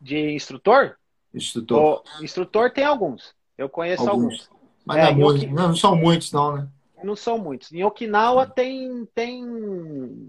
De 0.00 0.34
instrutor? 0.34 0.96
Instrutor. 1.34 2.02
O 2.20 2.24
instrutor 2.24 2.70
tem 2.70 2.84
alguns. 2.84 3.34
Eu 3.56 3.68
conheço 3.68 4.08
alguns. 4.08 4.34
alguns. 4.34 4.50
Mas 4.84 4.98
é, 4.98 5.02
não, 5.02 5.08
é 5.08 5.14
muito, 5.14 5.46
não, 5.46 5.68
não 5.68 5.76
são 5.76 5.96
muitos, 5.96 6.30
não, 6.30 6.56
né? 6.56 6.68
Não 7.02 7.14
são 7.14 7.38
muitos. 7.38 7.72
Em 7.72 7.84
Okinawa 7.84 8.46
tem 8.46 9.06
tem 9.14 9.44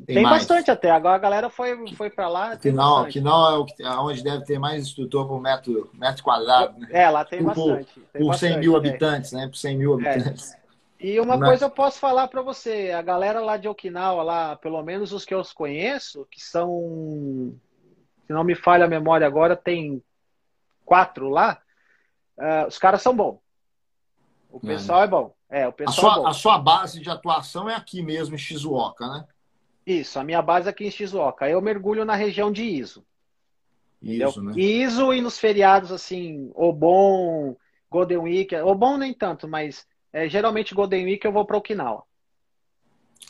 tem, 0.06 0.16
tem 0.16 0.24
bastante 0.24 0.70
até. 0.70 0.92
Agora 0.92 1.16
a 1.16 1.20
galera 1.20 1.50
foi 1.50 1.88
foi 1.96 2.10
para 2.10 2.28
lá. 2.28 2.54
Okinawa, 2.54 3.02
Okinawa 3.02 3.68
é 3.80 3.90
onde 4.00 4.24
deve 4.24 4.44
ter 4.44 4.60
mais 4.60 4.84
instrutor 4.84 5.28
por 5.28 5.42
metro, 5.42 5.90
metro 5.94 6.24
quadrado. 6.24 6.78
Né? 6.80 6.90
É, 6.92 7.10
lá 7.10 7.24
tem 7.24 7.40
por, 7.40 7.48
bastante. 7.48 7.94
Tem 8.12 8.22
por 8.22 8.28
bastante, 8.28 8.54
100 8.54 8.60
mil 8.60 8.74
é. 8.74 8.78
habitantes, 8.78 9.32
né? 9.32 9.48
Por 9.48 9.56
100 9.56 9.78
mil 9.78 9.94
habitantes. 9.94 10.54
É. 10.54 10.68
E 11.00 11.20
uma 11.20 11.38
Mas... 11.38 11.50
coisa 11.50 11.66
eu 11.66 11.70
posso 11.70 12.00
falar 12.00 12.28
para 12.28 12.42
você, 12.42 12.92
a 12.92 13.02
galera 13.02 13.40
lá 13.40 13.56
de 13.56 13.68
Okinawa, 13.68 14.24
lá, 14.24 14.56
pelo 14.56 14.82
menos 14.82 15.14
os 15.14 15.24
que 15.24 15.34
eu 15.34 15.42
conheço, 15.54 16.28
que 16.32 16.42
são, 16.42 17.56
se 18.26 18.34
não 18.34 18.44
me 18.44 18.56
falha 18.56 18.86
a 18.86 18.90
memória 18.90 19.28
agora, 19.28 19.56
tem 19.56 20.02
quatro 20.84 21.30
lá, 21.30 21.62
uh, 22.40 22.68
os 22.68 22.80
caras 22.80 23.04
são 23.04 23.16
bons. 23.16 23.40
O 24.50 24.60
pessoal 24.60 25.02
é, 25.02 25.04
é 25.04 25.08
bom. 25.08 25.37
É, 25.50 25.68
o 25.68 25.72
pessoal 25.72 26.12
a 26.12 26.16
sua, 26.16 26.30
a 26.30 26.34
sua 26.34 26.58
base 26.58 27.00
de 27.00 27.10
atuação 27.10 27.70
é 27.70 27.76
aqui 27.76 28.02
mesmo, 28.02 28.36
em 28.36 28.38
Shizuoka, 28.38 29.08
né? 29.08 29.26
Isso, 29.86 30.20
a 30.20 30.24
minha 30.24 30.42
base 30.42 30.68
é 30.68 30.72
aqui 30.72 30.86
em 30.86 30.92
Shizuoka. 30.92 31.50
Eu 31.50 31.62
mergulho 31.62 32.04
na 32.04 32.16
região 32.16 32.52
de 32.52 32.64
Iso. 32.64 33.06
Iso, 34.02 34.44
né? 34.44 34.54
Iso 34.56 35.14
e 35.14 35.22
nos 35.22 35.40
feriados, 35.40 35.92
assim, 35.92 36.52
Obon, 36.54 37.56
Golden 37.90 38.18
Week. 38.18 38.54
Obon 38.58 38.98
nem 38.98 39.14
tanto, 39.14 39.48
mas 39.48 39.88
é, 40.12 40.28
geralmente 40.28 40.76
Golden 40.76 41.06
Week 41.06 41.26
eu 41.26 41.32
vou 41.32 41.46
para 41.46 41.58
Okinawa. 41.58 42.04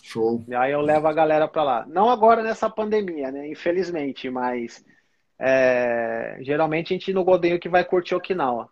Show. 0.02 0.44
E 0.48 0.56
aí 0.56 0.72
eu 0.72 0.82
levo 0.82 1.08
a 1.08 1.14
galera 1.14 1.48
para 1.48 1.64
lá. 1.64 1.86
Não 1.88 2.10
agora 2.10 2.42
nessa 2.42 2.70
pandemia, 2.70 3.32
né? 3.32 3.48
Infelizmente, 3.48 4.30
mas 4.30 4.84
é, 5.40 6.40
geralmente 6.42 6.94
a 6.94 6.98
gente 6.98 7.14
no 7.14 7.24
Golden 7.24 7.54
Week 7.54 7.70
vai 7.70 7.86
curtir 7.86 8.16
Okinawa. 8.16 8.70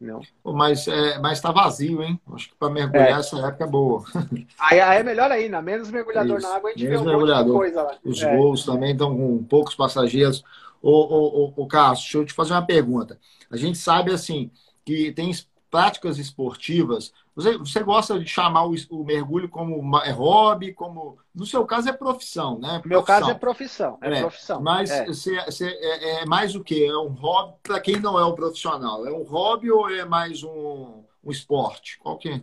Não. 0.00 0.20
Mas 0.44 0.86
é, 0.88 1.18
mas 1.18 1.38
está 1.38 1.50
vazio, 1.52 2.02
hein? 2.02 2.20
Acho 2.32 2.48
que 2.50 2.54
para 2.56 2.72
mergulhar 2.72 3.16
é. 3.16 3.20
essa 3.20 3.38
época 3.38 3.64
é 3.64 3.66
boa. 3.66 4.04
Aí, 4.58 4.80
aí, 4.80 4.98
é 4.98 5.02
melhor 5.02 5.30
ainda, 5.30 5.62
menos 5.62 5.90
mergulhador 5.90 6.38
Isso. 6.38 6.48
na 6.48 6.56
água, 6.56 6.70
a 6.70 6.72
gente 6.72 6.84
menos 6.84 7.00
vê 7.00 7.06
um 7.06 7.10
mergulhador. 7.10 7.54
monte 7.54 7.66
de 7.66 7.72
coisa 7.74 7.82
lá. 7.82 7.98
Os 8.04 8.22
é. 8.22 8.36
voos 8.36 8.64
também 8.64 8.92
estão 8.92 9.16
com 9.16 9.44
poucos 9.44 9.74
passageiros. 9.74 10.44
Ô, 10.82 10.90
ô, 10.90 11.44
ô, 11.44 11.62
ô, 11.62 11.66
Carlos, 11.66 12.00
deixa 12.00 12.18
eu 12.18 12.24
te 12.24 12.32
fazer 12.34 12.52
uma 12.52 12.66
pergunta. 12.66 13.18
A 13.50 13.56
gente 13.56 13.78
sabe, 13.78 14.12
assim, 14.12 14.50
que 14.84 15.12
tem 15.12 15.30
práticas 15.70 16.18
esportivas 16.18 17.12
você, 17.34 17.58
você 17.58 17.82
gosta 17.82 18.18
de 18.18 18.26
chamar 18.28 18.64
o, 18.64 18.74
o, 18.90 19.04
mergulho 19.04 19.48
como 19.48 19.98
é 19.98 20.10
hobby, 20.10 20.72
como. 20.72 21.18
No 21.34 21.44
seu 21.44 21.66
caso 21.66 21.88
é 21.88 21.92
profissão, 21.92 22.60
né? 22.60 22.78
Profissão. 22.78 22.88
Meu 22.88 23.02
caso 23.02 23.30
é 23.30 23.34
profissão. 23.34 23.98
É, 24.00 24.18
é 24.18 24.20
profissão. 24.20 24.62
Mas 24.62 24.90
é. 24.90 25.04
Você, 25.06 25.44
você 25.44 25.66
é, 25.66 26.22
é, 26.22 26.26
mais 26.26 26.54
o 26.54 26.62
quê? 26.62 26.86
É 26.88 26.96
um 26.96 27.08
hobby 27.08 27.54
para 27.60 27.80
quem 27.80 27.98
não 27.98 28.16
é 28.16 28.24
um 28.24 28.34
profissional? 28.34 29.04
É 29.04 29.10
um 29.10 29.24
hobby 29.24 29.68
ou 29.68 29.90
é 29.90 30.04
mais 30.04 30.44
um, 30.44 31.02
um 31.24 31.30
esporte? 31.32 31.98
Qual 31.98 32.16
que 32.16 32.28
é? 32.28 32.40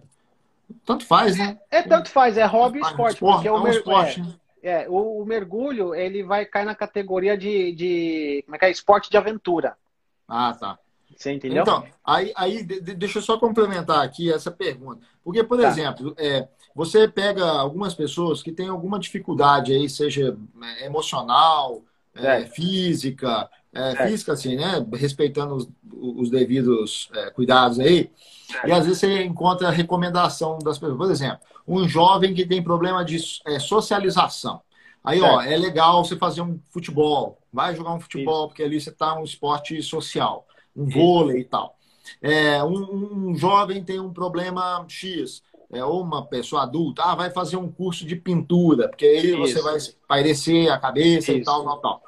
Tanto 0.85 1.05
faz, 1.05 1.37
né? 1.37 1.57
É, 1.71 1.77
é 1.77 1.83
tanto 1.83 2.09
faz, 2.09 2.37
é 2.37 2.45
hobby 2.45 2.79
e 2.79 2.81
esporte. 2.81 3.13
esporte 3.13 3.35
porque 3.35 3.47
é 3.47 3.51
um 3.51 3.67
esporte, 3.67 4.19
é, 4.19 4.23
né? 4.23 4.35
é, 4.83 4.89
o, 4.89 5.21
o, 5.21 5.25
mergulho 5.25 5.95
ele 5.95 6.23
vai 6.23 6.45
cair 6.45 6.65
na 6.65 6.75
categoria 6.75 7.37
de, 7.37 7.73
de 7.73 8.43
como 8.45 8.55
é 8.55 8.59
que 8.59 8.65
é? 8.65 8.71
esporte 8.71 9.09
de 9.09 9.17
aventura. 9.17 9.77
Ah, 10.27 10.53
tá. 10.53 10.77
Você 11.16 11.34
entendeu? 11.34 11.62
Então, 11.62 11.84
aí, 12.03 12.32
aí 12.36 12.64
deixa 12.64 13.20
eu 13.20 13.22
só 13.22 13.38
complementar 13.38 14.03
aqui 14.03 14.32
essa 14.32 14.51
pergunta. 14.51 15.01
Porque, 15.24 15.43
por 15.43 15.59
tá. 15.59 15.68
exemplo, 15.68 16.14
é, 16.18 16.47
você 16.76 17.07
pega 17.07 17.45
algumas 17.45 17.93
pessoas 17.93 18.41
que 18.41 18.51
têm 18.51 18.68
alguma 18.68 18.99
dificuldade 18.99 19.74
aí, 19.74 19.89
seja 19.89 20.38
é, 20.64 20.86
emocional, 20.86 21.84
é, 22.16 22.45
física, 22.45 23.49
é, 23.74 24.07
física 24.07 24.34
assim, 24.34 24.55
né? 24.55 24.86
Respeitando 24.93 25.55
os, 25.55 25.70
os 25.91 26.30
devidos 26.30 27.09
é, 27.14 27.30
cuidados 27.32 27.80
aí. 27.80 28.12
E 28.66 28.72
às 28.72 28.86
vezes 28.86 28.99
você 28.99 29.24
encontra 29.24 29.70
recomendação 29.70 30.59
das 30.59 30.78
pessoas. 30.78 30.97
Por 30.97 31.12
exemplo, 31.12 31.39
um 31.68 31.88
jovem 31.88 32.34
que 32.34 32.45
tem 32.45 32.62
problema 32.62 33.05
de 33.05 33.18
é, 33.45 33.59
socialização. 33.59 34.62
Aí, 35.03 35.20
certo. 35.20 35.34
ó, 35.34 35.41
é 35.41 35.57
legal 35.57 36.03
você 36.03 36.16
fazer 36.16 36.41
um 36.41 36.59
futebol. 36.70 37.39
Vai 37.51 37.76
jogar 37.76 37.93
um 37.93 37.99
futebol, 37.99 38.41
Isso. 38.41 38.47
porque 38.49 38.64
ali 38.64 38.80
você 38.80 38.89
está 38.89 39.18
um 39.18 39.24
esporte 39.24 39.82
social, 39.82 40.45
um 40.76 40.88
Isso. 40.88 40.97
vôlei 40.97 41.41
e 41.41 41.45
tal. 41.45 41.78
É, 42.22 42.63
um, 42.63 43.30
um, 43.30 43.36
jovem 43.36 43.84
tem 43.84 43.99
um 43.99 44.11
problema 44.11 44.84
X, 44.88 45.43
é, 45.72 45.84
ou 45.84 46.01
uma 46.01 46.26
pessoa 46.26 46.63
adulta, 46.63 47.03
ah, 47.03 47.15
vai 47.15 47.30
fazer 47.30 47.57
um 47.57 47.72
curso 47.72 48.05
de 48.05 48.15
pintura, 48.15 48.89
porque 48.89 49.05
aí 49.05 49.32
Isso. 49.32 49.38
você 49.38 49.61
vai 49.61 49.78
espairecer 49.78 50.72
a 50.72 50.78
cabeça 50.78 51.32
e 51.32 51.43
tal, 51.43 51.63
tal, 51.63 51.80
tal. 51.80 52.03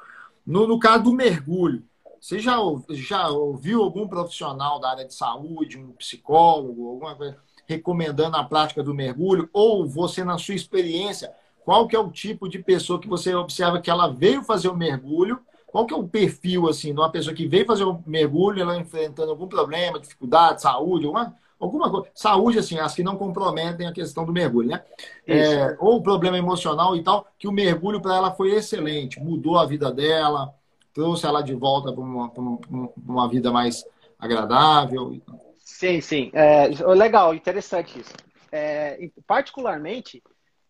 No, 0.46 0.66
no 0.66 0.78
caso 0.78 1.04
do 1.04 1.12
mergulho, 1.12 1.82
você 2.20 2.38
já, 2.38 2.56
já 2.90 3.28
ouviu 3.28 3.82
algum 3.82 4.08
profissional 4.08 4.80
da 4.80 4.90
área 4.90 5.04
de 5.04 5.14
saúde, 5.14 5.78
um 5.78 5.92
psicólogo, 5.92 6.88
alguma 6.88 7.14
coisa, 7.14 7.36
recomendando 7.66 8.36
a 8.36 8.44
prática 8.44 8.82
do 8.82 8.94
mergulho? 8.94 9.48
Ou 9.52 9.86
você, 9.86 10.24
na 10.24 10.38
sua 10.38 10.54
experiência, 10.54 11.30
qual 11.64 11.86
que 11.86 11.96
é 11.96 11.98
o 11.98 12.10
tipo 12.10 12.48
de 12.48 12.58
pessoa 12.58 13.00
que 13.00 13.08
você 13.08 13.34
observa 13.34 13.80
que 13.80 13.90
ela 13.90 14.08
veio 14.08 14.42
fazer 14.42 14.68
o 14.68 14.76
mergulho? 14.76 15.38
Qual 15.74 15.86
que 15.86 15.92
é 15.92 15.96
o 15.96 16.06
perfil, 16.06 16.68
assim, 16.68 16.94
de 16.94 17.00
uma 17.00 17.10
pessoa 17.10 17.34
que 17.34 17.48
veio 17.48 17.66
fazer 17.66 17.82
o 17.82 18.00
mergulho, 18.06 18.62
ela 18.62 18.76
enfrentando 18.76 19.32
algum 19.32 19.48
problema, 19.48 19.98
dificuldade, 19.98 20.62
saúde, 20.62 21.04
alguma, 21.04 21.36
alguma 21.58 21.90
coisa. 21.90 22.06
Saúde, 22.14 22.60
assim, 22.60 22.78
as 22.78 22.94
que 22.94 23.02
não 23.02 23.16
comprometem 23.16 23.84
a 23.84 23.92
questão 23.92 24.24
do 24.24 24.32
mergulho, 24.32 24.68
né? 24.68 24.84
É, 25.26 25.76
ou 25.80 26.00
problema 26.00 26.38
emocional 26.38 26.94
e 26.94 27.02
tal, 27.02 27.26
que 27.36 27.48
o 27.48 27.52
mergulho 27.52 28.00
para 28.00 28.14
ela 28.14 28.30
foi 28.30 28.52
excelente, 28.52 29.18
mudou 29.18 29.58
a 29.58 29.66
vida 29.66 29.90
dela, 29.90 30.54
trouxe 30.92 31.26
ela 31.26 31.42
de 31.42 31.54
volta 31.54 31.92
para 31.92 32.00
uma, 32.00 32.30
uma, 32.30 32.88
uma, 32.96 33.28
vida 33.28 33.50
mais 33.50 33.84
agradável. 34.16 35.20
Sim, 35.58 36.00
sim. 36.00 36.30
É, 36.34 36.68
legal, 36.94 37.34
interessante 37.34 37.98
isso. 37.98 38.14
É, 38.52 39.10
particularmente, 39.26 40.22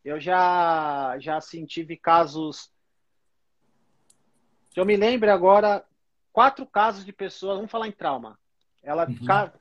eu 0.03 0.19
já, 0.19 1.19
já 1.21 1.37
assim, 1.37 1.67
tive 1.67 1.95
casos. 1.95 2.71
Eu 4.75 4.85
me 4.85 4.97
lembro 4.97 5.31
agora, 5.31 5.85
quatro 6.33 6.67
casos 6.67 7.05
de 7.05 7.13
pessoas, 7.13 7.57
vamos 7.57 7.71
falar 7.71 7.89
em 7.89 7.93
trauma. 7.93 8.39
Ela, 8.83 9.09
uhum. 9.09 9.25
ca, 9.25 9.53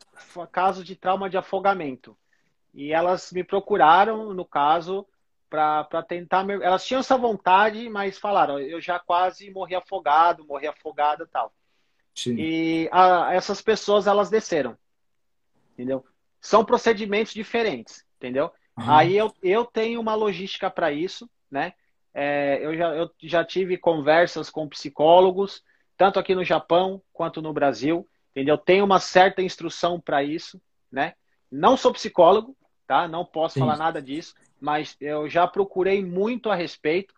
caso 0.52 0.84
de 0.84 0.96
trauma 0.96 1.30
de 1.30 1.38
afogamento. 1.38 2.18
E 2.74 2.92
elas 2.92 3.32
me 3.32 3.44
procuraram, 3.44 4.34
no 4.34 4.44
caso, 4.44 5.08
para 5.50 6.04
tentar. 6.04 6.50
Elas 6.50 6.86
tinham 6.86 7.00
essa 7.00 7.16
vontade, 7.16 7.88
mas 7.90 8.18
falaram: 8.18 8.60
eu 8.60 8.82
já 8.82 9.00
quase 9.00 9.50
morri 9.52 9.76
afogado, 9.76 10.46
morri 10.46 10.68
afogada 10.68 11.28
tal. 11.32 11.54
Sim. 12.16 12.36
E 12.38 12.90
a, 12.92 13.34
essas 13.34 13.62
pessoas, 13.62 14.08
elas 14.08 14.30
desceram. 14.30 14.78
Entendeu? 15.74 16.06
São 16.42 16.66
procedimentos 16.66 17.34
diferentes, 17.34 18.04
entendeu? 18.18 18.52
Uhum. 18.78 18.92
Aí 18.92 19.16
eu, 19.16 19.34
eu 19.42 19.66
tenho 19.66 20.02
uma 20.02 20.16
logística 20.16 20.70
para 20.70 20.92
isso, 20.92 21.30
né? 21.50 21.74
É, 22.14 22.60
eu, 22.62 22.78
já, 22.78 22.96
eu 22.96 23.10
já 23.22 23.44
tive 23.44 23.78
conversas 23.78 24.50
com 24.50 24.68
psicólogos, 24.68 25.64
tanto 25.98 26.20
aqui 26.20 26.36
no 26.36 26.44
Japão 26.44 27.02
quanto 27.12 27.42
no 27.42 27.54
Brasil, 27.54 28.08
entendeu? 28.32 28.58
Tenho 28.58 28.86
uma 28.86 29.00
certa 29.00 29.42
instrução 29.42 30.00
para 30.00 30.24
isso, 30.24 30.62
né? 30.92 31.14
Não 31.52 31.76
sou 31.76 31.94
psicólogo, 31.94 32.56
tá? 32.88 33.08
Não 33.08 33.26
posso 33.26 33.56
Sim. 33.56 33.62
falar 33.62 33.78
nada 33.78 34.02
disso, 34.02 34.34
mas 34.60 34.96
eu 35.00 35.28
já 35.30 35.48
procurei 35.48 36.04
muito 36.04 36.50
a 36.50 36.56
respeito, 36.56 37.14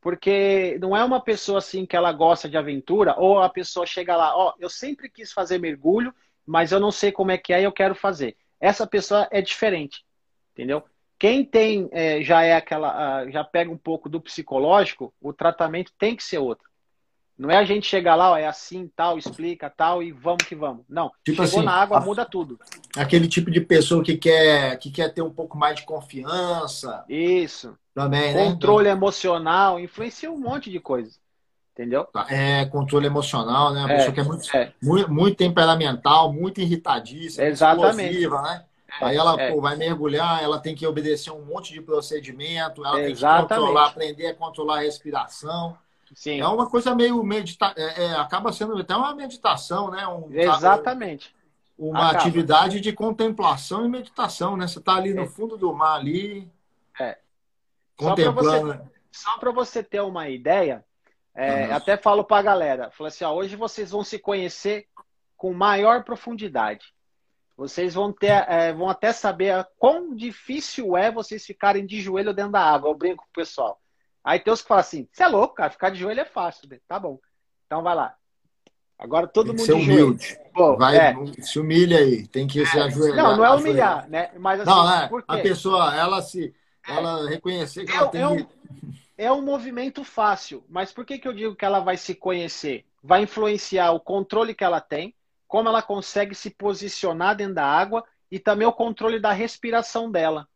porque 0.00 0.78
não 0.80 0.94
é 0.94 1.02
uma 1.02 1.20
pessoa 1.20 1.58
assim 1.58 1.86
que 1.86 1.96
ela 1.96 2.12
gosta 2.12 2.48
de 2.48 2.56
aventura, 2.56 3.14
ou 3.18 3.40
a 3.40 3.48
pessoa 3.48 3.86
chega 3.86 4.14
lá, 4.14 4.36
ó, 4.36 4.50
oh, 4.50 4.54
eu 4.58 4.68
sempre 4.68 5.08
quis 5.08 5.32
fazer 5.32 5.58
mergulho, 5.58 6.14
mas 6.46 6.72
eu 6.72 6.78
não 6.78 6.90
sei 6.90 7.10
como 7.10 7.30
é 7.30 7.38
que 7.38 7.52
é 7.52 7.60
e 7.60 7.64
eu 7.64 7.72
quero 7.72 7.94
fazer. 7.94 8.36
Essa 8.60 8.86
pessoa 8.86 9.26
é 9.30 9.40
diferente, 9.40 10.04
entendeu? 10.52 10.84
Quem 11.18 11.44
tem 11.44 11.88
é, 11.92 12.22
já 12.22 12.42
é 12.42 12.54
aquela, 12.54 13.28
já 13.30 13.44
pega 13.44 13.70
um 13.70 13.78
pouco 13.78 14.08
do 14.08 14.20
psicológico, 14.20 15.14
o 15.20 15.32
tratamento 15.32 15.92
tem 15.98 16.14
que 16.16 16.22
ser 16.22 16.38
outro. 16.38 16.68
Não 17.36 17.50
é 17.50 17.56
a 17.56 17.64
gente 17.64 17.86
chegar 17.86 18.14
lá, 18.14 18.32
ó, 18.32 18.36
é 18.36 18.46
assim, 18.46 18.88
tal, 18.94 19.18
explica, 19.18 19.68
tal, 19.68 20.02
e 20.02 20.12
vamos 20.12 20.44
que 20.44 20.54
vamos. 20.54 20.84
Não. 20.88 21.10
Tipo 21.24 21.44
Chegou 21.44 21.58
assim, 21.58 21.62
na 21.62 21.72
água, 21.72 21.98
a... 21.98 22.00
muda 22.00 22.24
tudo. 22.24 22.60
Aquele 22.96 23.26
tipo 23.26 23.50
de 23.50 23.60
pessoa 23.60 24.04
que 24.04 24.16
quer, 24.16 24.78
que 24.78 24.90
quer 24.90 25.12
ter 25.12 25.22
um 25.22 25.30
pouco 25.30 25.58
mais 25.58 25.76
de 25.76 25.82
confiança. 25.84 27.04
Isso. 27.08 27.76
Também, 27.92 28.32
né? 28.32 28.44
Controle 28.44 28.84
né? 28.84 28.90
emocional, 28.90 29.80
influencia 29.80 30.30
um 30.30 30.38
monte 30.38 30.70
de 30.70 30.78
coisa. 30.78 31.10
Entendeu? 31.72 32.04
Tá, 32.04 32.26
é, 32.30 32.66
controle 32.66 33.06
emocional, 33.06 33.72
né? 33.72 33.80
Uma 33.80 33.92
é, 33.92 33.96
pessoa 33.96 34.14
que 34.14 34.20
é 34.20 34.22
muito, 34.22 34.56
é. 34.56 34.72
muito, 34.80 35.12
muito, 35.12 35.36
temperamental, 35.36 36.32
muito 36.32 36.60
irritadíssima, 36.60 37.46
Exatamente. 37.46 38.14
explosiva, 38.14 38.42
né? 38.42 38.64
Aí 39.00 39.16
ela 39.16 39.40
é. 39.40 39.52
pô, 39.52 39.60
vai 39.60 39.76
mergulhar, 39.76 40.42
ela 40.42 40.58
tem 40.58 40.74
que 40.74 40.86
obedecer 40.86 41.30
um 41.30 41.44
monte 41.44 41.72
de 41.72 41.80
procedimento, 41.80 42.84
ela 42.84 43.00
Exatamente. 43.00 43.20
tem 43.20 43.48
que 43.48 43.54
controlar, 43.54 43.86
aprender 43.88 44.26
a 44.26 44.34
controlar 44.34 44.76
a 44.78 44.82
respiração. 44.82 45.76
Sim. 46.14 46.40
É 46.40 46.46
uma 46.46 46.68
coisa 46.68 46.94
meio 46.94 47.22
medita 47.24 47.72
é, 47.76 48.04
é, 48.04 48.14
acaba 48.14 48.52
sendo 48.52 48.76
até 48.78 48.94
uma 48.94 49.14
meditação, 49.14 49.90
né? 49.90 50.06
Um, 50.06 50.32
Exatamente. 50.32 51.34
Uma 51.76 52.10
acaba. 52.10 52.18
atividade 52.18 52.80
de 52.80 52.92
contemplação 52.92 53.84
e 53.84 53.88
meditação, 53.88 54.56
né? 54.56 54.68
Você 54.68 54.78
está 54.78 54.94
ali 54.94 55.12
no 55.12 55.22
é. 55.22 55.26
fundo 55.26 55.56
do 55.56 55.74
mar 55.74 55.96
ali, 55.96 56.48
é. 57.00 57.18
contemplando. 57.96 58.80
Só 59.10 59.38
para 59.38 59.50
você, 59.50 59.80
você, 59.80 59.82
ter 59.82 60.00
uma 60.00 60.28
ideia, 60.28 60.84
é, 61.34 61.66
uhum. 61.66 61.76
até 61.76 61.96
falo 61.96 62.24
para 62.24 62.38
a 62.38 62.42
galera, 62.42 62.90
falo 62.90 63.08
assim, 63.08 63.24
ó, 63.24 63.32
hoje 63.32 63.56
vocês 63.56 63.90
vão 63.90 64.04
se 64.04 64.18
conhecer 64.18 64.86
com 65.36 65.52
maior 65.52 66.04
profundidade. 66.04 66.94
Vocês 67.56 67.94
vão 67.94 68.12
ter, 68.12 68.44
é, 68.48 68.72
vão 68.72 68.88
até 68.88 69.12
saber 69.12 69.66
quão 69.78 70.14
difícil 70.14 70.96
é 70.96 71.10
vocês 71.10 71.44
ficarem 71.44 71.86
de 71.86 72.00
joelho 72.00 72.34
dentro 72.34 72.52
da 72.52 72.60
água. 72.60 72.90
Eu 72.90 72.96
brinco 72.96 73.22
com 73.22 73.30
o 73.30 73.34
pessoal. 73.34 73.80
Aí 74.24 74.40
tem 74.40 74.52
os 74.52 74.62
que 74.62 74.68
falam 74.68 74.80
assim: 74.80 75.08
você 75.12 75.22
é 75.22 75.28
louco, 75.28 75.54
cara, 75.54 75.70
ficar 75.70 75.90
de 75.90 75.98
joelho 75.98 76.20
é 76.20 76.24
fácil. 76.24 76.68
Né? 76.68 76.78
Tá 76.88 76.98
bom. 76.98 77.20
Então 77.66 77.82
vai 77.82 77.94
lá. 77.94 78.14
Agora 78.98 79.26
todo 79.26 79.54
tem 79.54 79.56
mundo. 79.56 79.66
Ser 79.66 79.72
humilde. 79.72 80.38
Vai, 80.78 80.96
é. 80.96 81.14
se 81.40 81.58
humilha 81.58 81.98
aí. 81.98 82.26
Tem 82.26 82.46
que 82.46 82.62
é. 82.62 82.66
se 82.66 82.78
ajoelhar. 82.78 83.16
Não, 83.16 83.36
não 83.36 83.44
é 83.44 83.50
humilhar, 83.50 84.08
né? 84.08 84.30
Mas 84.38 84.60
assim, 84.60 84.70
não, 84.70 84.92
é. 84.92 85.10
A 85.28 85.38
pessoa, 85.38 85.94
ela 85.94 86.22
se. 86.22 86.54
Ela 86.86 87.28
reconhecer 87.28 87.84
que 87.84 87.92
é, 87.92 87.96
ela 87.96 88.08
tem. 88.08 88.20
É 88.20 88.28
um, 88.28 88.46
é 89.16 89.32
um 89.32 89.42
movimento 89.42 90.04
fácil, 90.04 90.64
mas 90.68 90.92
por 90.92 91.04
que, 91.04 91.18
que 91.18 91.26
eu 91.26 91.32
digo 91.32 91.54
que 91.54 91.64
ela 91.64 91.80
vai 91.80 91.96
se 91.96 92.14
conhecer? 92.14 92.84
Vai 93.02 93.22
influenciar 93.22 93.92
o 93.92 94.00
controle 94.00 94.54
que 94.54 94.64
ela 94.64 94.80
tem, 94.80 95.14
como 95.54 95.68
ela 95.68 95.80
consegue 95.80 96.34
se 96.34 96.50
posicionar 96.50 97.36
dentro 97.36 97.54
da 97.54 97.64
água 97.64 98.04
e 98.28 98.40
também 98.40 98.66
o 98.66 98.72
controle 98.72 99.20
da 99.20 99.30
respiração 99.30 100.10
dela. 100.10 100.48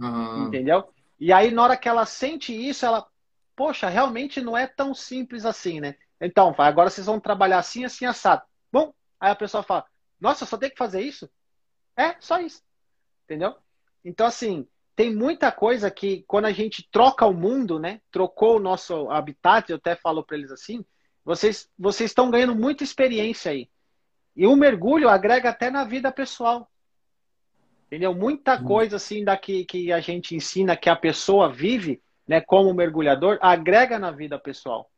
Uhum. 0.00 0.48
Entendeu? 0.48 0.92
E 1.20 1.32
aí, 1.32 1.52
na 1.52 1.62
hora 1.62 1.76
que 1.76 1.88
ela 1.88 2.04
sente 2.04 2.52
isso, 2.52 2.84
ela, 2.84 3.06
poxa, 3.54 3.88
realmente 3.88 4.40
não 4.40 4.58
é 4.58 4.66
tão 4.66 4.96
simples 4.96 5.46
assim, 5.46 5.78
né? 5.80 5.94
Então, 6.20 6.52
agora 6.58 6.90
vocês 6.90 7.06
vão 7.06 7.20
trabalhar 7.20 7.60
assim, 7.60 7.84
assim, 7.84 8.04
assado. 8.04 8.42
Bom, 8.72 8.92
aí 9.20 9.30
a 9.30 9.36
pessoa 9.36 9.62
fala, 9.62 9.86
nossa, 10.20 10.44
só 10.44 10.58
tem 10.58 10.70
que 10.70 10.76
fazer 10.76 11.00
isso? 11.00 11.30
É, 11.96 12.16
só 12.18 12.40
isso. 12.40 12.64
Entendeu? 13.22 13.54
Então, 14.04 14.26
assim, 14.26 14.66
tem 14.96 15.14
muita 15.14 15.52
coisa 15.52 15.88
que 15.88 16.24
quando 16.26 16.46
a 16.46 16.52
gente 16.52 16.84
troca 16.90 17.24
o 17.26 17.32
mundo, 17.32 17.78
né? 17.78 18.00
Trocou 18.10 18.56
o 18.56 18.60
nosso 18.60 19.08
habitat, 19.08 19.70
eu 19.70 19.76
até 19.76 19.94
falo 19.94 20.24
para 20.24 20.36
eles 20.36 20.50
assim, 20.50 20.84
vocês 21.24 21.70
vocês 21.78 22.10
estão 22.10 22.28
ganhando 22.28 22.56
muita 22.56 22.82
experiência 22.82 23.52
aí. 23.52 23.70
E 24.36 24.46
o 24.46 24.56
mergulho 24.56 25.08
agrega 25.08 25.50
até 25.50 25.70
na 25.70 25.84
vida 25.84 26.10
pessoal. 26.10 26.68
Entendeu? 27.86 28.14
Muita 28.14 28.56
hum. 28.56 28.64
coisa 28.64 28.96
assim 28.96 29.24
daqui 29.24 29.64
que 29.64 29.92
a 29.92 30.00
gente 30.00 30.34
ensina 30.34 30.76
que 30.76 30.90
a 30.90 30.96
pessoa 30.96 31.48
vive, 31.48 32.02
né, 32.26 32.40
como 32.40 32.74
mergulhador, 32.74 33.38
agrega 33.40 33.98
na 33.98 34.10
vida 34.10 34.38
pessoal. 34.38 34.90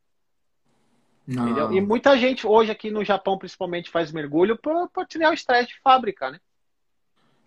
Entendeu? 1.28 1.72
E 1.72 1.80
muita 1.80 2.16
gente 2.16 2.46
hoje 2.46 2.70
aqui 2.70 2.90
no 2.90 3.04
Japão, 3.04 3.36
principalmente, 3.36 3.90
faz 3.90 4.12
mergulho 4.12 4.56
para 4.56 5.04
tirar 5.06 5.30
o 5.30 5.34
estresse 5.34 5.68
de 5.68 5.80
fábrica, 5.80 6.30
né? 6.30 6.38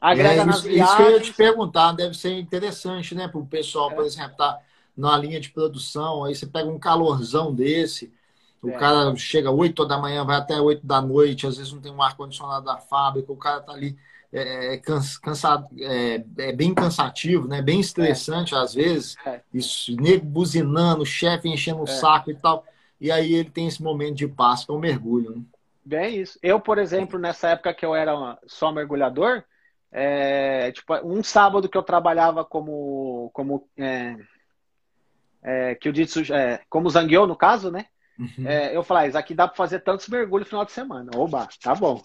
Agrega 0.02 0.42
é, 0.42 0.46
nas 0.46 0.58
isso, 0.58 0.68
viagens. 0.68 0.90
Isso 0.90 0.98
que 0.98 1.04
eu 1.04 1.12
ia 1.12 1.22
te 1.22 1.34
perguntar, 1.34 1.92
deve 1.94 2.14
ser 2.14 2.32
interessante, 2.38 3.16
né? 3.16 3.28
Para 3.28 3.40
o 3.40 3.46
pessoal, 3.46 3.92
é. 3.92 3.96
por 3.96 4.06
exemplo, 4.06 4.36
tá 4.36 4.60
na 4.96 5.18
linha 5.18 5.40
de 5.40 5.50
produção, 5.50 6.26
aí 6.26 6.36
você 6.36 6.46
pega 6.46 6.70
um 6.70 6.78
calorzão 6.78 7.56
desse, 7.56 8.14
o 8.62 8.70
é. 8.70 8.78
cara 8.78 9.16
chega 9.16 9.52
8 9.52 9.86
da 9.86 9.98
manhã, 9.98 10.26
vai 10.26 10.38
até 10.38 10.60
8 10.60 10.86
da 10.86 11.02
noite, 11.02 11.48
às 11.48 11.58
vezes 11.58 11.72
não 11.72 11.82
tem 11.82 11.92
um 11.92 12.02
ar-condicionado 12.02 12.66
da 12.66 12.78
fábrica, 12.78 13.32
o 13.32 13.38
cara 13.38 13.62
tá 13.62 13.72
ali 13.72 13.98
é, 14.32 14.76
é 14.76 14.78
cansado, 15.22 15.68
é, 15.80 16.24
é, 16.38 16.52
bem 16.52 16.74
cansativo, 16.74 17.48
né? 17.48 17.62
Bem 17.62 17.80
estressante 17.80 18.54
às 18.54 18.74
vezes. 18.74 19.16
É. 19.26 19.42
Isso, 19.54 19.96
nego 19.96 20.26
buzinando, 20.26 21.06
chefe 21.06 21.50
enchendo 21.50 21.82
o 21.82 21.90
é. 21.90 21.92
saco 21.92 22.30
e 22.30 22.36
tal. 22.36 22.64
E 23.02 23.12
aí 23.12 23.34
ele 23.34 23.50
tem 23.50 23.68
esse 23.68 23.82
momento 23.82 24.16
de 24.16 24.28
paz, 24.28 24.66
que 24.66 24.72
é 24.72 24.74
o 24.74 24.80
mergulho. 24.80 25.32
Né? 25.32 25.42
Bem 25.84 26.20
isso. 26.20 26.38
Eu, 26.44 26.60
por 26.60 26.78
exemplo, 26.78 27.18
nessa 27.18 27.50
época 27.50 27.74
que 27.74 27.86
eu 27.86 27.96
era 27.96 28.38
só 28.46 28.72
mergulhador, 28.72 29.44
é, 29.92 30.72
tipo, 30.72 30.94
um 31.04 31.24
sábado 31.24 31.68
que 31.68 31.78
eu 31.78 31.82
trabalhava 31.82 32.46
como, 32.46 33.32
como 33.34 33.68
é, 33.78 34.16
é, 35.42 35.76
que 35.76 35.88
eu 35.88 35.92
disse, 35.92 36.32
é, 36.32 36.62
como 36.70 36.90
zangueu 36.90 37.26
no 37.26 37.36
caso, 37.36 37.72
né? 37.72 37.86
Uhum. 38.20 38.46
É, 38.46 38.76
eu 38.76 38.84
falei, 38.84 39.06
ah, 39.06 39.08
isso 39.08 39.18
aqui 39.18 39.34
dá 39.34 39.48
para 39.48 39.56
fazer 39.56 39.80
tantos 39.80 40.10
mergulhos 40.10 40.46
no 40.48 40.50
final 40.50 40.66
de 40.66 40.74
semana. 40.74 41.10
Oba, 41.16 41.48
tá 41.62 41.74
bom. 41.74 42.04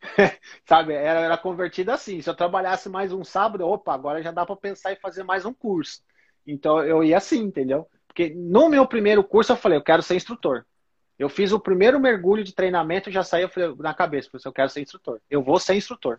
Sabe, 0.64 0.94
era, 0.94 1.20
era 1.20 1.36
convertido 1.36 1.92
assim. 1.92 2.22
Se 2.22 2.30
eu 2.30 2.34
trabalhasse 2.34 2.88
mais 2.88 3.12
um 3.12 3.22
sábado, 3.22 3.66
opa, 3.66 3.92
agora 3.92 4.22
já 4.22 4.30
dá 4.30 4.46
para 4.46 4.56
pensar 4.56 4.92
em 4.92 4.96
fazer 4.96 5.22
mais 5.22 5.44
um 5.44 5.52
curso. 5.52 6.00
Então 6.46 6.82
eu 6.82 7.04
ia 7.04 7.18
assim, 7.18 7.42
entendeu? 7.42 7.86
Porque 8.08 8.30
no 8.34 8.68
meu 8.68 8.86
primeiro 8.86 9.22
curso 9.22 9.52
eu 9.52 9.56
falei, 9.56 9.78
eu 9.78 9.82
quero 9.82 10.02
ser 10.02 10.16
instrutor. 10.16 10.64
Eu 11.18 11.28
fiz 11.28 11.52
o 11.52 11.60
primeiro 11.60 12.00
mergulho 12.00 12.42
de 12.42 12.54
treinamento, 12.54 13.10
já 13.10 13.22
saí 13.22 13.48
na 13.78 13.94
cabeça, 13.94 14.30
falei, 14.30 14.42
eu 14.44 14.52
quero 14.52 14.70
ser 14.70 14.80
instrutor. 14.80 15.20
Eu 15.30 15.42
vou 15.42 15.60
ser 15.60 15.74
instrutor. 15.74 16.18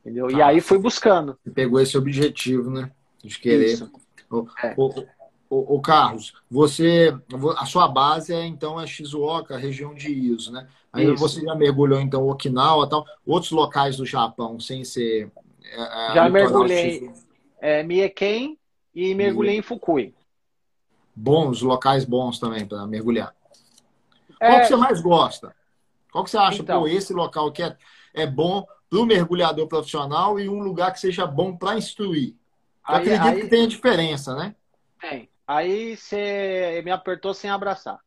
Entendeu? 0.00 0.28
Tá. 0.28 0.36
E 0.36 0.42
aí 0.42 0.60
fui 0.60 0.78
buscando. 0.78 1.38
Pegou 1.54 1.80
esse 1.80 1.96
objetivo, 1.96 2.70
né? 2.70 2.90
De 3.22 3.38
querer. 3.38 3.88
O, 4.30 4.46
é. 4.62 4.74
o, 4.76 5.06
o, 5.48 5.80
Carlos, 5.80 6.34
você, 6.50 7.16
a 7.56 7.66
sua 7.66 7.86
base 7.86 8.32
é 8.32 8.44
então 8.44 8.80
é 8.80 8.86
Shizuoka, 8.86 9.56
região 9.56 9.94
de 9.94 10.10
Iso, 10.10 10.52
né? 10.52 10.66
Aí 10.92 11.06
Isso. 11.06 11.16
você 11.16 11.40
já 11.40 11.54
mergulhou 11.54 12.00
então 12.00 12.28
Okinawa, 12.28 12.88
tal, 12.88 13.04
outros 13.26 13.52
locais 13.52 13.96
do 13.96 14.06
Japão, 14.06 14.58
sem 14.58 14.84
ser 14.84 15.30
é, 15.64 16.10
é 16.10 16.14
já 16.14 16.28
mergulhei 16.28 17.10
é, 17.60 17.82
Mieken 17.82 18.58
e 18.94 19.14
mergulhei 19.14 19.56
em 19.56 19.62
Fukui. 19.62 20.14
Bons 21.14 21.62
locais 21.62 22.04
bons 22.04 22.38
também 22.38 22.66
para 22.66 22.86
mergulhar. 22.86 23.34
É... 24.40 24.48
Qual 24.48 24.60
que 24.60 24.66
você 24.66 24.76
mais 24.76 25.00
gosta? 25.00 25.54
Qual 26.10 26.24
que 26.24 26.30
você 26.30 26.38
acha, 26.38 26.62
então, 26.62 26.82
pô, 26.82 26.88
esse 26.88 27.12
local 27.12 27.50
que 27.50 27.62
é, 27.62 27.76
é 28.12 28.26
bom 28.26 28.64
para 28.88 28.98
o 28.98 29.06
mergulhador 29.06 29.66
profissional 29.66 30.38
e 30.38 30.48
um 30.48 30.60
lugar 30.60 30.92
que 30.92 31.00
seja 31.00 31.26
bom 31.26 31.56
para 31.56 31.76
instruir? 31.76 32.36
Eu 32.88 32.94
aí, 32.94 33.00
acredito 33.00 33.26
aí... 33.26 33.40
que 33.40 33.48
tem 33.48 33.66
diferença, 33.66 34.34
né? 34.36 34.54
Tem. 35.00 35.28
Aí 35.46 35.96
você 35.96 36.80
me 36.84 36.90
apertou 36.90 37.34
sem 37.34 37.50
abraçar. 37.50 37.98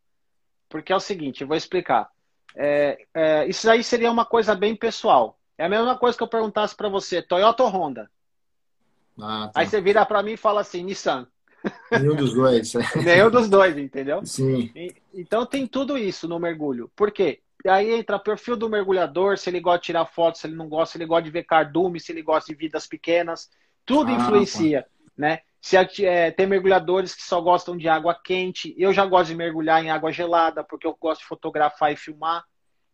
Porque 0.70 0.92
é 0.92 0.96
o 0.96 1.00
seguinte, 1.00 1.42
eu 1.42 1.48
vou 1.48 1.56
explicar. 1.56 2.10
É, 2.56 3.06
é, 3.14 3.48
isso 3.48 3.70
aí 3.70 3.84
seria 3.84 4.12
uma 4.12 4.26
coisa 4.26 4.56
bem 4.56 4.76
pessoal. 4.76 5.38
É 5.58 5.66
a 5.66 5.70
mesma 5.70 5.98
coisa 5.98 6.18
que 6.18 6.24
eu 6.24 6.28
perguntasse 6.28 6.76
para 6.76 6.90
você, 6.90 7.22
Toyota 7.22 7.64
ou 7.64 7.70
Honda? 7.70 8.10
Ah, 9.20 9.50
tá. 9.54 9.62
Aí 9.62 9.68
você 9.68 9.82
vira 9.82 10.06
para 10.06 10.22
mim 10.22 10.34
e 10.34 10.38
fala 10.38 10.62
assim, 10.62 10.84
Nissan. 10.84 11.28
Nenhum 11.92 12.16
dos 12.16 12.34
dois. 12.34 12.74
Nenhum 13.04 13.30
dos 13.30 13.50
dois, 13.50 13.78
entendeu? 13.78 14.26
Sim. 14.26 14.72
E, 14.76 14.96
então 15.14 15.46
tem 15.46 15.66
tudo 15.66 15.98
isso 15.98 16.28
no 16.28 16.40
mergulho. 16.40 16.92
Por 16.96 17.12
quê? 17.12 17.42
Aí 17.68 17.92
entra 17.92 18.20
perfil 18.20 18.56
do 18.56 18.70
mergulhador, 18.70 19.38
se 19.38 19.50
ele 19.50 19.60
gosta 19.60 19.80
de 19.80 19.86
tirar 19.86 20.06
foto, 20.06 20.38
se 20.38 20.48
ele 20.48 20.56
não 20.56 20.70
gosta, 20.70 20.94
se 20.94 20.98
ele 20.98 21.08
gosta 21.08 21.24
de 21.24 21.32
ver 21.32 21.44
cardume, 21.44 22.00
se 22.00 22.12
ele 22.12 22.22
gosta 22.22 22.52
de 22.52 22.58
vidas 22.58 22.86
pequenas. 22.86 23.50
Tudo 23.86 24.12
ah, 24.12 24.16
influencia, 24.16 24.84
pô. 24.84 25.12
né? 25.18 25.42
Se 25.68 26.06
é, 26.06 26.32
tem 26.32 26.48
mergulhadores 26.48 27.14
que 27.14 27.22
só 27.22 27.42
gostam 27.42 27.76
de 27.76 27.90
água 27.90 28.18
quente, 28.24 28.74
eu 28.78 28.94
já 28.94 29.06
gosto 29.06 29.32
de 29.32 29.36
mergulhar 29.36 29.84
em 29.84 29.90
água 29.90 30.14
gelada, 30.14 30.64
porque 30.64 30.88
eu 30.88 30.96
gosto 30.98 31.20
de 31.20 31.28
fotografar 31.28 31.92
e 31.92 31.98
filmar, 31.98 32.42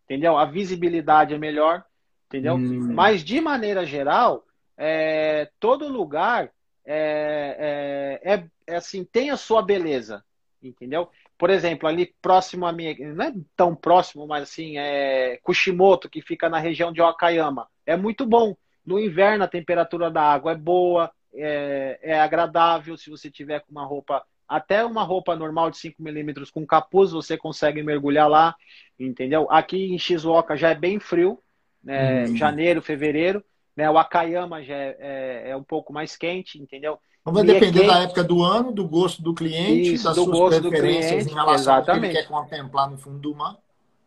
entendeu? 0.02 0.36
A 0.36 0.44
visibilidade 0.44 1.32
é 1.32 1.38
melhor, 1.38 1.84
entendeu? 2.26 2.56
Hum. 2.56 2.92
Mas 2.92 3.22
de 3.22 3.40
maneira 3.40 3.86
geral, 3.86 4.44
é, 4.76 5.48
todo 5.60 5.86
lugar 5.86 6.50
é, 6.84 8.18
é, 8.24 8.34
é, 8.34 8.46
é, 8.66 8.76
assim, 8.76 9.04
tem 9.04 9.30
a 9.30 9.36
sua 9.36 9.62
beleza, 9.62 10.24
entendeu? 10.60 11.08
Por 11.38 11.50
exemplo, 11.50 11.88
ali 11.88 12.12
próximo 12.20 12.66
a 12.66 12.72
mim, 12.72 12.92
não 13.14 13.24
é 13.24 13.32
tão 13.54 13.72
próximo, 13.72 14.26
mas 14.26 14.42
assim, 14.42 14.78
é 14.78 15.38
Kushimoto, 15.44 16.10
que 16.10 16.20
fica 16.20 16.48
na 16.48 16.58
região 16.58 16.92
de 16.92 17.00
Okayama. 17.00 17.68
É 17.86 17.96
muito 17.96 18.26
bom. 18.26 18.56
No 18.84 18.98
inverno 18.98 19.44
a 19.44 19.48
temperatura 19.48 20.10
da 20.10 20.22
água 20.22 20.50
é 20.50 20.56
boa, 20.56 21.12
é, 21.34 21.98
é 22.02 22.20
agradável. 22.20 22.96
Se 22.96 23.10
você 23.10 23.30
tiver 23.30 23.60
com 23.60 23.70
uma 23.70 23.84
roupa, 23.84 24.24
até 24.48 24.84
uma 24.84 25.02
roupa 25.02 25.34
normal 25.36 25.70
de 25.70 25.78
5 25.78 26.02
milímetros 26.02 26.50
com 26.50 26.66
capuz, 26.66 27.12
você 27.12 27.36
consegue 27.36 27.82
mergulhar 27.82 28.28
lá, 28.28 28.54
entendeu? 28.98 29.46
Aqui 29.50 29.92
em 29.94 29.98
Shizuoka 29.98 30.56
já 30.56 30.70
é 30.70 30.74
bem 30.74 30.98
frio, 30.98 31.38
né? 31.82 32.24
Hum. 32.24 32.36
janeiro, 32.36 32.82
fevereiro. 32.82 33.44
Né? 33.76 33.90
O 33.90 33.98
Akayama 33.98 34.62
já 34.62 34.74
é, 34.74 34.96
é, 34.98 35.50
é 35.50 35.56
um 35.56 35.64
pouco 35.64 35.92
mais 35.92 36.16
quente, 36.16 36.60
entendeu? 36.60 36.98
Então 37.20 37.32
vai 37.32 37.42
depender 37.42 37.86
da 37.86 38.00
época 38.00 38.22
do 38.22 38.42
ano, 38.42 38.70
do 38.70 38.86
gosto 38.86 39.22
do 39.22 39.34
cliente, 39.34 39.94
Isso, 39.94 40.04
das 40.04 40.14
do 40.14 40.24
suas 40.24 40.60
preferências 40.60 41.10
cliente, 41.10 41.30
em 41.30 41.34
relação 41.34 41.54
exatamente. 41.54 41.90
ao 41.90 42.00
que 42.00 42.06
ele 42.06 42.12
quer 42.12 42.28
contemplar 42.28 42.90
no 42.90 42.98
fundo 42.98 43.18
do 43.18 43.34
mar. 43.34 43.56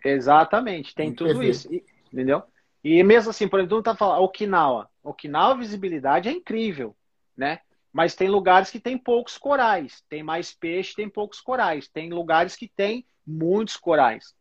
Exatamente, 0.05 0.93
tem 0.93 1.07
Muito 1.07 1.17
tudo 1.17 1.39
perfeito. 1.39 1.73
isso, 1.73 1.85
entendeu? 2.13 2.43
E 2.83 3.01
mesmo 3.03 3.31
assim, 3.31 3.47
por 3.47 3.59
exemplo, 3.59 3.81
tá 3.81 3.95
falando 3.95 4.21
Okinawa. 4.21 4.87
Okinawa 5.03 5.55
a 5.55 5.57
visibilidade 5.57 6.29
é 6.29 6.31
incrível, 6.31 6.95
né? 7.37 7.59
Mas 7.93 8.15
tem 8.15 8.27
lugares 8.27 8.69
que 8.69 8.79
tem 8.79 8.97
poucos 8.97 9.37
corais, 9.37 10.03
tem 10.09 10.21
mais 10.21 10.53
peixe, 10.53 10.95
tem 10.95 11.09
poucos 11.09 11.39
corais, 11.39 11.87
tem 11.87 12.09
lugares 12.09 12.55
que 12.55 12.67
tem 12.67 13.05
muitos 13.25 13.77
corais. 13.77 14.35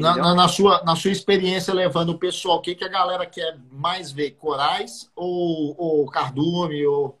Na, 0.00 0.16
na, 0.16 0.34
na, 0.34 0.48
sua, 0.48 0.82
na 0.82 0.96
sua 0.96 1.12
experiência 1.12 1.72
levando 1.72 2.10
o 2.10 2.18
pessoal, 2.18 2.58
o 2.58 2.60
que, 2.60 2.74
que 2.74 2.84
a 2.84 2.88
galera 2.88 3.24
quer 3.24 3.56
mais 3.70 4.10
ver? 4.10 4.32
Corais 4.32 5.08
ou, 5.14 5.76
ou 5.78 6.06
cardume? 6.06 6.84
Ou... 6.86 7.18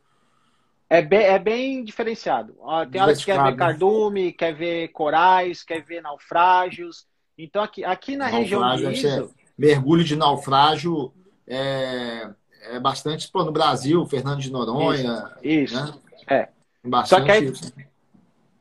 É, 0.88 1.00
bem, 1.00 1.22
é 1.22 1.38
bem 1.38 1.84
diferenciado. 1.84 2.56
Tem 2.90 3.00
horas 3.00 3.18
que 3.18 3.26
quer 3.26 3.42
ver 3.42 3.50
né? 3.52 3.56
cardume, 3.56 4.32
quer 4.32 4.52
ver 4.52 4.88
corais, 4.88 5.62
quer 5.62 5.84
ver 5.84 6.02
naufrágios. 6.02 7.06
Então, 7.38 7.62
aqui, 7.62 7.84
aqui 7.84 8.16
na 8.16 8.30
naufrágio, 8.30 8.88
região 8.88 9.26
de 9.26 9.34
Mergulho 9.56 10.02
de 10.02 10.16
naufrágio 10.16 11.12
é, 11.46 12.30
é 12.62 12.78
bastante 12.80 13.30
pô, 13.30 13.44
no 13.44 13.52
Brasil, 13.52 14.04
Fernando 14.06 14.40
de 14.40 14.50
Noronha. 14.50 15.30
Isso. 15.42 15.74
Né? 15.74 15.94
É. 16.26 16.48
Bastante 16.84 17.20
Só 17.20 17.24
que 17.24 17.30
aí, 17.30 17.44
isso. 17.44 17.72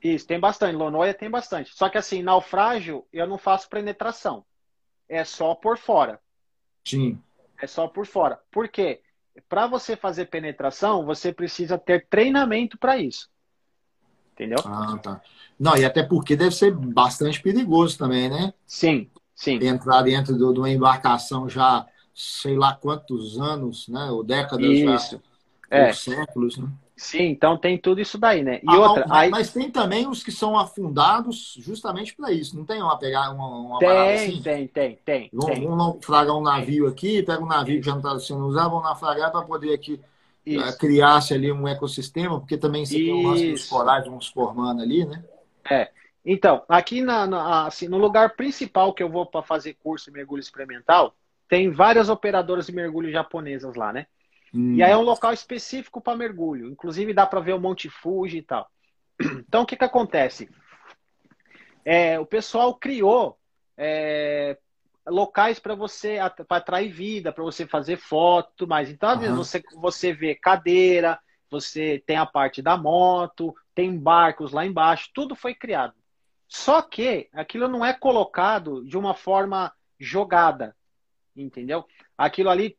Isso, 0.01 0.27
tem 0.27 0.39
bastante. 0.39 0.75
Lonoia 0.75 1.13
tem 1.13 1.29
bastante. 1.29 1.73
Só 1.75 1.89
que 1.89 1.97
assim, 1.97 2.23
naufrágio, 2.23 3.05
eu 3.11 3.27
não 3.27 3.37
faço 3.37 3.69
penetração. 3.69 4.45
É 5.07 5.23
só 5.23 5.55
por 5.55 5.77
fora. 5.77 6.19
Sim. 6.85 7.19
É 7.61 7.67
só 7.67 7.87
por 7.87 8.05
fora. 8.05 8.39
Por 8.51 8.69
quê? 8.69 9.01
Para 9.47 9.67
você 9.67 9.95
fazer 9.95 10.25
penetração, 10.25 11.05
você 11.05 11.33
precisa 11.33 11.77
ter 11.77 12.07
treinamento 12.09 12.77
para 12.77 12.97
isso. 12.97 13.29
Entendeu? 14.33 14.59
Ah, 14.65 14.97
tá. 15.01 15.21
Não, 15.59 15.75
e 15.75 15.83
até 15.83 16.01
porque 16.01 16.35
deve 16.35 16.55
ser 16.55 16.71
bastante 16.71 17.41
perigoso 17.41 17.97
também, 17.97 18.29
né? 18.29 18.53
Sim, 18.65 19.09
sim. 19.35 19.59
Entrar 19.61 20.03
dentro 20.03 20.37
de 20.37 20.59
uma 20.59 20.69
embarcação 20.69 21.49
já 21.49 21.85
sei 22.19 22.57
lá 22.57 22.73
quantos 22.73 23.39
anos, 23.39 23.87
né? 23.87 24.11
Ou 24.11 24.23
décadas 24.23 24.65
isso. 24.65 25.15
já. 25.15 25.77
É. 25.77 25.87
Ou 25.87 25.93
séculos, 25.93 26.57
né? 26.57 26.67
Sim, 26.97 27.29
então 27.29 27.57
tem 27.57 27.77
tudo 27.77 28.01
isso 28.01 28.17
daí, 28.17 28.43
né? 28.43 28.59
E 28.61 28.67
ah, 28.67 28.77
outra, 28.77 29.07
mas, 29.07 29.17
aí... 29.17 29.29
mas 29.29 29.53
tem 29.53 29.71
também 29.71 30.05
os 30.05 30.21
que 30.21 30.33
são 30.33 30.59
afundados 30.59 31.55
justamente 31.57 32.13
para 32.13 32.29
isso. 32.29 32.57
Não 32.57 32.65
tem 32.65 32.81
uma 32.81 32.99
pegar 32.99 33.31
uma, 33.31 33.47
uma 33.47 33.79
tem, 33.79 34.13
assim? 34.15 34.41
Tem, 34.41 34.67
tem, 34.67 34.99
tem. 35.05 35.29
Vamos, 35.31 35.59
tem. 35.59 35.67
naufragar 35.69 36.35
um 36.35 36.41
navio 36.41 36.87
aqui, 36.87 37.23
pega 37.23 37.41
um 37.41 37.47
navio 37.47 37.75
isso. 37.75 37.83
que 37.83 37.85
já 37.85 37.91
não 37.93 37.99
está 37.99 38.19
sendo 38.19 38.45
usado, 38.45 38.71
vamos 38.71 38.83
naufragar 38.83 39.31
para 39.31 39.45
poder 39.45 39.73
aqui 39.73 39.93
uh, 39.93 40.77
criar-se 40.77 41.33
ali 41.33 41.49
um 41.49 41.65
ecossistema, 41.69 42.37
porque 42.37 42.57
também 42.57 42.85
você 42.85 42.95
tem 42.95 43.13
um 43.13 43.27
lance 43.29 43.51
dos 43.51 43.69
corais 43.69 44.05
vão 44.05 44.19
se 44.19 44.33
formando 44.33 44.81
ali, 44.81 45.05
né? 45.05 45.23
É. 45.71 45.89
Então, 46.25 46.63
aqui 46.67 47.01
na, 47.01 47.25
na, 47.25 47.67
assim, 47.67 47.87
no 47.87 47.97
lugar 47.97 48.35
principal 48.35 48.93
que 48.93 49.01
eu 49.01 49.09
vou 49.09 49.25
para 49.25 49.41
fazer 49.41 49.77
curso 49.81 50.07
de 50.07 50.11
mergulho 50.11 50.41
experimental, 50.41 51.15
tem 51.49 51.71
várias 51.71 52.07
operadoras 52.09 52.67
de 52.67 52.71
mergulho 52.71 53.11
japonesas 53.11 53.75
lá, 53.75 53.91
né? 53.91 54.05
Hum. 54.53 54.75
E 54.75 54.83
aí 54.83 54.91
é 54.91 54.97
um 54.97 55.01
local 55.01 55.33
específico 55.33 55.99
para 55.99 56.15
mergulho. 56.15 56.69
Inclusive 56.69 57.13
dá 57.13 57.25
para 57.25 57.39
ver 57.39 57.53
o 57.53 57.59
Monte 57.59 57.89
Fuji 57.89 58.37
e 58.37 58.41
tal. 58.43 58.69
Então 59.47 59.63
o 59.63 59.65
que, 59.65 59.75
que 59.75 59.83
acontece? 59.83 60.49
É, 61.83 62.19
o 62.19 62.25
pessoal 62.25 62.75
criou 62.75 63.37
é, 63.75 64.57
locais 65.07 65.59
para 65.59 65.73
você 65.73 66.19
para 66.47 66.57
atrair 66.57 66.91
vida, 66.91 67.33
para 67.33 67.43
você 67.43 67.65
fazer 67.65 67.97
foto, 67.97 68.53
tudo 68.55 68.69
mais. 68.69 68.89
Então 68.89 69.09
às 69.09 69.15
uhum. 69.15 69.21
vezes 69.21 69.37
você 69.37 69.63
você 69.75 70.13
vê 70.13 70.35
cadeira, 70.35 71.19
você 71.49 72.01
tem 72.05 72.15
a 72.15 72.27
parte 72.27 72.61
da 72.61 72.77
moto, 72.77 73.55
tem 73.73 73.97
barcos 73.97 74.51
lá 74.51 74.65
embaixo, 74.65 75.09
tudo 75.13 75.35
foi 75.35 75.55
criado. 75.55 75.95
Só 76.47 76.81
que 76.81 77.27
aquilo 77.33 77.67
não 77.67 77.83
é 77.83 77.93
colocado 77.93 78.85
de 78.85 78.97
uma 78.97 79.15
forma 79.15 79.73
jogada, 79.99 80.75
entendeu? 81.43 81.85
Aquilo 82.17 82.49
ali 82.49 82.77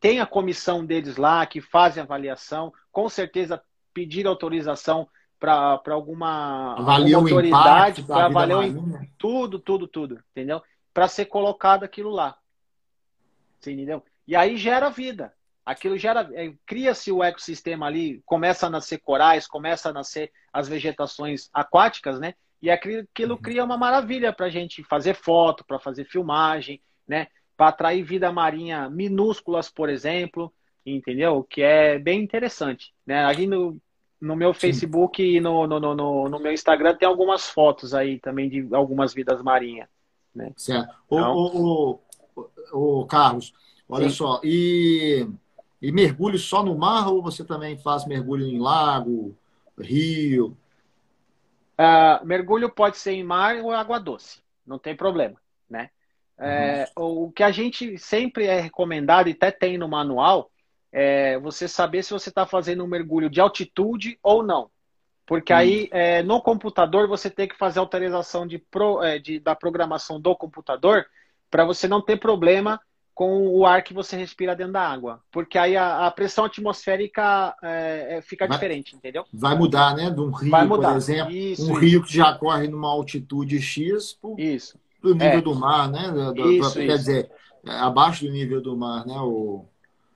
tem 0.00 0.20
a 0.20 0.26
comissão 0.26 0.84
deles 0.84 1.16
lá 1.16 1.44
que 1.46 1.60
fazem 1.60 2.02
avaliação, 2.02 2.72
com 2.90 3.08
certeza 3.08 3.62
pedir 3.92 4.26
autorização 4.26 5.08
para 5.38 5.80
alguma, 5.90 6.74
alguma 6.74 7.16
autoridade 7.16 8.02
para 8.02 8.26
avaliar 8.26 8.64
tudo, 9.16 9.58
tudo, 9.58 9.86
tudo, 9.86 10.22
entendeu? 10.32 10.62
Para 10.92 11.06
ser 11.06 11.26
colocado 11.26 11.84
aquilo 11.84 12.10
lá. 12.10 12.36
Você 13.60 13.72
entendeu? 13.72 14.02
E 14.26 14.34
aí 14.34 14.56
gera 14.56 14.90
vida. 14.90 15.32
Aquilo 15.64 15.98
gera, 15.98 16.28
é, 16.32 16.52
cria-se 16.64 17.12
o 17.12 17.22
ecossistema 17.22 17.86
ali, 17.86 18.22
começa 18.24 18.66
a 18.66 18.70
nascer 18.70 18.98
corais, 18.98 19.46
começa 19.46 19.90
a 19.90 19.92
nascer 19.92 20.32
as 20.52 20.66
vegetações 20.66 21.50
aquáticas, 21.52 22.18
né? 22.18 22.34
E 22.60 22.70
aquilo, 22.70 23.06
aquilo 23.14 23.34
uhum. 23.34 23.42
cria 23.42 23.64
uma 23.64 23.76
maravilha 23.76 24.32
para 24.32 24.46
a 24.46 24.50
gente 24.50 24.82
fazer 24.82 25.14
foto, 25.14 25.64
para 25.64 25.78
fazer 25.78 26.04
filmagem, 26.04 26.80
né? 27.06 27.28
Para 27.58 27.70
atrair 27.70 28.04
vida 28.04 28.30
marinha 28.30 28.88
minúsculas, 28.88 29.68
por 29.68 29.88
exemplo, 29.88 30.54
entendeu? 30.86 31.42
Que 31.42 31.60
é 31.60 31.98
bem 31.98 32.22
interessante. 32.22 32.94
Né? 33.04 33.24
Ali 33.24 33.48
no, 33.48 33.76
no 34.20 34.36
meu 34.36 34.54
Facebook 34.54 35.20
Sim. 35.20 35.28
e 35.28 35.40
no, 35.40 35.66
no, 35.66 35.80
no, 35.80 36.28
no, 36.28 36.38
meu 36.38 36.52
Instagram 36.52 36.94
tem 36.94 37.08
algumas 37.08 37.50
fotos 37.50 37.94
aí 37.94 38.20
também 38.20 38.48
de 38.48 38.68
algumas 38.72 39.12
vidas 39.12 39.42
marinhas. 39.42 39.88
Né? 40.32 40.52
Certo. 40.56 40.94
Então, 41.06 41.34
o, 41.34 42.00
o, 42.36 43.00
o, 43.00 43.06
Carlos, 43.06 43.52
olha 43.88 44.08
Sim. 44.08 44.14
só, 44.14 44.40
e, 44.44 45.28
e 45.82 45.90
mergulho 45.90 46.38
só 46.38 46.62
no 46.62 46.78
mar 46.78 47.08
ou 47.08 47.20
você 47.20 47.44
também 47.44 47.76
faz 47.76 48.06
mergulho 48.06 48.46
em 48.46 48.60
lago, 48.60 49.36
rio? 49.76 50.56
Uh, 51.76 52.24
mergulho 52.24 52.70
pode 52.70 52.98
ser 52.98 53.14
em 53.14 53.24
mar 53.24 53.56
ou 53.56 53.72
água 53.72 53.98
doce, 53.98 54.40
não 54.64 54.78
tem 54.78 54.94
problema, 54.94 55.40
né? 55.68 55.90
É, 56.40 56.88
o 56.96 57.30
que 57.32 57.42
a 57.42 57.50
gente 57.50 57.98
sempre 57.98 58.46
é 58.46 58.60
recomendado 58.60 59.28
e 59.28 59.32
até 59.32 59.50
tem 59.50 59.76
no 59.76 59.88
manual 59.88 60.50
é 60.92 61.38
você 61.38 61.66
saber 61.66 62.02
se 62.02 62.12
você 62.12 62.28
está 62.28 62.46
fazendo 62.46 62.84
um 62.84 62.88
mergulho 62.88 63.28
de 63.28 63.40
altitude 63.40 64.18
ou 64.22 64.42
não. 64.42 64.70
Porque 65.26 65.52
aí, 65.52 65.88
é, 65.92 66.22
no 66.22 66.40
computador, 66.40 67.06
você 67.06 67.28
tem 67.28 67.46
que 67.46 67.56
fazer 67.56 67.78
autorização 67.78 68.46
de 68.46 68.58
pro, 68.58 69.02
é, 69.02 69.18
de, 69.18 69.38
da 69.38 69.54
programação 69.54 70.18
do 70.18 70.34
computador 70.34 71.04
para 71.50 71.66
você 71.66 71.86
não 71.86 72.00
ter 72.00 72.18
problema 72.18 72.80
com 73.14 73.48
o 73.48 73.66
ar 73.66 73.82
que 73.82 73.92
você 73.92 74.16
respira 74.16 74.56
dentro 74.56 74.74
da 74.74 74.88
água. 74.88 75.20
Porque 75.30 75.58
aí 75.58 75.76
a, 75.76 76.06
a 76.06 76.10
pressão 76.10 76.44
atmosférica 76.44 77.54
é, 77.62 78.18
é 78.18 78.22
fica 78.22 78.46
vai, 78.46 78.56
diferente, 78.56 78.96
entendeu? 78.96 79.24
Vai 79.34 79.54
mudar, 79.54 79.94
né? 79.94 80.08
De 80.08 80.20
um 80.20 80.30
rio, 80.30 80.68
por 80.68 80.96
exemplo. 80.96 81.32
Isso, 81.32 81.62
um 81.62 81.72
isso. 81.72 81.80
rio 81.80 82.02
que 82.04 82.14
já 82.14 82.32
corre 82.32 82.68
numa 82.68 82.88
altitude 82.88 83.60
X 83.60 84.16
isso. 84.38 84.78
Do 85.00 85.14
nível 85.14 85.38
é. 85.38 85.40
do 85.40 85.54
mar, 85.54 85.90
né? 85.90 86.10
Do, 86.10 86.34
do, 86.34 86.52
isso, 86.52 86.74
quer 86.74 86.96
dizer, 86.96 87.30
abaixo 87.64 88.24
do 88.24 88.32
nível 88.32 88.60
do 88.60 88.76
mar, 88.76 89.06
né? 89.06 89.18
O, 89.18 89.64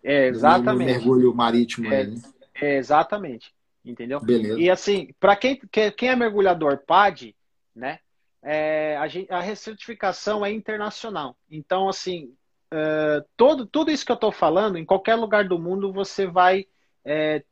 é, 0.03 0.27
exatamente. 0.27 0.91
O 0.91 0.95
mergulho 0.95 1.35
marítimo. 1.35 1.93
É, 1.93 1.99
aí, 1.99 2.07
né? 2.09 2.23
é, 2.55 2.77
exatamente. 2.77 3.53
Entendeu? 3.85 4.21
Beleza. 4.21 4.61
E 4.61 4.71
assim, 4.71 5.09
para 5.19 5.35
quem, 5.37 5.61
quem 5.97 6.09
é 6.09 6.17
mergulhador 6.17 6.79
PAD, 6.87 7.35
né? 7.75 7.99
É, 8.45 8.97
a, 8.97 9.37
a 9.37 9.41
recertificação 9.41 10.45
é 10.45 10.53
internacional. 10.53 11.37
Então, 11.49 11.89
assim, 11.89 12.35
é, 12.73 13.25
todo, 13.37 13.67
tudo 13.67 13.91
isso 13.91 14.05
que 14.05 14.11
eu 14.11 14.17
estou 14.17 14.33
falando, 14.33 14.79
em 14.79 14.85
qualquer 14.85 15.15
lugar 15.15 15.47
do 15.47 15.59
mundo, 15.59 15.93
você 15.93 16.27
vai 16.27 16.67
é, 17.05 17.45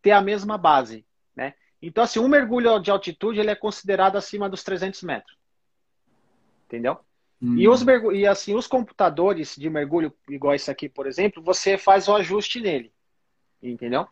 ter 0.00 0.10
a 0.10 0.20
mesma 0.20 0.58
base. 0.58 1.04
Né? 1.36 1.54
Então, 1.80 2.02
assim, 2.02 2.18
um 2.18 2.28
mergulho 2.28 2.78
de 2.80 2.90
altitude 2.90 3.38
ele 3.38 3.50
é 3.50 3.54
considerado 3.54 4.16
acima 4.16 4.48
dos 4.48 4.64
300 4.64 5.02
metros. 5.02 5.36
Entendeu? 6.72 6.98
Hum. 7.42 7.58
E, 7.58 7.68
os, 7.68 7.84
e 8.14 8.26
assim, 8.26 8.54
os 8.54 8.66
computadores 8.66 9.54
de 9.56 9.68
mergulho, 9.68 10.10
igual 10.26 10.54
esse 10.54 10.70
aqui, 10.70 10.88
por 10.88 11.06
exemplo, 11.06 11.42
você 11.42 11.76
faz 11.76 12.08
o 12.08 12.14
ajuste 12.14 12.60
nele. 12.60 12.90
Entendeu? 13.62 14.08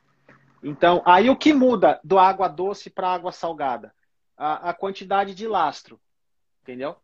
Então, 0.63 1.03
aí 1.07 1.31
o 1.31 1.37
que 1.37 1.55
muda 1.55 1.99
do 2.05 2.19
água 2.19 2.49
doce 2.49 2.91
para 2.91 3.15
água 3.15 3.33
salgada? 3.33 3.95
A, 4.37 4.71
a, 4.71 4.75
quantidade 4.75 5.35
de 5.35 5.49
lastro, 5.49 5.99
entendeu? 6.63 6.97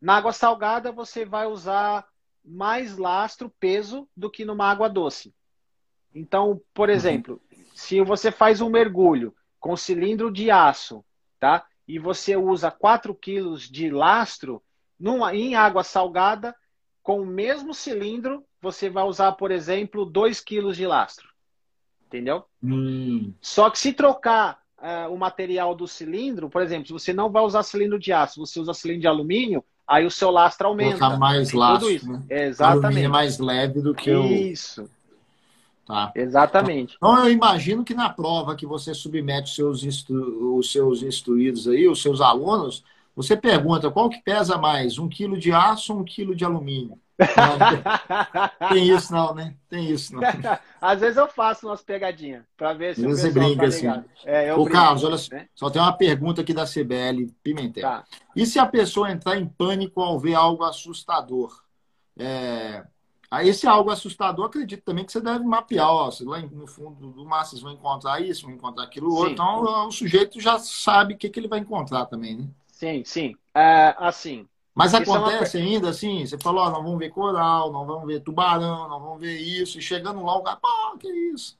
Na 0.00 0.16
água 0.16 0.32
salgada 0.32 0.90
você 0.90 1.24
vai 1.24 1.46
usar 1.46 2.06
mais 2.44 2.98
lastro, 2.98 3.48
peso, 3.60 4.08
do 4.16 4.28
que 4.28 4.44
numa 4.44 4.68
água 4.68 4.88
doce. 4.88 5.32
Então, 6.12 6.60
por 6.72 6.88
uhum. 6.88 6.94
exemplo, 6.94 7.42
uhum. 7.52 7.64
se 7.72 8.00
você 8.02 8.32
faz 8.32 8.60
um 8.60 8.68
mergulho 8.68 9.34
com 9.60 9.76
cilindro 9.76 10.32
de 10.32 10.50
aço, 10.50 11.04
tá? 11.38 11.64
E 11.86 12.00
você 12.00 12.36
usa 12.36 12.70
4 12.70 13.14
quilos 13.14 13.68
de 13.68 13.90
lastro, 13.90 14.62
numa, 15.04 15.34
em 15.34 15.54
água 15.54 15.84
salgada, 15.84 16.54
com 17.02 17.20
o 17.20 17.26
mesmo 17.26 17.74
cilindro, 17.74 18.44
você 18.60 18.88
vai 18.88 19.04
usar, 19.04 19.32
por 19.32 19.50
exemplo, 19.50 20.04
2 20.04 20.40
quilos 20.40 20.76
de 20.76 20.86
lastro 20.86 21.34
entendeu? 22.14 22.44
Hum. 22.62 23.32
Só 23.40 23.68
que 23.68 23.78
se 23.78 23.92
trocar 23.92 24.58
uh, 24.78 25.12
o 25.12 25.18
material 25.18 25.74
do 25.74 25.88
cilindro, 25.88 26.48
por 26.48 26.62
exemplo, 26.62 26.86
se 26.86 26.92
você 26.92 27.12
não 27.12 27.28
vai 27.28 27.42
usar 27.42 27.64
cilindro 27.64 27.98
de 27.98 28.12
aço, 28.12 28.40
você 28.40 28.60
usa 28.60 28.72
cilindro 28.72 29.02
de 29.02 29.08
alumínio, 29.08 29.64
aí 29.86 30.06
o 30.06 30.10
seu 30.10 30.30
lastro 30.30 30.68
aumenta. 30.68 30.98
Colocar 30.98 31.18
mais 31.18 31.52
lastro, 31.52 31.90
isso. 31.90 32.10
Né? 32.10 32.22
Exatamente. 32.30 32.84
alumínio 32.86 33.06
é 33.06 33.12
mais 33.12 33.38
leve 33.38 33.80
do 33.80 33.94
que 33.94 34.12
o... 34.12 34.24
Isso. 34.24 34.88
Tá. 35.86 36.12
Exatamente. 36.14 36.94
Então, 36.96 37.26
eu 37.26 37.30
imagino 37.30 37.84
que 37.84 37.92
na 37.92 38.08
prova 38.08 38.56
que 38.56 38.64
você 38.64 38.94
submete 38.94 39.50
os 39.50 39.54
seus, 39.54 39.84
instru... 39.84 40.56
os 40.56 40.72
seus 40.72 41.02
instruídos 41.02 41.68
aí, 41.68 41.86
os 41.86 42.00
seus 42.00 42.22
alunos, 42.22 42.82
você 43.14 43.36
pergunta 43.36 43.90
qual 43.90 44.10
que 44.10 44.22
pesa 44.22 44.58
mais, 44.58 44.98
um 44.98 45.08
quilo 45.08 45.38
de 45.38 45.52
aço 45.52 45.92
ou 45.92 46.00
um 46.00 46.04
quilo 46.04 46.34
de 46.34 46.44
alumínio? 46.44 46.98
Não, 47.16 48.68
tem 48.70 48.90
isso 48.90 49.12
não, 49.12 49.34
né? 49.34 49.54
Tem 49.68 49.88
isso 49.88 50.14
não. 50.14 50.22
Às 50.80 51.00
vezes 51.00 51.16
eu 51.16 51.28
faço 51.28 51.68
umas 51.68 51.80
pegadinhas 51.80 52.44
para 52.56 52.72
ver 52.72 52.96
se 52.96 53.06
você 53.06 53.30
brinca 53.30 53.62
tá 53.62 53.66
assim. 53.68 53.86
É, 54.24 54.52
Ô, 54.52 54.64
brinco, 54.64 54.72
Carlos, 54.72 55.04
olha 55.04 55.16
né? 55.30 55.48
só, 55.54 55.70
tem 55.70 55.80
uma 55.80 55.92
pergunta 55.92 56.40
aqui 56.40 56.52
da 56.52 56.66
CBL 56.66 57.32
Pimentel. 57.42 57.82
Tá. 57.82 58.04
E 58.34 58.44
se 58.44 58.58
a 58.58 58.66
pessoa 58.66 59.10
entrar 59.10 59.38
em 59.38 59.46
pânico 59.46 60.00
ao 60.00 60.18
ver 60.18 60.34
algo 60.34 60.64
assustador? 60.64 61.62
É... 62.18 62.84
Esse 63.42 63.66
algo 63.66 63.90
assustador, 63.90 64.46
acredito 64.46 64.84
também 64.84 65.04
que 65.04 65.10
você 65.10 65.20
deve 65.20 65.44
mapear. 65.44 65.88
Ó, 65.88 66.10
lá 66.20 66.38
no 66.40 66.66
fundo 66.68 67.10
do 67.10 67.24
mar 67.24 67.44
vocês 67.44 67.60
vão 67.60 67.72
encontrar 67.72 68.20
isso, 68.20 68.46
vão 68.46 68.54
encontrar 68.54 68.84
aquilo 68.84 69.12
outro. 69.12 69.32
Então 69.32 69.88
o 69.88 69.90
sujeito 69.90 70.40
já 70.40 70.58
sabe 70.58 71.14
o 71.14 71.16
que, 71.16 71.28
que 71.28 71.40
ele 71.40 71.48
vai 71.48 71.58
encontrar 71.58 72.06
também, 72.06 72.36
né? 72.36 72.48
Sim, 72.74 73.04
sim. 73.04 73.36
É, 73.54 73.94
assim, 73.98 74.48
mas 74.74 74.92
acontece 74.92 75.56
é 75.56 75.60
uma... 75.60 75.68
ainda 75.68 75.88
assim, 75.90 76.26
você 76.26 76.36
falou, 76.36 76.64
ó, 76.64 76.70
não 76.70 76.82
vamos 76.82 76.98
ver 76.98 77.10
coral, 77.10 77.72
não 77.72 77.86
vamos 77.86 78.06
ver 78.06 78.20
tubarão, 78.20 78.88
não 78.88 79.00
vamos 79.00 79.20
ver 79.20 79.36
isso, 79.36 79.78
e 79.78 79.82
chegando 79.82 80.22
lá 80.24 80.36
o 80.36 80.42
cara, 80.42 80.56
pô, 80.56 80.98
que 80.98 81.08
isso? 81.08 81.56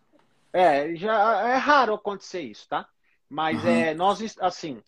É, 0.52 0.94
já 0.96 1.48
é 1.48 1.56
raro 1.56 1.94
acontecer 1.94 2.40
isso, 2.40 2.68
tá? 2.68 2.88
Mas 3.30 3.62
uhum. 3.62 3.70
é, 3.70 3.94
nós, 3.94 4.36
assim, 4.40 4.82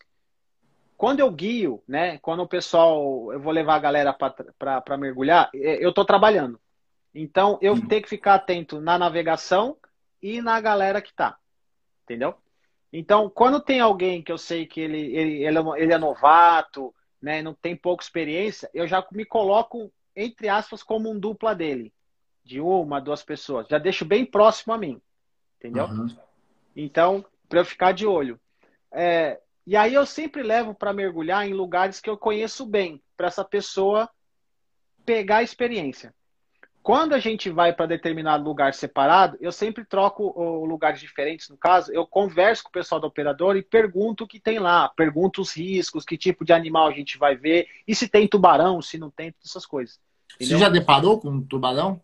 quando 0.97 1.21
eu 1.21 1.31
guio, 1.31 1.81
né, 1.87 2.17
quando 2.17 2.43
o 2.43 2.47
pessoal, 2.47 3.31
eu 3.31 3.39
vou 3.39 3.53
levar 3.53 3.75
a 3.75 3.79
galera 3.79 4.13
para 4.13 4.97
mergulhar, 4.97 5.49
é, 5.55 5.83
eu 5.83 5.93
tô 5.93 6.03
trabalhando. 6.03 6.59
Então, 7.15 7.57
eu 7.61 7.73
uhum. 7.73 7.87
tenho 7.87 8.03
que 8.03 8.09
ficar 8.09 8.35
atento 8.35 8.81
na 8.81 8.99
navegação 8.99 9.77
e 10.21 10.41
na 10.41 10.59
galera 10.59 11.01
que 11.01 11.13
tá, 11.13 11.37
entendeu? 12.03 12.35
Então, 12.91 13.29
quando 13.29 13.59
tem 13.59 13.79
alguém 13.79 14.21
que 14.21 14.31
eu 14.31 14.37
sei 14.37 14.65
que 14.65 14.79
ele, 14.79 15.15
ele, 15.15 15.43
ele, 15.43 15.57
é, 15.57 15.81
ele 15.81 15.93
é 15.93 15.97
novato, 15.97 16.93
né, 17.21 17.41
não 17.41 17.53
tem 17.53 17.75
pouca 17.75 18.03
experiência, 18.03 18.69
eu 18.73 18.87
já 18.87 19.05
me 19.11 19.25
coloco, 19.25 19.91
entre 20.15 20.47
aspas, 20.47 20.81
como 20.83 21.09
um 21.09 21.19
dupla 21.19 21.53
dele. 21.53 21.93
De 22.43 22.61
uma, 22.61 23.01
duas 23.01 23.23
pessoas. 23.23 23.67
Já 23.67 23.77
deixo 23.77 24.05
bem 24.05 24.25
próximo 24.25 24.73
a 24.73 24.77
mim. 24.77 25.01
Entendeu? 25.57 25.85
Uhum. 25.85 26.07
Então, 26.75 27.25
para 27.49 27.59
eu 27.59 27.65
ficar 27.65 27.91
de 27.91 28.05
olho. 28.05 28.39
É, 28.89 29.39
e 29.65 29.75
aí 29.75 29.93
eu 29.93 30.05
sempre 30.05 30.43
levo 30.43 30.73
para 30.73 30.93
mergulhar 30.93 31.45
em 31.45 31.53
lugares 31.53 31.99
que 31.99 32.09
eu 32.09 32.17
conheço 32.17 32.65
bem, 32.65 33.03
para 33.17 33.27
essa 33.27 33.43
pessoa 33.43 34.09
pegar 35.05 35.37
a 35.37 35.43
experiência. 35.43 36.13
Quando 36.87 37.11
a 37.11 37.19
gente 37.19 37.49
vai 37.49 37.73
para 37.73 37.85
determinado 37.85 38.45
lugar 38.45 38.73
separado, 38.73 39.37
eu 39.41 39.51
sempre 39.51 39.83
troco 39.83 40.23
lugares 40.63 41.01
diferentes, 41.01 41.49
no 41.49 41.57
caso, 41.57 41.91
eu 41.91 42.07
converso 42.07 42.63
com 42.63 42.69
o 42.69 42.71
pessoal 42.71 43.01
do 43.01 43.07
operador 43.07 43.57
e 43.57 43.61
pergunto 43.61 44.23
o 44.23 44.27
que 44.27 44.39
tem 44.39 44.57
lá, 44.57 44.87
pergunto 44.95 45.41
os 45.41 45.51
riscos, 45.51 46.05
que 46.05 46.17
tipo 46.17 46.45
de 46.45 46.53
animal 46.53 46.87
a 46.87 46.93
gente 46.93 47.17
vai 47.17 47.35
ver, 47.35 47.67
e 47.85 47.93
se 47.93 48.07
tem 48.07 48.25
tubarão, 48.25 48.81
se 48.81 48.97
não 48.97 49.11
tem, 49.11 49.35
essas 49.43 49.65
coisas. 49.65 49.99
Entendeu? 50.35 50.59
Você 50.59 50.63
já 50.63 50.69
deparou 50.69 51.19
com 51.19 51.27
um 51.27 51.41
tubarão? 51.41 51.99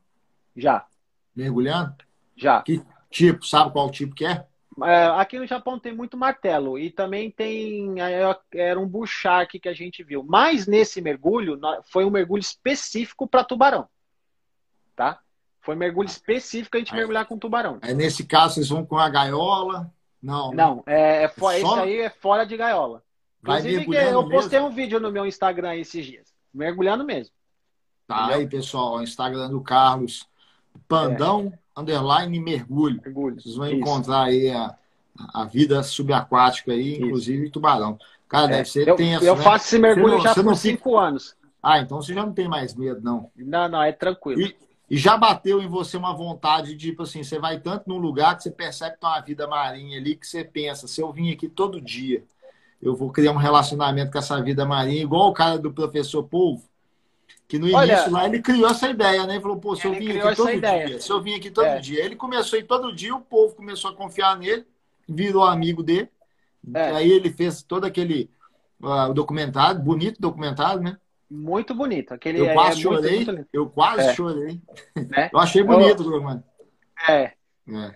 Já. 0.54 0.86
Mergulhando? 1.34 1.96
Já. 2.36 2.62
Que 2.62 2.84
tipo? 3.10 3.46
Sabe 3.46 3.72
qual 3.72 3.90
tipo 3.90 4.14
que 4.14 4.26
é? 4.26 4.46
é 4.84 5.06
aqui 5.16 5.40
no 5.40 5.48
Japão 5.48 5.80
tem 5.80 5.96
muito 5.96 6.18
martelo 6.18 6.78
e 6.78 6.92
também 6.92 7.32
tem 7.32 8.02
é, 8.02 8.38
era 8.54 8.78
um 8.78 8.86
bull 8.86 9.08
shark 9.08 9.62
que 9.62 9.70
a 9.70 9.74
gente 9.74 10.04
viu. 10.04 10.26
Mas 10.28 10.68
nesse 10.68 11.00
mergulho 11.00 11.58
foi 11.86 12.04
um 12.04 12.12
mergulho 12.12 12.42
específico 12.42 13.26
para 13.26 13.46
tubarão 13.46 13.88
tá? 14.96 15.20
Foi 15.62 15.76
mergulho 15.76 16.08
específico 16.08 16.76
a 16.76 16.80
gente 16.80 16.92
aí, 16.92 16.98
mergulhar 16.98 17.26
com 17.26 17.38
tubarão. 17.38 17.80
Aí 17.82 17.94
nesse 17.94 18.26
caso 18.26 18.56
vocês 18.56 18.70
vão 18.70 18.86
com 18.86 18.98
a 18.98 19.10
gaiola? 19.10 19.92
Não. 20.22 20.52
Né? 20.52 20.56
Não, 20.56 20.84
é, 20.86 21.24
é, 21.24 21.28
fora, 21.28 21.82
aí 21.82 22.00
é 22.00 22.10
fora 22.10 22.46
de 22.46 22.58
gaiola. 22.58 23.04
Inclusive, 23.42 23.96
eu 23.96 24.30
postei 24.30 24.60
mesmo? 24.60 24.72
um 24.72 24.76
vídeo 24.76 25.00
no 25.00 25.12
meu 25.12 25.26
Instagram 25.26 25.76
esses 25.76 26.06
dias. 26.06 26.34
Mergulhando 26.54 27.04
mesmo. 27.04 27.34
Tá 28.08 28.24
Entendeu? 28.24 28.40
aí, 28.40 28.48
pessoal. 28.48 29.02
Instagram 29.04 29.50
do 29.50 29.62
Carlos. 29.62 30.26
Pandão 30.88 31.52
é. 31.54 31.80
underline 31.80 32.40
mergulho. 32.40 33.02
mergulho. 33.04 33.42
Vocês 33.42 33.56
vão 33.56 33.68
Isso. 33.68 33.76
encontrar 33.76 34.24
aí 34.24 34.50
a, 34.50 34.76
a 35.34 35.46
vida 35.46 35.84
subaquática 35.84 36.72
aí, 36.72 36.94
Isso. 36.94 37.04
inclusive 37.04 37.50
tubarão. 37.50 38.00
Cara, 38.30 38.46
é. 38.46 38.58
deve 38.58 38.70
ser 38.70 38.88
eu, 38.88 38.96
tenso. 38.96 39.26
Eu 39.26 39.36
né? 39.36 39.44
faço 39.44 39.66
esse 39.66 39.80
mergulho 39.80 40.16
não, 40.16 40.22
já 40.22 40.34
por 40.34 40.56
cinco 40.56 40.90
fica... 40.90 41.02
anos. 41.02 41.36
Ah, 41.62 41.80
então 41.80 42.02
você 42.02 42.14
já 42.14 42.26
não 42.26 42.34
tem 42.34 42.48
mais 42.48 42.76
medo, 42.76 43.02
não. 43.02 43.30
Não, 43.36 43.70
não, 43.70 43.84
é 43.84 43.92
tranquilo. 43.92 44.42
E, 44.42 44.56
e 44.94 44.98
já 44.98 45.18
bateu 45.18 45.60
em 45.60 45.68
você 45.68 45.98
uma 45.98 46.14
vontade 46.14 46.76
de, 46.76 46.90
tipo 46.90 47.02
assim, 47.02 47.24
você 47.24 47.40
vai 47.40 47.60
tanto 47.60 47.90
num 47.90 47.98
lugar 47.98 48.38
que 48.38 48.44
você 48.44 48.52
percebe 48.52 48.94
que 48.94 49.00
tem 49.00 49.10
uma 49.10 49.22
vida 49.22 49.48
marinha 49.48 49.98
ali 49.98 50.16
que 50.16 50.28
você 50.28 50.44
pensa, 50.44 50.88
se 50.88 51.02
eu 51.02 51.12
vim 51.12 51.32
aqui 51.32 51.50
todo 51.50 51.82
dia, 51.82 52.24
eu 52.80 52.96
vou 52.96 53.12
criar 53.12 53.32
um 53.32 53.38
relacionamento 53.38 54.12
com 54.12 54.20
essa 54.20 54.40
vida 54.40 54.68
marinha, 54.68 55.02
igual 55.02 55.30
o 55.30 55.34
cara 55.34 55.58
do 55.58 55.74
professor 55.74 56.22
Polvo, 56.22 56.70
que 57.48 57.58
no 57.58 57.76
Olha, 57.76 57.92
início 57.92 58.12
lá 58.12 58.28
ele 58.28 58.40
criou 58.40 58.70
essa 58.70 58.88
ideia, 58.88 59.26
né? 59.26 59.34
Ele 59.34 59.42
falou, 59.42 59.58
pô, 59.58 59.76
se 59.76 59.88
eu 59.88 59.94
vim 59.94 60.12
aqui 60.12 60.36
todo 60.36 60.52
ideia. 60.52 60.86
dia, 60.86 61.02
se 61.02 61.12
eu 61.12 61.20
vim 61.20 61.34
aqui 61.34 61.50
todo 61.50 61.66
é. 61.66 61.80
dia. 61.80 62.06
Ele 62.06 62.16
começou 62.16 62.58
a 62.58 62.60
ir 62.60 62.66
todo 62.66 62.96
dia, 62.96 63.16
o 63.16 63.20
povo 63.20 63.56
começou 63.56 63.90
a 63.90 63.96
confiar 63.96 64.38
nele, 64.38 64.64
virou 65.10 65.44
amigo 65.44 65.82
dele. 65.82 66.08
É. 66.72 66.92
Aí 66.92 67.12
ele 67.12 67.32
fez 67.32 67.64
todo 67.64 67.86
aquele 67.86 68.30
uh, 68.80 69.12
documentário, 69.12 69.82
bonito 69.82 70.22
documentário, 70.22 70.84
né? 70.84 71.00
Muito 71.34 71.74
bonito. 71.74 72.14
Aquele 72.14 72.40
eu 72.40 72.54
quase 72.54 72.80
é 72.80 72.82
chorei. 72.84 73.16
Muito, 73.16 73.34
muito 73.34 73.50
eu 73.52 73.70
quase 73.70 74.10
é. 74.10 74.14
chorei. 74.14 74.62
É. 75.16 75.30
Eu 75.34 75.40
achei 75.40 75.64
bonito, 75.64 76.22
mano. 76.22 76.44
É. 77.10 77.24
é. 77.24 77.36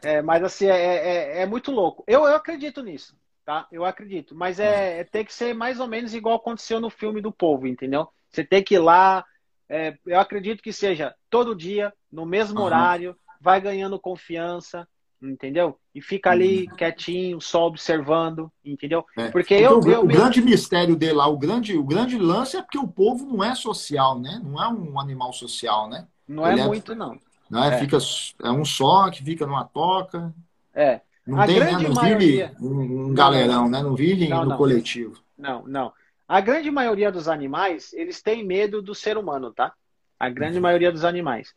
é. 0.04 0.22
mas 0.24 0.44
assim, 0.44 0.66
é, 0.66 0.72
é, 0.72 1.42
é, 1.42 1.46
muito 1.46 1.72
louco. 1.72 2.04
Eu, 2.08 2.26
eu 2.26 2.36
acredito 2.36 2.82
nisso. 2.82 3.16
tá? 3.46 3.68
Eu 3.72 3.86
acredito. 3.86 4.34
Mas 4.34 4.60
é, 4.60 5.00
é 5.00 5.04
tem 5.04 5.24
que 5.24 5.34
ser 5.34 5.54
mais 5.54 5.80
ou 5.80 5.88
menos 5.88 6.16
igual 6.16 6.36
aconteceu 6.36 6.80
no 6.80 6.90
filme 6.90 7.22
do 7.22 7.32
povo, 7.32 7.68
entendeu? 7.68 8.08
Você 8.30 8.44
tem 8.44 8.64
que 8.64 8.76
ir 8.76 8.80
lá. 8.80 9.24
É, 9.70 9.96
eu 10.06 10.20
acredito 10.20 10.64
que 10.64 10.74
seja 10.74 11.14
todo 11.30 11.56
dia, 11.56 11.94
no 12.12 12.26
mesmo 12.26 12.60
uhum. 12.60 12.66
horário, 12.66 13.16
vai 13.40 13.62
ganhando 13.62 14.00
confiança, 14.00 14.88
entendeu? 15.22 15.78
E 15.94 16.02
fica 16.02 16.32
ali 16.32 16.68
uhum. 16.68 16.76
quietinho, 16.76 17.42
só 17.42 17.66
observando, 17.66 18.52
entendeu? 18.64 19.06
É. 19.18 19.30
Porque, 19.30 19.56
eu, 19.56 19.80
o, 19.80 19.90
eu, 19.90 20.02
o 20.02 20.08
grande 20.08 20.42
mistério 20.42 20.96
dele 20.96 21.14
lá, 21.14 21.28
o 21.28 21.38
grande, 21.38 21.78
o 21.78 21.84
grande 21.84 22.18
lance 22.18 22.58
é 22.58 22.62
porque 22.62 22.78
o 22.78 22.88
povo 22.88 23.26
não 23.26 23.44
é 23.44 23.56
social, 23.56 24.20
né? 24.20 24.42
Não 24.44 24.62
é 24.62 24.68
um 24.68 25.00
animal 25.00 25.34
social, 25.34 25.90
né? 25.90 26.08
Não 26.28 26.46
é 26.46 26.54
Ele 26.54 26.62
é 26.62 26.68
muito, 26.68 26.94
não. 26.94 27.18
Não 27.50 27.64
é? 27.64 27.76
é? 27.76 27.80
Fica, 27.80 27.98
é 28.44 28.52
um 28.52 28.66
só 28.66 29.10
que 29.10 29.24
fica 29.24 29.46
numa 29.46 29.64
toca. 29.64 30.34
É. 30.74 31.02
Não 31.26 31.42
a 31.42 31.46
tem, 31.46 31.60
né? 31.60 31.72
Não 31.72 31.94
maioria... 31.94 32.48
vive 32.48 32.66
um, 32.66 33.08
um 33.08 33.14
galerão, 33.14 33.70
né? 33.70 33.82
Não 33.82 33.96
vive 33.96 34.28
não, 34.28 34.44
no 34.44 34.50
não. 34.52 34.58
coletivo. 34.58 35.20
Não, 35.38 35.66
não. 35.68 35.94
A 36.28 36.42
grande 36.42 36.70
maioria 36.70 37.12
dos 37.12 37.28
animais, 37.28 37.94
eles 37.94 38.22
têm 38.22 38.46
medo 38.46 38.82
do 38.82 38.94
ser 38.94 39.18
humano, 39.18 39.52
tá? 39.52 39.74
A 40.20 40.30
grande 40.30 40.58
uhum. 40.58 40.64
maioria 40.64 40.92
dos 40.92 41.06
animais 41.06 41.54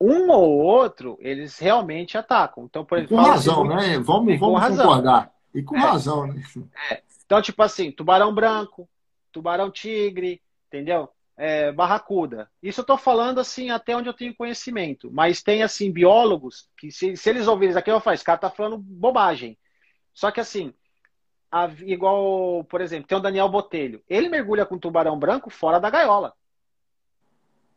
um 0.00 0.30
ou 0.30 0.58
outro, 0.58 1.16
eles 1.20 1.58
realmente 1.58 2.18
atacam. 2.18 2.64
Então, 2.64 2.84
por 2.84 2.98
exemplo, 2.98 3.16
com 3.16 3.22
razão, 3.22 3.72
assim, 3.72 3.90
né? 3.90 3.98
Vamos, 3.98 4.38
vamos 4.38 4.60
razão. 4.60 4.86
concordar. 4.86 5.32
E 5.54 5.62
com 5.62 5.76
é. 5.76 5.80
razão, 5.80 6.26
né? 6.26 6.42
É. 6.90 7.02
Então, 7.24 7.40
tipo 7.40 7.62
assim, 7.62 7.90
tubarão 7.90 8.34
branco, 8.34 8.88
tubarão 9.32 9.70
tigre, 9.70 10.42
entendeu? 10.68 11.08
É, 11.36 11.72
barracuda. 11.72 12.50
Isso 12.62 12.80
eu 12.80 12.84
tô 12.84 12.96
falando 12.96 13.40
assim 13.40 13.70
até 13.70 13.96
onde 13.96 14.08
eu 14.08 14.14
tenho 14.14 14.36
conhecimento. 14.36 15.10
Mas 15.12 15.42
tem 15.42 15.62
assim 15.62 15.90
biólogos 15.90 16.68
que 16.76 16.92
se, 16.92 17.16
se 17.16 17.30
eles 17.30 17.48
ouvirem 17.48 17.70
isso 17.70 17.78
aqui, 17.78 17.90
eu 17.90 18.00
falo, 18.00 18.14
esse 18.14 18.24
cara 18.24 18.38
tá 18.38 18.50
falando 18.50 18.78
bobagem. 18.78 19.58
Só 20.12 20.30
que 20.30 20.40
assim, 20.40 20.72
a, 21.50 21.68
igual, 21.80 22.62
por 22.64 22.80
exemplo, 22.80 23.08
tem 23.08 23.18
o 23.18 23.20
Daniel 23.20 23.48
Botelho. 23.48 24.02
Ele 24.08 24.28
mergulha 24.28 24.66
com 24.66 24.78
tubarão 24.78 25.18
branco 25.18 25.50
fora 25.50 25.80
da 25.80 25.90
gaiola. 25.90 26.34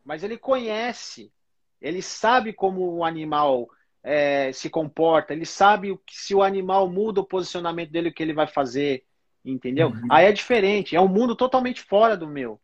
Mas 0.04 0.22
ele 0.22 0.38
conhece 0.38 1.32
ele 1.80 2.02
sabe 2.02 2.52
como 2.52 2.96
o 2.96 3.04
animal 3.04 3.68
é, 4.02 4.52
se 4.52 4.70
comporta, 4.70 5.32
ele 5.32 5.46
sabe 5.46 5.90
o 5.90 5.98
que, 5.98 6.16
se 6.16 6.34
o 6.34 6.42
animal 6.42 6.88
muda 6.88 7.20
o 7.20 7.26
posicionamento 7.26 7.90
dele, 7.90 8.08
o 8.08 8.12
que 8.12 8.22
ele 8.22 8.32
vai 8.32 8.46
fazer, 8.46 9.04
entendeu? 9.44 9.88
Uhum. 9.88 10.08
Aí 10.10 10.26
é 10.26 10.32
diferente, 10.32 10.96
é 10.96 11.00
um 11.00 11.08
mundo 11.08 11.34
totalmente 11.34 11.82
fora 11.82 12.16
do 12.16 12.26
meu, 12.26 12.60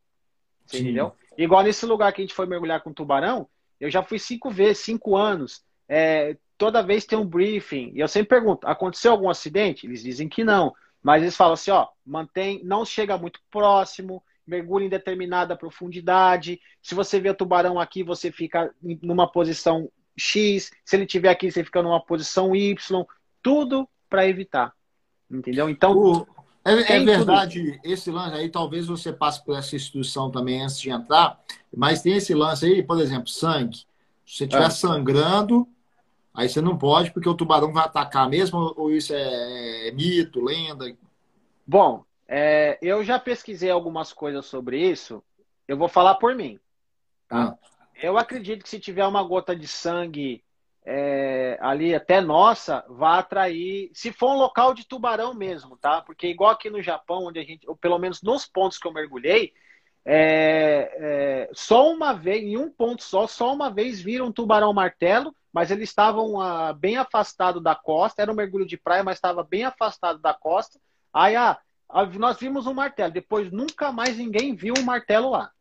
entendeu? 0.67 1.13
Igual 1.37 1.63
nesse 1.63 1.85
lugar 1.87 2.13
que 2.13 2.21
a 2.21 2.25
gente 2.25 2.35
foi 2.35 2.47
mergulhar 2.47 2.81
com 2.81 2.93
tubarão, 2.93 3.49
eu 3.81 3.91
já 3.91 4.03
fui 4.03 4.19
cinco 4.19 4.51
vezes, 4.51 4.79
cinco 4.79 5.17
anos. 5.17 5.63
É, 5.89 6.37
toda 6.57 6.83
vez 6.83 7.05
tem 7.05 7.19
um 7.19 7.27
briefing. 7.27 7.93
E 7.95 8.01
eu 8.01 8.09
sempre 8.09 8.29
pergunto: 8.29 8.67
aconteceu 8.67 9.13
algum 9.13 9.29
acidente? 9.29 9.87
Eles 9.87 10.03
dizem 10.03 10.29
que 10.29 10.45
não. 10.45 10.75
Mas 11.03 11.23
eles 11.23 11.37
falam 11.37 11.55
assim: 11.55 11.71
ó, 11.71 11.89
mantém, 12.05 12.63
não 12.65 12.85
chega 12.85 13.19
muito 13.19 13.41
próximo, 13.51 14.23
mergulha 14.47 14.85
em 14.85 14.91
determinada 14.91 15.57
profundidade. 15.57 16.61
Se 16.83 16.95
você 16.95 17.19
vê 17.21 17.31
o 17.31 17.35
tubarão 17.35 17.79
aqui, 17.79 18.03
você 18.03 18.31
fica 18.31 18.73
numa 19.03 19.31
posição 19.31 19.91
X. 20.17 20.71
Se 20.85 20.97
ele 20.97 21.05
estiver 21.05 21.31
aqui, 21.31 21.51
você 21.51 21.65
fica 21.65 21.83
numa 21.83 22.01
posição 22.01 22.55
Y. 22.55 23.05
Tudo 23.43 23.89
para 24.09 24.29
evitar. 24.29 24.73
Entendeu? 25.31 25.69
Então. 25.69 25.97
O... 25.97 26.27
É, 26.67 26.97
é, 26.97 27.05
verdade, 27.05 27.79
esse 27.85 28.11
lance 28.11 28.35
aí, 28.35 28.49
talvez 28.49 28.87
você 28.87 29.13
passe 29.13 29.45
por 29.45 29.55
essa 29.55 29.77
instrução 29.77 30.31
também 30.31 30.63
antes 30.63 30.81
de 30.81 30.89
entrar, 30.89 31.39
mas 31.77 32.01
tem 32.01 32.15
esse 32.15 32.33
lance 32.33 32.65
aí, 32.65 32.83
por 32.83 32.99
exemplo, 33.01 33.29
sangue. 33.29 33.77
Se 34.25 34.39
você 34.39 34.45
estiver 34.45 34.67
é. 34.67 34.71
sangrando, 34.71 35.69
aí 36.33 36.49
você 36.49 36.63
não 36.63 36.79
pode, 36.79 37.11
porque 37.11 37.29
o 37.29 37.35
tubarão 37.35 37.71
vai 37.71 37.85
atacar 37.85 38.31
mesmo, 38.31 38.73
ou 38.79 38.91
isso 38.91 39.13
é, 39.13 39.89
é 39.89 39.93
mito, 39.93 40.43
lenda? 40.43 40.91
Bom, 41.67 42.03
é, 42.29 42.79
eu 42.81 43.05
já 43.05 43.19
pesquisei 43.19 43.71
algumas 43.71 44.13
coisas 44.13 44.47
sobre 44.47 44.79
isso. 44.79 45.23
Eu 45.67 45.77
vou 45.77 45.89
falar 45.89 46.15
por 46.17 46.35
mim. 46.35 46.59
Tá? 47.29 47.49
Ah. 47.49 47.69
Eu 48.03 48.19
acredito 48.19 48.63
que 48.63 48.69
se 48.69 48.81
tiver 48.81 49.07
uma 49.07 49.23
gota 49.23 49.55
de 49.55 49.69
sangue 49.69 50.43
é, 50.85 51.57
ali 51.61 51.95
até 51.95 52.21
nossa, 52.21 52.85
vai 52.89 53.19
atrair. 53.19 53.91
Se 53.95 54.13
for 54.13 54.33
um 54.33 54.39
local 54.39 54.75
de 54.75 54.87
tubarão 54.87 55.33
mesmo, 55.33 55.77
tá? 55.77 56.03
Porque 56.03 56.27
igual 56.27 56.51
aqui 56.51 56.69
no 56.69 56.83
Japão, 56.83 57.27
onde 57.27 57.39
a 57.39 57.45
gente, 57.45 57.69
ou 57.69 57.77
pelo 57.77 57.99
menos 57.99 58.21
nos 58.23 58.47
pontos 58.47 58.79
que 58.79 58.87
eu 58.87 58.93
mergulhei, 58.93 59.53
é, 60.05 60.97
é, 60.99 61.51
só 61.55 61.91
uma 61.91 62.13
vez, 62.13 62.43
em 62.43 62.59
um 62.59 62.71
ponto 62.71 63.03
só, 63.03 63.27
só 63.27 63.55
uma 63.55 63.71
vez 63.71 64.01
viram 64.03 64.27
um 64.27 64.33
tubarão 64.33 64.73
martelo, 64.73 65.35
mas 65.51 65.71
eles 65.71 65.89
estavam 65.89 66.41
ah, 66.41 66.73
bem 66.73 66.97
afastados 66.97 67.63
da 67.63 67.75
costa. 67.75 68.21
Era 68.21 68.31
um 68.31 68.35
mergulho 68.35 68.67
de 68.67 68.77
praia, 68.77 69.03
mas 69.03 69.17
estava 69.17 69.43
bem 69.43 69.65
afastado 69.65 70.19
da 70.19 70.35
costa. 70.35 70.79
Aí, 71.13 71.35
ah, 71.37 71.59
nós 72.19 72.39
vimos 72.39 72.67
um 72.67 72.75
martelo, 72.75 73.13
depois 73.13 73.53
nunca 73.53 73.93
mais 73.93 74.17
ninguém 74.17 74.55
viu 74.55 74.75
um 74.77 74.83
martelo 74.83 75.31
lá. 75.31 75.53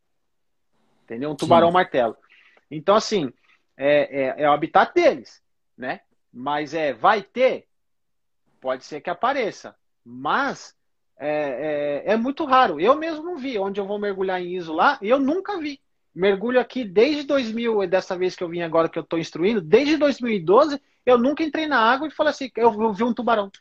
Entendeu? 1.03 1.31
Um 1.31 1.35
tubarão 1.35 1.67
Sim. 1.67 1.73
martelo. 1.73 2.17
Então, 2.71 2.95
assim, 2.95 3.31
é, 3.77 4.23
é, 4.23 4.43
é, 4.43 4.49
o 4.49 4.53
habitat 4.53 4.93
deles, 4.93 5.41
né? 5.77 6.01
Mas 6.33 6.73
é, 6.73 6.91
vai 6.91 7.21
ter? 7.21 7.67
Pode 8.59 8.83
ser 8.83 9.01
que 9.01 9.09
apareça. 9.09 9.75
Mas 10.03 10.75
é, 11.19 12.03
é, 12.07 12.13
é, 12.13 12.17
muito 12.17 12.45
raro. 12.45 12.79
Eu 12.79 12.95
mesmo 12.95 13.23
não 13.23 13.37
vi 13.37 13.59
onde 13.59 13.79
eu 13.79 13.85
vou 13.85 13.99
mergulhar 13.99 14.41
em 14.41 14.55
ISO 14.55 14.73
lá, 14.73 14.97
e 15.01 15.09
eu 15.09 15.19
nunca 15.19 15.59
vi. 15.59 15.79
Mergulho 16.15 16.59
aqui 16.59 16.83
desde 16.83 17.23
2000, 17.23 17.87
dessa 17.87 18.17
vez 18.17 18.35
que 18.35 18.43
eu 18.43 18.49
vim 18.49 18.61
agora 18.61 18.89
que 18.89 18.97
eu 18.97 19.03
estou 19.03 19.19
instruindo, 19.19 19.61
desde 19.61 19.97
2012, 19.97 20.81
eu 21.05 21.17
nunca 21.17 21.43
entrei 21.43 21.67
na 21.67 21.79
água 21.79 22.07
e 22.07 22.11
falei 22.11 22.31
assim, 22.31 22.51
eu 22.55 22.93
vi 22.93 23.03
um 23.03 23.13
tubarão. 23.13 23.51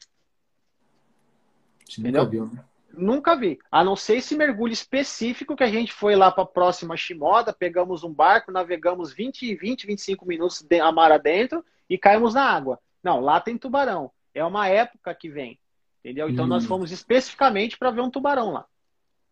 Nunca 2.00 2.24
viu, 2.24 2.46
né? 2.46 2.64
Nunca 2.94 3.34
vi. 3.34 3.58
A 3.70 3.82
não 3.82 3.96
ser 3.96 4.16
esse 4.16 4.36
mergulho 4.36 4.72
específico 4.72 5.56
que 5.56 5.64
a 5.64 5.70
gente 5.70 5.92
foi 5.92 6.14
lá 6.14 6.30
para 6.30 6.44
a 6.44 6.46
próxima 6.46 6.96
Shimoda, 6.96 7.52
pegamos 7.52 8.04
um 8.04 8.12
barco, 8.12 8.52
navegamos 8.52 9.12
20, 9.12 9.54
20, 9.54 9.86
25 9.86 10.26
minutos 10.26 10.64
a 10.70 10.92
mar 10.92 11.10
adentro 11.10 11.64
e 11.88 11.96
caímos 11.96 12.34
na 12.34 12.44
água. 12.44 12.78
Não, 13.02 13.20
lá 13.20 13.40
tem 13.40 13.56
tubarão. 13.56 14.10
É 14.34 14.44
uma 14.44 14.68
época 14.68 15.14
que 15.14 15.28
vem. 15.28 15.58
Entendeu? 16.00 16.28
Então 16.28 16.44
hum. 16.44 16.48
nós 16.48 16.66
fomos 16.66 16.90
especificamente 16.90 17.78
para 17.78 17.90
ver 17.90 18.02
um 18.02 18.10
tubarão 18.10 18.52
lá. 18.52 18.66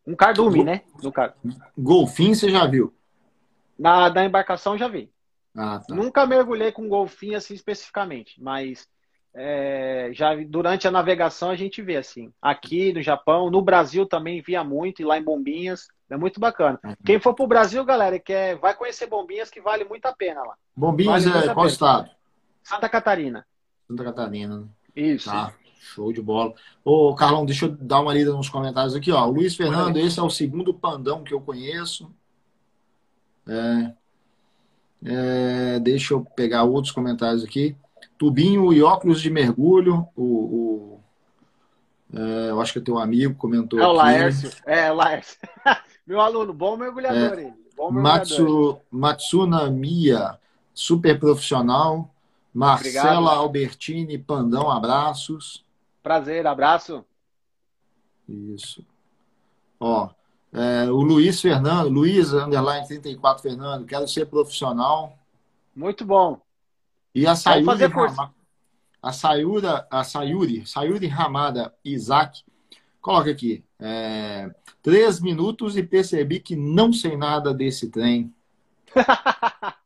Um 0.07 0.15
cardume, 0.15 0.65
né? 0.65 0.83
No 1.03 1.13
car... 1.13 1.35
Golfinho 1.77 2.35
você 2.35 2.49
já 2.49 2.67
viu? 2.67 2.95
Na, 3.79 4.09
na 4.11 4.25
embarcação 4.25 4.79
já 4.79 4.89
vi. 4.89 5.11
Ah, 5.55 5.81
tá. 5.87 5.95
Nunca 5.95 6.27
mergulhei 6.27 6.73
com 6.73 6.89
golfinho 6.89 7.37
assim 7.37 7.55
especificamente, 7.55 8.41
mas 8.43 8.89
é, 9.35 10.11
já 10.12 10.35
durante 10.35 10.89
a 10.89 10.91
navegação 10.91 11.51
a 11.51 11.57
gente 11.57 11.81
vê 11.81 11.97
assim. 11.97 12.33
Aqui 12.43 12.93
no 12.93 13.03
Japão, 13.03 13.51
no 13.51 13.62
Brasil 13.62 14.05
também 14.05 14.43
via 14.43 14.64
muito, 14.64 15.01
e 15.01 15.05
lá 15.05 15.18
em 15.18 15.22
Bombinhas. 15.22 15.89
É 16.09 16.16
muito 16.16 16.41
bacana. 16.41 16.81
Uhum. 16.85 16.95
Quem 17.05 17.20
for 17.20 17.35
pro 17.35 17.47
Brasil, 17.47 17.85
galera, 17.85 18.18
quer, 18.18 18.57
vai 18.57 18.74
conhecer 18.74 19.07
Bombinhas, 19.07 19.49
que 19.49 19.61
vale 19.61 19.85
muito 19.85 20.07
a 20.07 20.12
pena 20.12 20.43
lá. 20.43 20.55
Bombinhas 20.74 21.24
vale 21.24 21.49
é 21.49 21.55
qual 21.55 21.66
estado? 21.66 22.11
Santa 22.64 22.89
Catarina. 22.89 23.47
Santa 23.87 24.05
Catarina. 24.05 24.59
Né? 24.59 24.66
Isso. 24.97 25.31
Tá. 25.31 25.55
Show 25.78 26.12
de 26.12 26.20
bola. 26.20 26.53
Ô, 26.85 27.14
Carlão, 27.14 27.47
deixa 27.47 27.66
eu 27.66 27.70
dar 27.70 28.01
uma 28.01 28.12
lida 28.12 28.33
nos 28.33 28.49
comentários 28.49 28.95
aqui, 28.95 29.12
ó. 29.12 29.24
O 29.26 29.31
Luiz 29.31 29.57
Fernando, 29.57 29.97
esse 29.99 30.18
é 30.18 30.22
o 30.22 30.28
segundo 30.28 30.74
pandão 30.74 31.22
que 31.22 31.33
eu 31.33 31.41
conheço. 31.41 32.12
É, 33.49 33.93
é, 35.05 35.81
deixa 35.81 36.12
eu 36.12 36.24
pegar 36.37 36.64
outros 36.64 36.93
comentários 36.93 37.43
aqui 37.45 37.76
tubinho 38.21 38.71
e 38.71 38.83
óculos 38.83 39.23
de 39.23 39.31
mergulho. 39.31 40.07
O, 40.14 40.23
o 40.23 41.01
é, 42.12 42.51
eu 42.51 42.61
acho 42.61 42.75
que 42.75 42.79
é 42.79 42.83
teu 42.83 42.99
amigo 42.99 43.35
comentou. 43.35 43.81
É 43.81 43.87
o 43.87 43.93
Laércio. 43.93 44.51
É, 44.66 44.93
o 44.93 44.95
Laércio. 44.97 45.39
Meu 46.07 46.21
aluno, 46.21 46.53
bom 46.53 46.77
mergulhador 46.77 47.39
é, 47.39 47.43
ele. 47.43 47.55
Bom 47.75 47.91
mergulhador. 47.91 48.03
Matsu, 48.03 48.81
Matsuna 48.91 49.71
Mia, 49.71 50.39
super 50.75 51.18
profissional. 51.18 52.12
Marcela 52.53 53.21
Obrigado, 53.21 53.29
Albertini, 53.29 54.18
Pandão, 54.18 54.71
abraços. 54.71 55.64
Prazer, 56.03 56.47
abraço. 56.47 57.03
Isso. 58.29 58.85
Ó, 59.79 60.11
é, 60.53 60.91
o 60.91 61.01
Luiz 61.01 61.41
Fernando, 61.41 61.89
Luiz, 61.89 62.35
underline 62.35 62.87
34 62.87 63.43
Fernando, 63.43 63.87
quero 63.87 64.07
ser 64.07 64.27
profissional. 64.27 65.16
Muito 65.75 66.05
bom. 66.05 66.39
E 67.15 67.27
a 67.27 67.35
Sayuri, 67.35 67.87
Ramada, 67.87 68.35
a 69.03 69.13
Sayuri, 69.13 69.67
a 69.91 70.05
Sayuri, 70.05 70.67
Sayuri 70.67 71.07
Ramada 71.07 71.75
Isaac, 71.85 72.45
coloca 73.01 73.31
aqui, 73.31 73.65
é, 73.79 74.51
três 74.83 75.21
minutos 75.21 75.77
e 75.77 75.83
percebi 75.83 76.41
que 76.41 76.55
não 76.55 76.93
sei 76.93 77.17
nada 77.17 77.53
desse 77.53 77.91
trem. 77.91 78.33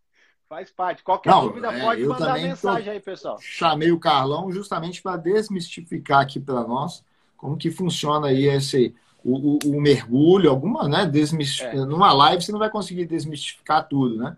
Faz 0.48 0.70
parte. 0.70 1.02
Qualquer 1.02 1.30
não, 1.30 1.48
dúvida 1.48 1.72
é, 1.72 1.80
pode 1.80 2.06
mandar 2.06 2.34
mensagem 2.34 2.92
aí, 2.92 3.00
pessoal. 3.00 3.38
Chamei 3.40 3.90
o 3.90 3.98
Carlão 3.98 4.52
justamente 4.52 5.02
para 5.02 5.16
desmistificar 5.16 6.20
aqui 6.20 6.38
para 6.38 6.62
nós 6.62 7.04
como 7.36 7.56
que 7.56 7.70
funciona 7.70 8.28
aí 8.28 8.44
esse 8.44 8.94
o, 9.24 9.54
o, 9.54 9.58
o 9.66 9.80
mergulho, 9.80 10.50
alguma, 10.50 10.88
né? 10.88 11.06
Desmistific... 11.06 11.76
É. 11.76 11.84
Numa 11.84 12.12
live 12.12 12.42
você 12.42 12.52
não 12.52 12.58
vai 12.58 12.70
conseguir 12.70 13.06
desmistificar 13.06 13.88
tudo, 13.88 14.16
né? 14.16 14.36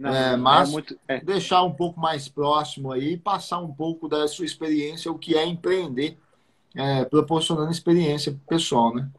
Não, 0.00 0.14
é, 0.14 0.34
mas 0.34 0.68
é 0.68 0.72
muito, 0.72 0.98
é. 1.06 1.20
deixar 1.20 1.62
um 1.62 1.72
pouco 1.72 2.00
mais 2.00 2.26
próximo 2.26 2.90
aí, 2.90 3.18
passar 3.18 3.58
um 3.58 3.70
pouco 3.70 4.08
da 4.08 4.26
sua 4.26 4.46
experiência, 4.46 5.12
o 5.12 5.18
que 5.18 5.36
é 5.36 5.44
empreender 5.44 6.16
é, 6.74 7.04
proporcionando 7.04 7.70
experiência 7.70 8.34
pessoal, 8.48 8.94
né? 8.94 9.10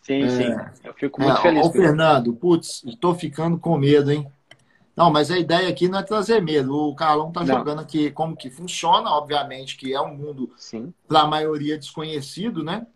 Sim, 0.00 0.22
é, 0.22 0.28
sim. 0.30 0.80
Eu 0.82 0.94
fico 0.94 1.20
muito 1.20 1.36
é, 1.36 1.42
feliz. 1.42 1.66
Ô, 1.66 1.70
Fernando, 1.70 2.32
putz, 2.32 2.82
estou 2.86 3.14
ficando 3.14 3.58
com 3.58 3.76
medo, 3.76 4.10
hein? 4.10 4.26
Não, 4.96 5.10
mas 5.10 5.30
a 5.30 5.38
ideia 5.38 5.68
aqui 5.68 5.88
não 5.88 5.98
é 5.98 6.02
trazer 6.02 6.40
medo. 6.40 6.74
O 6.74 6.94
Carlão 6.94 7.28
está 7.28 7.44
jogando 7.44 7.80
aqui 7.80 8.10
como 8.10 8.34
que 8.36 8.48
funciona, 8.48 9.10
obviamente, 9.10 9.76
que 9.76 9.92
é 9.92 10.00
um 10.00 10.16
mundo 10.16 10.50
para 11.06 11.20
a 11.20 11.26
maioria 11.26 11.76
desconhecido, 11.76 12.64
né? 12.64 12.86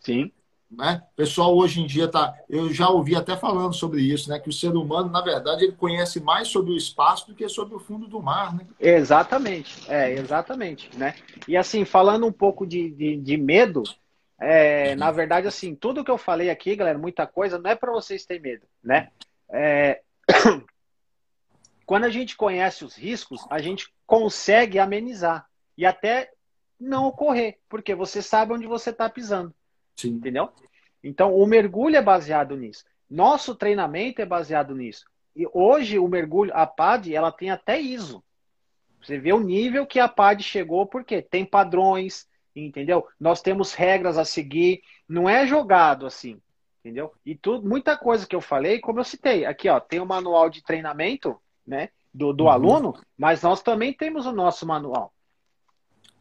Sim. 0.00 0.30
Né? 0.70 1.00
O 1.12 1.16
pessoal 1.16 1.56
hoje 1.56 1.80
em 1.80 1.86
dia 1.86 2.08
tá. 2.08 2.34
Eu 2.48 2.72
já 2.72 2.88
ouvi 2.88 3.14
até 3.14 3.36
falando 3.36 3.72
sobre 3.72 4.02
isso, 4.02 4.28
né? 4.28 4.38
Que 4.38 4.48
o 4.48 4.52
ser 4.52 4.74
humano, 4.74 5.08
na 5.08 5.20
verdade, 5.20 5.64
ele 5.64 5.72
conhece 5.72 6.20
mais 6.20 6.48
sobre 6.48 6.72
o 6.72 6.76
espaço 6.76 7.28
do 7.28 7.34
que 7.34 7.48
sobre 7.48 7.76
o 7.76 7.78
fundo 7.78 8.08
do 8.08 8.20
mar, 8.20 8.54
né? 8.54 8.66
Exatamente, 8.80 9.88
é, 9.88 10.12
exatamente, 10.12 10.90
né? 10.96 11.14
E 11.46 11.56
assim, 11.56 11.84
falando 11.84 12.26
um 12.26 12.32
pouco 12.32 12.66
de, 12.66 12.90
de, 12.90 13.16
de 13.16 13.36
medo, 13.36 13.84
é, 14.38 14.94
na 14.96 15.10
verdade, 15.10 15.46
assim, 15.46 15.74
tudo 15.74 16.04
que 16.04 16.10
eu 16.10 16.18
falei 16.18 16.50
aqui, 16.50 16.74
galera, 16.74 16.98
muita 16.98 17.26
coisa, 17.26 17.58
não 17.58 17.70
é 17.70 17.74
para 17.74 17.92
vocês 17.92 18.26
terem 18.26 18.42
medo, 18.42 18.66
né? 18.82 19.10
É... 19.48 20.02
Quando 21.86 22.04
a 22.04 22.10
gente 22.10 22.36
conhece 22.36 22.84
os 22.84 22.96
riscos, 22.96 23.46
a 23.48 23.60
gente 23.60 23.88
consegue 24.04 24.80
amenizar 24.80 25.46
e 25.78 25.86
até 25.86 26.32
não 26.78 27.06
ocorrer, 27.06 27.58
porque 27.68 27.94
você 27.94 28.20
sabe 28.20 28.52
onde 28.52 28.66
você 28.66 28.90
está 28.90 29.08
pisando. 29.08 29.54
Sim. 29.96 30.10
Entendeu? 30.10 30.50
Então, 31.02 31.34
o 31.34 31.46
mergulho 31.46 31.96
é 31.96 32.02
baseado 32.02 32.56
nisso. 32.56 32.84
Nosso 33.08 33.54
treinamento 33.54 34.20
é 34.20 34.26
baseado 34.26 34.74
nisso. 34.74 35.04
E 35.34 35.46
hoje 35.52 35.98
o 35.98 36.08
mergulho, 36.08 36.50
a 36.54 36.66
PAD, 36.66 37.14
ela 37.14 37.30
tem 37.30 37.50
até 37.50 37.80
ISO. 37.80 38.22
Você 39.02 39.18
vê 39.18 39.32
o 39.32 39.40
nível 39.40 39.86
que 39.86 40.00
a 40.00 40.08
PAD 40.08 40.42
chegou, 40.42 40.86
porque 40.86 41.22
tem 41.22 41.44
padrões, 41.44 42.26
entendeu? 42.54 43.06
Nós 43.20 43.40
temos 43.40 43.74
regras 43.74 44.18
a 44.18 44.24
seguir, 44.24 44.82
não 45.08 45.28
é 45.28 45.46
jogado 45.46 46.06
assim, 46.06 46.40
entendeu? 46.80 47.12
E 47.24 47.36
tudo, 47.36 47.68
muita 47.68 47.96
coisa 47.96 48.26
que 48.26 48.34
eu 48.34 48.40
falei, 48.40 48.80
como 48.80 48.98
eu 48.98 49.04
citei, 49.04 49.44
aqui 49.44 49.68
ó, 49.68 49.78
tem 49.78 50.00
o 50.00 50.06
manual 50.06 50.50
de 50.50 50.62
treinamento, 50.62 51.40
né, 51.66 51.90
do, 52.12 52.32
do 52.32 52.44
uhum. 52.44 52.50
aluno, 52.50 53.00
mas 53.16 53.42
nós 53.42 53.62
também 53.62 53.92
temos 53.92 54.26
o 54.26 54.32
nosso 54.32 54.66
manual. 54.66 55.12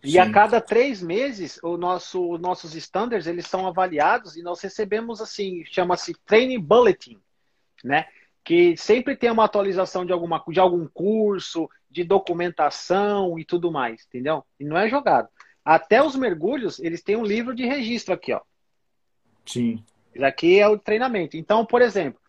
E 0.03 0.11
Sim. 0.11 0.19
a 0.19 0.31
cada 0.31 0.61
três 0.61 1.01
meses, 1.01 1.59
o 1.63 1.77
nosso, 1.77 2.31
os 2.31 2.39
nossos 2.39 2.75
standards 2.75 3.27
eles 3.27 3.47
são 3.47 3.65
avaliados 3.65 4.37
e 4.37 4.43
nós 4.43 4.61
recebemos 4.61 5.19
assim, 5.19 5.63
chama-se 5.65 6.13
Training 6.25 6.59
Bulletin, 6.59 7.19
né? 7.83 8.05
Que 8.43 8.77
sempre 8.77 9.15
tem 9.15 9.31
uma 9.31 9.45
atualização 9.45 10.05
de, 10.05 10.13
alguma, 10.13 10.43
de 10.47 10.59
algum 10.59 10.87
curso, 10.87 11.67
de 11.89 12.03
documentação 12.03 13.39
e 13.39 13.45
tudo 13.45 13.71
mais, 13.71 14.05
entendeu? 14.07 14.45
E 14.59 14.63
não 14.63 14.77
é 14.77 14.87
jogado. 14.87 15.27
Até 15.63 16.03
os 16.03 16.15
mergulhos, 16.15 16.77
eles 16.79 17.01
têm 17.01 17.15
um 17.15 17.25
livro 17.25 17.55
de 17.55 17.65
registro 17.65 18.13
aqui, 18.13 18.31
ó. 18.31 18.41
Sim. 19.45 19.83
Isso 20.13 20.23
aqui 20.23 20.59
é 20.59 20.67
o 20.67 20.77
treinamento. 20.77 21.35
Então, 21.35 21.65
por 21.65 21.81
exemplo, 21.81 22.19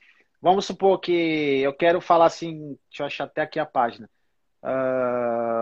vamos 0.40 0.64
supor 0.64 0.98
que 0.98 1.60
eu 1.60 1.74
quero 1.74 2.00
falar 2.00 2.26
assim, 2.26 2.78
deixa 2.88 3.02
eu 3.02 3.06
achar 3.06 3.24
até 3.24 3.42
aqui 3.42 3.58
a 3.58 3.66
página. 3.66 4.08
Uh... 4.62 5.55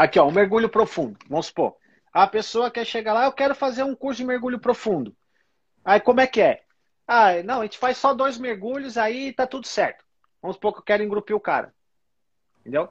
Aqui, 0.00 0.18
ó, 0.18 0.26
um 0.26 0.32
mergulho 0.32 0.66
profundo. 0.66 1.18
Vamos 1.28 1.48
supor. 1.48 1.76
A 2.10 2.26
pessoa 2.26 2.70
quer 2.70 2.86
chegar 2.86 3.12
lá, 3.12 3.26
eu 3.26 3.32
quero 3.32 3.54
fazer 3.54 3.82
um 3.82 3.94
curso 3.94 4.16
de 4.16 4.24
mergulho 4.24 4.58
profundo. 4.58 5.14
Aí 5.84 6.00
como 6.00 6.22
é 6.22 6.26
que 6.26 6.40
é? 6.40 6.62
Ah, 7.06 7.42
não, 7.42 7.60
a 7.60 7.64
gente 7.64 7.76
faz 7.76 7.98
só 7.98 8.14
dois 8.14 8.38
mergulhos, 8.38 8.96
aí 8.96 9.30
tá 9.30 9.46
tudo 9.46 9.66
certo. 9.66 10.02
Vamos 10.40 10.56
supor 10.56 10.72
que 10.72 10.78
eu 10.78 10.84
quero 10.84 11.02
engrupir 11.02 11.36
o 11.36 11.40
cara. 11.40 11.74
Entendeu? 12.60 12.88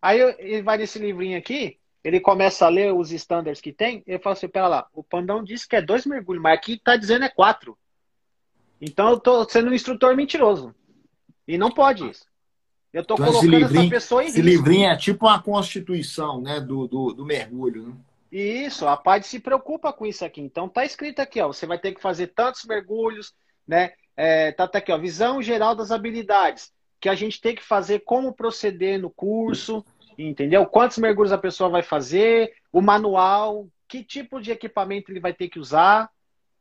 Aí 0.00 0.18
ele 0.38 0.62
vai 0.62 0.78
nesse 0.78 0.98
livrinho 0.98 1.36
aqui, 1.36 1.78
ele 2.02 2.18
começa 2.18 2.64
a 2.64 2.70
ler 2.70 2.94
os 2.94 3.12
standards 3.12 3.60
que 3.60 3.70
tem, 3.70 4.02
ele 4.06 4.18
fala 4.18 4.32
assim, 4.32 4.48
pera 4.48 4.68
lá, 4.68 4.88
o 4.94 5.04
Pandão 5.04 5.44
disse 5.44 5.68
que 5.68 5.76
é 5.76 5.82
dois 5.82 6.06
mergulhos, 6.06 6.42
mas 6.42 6.54
aqui 6.54 6.78
tá 6.78 6.96
dizendo 6.96 7.26
é 7.26 7.28
quatro. 7.28 7.76
Então 8.80 9.10
eu 9.10 9.20
tô 9.20 9.46
sendo 9.46 9.68
um 9.68 9.74
instrutor 9.74 10.16
mentiroso. 10.16 10.74
E 11.46 11.58
não 11.58 11.70
pode 11.70 12.08
isso. 12.08 12.24
Eu 12.92 13.02
estou 13.02 13.16
então, 13.16 13.32
colocando 13.32 13.64
essa 13.64 13.90
pessoa 13.90 14.22
em 14.22 14.26
esse 14.26 14.40
risco. 14.40 14.48
Esse 14.48 14.56
livrinho 14.56 14.88
é 14.88 14.96
tipo 14.96 15.26
uma 15.26 15.42
constituição 15.42 16.40
né, 16.40 16.60
do, 16.60 16.86
do, 16.86 17.12
do 17.12 17.24
mergulho. 17.24 17.88
Né? 17.88 17.94
Isso, 18.30 18.86
a 18.86 18.96
PAD 18.96 19.26
se 19.26 19.40
preocupa 19.40 19.92
com 19.92 20.06
isso 20.06 20.24
aqui. 20.24 20.40
Então 20.40 20.68
tá 20.68 20.84
escrito 20.84 21.20
aqui, 21.20 21.40
ó, 21.40 21.48
você 21.48 21.66
vai 21.66 21.78
ter 21.78 21.92
que 21.92 22.00
fazer 22.00 22.28
tantos 22.28 22.64
mergulhos, 22.64 23.34
né? 23.66 23.92
É, 24.16 24.52
tá, 24.52 24.66
tá 24.66 24.78
aqui, 24.78 24.90
ó, 24.90 24.98
visão 24.98 25.40
geral 25.40 25.74
das 25.74 25.90
habilidades, 25.90 26.72
que 27.00 27.08
a 27.08 27.14
gente 27.14 27.40
tem 27.40 27.54
que 27.54 27.62
fazer 27.62 28.00
como 28.00 28.32
proceder 28.32 29.00
no 29.00 29.10
curso, 29.10 29.84
entendeu? 30.18 30.66
Quantos 30.66 30.98
mergulhos 30.98 31.32
a 31.32 31.38
pessoa 31.38 31.70
vai 31.70 31.82
fazer, 31.82 32.52
o 32.72 32.82
manual, 32.82 33.68
que 33.86 34.02
tipo 34.02 34.40
de 34.40 34.50
equipamento 34.50 35.12
ele 35.12 35.20
vai 35.20 35.32
ter 35.32 35.48
que 35.48 35.58
usar, 35.58 36.10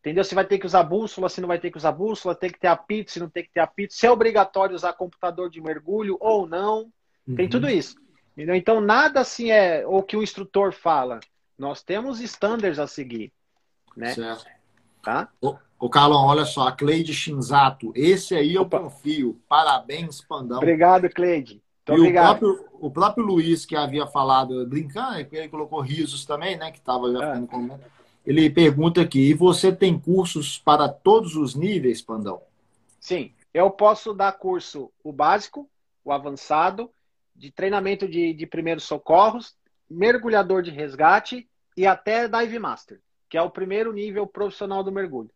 Entendeu? 0.08 0.24
Se 0.24 0.34
vai 0.34 0.46
ter 0.46 0.58
que 0.58 0.66
usar 0.66 0.84
bússola, 0.84 1.28
se 1.28 1.42
não 1.42 1.50
vai 1.50 1.60
ter 1.60 1.70
que 1.70 1.78
usar 1.78 1.92
bússola, 1.92 2.34
tem 2.34 2.50
que 2.50 2.60
ter 2.60 2.68
apito, 2.68 3.12
se 3.12 3.20
não 3.20 3.30
tem 3.30 3.44
que 3.44 3.52
ter 3.52 3.60
apito, 3.60 3.94
se 3.94 4.06
é 4.06 4.12
obrigatório 4.12 4.74
usar 4.74 4.94
computador 4.94 5.50
de 5.50 5.60
mergulho 5.60 6.18
ou 6.22 6.48
não. 6.48 6.90
Uhum. 7.28 7.36
Tem 7.36 7.50
tudo 7.50 7.70
isso. 7.70 7.98
Entendeu? 8.32 8.56
Então, 8.56 8.80
nada 8.80 9.20
assim 9.20 9.52
é 9.52 9.86
o 9.86 10.02
que 10.02 10.16
o 10.16 10.24
instrutor 10.24 10.72
fala. 10.72 11.20
Nós 11.60 11.84
temos 11.84 12.22
standards 12.22 12.80
a 12.80 12.88
seguir. 12.88 13.34
Né? 13.98 14.14
Certo. 14.14 14.46
Tá? 15.04 15.28
Ô, 15.42 15.56
ô 15.78 15.90
Carlão, 15.90 16.26
olha 16.26 16.46
só, 16.46 16.70
a 16.70 16.72
Cleide 16.72 17.14
Shinzato, 17.14 17.92
esse 17.94 18.34
aí 18.34 18.56
eu 18.56 18.70
confio. 18.70 19.42
Parabéns, 19.50 20.22
Pandão. 20.22 20.58
Obrigado, 20.58 21.10
Cleide. 21.10 21.62
Muito 21.88 22.00
e 22.00 22.02
obrigado. 22.02 22.36
O 22.36 22.40
próprio, 22.40 22.70
o 22.80 22.92
próprio 22.92 23.26
Luiz, 23.26 23.66
que 23.66 23.76
havia 23.76 24.08
falado, 24.08 24.66
brincando, 24.68 25.20
ele 25.20 25.50
colocou 25.50 25.82
risos 25.82 26.24
também, 26.24 26.56
né? 26.56 26.72
Que 26.72 26.78
estava 26.78 27.12
já 27.12 27.20
ficando 27.20 27.48
com 27.48 27.80
ele 28.28 28.50
pergunta 28.50 29.02
aqui: 29.02 29.30
e 29.30 29.34
você 29.34 29.72
tem 29.72 29.98
cursos 29.98 30.60
para 30.60 30.90
todos 30.90 31.36
os 31.38 31.56
níveis, 31.56 32.02
Pandão? 32.02 32.42
Sim, 33.00 33.32
eu 33.54 33.72
posso 33.72 34.14
dar 34.14 34.34
curso 34.34 34.92
o 35.02 35.14
básico, 35.14 35.68
o 36.04 36.12
avançado, 36.12 36.92
de 37.34 37.50
treinamento 37.50 38.06
de, 38.06 38.34
de 38.34 38.46
primeiros 38.46 38.84
socorros, 38.84 39.56
mergulhador 39.90 40.62
de 40.62 40.72
resgate 40.72 41.48
e 41.78 41.88
até 41.88 42.28
Dive 42.28 42.60
Master, 42.60 43.00
que 43.30 43.38
é 43.38 43.42
o 43.42 43.50
primeiro 43.50 43.94
nível 43.94 44.28
profissional 44.28 44.84
do 44.84 44.92
mergulho. 44.92 45.30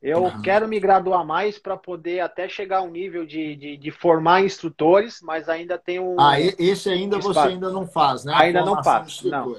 Eu 0.00 0.22
uhum. 0.22 0.42
quero 0.42 0.68
me 0.68 0.78
graduar 0.78 1.26
mais 1.26 1.58
para 1.58 1.76
poder 1.76 2.20
até 2.20 2.48
chegar 2.48 2.78
a 2.78 2.82
um 2.82 2.90
nível 2.90 3.26
de, 3.26 3.56
de, 3.56 3.76
de, 3.76 3.90
formar 3.90 4.44
instrutores, 4.44 5.20
mas 5.20 5.48
ainda 5.48 5.76
tem 5.76 5.98
um. 5.98 6.20
Ah, 6.20 6.40
esse 6.40 6.88
ainda 6.88 7.16
um 7.16 7.20
você 7.20 7.40
ainda 7.40 7.68
não 7.72 7.84
faz, 7.84 8.24
né? 8.24 8.32
Ainda 8.36 8.64
não 8.64 8.80
faço. 8.84 9.28
Não. 9.28 9.56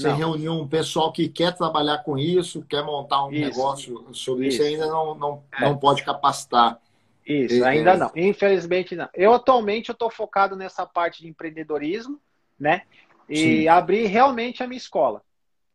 Você 0.00 0.08
não. 0.08 0.16
reuniu 0.16 0.52
um 0.52 0.66
pessoal 0.66 1.12
que 1.12 1.28
quer 1.28 1.54
trabalhar 1.54 1.98
com 1.98 2.16
isso, 2.16 2.64
quer 2.68 2.82
montar 2.82 3.24
um 3.24 3.32
isso. 3.32 3.40
negócio 3.40 4.14
sobre 4.14 4.48
isso, 4.48 4.62
isso 4.62 4.68
ainda 4.68 4.86
não, 4.86 5.14
não, 5.14 5.42
é. 5.52 5.64
não 5.64 5.76
pode 5.76 6.02
capacitar. 6.02 6.80
Isso, 7.26 7.64
é, 7.64 7.68
ainda 7.68 7.96
não. 7.96 8.10
Infelizmente 8.16 8.96
não. 8.96 9.08
Eu 9.14 9.32
atualmente 9.34 9.90
eu 9.90 9.92
estou 9.92 10.10
focado 10.10 10.56
nessa 10.56 10.86
parte 10.86 11.22
de 11.22 11.28
empreendedorismo, 11.28 12.18
né? 12.58 12.82
E 13.28 13.36
Sim. 13.36 13.68
abrir 13.68 14.06
realmente 14.06 14.62
a 14.62 14.66
minha 14.66 14.78
escola, 14.78 15.22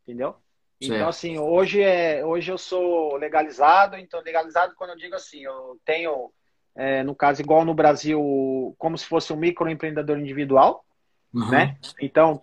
entendeu? 0.02 0.34
Então, 0.78 0.88
certo. 0.88 0.94
Então, 0.94 1.08
assim, 1.08 1.38
hoje, 1.38 1.80
é, 1.80 2.24
hoje 2.24 2.52
eu 2.52 2.58
sou 2.58 3.16
legalizado, 3.16 3.96
então 3.96 4.20
legalizado 4.20 4.74
quando 4.76 4.90
eu 4.90 4.96
digo 4.96 5.14
assim, 5.14 5.42
eu 5.44 5.78
tenho, 5.84 6.30
é, 6.74 7.02
no 7.02 7.14
caso, 7.14 7.40
igual 7.40 7.64
no 7.64 7.72
Brasil, 7.72 8.74
como 8.76 8.98
se 8.98 9.06
fosse 9.06 9.32
um 9.32 9.36
microempreendedor 9.36 10.18
individual, 10.18 10.84
uhum. 11.32 11.50
né? 11.50 11.78
Então, 11.98 12.42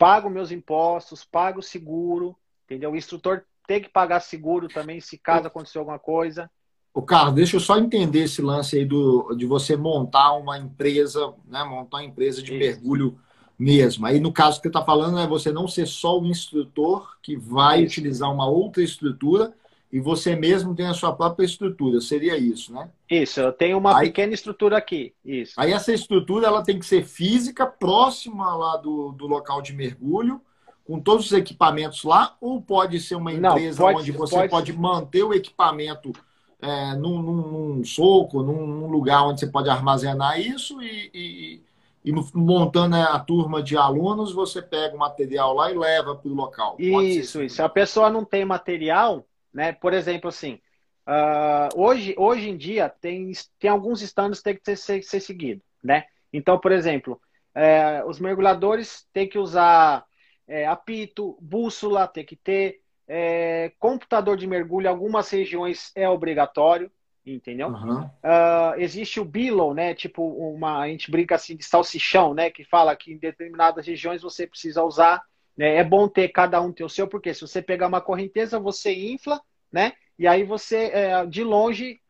pago 0.00 0.30
meus 0.30 0.50
impostos, 0.50 1.22
pago 1.22 1.60
seguro, 1.60 2.34
entendeu? 2.64 2.90
O 2.90 2.96
instrutor 2.96 3.42
tem 3.66 3.82
que 3.82 3.90
pagar 3.90 4.20
seguro 4.20 4.66
também 4.66 4.98
se 4.98 5.18
caso 5.18 5.46
acontecer 5.46 5.76
alguma 5.76 5.98
coisa. 5.98 6.50
O 6.94 7.02
Carlos, 7.02 7.34
deixa 7.34 7.56
eu 7.56 7.60
só 7.60 7.76
entender 7.76 8.20
esse 8.20 8.40
lance 8.40 8.78
aí 8.78 8.86
do, 8.86 9.34
de 9.36 9.44
você 9.44 9.76
montar 9.76 10.32
uma 10.32 10.58
empresa, 10.58 11.34
né? 11.46 11.62
Montar 11.64 11.98
uma 11.98 12.04
empresa 12.04 12.42
de 12.42 12.50
Isso. 12.50 12.58
mergulho 12.58 13.18
mesmo. 13.58 14.06
Aí, 14.06 14.18
no 14.18 14.32
caso 14.32 14.56
que 14.56 14.62
você 14.62 14.68
está 14.68 14.82
falando, 14.82 15.18
é 15.18 15.26
você 15.26 15.52
não 15.52 15.68
ser 15.68 15.86
só 15.86 16.18
o 16.18 16.26
instrutor 16.26 17.18
que 17.20 17.36
vai 17.36 17.82
Isso. 17.82 17.92
utilizar 17.92 18.32
uma 18.32 18.48
outra 18.48 18.82
estrutura 18.82 19.52
e 19.92 19.98
você 19.98 20.36
mesmo 20.36 20.74
tem 20.74 20.86
a 20.86 20.94
sua 20.94 21.12
própria 21.12 21.44
estrutura. 21.44 22.00
Seria 22.00 22.36
isso, 22.38 22.72
né? 22.72 22.88
Isso, 23.10 23.40
eu 23.40 23.52
tenho 23.52 23.76
uma 23.76 23.98
aí, 23.98 24.06
pequena 24.06 24.32
estrutura 24.32 24.76
aqui. 24.76 25.12
Isso. 25.24 25.54
Aí 25.56 25.72
essa 25.72 25.92
estrutura 25.92 26.46
ela 26.46 26.62
tem 26.62 26.78
que 26.78 26.86
ser 26.86 27.04
física, 27.04 27.66
próxima 27.66 28.54
lá 28.54 28.76
do, 28.76 29.10
do 29.12 29.26
local 29.26 29.60
de 29.60 29.72
mergulho, 29.72 30.40
com 30.86 31.00
todos 31.00 31.26
os 31.26 31.32
equipamentos 31.32 32.04
lá, 32.04 32.36
ou 32.40 32.62
pode 32.62 33.00
ser 33.00 33.16
uma 33.16 33.32
empresa 33.32 33.82
Não, 33.82 33.92
pode, 33.92 34.00
onde 34.00 34.12
você 34.12 34.36
pode, 34.36 34.48
pode 34.48 34.72
manter 34.72 35.24
o 35.24 35.34
equipamento 35.34 36.12
é, 36.60 36.94
num, 36.94 37.20
num, 37.22 37.42
num, 37.76 37.84
soco, 37.84 38.42
num, 38.42 38.66
num, 38.66 38.86
lugar 38.88 39.24
onde 39.26 39.40
você 39.40 39.46
pode 39.46 39.68
armazenar 39.68 40.40
isso 40.40 40.80
e, 40.82 41.10
e, 41.14 41.62
e 42.04 42.12
montando 42.34 42.96
a 42.96 43.18
turma 43.18 43.62
de 43.62 43.76
alunos, 43.76 44.32
você 44.32 44.60
pega 44.60 44.94
o 44.94 44.98
material 44.98 45.54
lá 45.54 45.70
e 45.70 45.76
leva 45.76 46.14
para 46.14 46.30
o 46.30 46.34
local. 46.34 46.76
Isso, 46.78 47.42
isso. 47.42 47.56
Se 47.56 47.62
a 47.62 47.68
pessoa 47.68 48.10
não 48.10 48.24
tem 48.24 48.44
material, 48.44 49.24
né? 49.52 49.72
Por 49.72 49.92
exemplo, 49.92 50.28
assim, 50.28 50.60
uh, 51.06 51.80
hoje, 51.80 52.14
hoje 52.16 52.48
em 52.48 52.56
dia 52.56 52.88
tem, 52.88 53.32
tem 53.58 53.70
alguns 53.70 54.02
estándares 54.02 54.38
que 54.38 54.44
tem 54.44 54.56
que 54.56 54.76
ser, 54.76 55.02
ser 55.02 55.20
seguido, 55.20 55.62
né? 55.82 56.04
Então, 56.32 56.58
por 56.58 56.72
exemplo, 56.72 57.20
é, 57.54 58.02
os 58.04 58.20
mergulhadores 58.20 59.06
têm 59.12 59.28
que 59.28 59.38
usar 59.38 60.04
é, 60.46 60.66
apito, 60.66 61.36
bússola 61.40 62.06
tem 62.06 62.24
que 62.24 62.36
ter, 62.36 62.80
é, 63.06 63.72
computador 63.78 64.36
de 64.36 64.46
mergulho, 64.46 64.88
algumas 64.88 65.28
regiões 65.30 65.90
é 65.94 66.08
obrigatório, 66.08 66.90
entendeu? 67.24 67.68
Uhum. 67.68 68.02
Uh, 68.04 68.74
existe 68.78 69.20
o 69.20 69.24
billow, 69.24 69.74
né? 69.74 69.94
Tipo, 69.94 70.22
uma, 70.24 70.80
a 70.80 70.88
gente 70.88 71.10
brinca 71.10 71.34
assim 71.34 71.56
de 71.56 71.64
salsichão, 71.64 72.34
né? 72.34 72.50
Que 72.50 72.64
fala 72.64 72.96
que 72.96 73.12
em 73.12 73.18
determinadas 73.18 73.86
regiões 73.86 74.22
você 74.22 74.46
precisa 74.46 74.82
usar. 74.82 75.22
Né? 75.56 75.76
É 75.76 75.84
bom 75.84 76.08
ter 76.08 76.28
cada 76.28 76.60
um 76.60 76.72
ter 76.72 76.84
o 76.84 76.88
seu, 76.88 77.06
porque 77.06 77.34
se 77.34 77.40
você 77.42 77.60
pegar 77.60 77.86
uma 77.86 78.00
correnteza, 78.00 78.58
você 78.58 78.92
infla, 78.92 79.40
né? 79.72 79.92
E 80.18 80.26
aí 80.26 80.44
você, 80.44 80.90
é, 80.92 81.26
de 81.26 81.42
longe, 81.42 82.00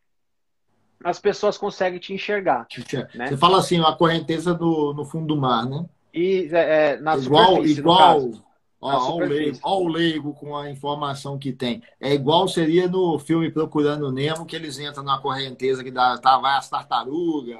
as 1.02 1.18
pessoas 1.18 1.56
conseguem 1.56 1.98
te 1.98 2.12
enxergar. 2.12 2.66
Né? 3.14 3.28
Você 3.28 3.36
fala 3.36 3.58
assim, 3.58 3.80
a 3.80 3.92
correnteza 3.92 4.52
do, 4.52 4.92
no 4.92 5.04
fundo 5.04 5.26
do 5.26 5.40
mar, 5.40 5.68
né? 5.68 5.84
E 6.12 6.48
é, 6.52 6.92
é 6.92 6.96
na 7.00 7.16
igual, 7.16 7.64
igual, 7.64 8.30
ó, 8.80 9.14
o 9.14 9.18
leigo, 9.20 9.88
leigo 9.88 10.34
com 10.34 10.56
a 10.56 10.68
informação 10.68 11.38
que 11.38 11.52
tem. 11.52 11.82
É 12.00 12.12
igual 12.12 12.48
seria 12.48 12.88
no 12.88 13.18
filme 13.18 13.50
Procurando 13.50 14.10
Nemo, 14.10 14.44
que 14.44 14.56
eles 14.56 14.78
entram 14.78 15.04
na 15.04 15.18
correnteza 15.18 15.84
que 15.84 15.90
dá, 15.90 16.18
tá, 16.18 16.36
vai 16.38 16.58
as 16.58 16.68
tartarugas. 16.68 17.58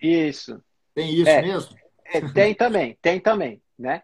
É. 0.00 0.06
Isso. 0.06 0.62
Tem 0.94 1.12
isso 1.12 1.28
é, 1.28 1.42
mesmo? 1.42 1.76
É, 2.04 2.20
tem 2.20 2.54
também, 2.54 2.96
tem 3.02 3.18
também, 3.18 3.60
né? 3.78 4.02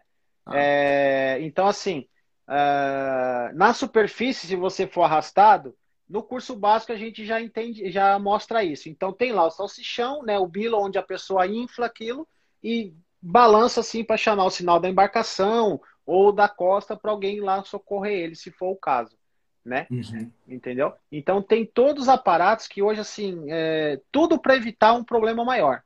Ah. 0.49 0.57
É, 0.57 1.37
então, 1.41 1.67
assim, 1.67 2.07
uh, 2.47 3.55
na 3.55 3.73
superfície, 3.73 4.47
se 4.47 4.55
você 4.55 4.87
for 4.87 5.03
arrastado, 5.03 5.75
no 6.09 6.23
curso 6.23 6.55
básico 6.55 6.91
a 6.91 6.95
gente 6.95 7.23
já 7.23 7.39
entende, 7.39 7.91
já 7.91 8.17
mostra 8.17 8.63
isso. 8.63 8.89
Então 8.89 9.13
tem 9.13 9.31
lá 9.31 9.45
o 9.45 9.51
salsichão, 9.51 10.23
né, 10.23 10.39
o 10.39 10.47
bilo 10.47 10.79
onde 10.79 10.97
a 10.97 11.03
pessoa 11.03 11.45
infla 11.45 11.85
aquilo 11.85 12.27
e 12.63 12.93
balança 13.21 13.81
assim 13.81 14.03
para 14.03 14.17
chamar 14.17 14.45
o 14.45 14.49
sinal 14.49 14.79
da 14.79 14.89
embarcação 14.89 15.79
ou 16.05 16.31
da 16.31 16.49
costa 16.49 16.97
para 16.97 17.11
alguém 17.11 17.39
lá 17.39 17.63
socorrer 17.63 18.13
ele, 18.13 18.35
se 18.35 18.49
for 18.49 18.71
o 18.71 18.75
caso, 18.75 19.15
né? 19.63 19.85
Uhum. 19.91 20.31
Entendeu? 20.47 20.93
Então 21.11 21.43
tem 21.43 21.63
todos 21.63 22.03
os 22.03 22.09
aparatos 22.09 22.67
que 22.67 22.81
hoje 22.81 23.01
assim, 23.01 23.45
é, 23.49 24.01
tudo 24.11 24.39
para 24.39 24.55
evitar 24.55 24.93
um 24.93 25.03
problema 25.03 25.45
maior, 25.45 25.83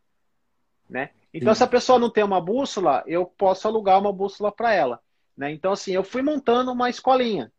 né? 0.90 1.10
Então 1.34 1.53
Sim. 1.53 1.57
se 1.57 1.64
a 1.64 1.68
pessoa 1.68 1.97
não 1.97 2.10
tem 2.10 2.23
uma 2.23 2.39
bússola, 2.39 3.03
eu 3.07 3.26
posso 3.26 3.68
alugar 3.68 3.99
uma 3.99 4.14
bússola 4.14 4.51
para 4.51 4.73
ela, 4.73 4.99
né? 5.35 5.51
Então 5.51 5.72
assim, 5.72 5.91
eu 5.91 6.03
fui 6.03 6.22
montando 6.22 6.72
uma 6.72 6.89
escolinha, 6.89 7.51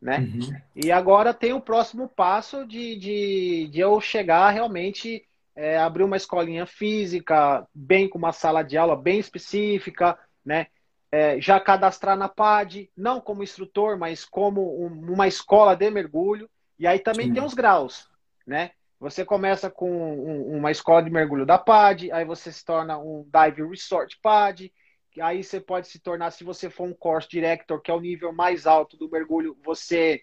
né? 0.00 0.18
Uhum. 0.18 0.60
E 0.76 0.92
agora 0.92 1.34
tem 1.34 1.52
o 1.52 1.60
próximo 1.60 2.08
passo 2.08 2.66
de, 2.66 2.96
de, 2.96 3.68
de 3.70 3.80
eu 3.80 4.00
chegar 4.00 4.50
realmente 4.50 5.26
é, 5.54 5.78
abrir 5.78 6.04
uma 6.04 6.16
escolinha 6.16 6.64
física, 6.64 7.66
bem 7.74 8.08
com 8.08 8.16
uma 8.16 8.32
sala 8.32 8.62
de 8.62 8.78
aula 8.78 8.96
bem 8.96 9.18
específica, 9.18 10.18
né? 10.44 10.68
É, 11.12 11.40
já 11.40 11.58
cadastrar 11.58 12.16
na 12.16 12.28
PAD, 12.28 12.88
não 12.96 13.20
como 13.20 13.42
instrutor, 13.42 13.98
mas 13.98 14.24
como 14.24 14.86
um, 14.86 15.12
uma 15.12 15.26
escola 15.26 15.74
de 15.74 15.90
mergulho. 15.90 16.48
E 16.78 16.86
aí 16.86 17.00
também 17.00 17.26
Sim. 17.26 17.34
tem 17.34 17.42
os 17.42 17.52
graus, 17.52 18.08
né? 18.46 18.70
Você 19.00 19.24
começa 19.24 19.70
com 19.70 19.90
um, 19.90 20.58
uma 20.58 20.70
escola 20.70 21.02
de 21.02 21.10
mergulho 21.10 21.46
da 21.46 21.56
PAD, 21.56 22.12
aí 22.12 22.24
você 22.24 22.52
se 22.52 22.62
torna 22.62 22.98
um 22.98 23.26
Dive 23.32 23.66
Resort 23.66 24.18
PAD, 24.22 24.70
aí 25.18 25.42
você 25.42 25.58
pode 25.58 25.88
se 25.88 25.98
tornar, 25.98 26.30
se 26.30 26.44
você 26.44 26.68
for 26.68 26.84
um 26.84 26.92
course 26.92 27.26
director, 27.26 27.80
que 27.80 27.90
é 27.90 27.94
o 27.94 28.00
nível 28.00 28.30
mais 28.30 28.66
alto 28.66 28.98
do 28.98 29.10
mergulho, 29.10 29.56
você 29.64 30.22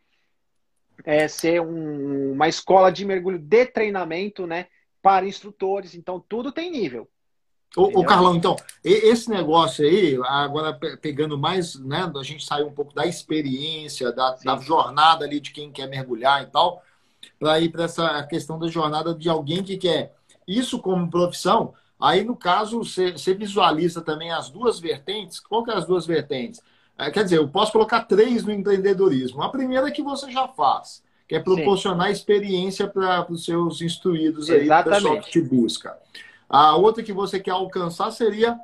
é, 1.03 1.27
ser 1.27 1.59
um, 1.59 2.33
uma 2.33 2.47
escola 2.47 2.91
de 2.91 3.03
mergulho 3.03 3.39
de 3.39 3.65
treinamento, 3.65 4.45
né? 4.45 4.67
Para 5.01 5.27
instrutores. 5.27 5.95
Então, 5.95 6.19
tudo 6.19 6.51
tem 6.51 6.71
nível. 6.71 7.09
Ô, 7.75 7.99
ô, 7.99 8.05
Carlão, 8.05 8.35
então, 8.35 8.55
esse 8.83 9.29
negócio 9.29 9.85
aí, 9.85 10.17
agora 10.23 10.73
pegando 11.01 11.37
mais, 11.37 11.75
né, 11.75 12.09
a 12.15 12.23
gente 12.23 12.45
saiu 12.45 12.67
um 12.67 12.73
pouco 12.73 12.93
da 12.93 13.05
experiência, 13.05 14.11
da, 14.11 14.35
da 14.35 14.57
jornada 14.57 15.25
ali 15.25 15.39
de 15.39 15.51
quem 15.51 15.71
quer 15.71 15.87
mergulhar 15.87 16.43
e 16.43 16.47
tal, 16.47 16.81
para 17.39 17.59
ir 17.59 17.69
para 17.69 17.83
essa 17.83 18.23
questão 18.23 18.57
da 18.57 18.67
jornada 18.67 19.13
de 19.13 19.29
alguém 19.29 19.63
que 19.63 19.77
quer 19.77 20.15
isso 20.47 20.79
como 20.79 21.09
profissão, 21.09 21.73
Aí, 21.99 22.23
no 22.23 22.35
caso, 22.35 22.83
você, 22.83 23.11
você 23.11 23.33
visualiza 23.33 24.01
também 24.01 24.31
as 24.31 24.49
duas 24.49 24.79
vertentes. 24.79 25.39
Qual 25.39 25.63
que 25.63 25.71
é 25.71 25.73
as 25.73 25.85
duas 25.85 26.05
vertentes? 26.05 26.61
É, 26.97 27.09
quer 27.09 27.23
dizer, 27.23 27.37
eu 27.37 27.47
posso 27.47 27.71
colocar 27.71 28.01
três 28.03 28.43
no 28.43 28.51
empreendedorismo. 28.51 29.41
A 29.41 29.49
primeira 29.49 29.87
é 29.87 29.91
que 29.91 30.03
você 30.03 30.31
já 30.31 30.47
faz, 30.47 31.03
que 31.27 31.35
é 31.35 31.39
proporcionar 31.39 32.07
Sim. 32.07 32.13
experiência 32.13 32.87
para 32.87 33.25
os 33.31 33.45
seus 33.45 33.81
instruídos 33.81 34.49
aí, 34.49 34.69
o 34.69 34.83
pessoal 34.83 35.19
que 35.19 35.31
te 35.31 35.41
busca. 35.41 35.97
A 36.47 36.75
outra 36.75 37.03
que 37.03 37.11
você 37.11 37.39
quer 37.39 37.51
alcançar 37.51 38.11
seria 38.11 38.57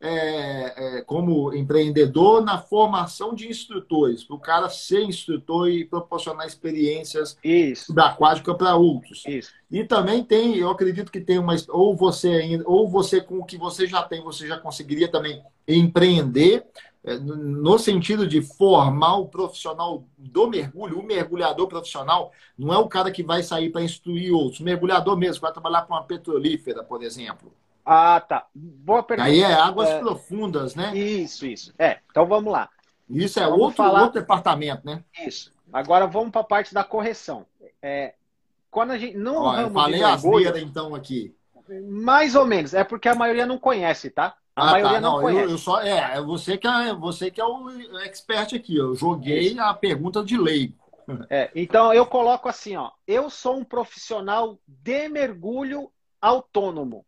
é, 0.00 0.98
é, 0.98 1.02
como 1.02 1.52
empreendedor 1.54 2.42
na 2.42 2.58
formação 2.58 3.34
de 3.34 3.48
instrutores, 3.48 4.24
para 4.24 4.36
o 4.36 4.40
cara 4.40 4.68
ser 4.70 5.02
instrutor 5.02 5.68
e 5.68 5.84
proporcionar 5.84 6.46
experiências 6.46 7.36
Isso. 7.44 7.92
da 7.92 8.06
aquática 8.06 8.54
para 8.54 8.76
outros. 8.76 9.22
Isso. 9.26 9.52
E 9.70 9.84
também 9.84 10.24
tem, 10.24 10.56
eu 10.56 10.70
acredito 10.70 11.12
que 11.12 11.20
tem 11.20 11.38
uma 11.38 11.54
ou 11.68 11.94
você 11.94 12.28
ainda, 12.28 12.64
ou 12.66 12.88
você 12.88 13.20
com 13.20 13.38
o 13.38 13.44
que 13.44 13.58
você 13.58 13.86
já 13.86 14.02
tem, 14.02 14.22
você 14.22 14.46
já 14.48 14.58
conseguiria 14.58 15.08
também 15.08 15.42
empreender 15.68 16.64
é, 17.04 17.18
no 17.18 17.78
sentido 17.78 18.26
de 18.26 18.40
formar 18.40 19.16
o 19.16 19.28
profissional 19.28 20.04
do 20.16 20.48
mergulho, 20.48 20.98
o 20.98 21.02
mergulhador 21.02 21.66
profissional, 21.68 22.32
não 22.58 22.72
é 22.72 22.78
o 22.78 22.88
cara 22.88 23.10
que 23.10 23.22
vai 23.22 23.42
sair 23.42 23.70
para 23.70 23.82
instruir 23.82 24.32
outros, 24.32 24.60
o 24.60 24.64
mergulhador 24.64 25.16
mesmo, 25.16 25.42
vai 25.42 25.52
trabalhar 25.52 25.82
com 25.82 25.92
uma 25.92 26.04
petrolífera, 26.04 26.82
por 26.82 27.02
exemplo. 27.02 27.52
Ah, 27.84 28.20
tá. 28.20 28.46
Boa 28.54 29.02
pergunta. 29.02 29.28
Aí 29.28 29.40
é 29.40 29.52
águas 29.52 29.88
é... 29.88 29.98
profundas, 29.98 30.74
né? 30.74 30.96
Isso, 30.96 31.46
isso. 31.46 31.74
É, 31.78 31.98
então 32.10 32.26
vamos 32.26 32.52
lá. 32.52 32.68
Isso 33.08 33.40
é 33.40 33.46
outro, 33.46 33.76
falar... 33.76 34.02
outro 34.02 34.20
departamento, 34.20 34.86
né? 34.86 35.02
Isso. 35.26 35.52
Agora 35.72 36.06
vamos 36.06 36.30
para 36.30 36.40
a 36.40 36.44
parte 36.44 36.72
da 36.74 36.84
correção. 36.84 37.46
É, 37.82 38.14
quando 38.70 38.92
a 38.92 38.98
gente 38.98 39.16
não 39.16 39.36
Ó, 39.36 39.50
ramo 39.50 39.74
falei 39.74 40.00
mergulho, 40.00 40.56
então 40.58 40.94
aqui. 40.94 41.34
Mais 41.88 42.34
ou 42.34 42.46
menos. 42.46 42.74
É 42.74 42.84
porque 42.84 43.08
a 43.08 43.14
maioria 43.14 43.46
não 43.46 43.58
conhece, 43.58 44.10
tá? 44.10 44.36
A 44.54 44.62
ah, 44.62 44.70
maioria 44.72 44.94
tá. 44.94 45.00
não, 45.00 45.12
não, 45.14 45.20
conhece. 45.20 45.44
Eu, 45.44 45.50
eu, 45.50 45.58
só 45.58 45.80
é, 45.82 46.16
é 46.16 46.20
você 46.20 46.56
que 46.56 46.66
é 46.66 46.94
você 46.94 47.30
que 47.30 47.40
é 47.40 47.44
o 47.44 47.70
expert 48.00 48.54
aqui. 48.54 48.76
Eu 48.76 48.94
joguei 48.94 49.58
a 49.58 49.72
pergunta 49.74 50.24
de 50.24 50.36
leigo. 50.36 50.74
É, 51.28 51.50
então 51.54 51.92
eu 51.92 52.06
coloco 52.06 52.48
assim, 52.48 52.76
ó. 52.76 52.90
Eu 53.06 53.28
sou 53.30 53.56
um 53.56 53.64
profissional 53.64 54.58
de 54.66 55.08
mergulho 55.08 55.90
autônomo. 56.20 57.04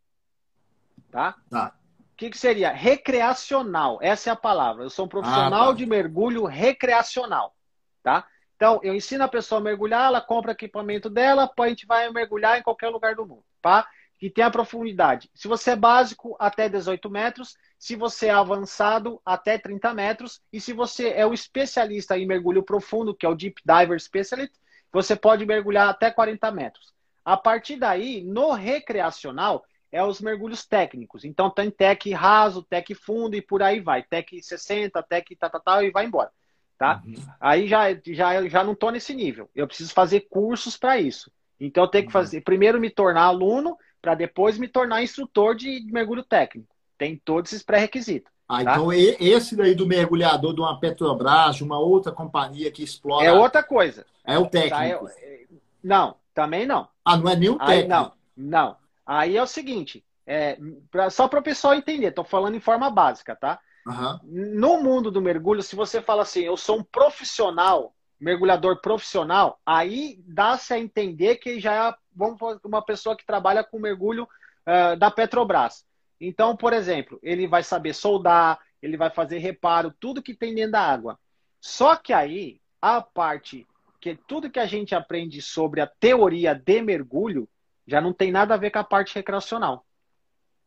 Tá? 1.12 1.36
Tá. 1.50 1.74
O 2.00 2.16
que, 2.16 2.30
que 2.30 2.38
seria? 2.38 2.72
Recreacional. 2.72 3.98
Essa 4.00 4.30
é 4.30 4.32
a 4.32 4.36
palavra. 4.36 4.82
Eu 4.82 4.90
sou 4.90 5.04
um 5.04 5.08
profissional 5.08 5.64
ah, 5.64 5.66
tá. 5.68 5.72
de 5.74 5.86
mergulho 5.86 6.46
recreacional. 6.46 7.54
Tá? 8.02 8.26
Então, 8.56 8.80
eu 8.82 8.94
ensino 8.94 9.22
a 9.22 9.28
pessoa 9.28 9.60
a 9.60 9.64
mergulhar, 9.64 10.06
ela 10.06 10.20
compra 10.20 10.52
equipamento 10.52 11.10
dela, 11.10 11.52
a 11.56 11.68
gente 11.68 11.86
vai 11.86 12.10
mergulhar 12.10 12.58
em 12.58 12.62
qualquer 12.62 12.88
lugar 12.88 13.14
do 13.14 13.26
mundo. 13.26 13.44
Tá? 13.60 13.86
E 14.20 14.30
tem 14.30 14.44
a 14.44 14.50
profundidade. 14.50 15.28
Se 15.34 15.48
você 15.48 15.72
é 15.72 15.76
básico, 15.76 16.36
até 16.38 16.68
18 16.68 17.10
metros. 17.10 17.56
Se 17.76 17.96
você 17.96 18.28
é 18.28 18.30
avançado, 18.30 19.20
até 19.26 19.58
30 19.58 19.92
metros. 19.92 20.40
E 20.52 20.60
se 20.60 20.72
você 20.72 21.10
é 21.10 21.26
o 21.26 21.34
especialista 21.34 22.16
em 22.16 22.24
mergulho 22.26 22.62
profundo, 22.62 23.14
que 23.14 23.26
é 23.26 23.28
o 23.28 23.34
Deep 23.34 23.60
Diver 23.66 24.00
Specialist, 24.00 24.54
você 24.92 25.16
pode 25.16 25.44
mergulhar 25.44 25.88
até 25.88 26.10
40 26.10 26.50
metros. 26.52 26.94
A 27.24 27.36
partir 27.36 27.76
daí, 27.76 28.22
no 28.22 28.52
recreacional, 28.52 29.64
é 29.92 30.02
os 30.02 30.20
mergulhos 30.22 30.64
técnicos. 30.64 31.24
Então 31.24 31.50
tem 31.50 31.70
tech 31.70 32.10
raso, 32.12 32.62
tech 32.62 32.94
fundo 32.94 33.36
e 33.36 33.42
por 33.42 33.62
aí 33.62 33.78
vai. 33.78 34.02
Tech 34.02 34.42
60, 34.42 35.02
tech 35.02 35.36
tal, 35.36 35.50
tal, 35.50 35.84
e 35.84 35.90
vai 35.90 36.06
embora. 36.06 36.30
Tá? 36.78 37.02
Uhum. 37.06 37.14
Aí 37.38 37.68
já, 37.68 37.94
já, 38.06 38.48
já 38.48 38.64
não 38.64 38.72
estou 38.72 38.90
nesse 38.90 39.14
nível. 39.14 39.48
Eu 39.54 39.68
preciso 39.68 39.92
fazer 39.92 40.20
cursos 40.30 40.76
para 40.78 40.98
isso. 40.98 41.30
Então 41.60 41.84
eu 41.84 41.88
tenho 41.88 42.04
que 42.04 42.08
uhum. 42.08 42.12
fazer, 42.12 42.40
primeiro 42.40 42.80
me 42.80 42.88
tornar 42.90 43.24
aluno, 43.24 43.76
para 44.00 44.14
depois 44.14 44.58
me 44.58 44.66
tornar 44.66 45.02
instrutor 45.02 45.54
de 45.54 45.86
mergulho 45.92 46.24
técnico. 46.24 46.74
Tem 46.96 47.20
todos 47.22 47.52
esses 47.52 47.62
pré-requisitos. 47.62 48.32
Ah, 48.48 48.64
tá? 48.64 48.72
então 48.72 48.92
esse 48.92 49.54
daí 49.54 49.74
do 49.74 49.86
mergulhador 49.86 50.54
de 50.54 50.60
uma 50.60 50.78
Petrobras, 50.80 51.56
de 51.56 51.64
uma 51.64 51.78
outra 51.78 52.10
compraria 52.10 52.70
que 52.70 52.82
explora. 52.82 53.24
É 53.24 53.32
outra 53.32 53.62
coisa. 53.62 54.04
É 54.24 54.38
o 54.38 54.46
técnico. 54.46 55.06
Tá, 55.06 55.12
é... 55.20 55.44
Não, 55.82 56.16
também 56.34 56.66
não. 56.66 56.88
Ah, 57.04 57.16
não 57.16 57.30
é 57.30 57.36
nem 57.36 57.50
o 57.50 57.58
técnico. 57.58 57.82
Aí, 57.82 57.88
não, 57.88 58.12
não. 58.36 58.81
Aí 59.12 59.36
é 59.36 59.42
o 59.42 59.46
seguinte, 59.46 60.02
é, 60.26 60.58
pra, 60.90 61.10
só 61.10 61.28
para 61.28 61.40
o 61.40 61.42
pessoal 61.42 61.74
entender, 61.74 62.08
estou 62.08 62.24
falando 62.24 62.54
em 62.54 62.60
forma 62.60 62.90
básica, 62.90 63.36
tá? 63.36 63.60
Uhum. 63.86 64.20
No 64.24 64.82
mundo 64.82 65.10
do 65.10 65.20
mergulho, 65.20 65.62
se 65.62 65.76
você 65.76 66.00
fala 66.00 66.22
assim, 66.22 66.40
eu 66.40 66.56
sou 66.56 66.78
um 66.78 66.82
profissional, 66.82 67.94
mergulhador 68.18 68.80
profissional, 68.80 69.60
aí 69.66 70.18
dá-se 70.26 70.72
a 70.72 70.78
entender 70.78 71.36
que 71.36 71.60
já 71.60 71.90
é 71.90 71.94
vamos, 72.16 72.38
uma 72.64 72.82
pessoa 72.82 73.14
que 73.14 73.26
trabalha 73.26 73.62
com 73.62 73.78
mergulho 73.78 74.26
uh, 74.66 74.96
da 74.96 75.10
Petrobras. 75.10 75.84
Então, 76.18 76.56
por 76.56 76.72
exemplo, 76.72 77.18
ele 77.22 77.46
vai 77.46 77.62
saber 77.62 77.92
soldar, 77.92 78.60
ele 78.80 78.96
vai 78.96 79.10
fazer 79.10 79.38
reparo, 79.38 79.92
tudo 80.00 80.22
que 80.22 80.34
tem 80.34 80.54
dentro 80.54 80.72
da 80.72 80.80
água. 80.80 81.18
Só 81.60 81.96
que 81.96 82.14
aí, 82.14 82.60
a 82.80 83.02
parte 83.02 83.66
que 84.00 84.16
tudo 84.26 84.50
que 84.50 84.58
a 84.58 84.66
gente 84.66 84.94
aprende 84.94 85.42
sobre 85.42 85.80
a 85.80 85.86
teoria 85.86 86.54
de 86.54 86.80
mergulho 86.80 87.46
já 87.86 88.00
não 88.00 88.12
tem 88.12 88.30
nada 88.30 88.54
a 88.54 88.58
ver 88.58 88.70
com 88.70 88.78
a 88.78 88.84
parte 88.84 89.14
recreacional. 89.14 89.86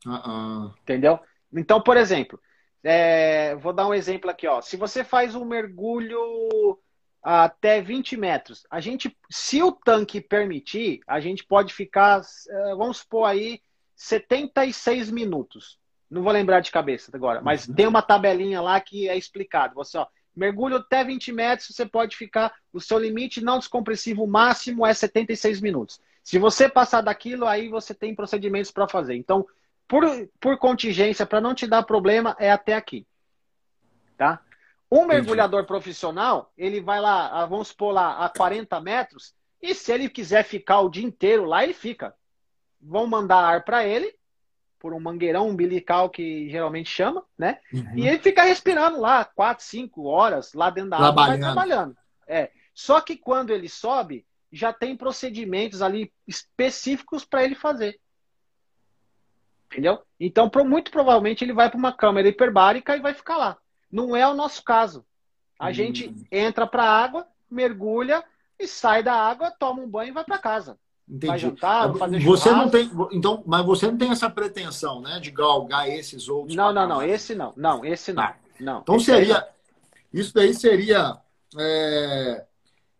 Uh 0.05 0.11
-uh. 0.11 0.73
Entendeu? 0.81 1.19
Então, 1.53 1.81
por 1.81 1.97
exemplo, 1.97 2.39
é, 2.83 3.55
vou 3.55 3.73
dar 3.73 3.87
um 3.87 3.93
exemplo 3.93 4.29
aqui, 4.29 4.47
ó. 4.47 4.61
Se 4.61 4.77
você 4.77 5.03
faz 5.03 5.33
um 5.33 5.45
mergulho 5.45 6.79
até 7.23 7.81
20 7.81 8.15
metros, 8.15 8.67
a 8.69 8.79
gente, 8.79 9.17
se 9.29 9.63
o 9.63 9.71
tanque 9.71 10.21
permitir, 10.21 11.01
a 11.07 11.19
gente 11.19 11.43
pode 11.43 11.73
ficar, 11.73 12.21
é, 12.47 12.75
vamos 12.75 12.97
supor 12.97 13.25
aí, 13.25 13.59
76 13.95 15.09
minutos. 15.09 15.79
Não 16.09 16.21
vou 16.21 16.31
lembrar 16.31 16.59
de 16.59 16.69
cabeça 16.69 17.09
agora, 17.13 17.41
mas 17.41 17.67
uhum. 17.67 17.73
tem 17.73 17.87
uma 17.87 18.01
tabelinha 18.01 18.61
lá 18.61 18.79
que 18.79 19.09
é 19.09 19.17
explicado. 19.17 19.73
Você, 19.73 19.97
ó, 19.97 20.05
mergulho 20.35 20.77
até 20.77 21.03
20 21.03 21.31
metros, 21.31 21.69
você 21.69 21.85
pode 21.85 22.15
ficar, 22.15 22.53
o 22.71 22.79
seu 22.79 22.99
limite 22.99 23.41
não 23.41 23.57
descompressivo 23.57 24.27
máximo 24.27 24.85
é 24.85 24.93
76 24.93 25.61
minutos. 25.61 25.99
Se 26.25 26.39
você 26.39 26.67
passar 26.67 27.01
daquilo, 27.01 27.45
aí 27.45 27.69
você 27.69 27.93
tem 27.93 28.15
procedimentos 28.15 28.71
para 28.71 28.87
fazer. 28.87 29.13
Então, 29.15 29.45
por, 29.87 30.03
por 30.39 30.57
contingência, 30.57 31.23
para 31.23 31.39
não 31.39 31.53
te 31.53 31.67
dar 31.67 31.83
problema, 31.83 32.35
é 32.39 32.51
até 32.51 32.73
aqui. 32.73 33.05
Tá? 34.17 34.41
Um 34.91 35.05
mergulhador 35.05 35.59
Entendi. 35.59 35.67
profissional, 35.67 36.51
ele 36.57 36.81
vai 36.81 36.99
lá, 36.99 37.45
vamos 37.45 37.67
supor 37.67 37.93
lá, 37.93 38.25
a 38.25 38.29
40 38.29 38.81
metros, 38.81 39.35
e 39.61 39.75
se 39.75 39.91
ele 39.91 40.09
quiser 40.09 40.43
ficar 40.43 40.79
o 40.79 40.89
dia 40.89 41.05
inteiro 41.05 41.45
lá, 41.45 41.63
ele 41.63 41.75
fica. 41.75 42.15
Vão 42.81 43.05
mandar 43.05 43.43
ar 43.43 43.63
para 43.63 43.85
ele, 43.85 44.11
por 44.79 44.95
um 44.95 44.99
mangueirão 44.99 45.47
umbilical 45.47 46.09
que 46.09 46.49
geralmente 46.49 46.89
chama, 46.89 47.23
né? 47.37 47.59
Uhum. 47.71 47.97
E 47.97 48.07
ele 48.07 48.17
fica 48.17 48.41
respirando 48.41 48.99
lá, 48.99 49.23
4, 49.25 49.63
5 49.63 50.03
horas, 50.05 50.53
lá 50.53 50.71
dentro 50.71 50.89
da 50.89 50.97
água, 50.97 51.27
vai 51.27 51.37
trabalhando. 51.37 51.95
É. 52.27 52.49
Só 52.73 52.99
que 52.99 53.15
quando 53.15 53.51
ele 53.51 53.69
sobe, 53.69 54.25
já 54.55 54.71
tem 54.71 54.95
procedimentos 54.95 55.81
ali 55.81 56.11
específicos 56.25 57.25
para 57.25 57.43
ele 57.43 57.55
fazer. 57.55 57.99
Entendeu? 59.65 60.01
Então, 60.17 60.49
muito 60.65 60.91
provavelmente 60.91 61.43
ele 61.43 61.51
vai 61.51 61.69
para 61.69 61.77
uma 61.77 61.91
câmera 61.91 62.29
hiperbárica 62.29 62.95
e 62.95 63.01
vai 63.01 63.13
ficar 63.13 63.35
lá. 63.35 63.57
Não 63.91 64.15
é 64.15 64.25
o 64.25 64.33
nosso 64.33 64.63
caso. 64.63 65.05
A 65.59 65.67
hum. 65.67 65.73
gente 65.73 66.15
entra 66.31 66.65
para 66.65 66.83
a 66.83 67.03
água, 67.03 67.27
mergulha 67.51 68.23
e 68.57 68.65
sai 68.65 69.03
da 69.03 69.13
água, 69.13 69.51
toma 69.51 69.81
um 69.81 69.89
banho 69.89 70.09
e 70.09 70.13
vai 70.13 70.23
para 70.23 70.37
casa. 70.37 70.77
Entendi. 71.07 71.27
Vai 71.27 71.39
jantar, 71.39 71.89
vai 71.89 71.99
fazer 71.99 72.19
você 72.19 72.51
não 72.51 72.69
tem, 72.69 72.89
então, 73.11 73.43
mas 73.45 73.65
você 73.65 73.87
não 73.87 73.97
tem 73.97 74.09
essa 74.09 74.29
pretensão, 74.29 75.01
né, 75.01 75.19
de 75.19 75.31
galgar 75.31 75.87
esses 75.89 76.29
outros. 76.29 76.55
Não, 76.55 76.71
não, 76.71 76.87
não, 76.87 77.03
esse 77.03 77.35
não, 77.35 77.53
não, 77.57 77.85
esse 77.85 78.13
não, 78.13 78.23
ah. 78.23 78.35
não. 78.59 78.79
Então 78.79 78.99
seria, 78.99 79.47
isso 80.13 80.33
daí 80.33 80.53
seria, 80.53 81.17
é, 81.59 82.45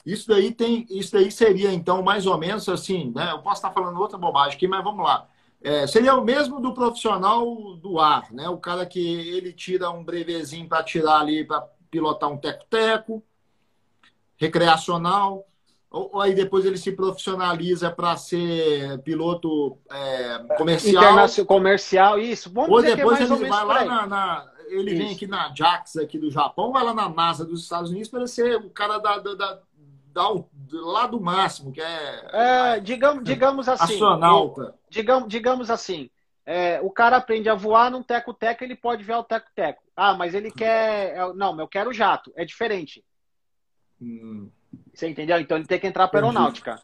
isso 0.05 0.27
daí 0.27 0.51
tem, 0.51 0.85
isso 0.89 1.13
daí 1.13 1.31
seria 1.31 1.73
então 1.73 2.03
mais 2.03 2.27
ou 2.27 2.37
menos 2.37 2.69
assim, 2.69 3.11
né? 3.15 3.31
Eu 3.31 3.39
posso 3.39 3.55
estar 3.55 3.71
falando 3.71 3.99
outra 3.99 4.17
bobagem 4.17 4.55
aqui, 4.55 4.67
mas 4.67 4.83
vamos 4.83 5.03
lá. 5.03 5.27
É, 5.61 5.87
seria 5.87 6.13
o 6.15 6.23
mesmo 6.23 6.61
do 6.61 6.73
profissional 6.73 7.75
do 7.77 7.99
ar, 7.99 8.31
né? 8.31 8.47
O 8.47 8.57
cara 8.57 8.85
que 8.85 8.99
ele 8.99 9.51
tira 9.51 9.89
um 9.89 10.03
brevezinho 10.03 10.69
para 10.69 10.83
tirar 10.83 11.21
ali, 11.21 11.43
para 11.43 11.67
pilotar 11.89 12.29
um 12.29 12.37
teco-teco, 12.37 13.23
recreacional, 14.37 15.47
ou, 15.89 16.11
ou, 16.13 16.21
aí 16.21 16.35
depois 16.35 16.65
ele 16.65 16.77
se 16.77 16.91
profissionaliza 16.91 17.89
para 17.89 18.15
ser 18.15 18.99
piloto 18.99 19.77
é, 19.89 20.55
comercial. 20.57 21.03
Internacional, 21.03 21.47
comercial, 21.47 22.19
isso. 22.19 22.51
Vamos 22.53 22.69
ou 22.69 22.79
é 22.79 22.95
depois 22.95 23.19
é 23.19 23.23
ele 23.23 23.49
vai 23.49 23.65
lá 23.65 23.85
na, 23.85 24.05
na, 24.05 24.51
Ele 24.67 24.91
isso. 24.91 25.03
vem 25.03 25.15
aqui 25.15 25.25
na 25.25 25.51
JAX 25.55 25.95
aqui 25.95 26.19
do 26.19 26.29
Japão, 26.29 26.71
vai 26.71 26.83
lá 26.83 26.93
na 26.93 27.09
NASA 27.09 27.43
dos 27.43 27.63
Estados 27.63 27.89
Unidos 27.89 28.09
para 28.09 28.27
ser 28.27 28.57
o 28.57 28.69
cara 28.69 28.97
da, 28.97 29.17
da, 29.17 29.33
da 29.33 29.59
dar 30.15 30.31
o 30.31 30.49
lado 30.71 31.19
máximo, 31.19 31.73
que 31.73 31.81
é. 31.81 32.25
é 32.31 32.79
digamos, 32.79 33.21
digamos 33.25 33.67
assim. 33.67 33.93
Astronauta. 33.95 34.73
Digamos, 34.89 35.27
digamos 35.27 35.69
assim. 35.69 36.09
É, 36.45 36.79
o 36.81 36.89
cara 36.89 37.17
aprende 37.17 37.49
a 37.49 37.55
voar 37.55 37.91
num 37.91 38.01
teco-teco, 38.01 38.63
ele 38.63 38.75
pode 38.75 39.03
ver 39.03 39.15
o 39.15 39.23
teco-teco. 39.23 39.83
Ah, 39.95 40.13
mas 40.13 40.33
ele 40.33 40.51
quer. 40.51 41.17
É, 41.17 41.33
não, 41.33 41.59
eu 41.59 41.67
quero 41.67 41.91
jato. 41.91 42.31
É 42.35 42.45
diferente. 42.45 43.03
Hum. 44.01 44.49
Você 44.93 45.09
entendeu? 45.09 45.37
Então 45.39 45.57
ele 45.57 45.67
tem 45.67 45.79
que 45.79 45.87
entrar 45.87 46.07
para 46.07 46.19
aeronáutica. 46.19 46.79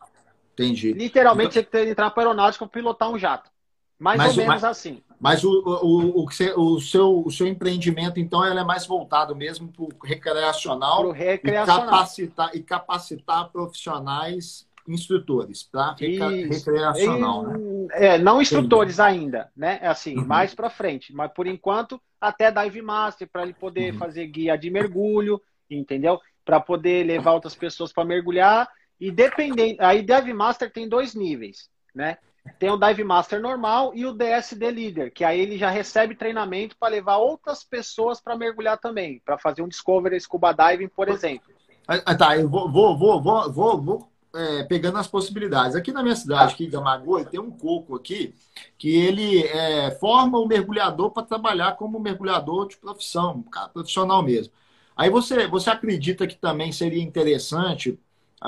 Entendi. 0.54 0.92
Literalmente 0.92 1.58
então... 1.58 1.64
você 1.64 1.70
tem 1.70 1.86
que 1.86 1.92
entrar 1.92 2.12
para 2.12 2.24
aeronáutica 2.24 2.66
para 2.66 2.74
pilotar 2.74 3.10
um 3.10 3.18
jato. 3.18 3.50
Mais 3.98 4.18
mas, 4.18 4.32
ou 4.32 4.38
menos 4.38 4.62
mas, 4.62 4.64
assim. 4.66 5.02
Mas 5.22 5.44
o, 5.44 5.52
o, 5.52 6.24
o, 6.24 6.26
o, 6.26 6.82
seu, 6.82 7.24
o 7.24 7.30
seu 7.30 7.46
empreendimento, 7.46 8.20
então, 8.20 8.44
ele 8.44 8.60
é 8.60 8.64
mais 8.64 8.88
voltado 8.88 9.36
mesmo 9.36 9.68
para 9.68 9.84
o 9.84 9.90
recreacional, 10.04 11.02
pro 11.02 11.12
recreacional. 11.12 11.86
E, 11.86 11.90
capacitar, 11.92 12.50
e 12.56 12.64
capacitar 12.64 13.50
profissionais 13.50 14.68
instrutores 14.88 15.62
para 15.62 15.94
recreacional. 15.94 17.44
E, 17.44 17.58
né? 17.58 17.88
É, 17.92 18.18
não 18.18 18.42
instrutores 18.42 18.98
Entendi. 18.98 19.20
ainda, 19.20 19.52
né? 19.56 19.78
É 19.80 19.88
assim, 19.88 20.18
uhum. 20.18 20.26
mais 20.26 20.56
para 20.56 20.72
frente. 20.72 21.14
Mas 21.14 21.32
por 21.32 21.46
enquanto, 21.46 22.02
até 22.20 22.52
Dive 22.52 22.82
Master, 22.82 23.30
para 23.32 23.44
ele 23.44 23.54
poder 23.54 23.94
uhum. 23.94 24.00
fazer 24.00 24.26
guia 24.26 24.58
de 24.58 24.72
mergulho, 24.72 25.40
entendeu? 25.70 26.20
Para 26.44 26.60
poder 26.60 27.06
levar 27.06 27.34
outras 27.34 27.54
pessoas 27.54 27.94
para 27.94 28.04
mergulhar. 28.04 28.68
E 29.00 29.12
dependendo. 29.12 29.78
Aí 29.82 30.02
Dive 30.02 30.34
Master 30.34 30.72
tem 30.72 30.90
dois 30.90 31.14
níveis, 31.14 31.70
né? 31.94 32.18
Tem 32.58 32.70
o 32.70 32.78
Dive 32.78 33.04
Master 33.04 33.40
normal 33.40 33.92
e 33.94 34.06
o 34.06 34.14
DSD 34.14 34.72
Leader, 34.72 35.14
que 35.14 35.24
aí 35.24 35.40
ele 35.40 35.58
já 35.58 35.70
recebe 35.70 36.16
treinamento 36.16 36.76
para 36.78 36.90
levar 36.90 37.18
outras 37.18 37.64
pessoas 37.64 38.20
para 38.20 38.38
mergulhar 38.38 38.78
também, 38.78 39.22
para 39.24 39.38
fazer 39.38 39.62
um 39.62 39.68
Discovery 39.68 40.20
Scuba 40.20 40.52
Diving, 40.52 40.88
por 40.88 41.08
exemplo. 41.10 41.52
Ah, 41.88 42.16
tá, 42.16 42.38
eu 42.38 42.48
vou, 42.48 42.72
vou, 42.72 42.98
vou, 42.98 43.22
vou, 43.52 43.82
vou, 43.82 44.12
é, 44.34 44.64
pegando 44.64 44.98
as 44.98 45.08
possibilidades. 45.08 45.76
Aqui 45.76 45.92
na 45.92 46.02
minha 46.02 46.16
cidade, 46.16 46.54
aqui 46.54 46.66
em 46.66 46.70
Gamagoi, 46.70 47.26
tem 47.26 47.40
um 47.40 47.52
coco 47.52 47.96
aqui 47.96 48.34
que 48.78 48.90
ele 48.90 49.44
é, 49.44 49.92
forma 49.92 50.40
o 50.40 50.48
mergulhador 50.48 51.12
para 51.12 51.24
trabalhar 51.24 51.76
como 51.76 52.00
mergulhador 52.00 52.68
de 52.68 52.78
profissão, 52.78 53.44
profissional 53.74 54.24
mesmo. 54.24 54.54
Aí 54.96 55.10
você, 55.10 55.48
você 55.48 55.70
acredita 55.70 56.28
que 56.28 56.36
também 56.36 56.72
seria 56.72 57.02
interessante 57.02 58.00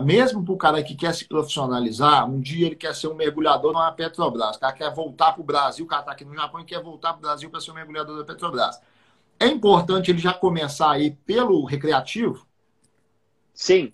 mesmo 0.01 0.43
para 0.43 0.53
o 0.53 0.57
cara 0.57 0.83
que 0.83 0.95
quer 0.95 1.13
se 1.13 1.25
profissionalizar, 1.25 2.27
um 2.27 2.39
dia 2.39 2.65
ele 2.65 2.75
quer 2.75 2.95
ser 2.95 3.07
um 3.07 3.13
mergulhador 3.13 3.73
na 3.73 3.91
Petrobras, 3.91 4.55
o 4.55 4.59
cara 4.59 4.73
quer 4.73 4.93
voltar 4.93 5.33
para 5.33 5.41
o 5.41 5.45
Brasil, 5.45 5.85
o 5.85 5.87
cara 5.87 6.01
está 6.01 6.11
aqui 6.13 6.25
no 6.25 6.33
Japão 6.33 6.61
e 6.61 6.65
quer 6.65 6.81
voltar 6.81 7.09
para 7.13 7.19
o 7.19 7.21
Brasil 7.21 7.49
para 7.49 7.61
ser 7.61 7.71
um 7.71 7.75
mergulhador 7.75 8.17
da 8.17 8.23
Petrobras. 8.23 8.81
É 9.39 9.47
importante 9.47 10.09
ele 10.09 10.19
já 10.19 10.33
começar 10.33 10.91
aí 10.91 11.11
pelo 11.11 11.63
recreativo? 11.65 12.47
Sim. 13.53 13.93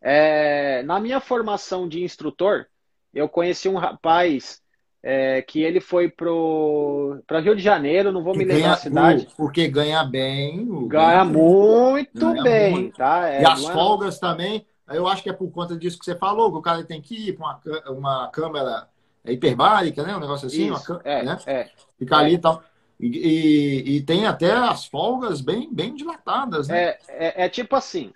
É, 0.00 0.82
na 0.84 1.00
minha 1.00 1.20
formação 1.20 1.88
de 1.88 2.02
instrutor, 2.04 2.66
eu 3.12 3.28
conheci 3.28 3.68
um 3.68 3.76
rapaz 3.76 4.62
é, 5.02 5.42
que 5.42 5.62
ele 5.62 5.80
foi 5.80 6.08
para 6.08 7.40
Rio 7.40 7.56
de 7.56 7.62
Janeiro, 7.62 8.12
não 8.12 8.22
vou 8.22 8.36
me 8.36 8.44
lembrar 8.44 8.74
a 8.74 8.76
cidade. 8.76 9.28
Porque 9.36 9.66
ganha 9.66 10.04
bem. 10.04 10.86
Ganha, 10.86 11.24
muito 11.24 12.32
ganha 12.32 12.42
bem. 12.42 12.72
Muito. 12.72 12.96
Tá? 12.96 13.28
É, 13.28 13.42
e 13.42 13.44
as 13.44 13.66
folgas 13.66 14.18
também 14.18 14.64
eu 14.90 15.06
acho 15.06 15.22
que 15.22 15.30
é 15.30 15.32
por 15.32 15.50
conta 15.50 15.76
disso 15.76 15.98
que 15.98 16.04
você 16.04 16.16
falou, 16.16 16.50
que 16.50 16.58
o 16.58 16.62
cara 16.62 16.84
tem 16.84 17.00
que 17.00 17.28
ir 17.28 17.36
para 17.36 17.46
uma, 17.46 17.90
uma 17.90 18.28
câmera 18.28 18.88
hiperbárica, 19.24 20.02
né? 20.02 20.16
Um 20.16 20.20
negócio 20.20 20.46
assim, 20.46 20.72
Isso, 20.72 20.92
uma, 20.92 21.02
é, 21.04 21.22
né? 21.22 21.38
É, 21.46 21.70
Ficar 21.98 22.22
é. 22.22 22.24
ali 22.24 22.34
e 22.34 22.38
tal. 22.38 22.62
E, 22.98 23.06
e, 23.06 23.96
e, 23.96 24.02
tem 24.02 24.26
até 24.26 24.52
as 24.52 24.84
folgas 24.84 25.40
bem, 25.40 25.72
bem 25.72 25.94
dilatadas, 25.94 26.68
né? 26.68 26.78
É, 26.78 26.98
é, 27.08 27.44
é 27.44 27.48
tipo 27.48 27.74
assim. 27.74 28.12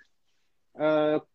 Uh, 0.75 1.25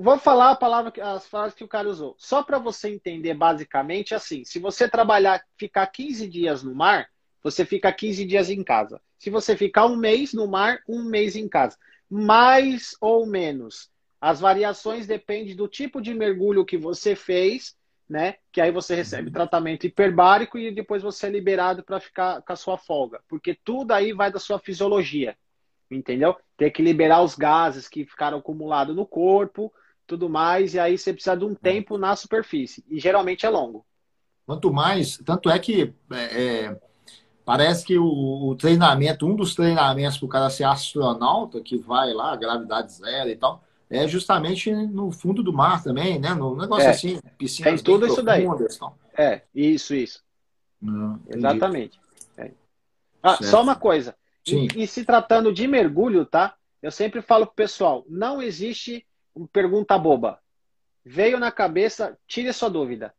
vou 0.00 0.18
falar 0.18 0.50
a 0.50 0.56
palavra, 0.56 0.92
as 1.14 1.26
frases 1.28 1.54
que 1.54 1.62
o 1.62 1.68
cara 1.68 1.88
usou. 1.88 2.16
Só 2.18 2.42
para 2.42 2.58
você 2.58 2.88
entender 2.88 3.34
basicamente 3.34 4.14
assim: 4.14 4.44
se 4.44 4.58
você 4.58 4.88
trabalhar, 4.88 5.44
ficar 5.56 5.86
15 5.86 6.26
dias 6.26 6.62
no 6.62 6.74
mar, 6.74 7.08
você 7.42 7.64
fica 7.64 7.92
15 7.92 8.24
dias 8.24 8.50
em 8.50 8.64
casa. 8.64 9.00
Se 9.18 9.30
você 9.30 9.56
ficar 9.56 9.86
um 9.86 9.96
mês 9.96 10.32
no 10.32 10.48
mar, 10.48 10.78
um 10.88 11.04
mês 11.04 11.36
em 11.36 11.48
casa 11.48 11.76
mais 12.10 12.96
ou 13.00 13.26
menos. 13.26 13.90
As 14.20 14.40
variações 14.40 15.06
dependem 15.06 15.54
do 15.54 15.68
tipo 15.68 16.00
de 16.00 16.12
mergulho 16.12 16.64
que 16.64 16.76
você 16.76 17.14
fez, 17.14 17.76
né? 18.08 18.36
Que 18.50 18.60
aí 18.60 18.72
você 18.72 18.94
recebe 18.94 19.30
tratamento 19.30 19.86
hiperbárico 19.86 20.58
e 20.58 20.72
depois 20.72 21.02
você 21.02 21.26
é 21.26 21.30
liberado 21.30 21.82
para 21.82 22.00
ficar 22.00 22.42
com 22.42 22.52
a 22.52 22.56
sua 22.56 22.78
folga. 22.78 23.20
Porque 23.28 23.56
tudo 23.64 23.92
aí 23.92 24.12
vai 24.12 24.32
da 24.32 24.38
sua 24.38 24.58
fisiologia. 24.58 25.36
Entendeu? 25.90 26.36
Tem 26.56 26.70
que 26.70 26.82
liberar 26.82 27.22
os 27.22 27.34
gases 27.34 27.88
que 27.88 28.04
ficaram 28.04 28.38
acumulados 28.38 28.94
no 28.94 29.06
corpo, 29.06 29.72
tudo 30.06 30.28
mais, 30.28 30.74
e 30.74 30.78
aí 30.78 30.98
você 30.98 31.12
precisa 31.12 31.36
de 31.36 31.44
um 31.44 31.52
é. 31.52 31.54
tempo 31.54 31.96
na 31.96 32.16
superfície. 32.16 32.84
E 32.88 32.98
geralmente 32.98 33.46
é 33.46 33.48
longo. 33.48 33.86
Quanto 34.46 34.72
mais, 34.72 35.18
tanto 35.18 35.50
é 35.50 35.58
que 35.58 35.92
é, 36.10 36.64
é 36.64 36.80
Parece 37.48 37.82
que 37.82 37.96
o, 37.96 38.48
o 38.48 38.54
treinamento, 38.56 39.26
um 39.26 39.34
dos 39.34 39.54
treinamentos 39.54 40.18
para 40.18 40.26
o 40.26 40.28
cara 40.28 40.50
ser 40.50 40.64
astronauta, 40.64 41.62
que 41.62 41.78
vai 41.78 42.12
lá, 42.12 42.36
gravidade 42.36 42.92
zero 42.92 43.30
e 43.30 43.36
tal, 43.36 43.64
é 43.88 44.06
justamente 44.06 44.70
no 44.70 45.10
fundo 45.10 45.42
do 45.42 45.50
mar 45.50 45.82
também, 45.82 46.18
né? 46.18 46.34
No 46.34 46.54
negócio 46.54 46.86
é, 46.86 46.90
assim, 46.90 47.18
piscina. 47.38 47.70
Tem 47.70 47.78
tudo 47.78 48.06
isso 48.06 48.22
daí. 48.22 48.44
Então. 48.44 48.92
É, 49.16 49.40
isso, 49.54 49.94
isso. 49.94 50.22
Exatamente. 51.26 51.98
É. 52.36 52.50
Ah, 53.22 53.42
só 53.42 53.62
uma 53.62 53.76
coisa. 53.76 54.14
Sim. 54.46 54.68
E, 54.76 54.82
e, 54.82 54.86
se 54.86 55.02
tratando 55.06 55.50
de 55.50 55.66
mergulho, 55.66 56.26
tá? 56.26 56.54
Eu 56.82 56.90
sempre 56.90 57.22
falo 57.22 57.46
pro 57.46 57.54
pessoal, 57.54 58.04
não 58.10 58.42
existe 58.42 59.06
pergunta 59.54 59.98
boba. 59.98 60.38
Veio 61.02 61.40
na 61.40 61.50
cabeça, 61.50 62.14
tire 62.26 62.50
a 62.50 62.52
sua 62.52 62.68
dúvida. 62.68 63.14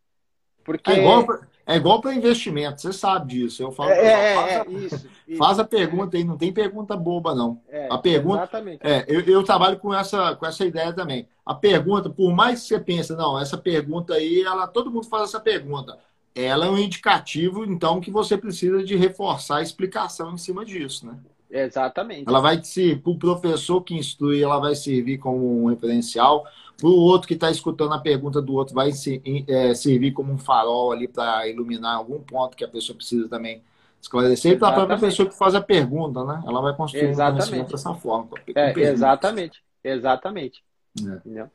Porque... 0.69 0.91
É 0.91 0.99
igual, 0.99 1.25
É 1.65 1.75
igual 1.77 1.99
para 1.99 2.13
investimento, 2.13 2.79
você 2.79 2.93
sabe 2.93 3.33
disso. 3.33 3.63
Eu 3.63 3.71
falo, 3.71 3.89
é, 3.89 4.05
é, 4.05 4.35
faz, 4.35 4.51
é, 4.51 4.59
a, 4.59 4.65
isso, 4.69 5.09
faz 5.35 5.59
a 5.59 5.63
pergunta 5.63 6.15
aí, 6.15 6.23
não 6.23 6.37
tem 6.37 6.53
pergunta 6.53 6.95
boba, 6.95 7.33
não. 7.33 7.59
É, 7.67 7.87
a 7.91 7.97
pergunta. 7.97 8.43
Exatamente. 8.43 8.79
É, 8.83 9.03
eu, 9.07 9.21
eu, 9.21 9.43
trabalho 9.43 9.79
com 9.79 9.91
essa, 9.91 10.35
com 10.35 10.45
essa 10.45 10.63
ideia 10.63 10.93
também. 10.93 11.27
A 11.43 11.55
pergunta, 11.55 12.07
por 12.07 12.31
mais 12.31 12.61
que 12.61 12.67
você 12.67 12.79
pense, 12.79 13.13
não, 13.13 13.39
essa 13.39 13.57
pergunta 13.57 14.13
aí, 14.13 14.43
ela, 14.43 14.67
todo 14.67 14.91
mundo 14.91 15.07
faz 15.07 15.23
essa 15.23 15.39
pergunta. 15.39 15.97
Ela 16.35 16.67
é 16.67 16.69
um 16.69 16.77
indicativo, 16.77 17.65
então, 17.65 17.99
que 17.99 18.11
você 18.11 18.37
precisa 18.37 18.83
de 18.83 18.95
reforçar 18.95 19.57
a 19.57 19.63
explicação 19.63 20.33
em 20.33 20.37
cima 20.37 20.63
disso, 20.63 21.07
né? 21.07 21.17
Exatamente. 21.49 22.29
Ela 22.29 22.39
vai 22.39 22.63
se, 22.63 22.95
para 22.95 23.11
o 23.11 23.17
professor 23.17 23.81
que 23.81 23.95
instrui, 23.95 24.43
ela 24.43 24.59
vai 24.59 24.75
servir 24.75 25.17
como 25.17 25.63
um 25.63 25.67
referencial. 25.67 26.45
Para 26.79 26.89
o 26.89 26.93
outro 26.93 27.27
que 27.27 27.33
está 27.33 27.51
escutando 27.51 27.93
a 27.93 27.99
pergunta 27.99 28.41
do 28.41 28.53
outro, 28.53 28.73
vai 28.73 28.91
se, 28.91 29.21
é, 29.47 29.73
servir 29.73 30.11
como 30.11 30.31
um 30.31 30.37
farol 30.37 30.91
ali 30.91 31.07
para 31.07 31.47
iluminar 31.47 31.95
algum 31.95 32.19
ponto 32.19 32.55
que 32.55 32.63
a 32.63 32.67
pessoa 32.67 32.95
precisa 32.95 33.27
também 33.27 33.61
esclarecer. 34.01 34.53
E 34.53 34.57
para 34.57 34.69
a 34.69 34.73
própria 34.73 34.97
pessoa 34.97 35.27
que 35.27 35.37
faz 35.37 35.55
a 35.55 35.61
pergunta, 35.61 36.23
né? 36.23 36.41
Ela 36.47 36.61
vai 36.61 36.75
construir 36.75 37.09
exatamente. 37.09 37.33
um 37.33 37.49
conhecimento 37.49 37.71
dessa 37.71 37.93
forma. 37.93 38.29
É, 38.55 38.79
exatamente. 38.79 39.63
Exatamente. 39.83 40.63
É. 40.99 41.03
Entendeu? 41.03 41.49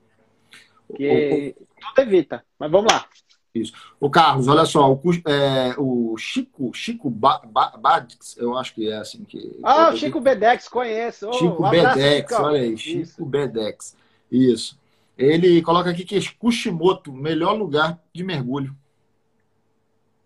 Que 0.94 1.54
o, 1.58 1.66
tudo 1.80 2.06
evita. 2.06 2.44
Mas 2.58 2.70
vamos 2.70 2.92
lá. 2.92 3.06
Isso. 3.54 3.72
O 4.00 4.10
Carlos, 4.10 4.48
olha 4.48 4.66
só, 4.66 4.92
o, 4.92 5.00
é, 5.28 5.74
o 5.78 6.16
Chico, 6.18 6.72
Chico 6.74 7.08
ba, 7.08 7.40
ba, 7.46 7.72
Badix, 7.78 8.36
eu 8.36 8.58
acho 8.58 8.74
que 8.74 8.90
é 8.90 8.96
assim 8.96 9.24
que. 9.24 9.60
Ah, 9.62 9.90
o 9.90 9.96
Chico 9.96 10.20
Bedex, 10.20 10.68
conheço. 10.68 11.32
Chico 11.34 11.64
um 11.64 11.70
Bedex, 11.70 12.32
olha 12.32 12.60
aí, 12.60 12.76
Chico 12.76 13.00
Isso. 13.00 13.24
Bedex. 13.24 13.96
Isso. 14.30 14.78
Ele 15.16 15.62
coloca 15.62 15.90
aqui 15.90 16.04
que 16.04 16.34
Kushimoto, 16.34 17.12
melhor 17.12 17.52
lugar 17.52 18.00
de 18.12 18.24
mergulho. 18.24 18.76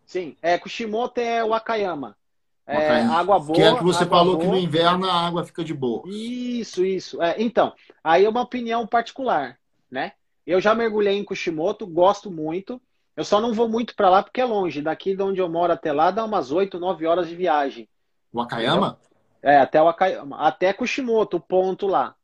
Sim, 0.06 0.36
é, 0.40 0.56
Kushimoto 0.56 1.20
é 1.20 1.44
o 1.44 1.52
Akayama. 1.52 2.16
É, 2.66 3.00
água 3.00 3.38
boa. 3.38 3.54
Que 3.54 3.62
é 3.62 3.74
que 3.76 3.82
você 3.82 4.04
falou 4.04 4.36
boa. 4.36 4.44
que 4.44 4.50
no 4.50 4.58
inverno 4.58 5.08
a 5.08 5.26
água 5.26 5.44
fica 5.44 5.64
de 5.64 5.72
boa. 5.72 6.02
Isso, 6.06 6.84
isso. 6.84 7.22
É, 7.22 7.36
então, 7.38 7.72
aí 8.04 8.26
é 8.26 8.28
uma 8.28 8.42
opinião 8.42 8.86
particular, 8.86 9.58
né? 9.90 10.12
Eu 10.46 10.60
já 10.60 10.74
mergulhei 10.74 11.16
em 11.16 11.24
Kushimoto, 11.24 11.86
gosto 11.86 12.30
muito. 12.30 12.80
Eu 13.16 13.24
só 13.24 13.40
não 13.40 13.52
vou 13.52 13.68
muito 13.68 13.94
para 13.94 14.08
lá 14.08 14.22
porque 14.22 14.40
é 14.40 14.44
longe. 14.44 14.80
Daqui 14.80 15.14
de 15.14 15.22
onde 15.22 15.40
eu 15.40 15.48
moro 15.48 15.72
até 15.72 15.92
lá 15.92 16.10
dá 16.10 16.24
umas 16.24 16.52
8, 16.52 16.78
9 16.78 17.06
horas 17.06 17.28
de 17.28 17.34
viagem. 17.34 17.88
O 18.32 18.40
Akayama? 18.40 18.98
É, 19.42 19.58
até 19.58 19.82
o 19.82 19.88
Akayama. 19.88 20.38
Até 20.38 20.72
Kushimoto, 20.72 21.38
o 21.38 21.40
ponto 21.40 21.86
lá. 21.86 22.14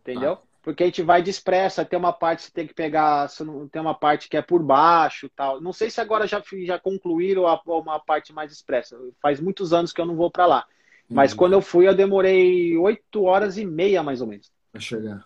Entendeu? 0.00 0.38
Porque 0.66 0.82
a 0.82 0.86
gente 0.86 1.00
vai 1.00 1.22
de 1.22 1.30
expressa, 1.30 1.84
tem 1.84 1.96
uma 1.96 2.12
parte 2.12 2.40
que 2.40 2.46
você 2.46 2.52
tem 2.52 2.66
que 2.66 2.74
pegar, 2.74 3.28
tem 3.70 3.80
uma 3.80 3.94
parte 3.94 4.28
que 4.28 4.36
é 4.36 4.42
por 4.42 4.60
baixo 4.60 5.30
tal. 5.36 5.60
Não 5.60 5.72
sei 5.72 5.90
se 5.90 6.00
agora 6.00 6.26
já, 6.26 6.42
já 6.64 6.76
concluíram 6.76 7.44
uma 7.64 8.00
parte 8.00 8.32
mais 8.32 8.50
expressa. 8.50 8.98
Faz 9.22 9.38
muitos 9.38 9.72
anos 9.72 9.92
que 9.92 10.00
eu 10.00 10.04
não 10.04 10.16
vou 10.16 10.28
para 10.28 10.44
lá. 10.44 10.66
Mas 11.08 11.30
uhum. 11.30 11.38
quando 11.38 11.52
eu 11.52 11.62
fui, 11.62 11.86
eu 11.86 11.94
demorei 11.94 12.76
8 12.76 13.22
horas 13.22 13.56
e 13.58 13.64
meia, 13.64 14.02
mais 14.02 14.20
ou 14.20 14.26
menos. 14.26 14.50
Pra 14.72 14.80
chegar. 14.80 15.24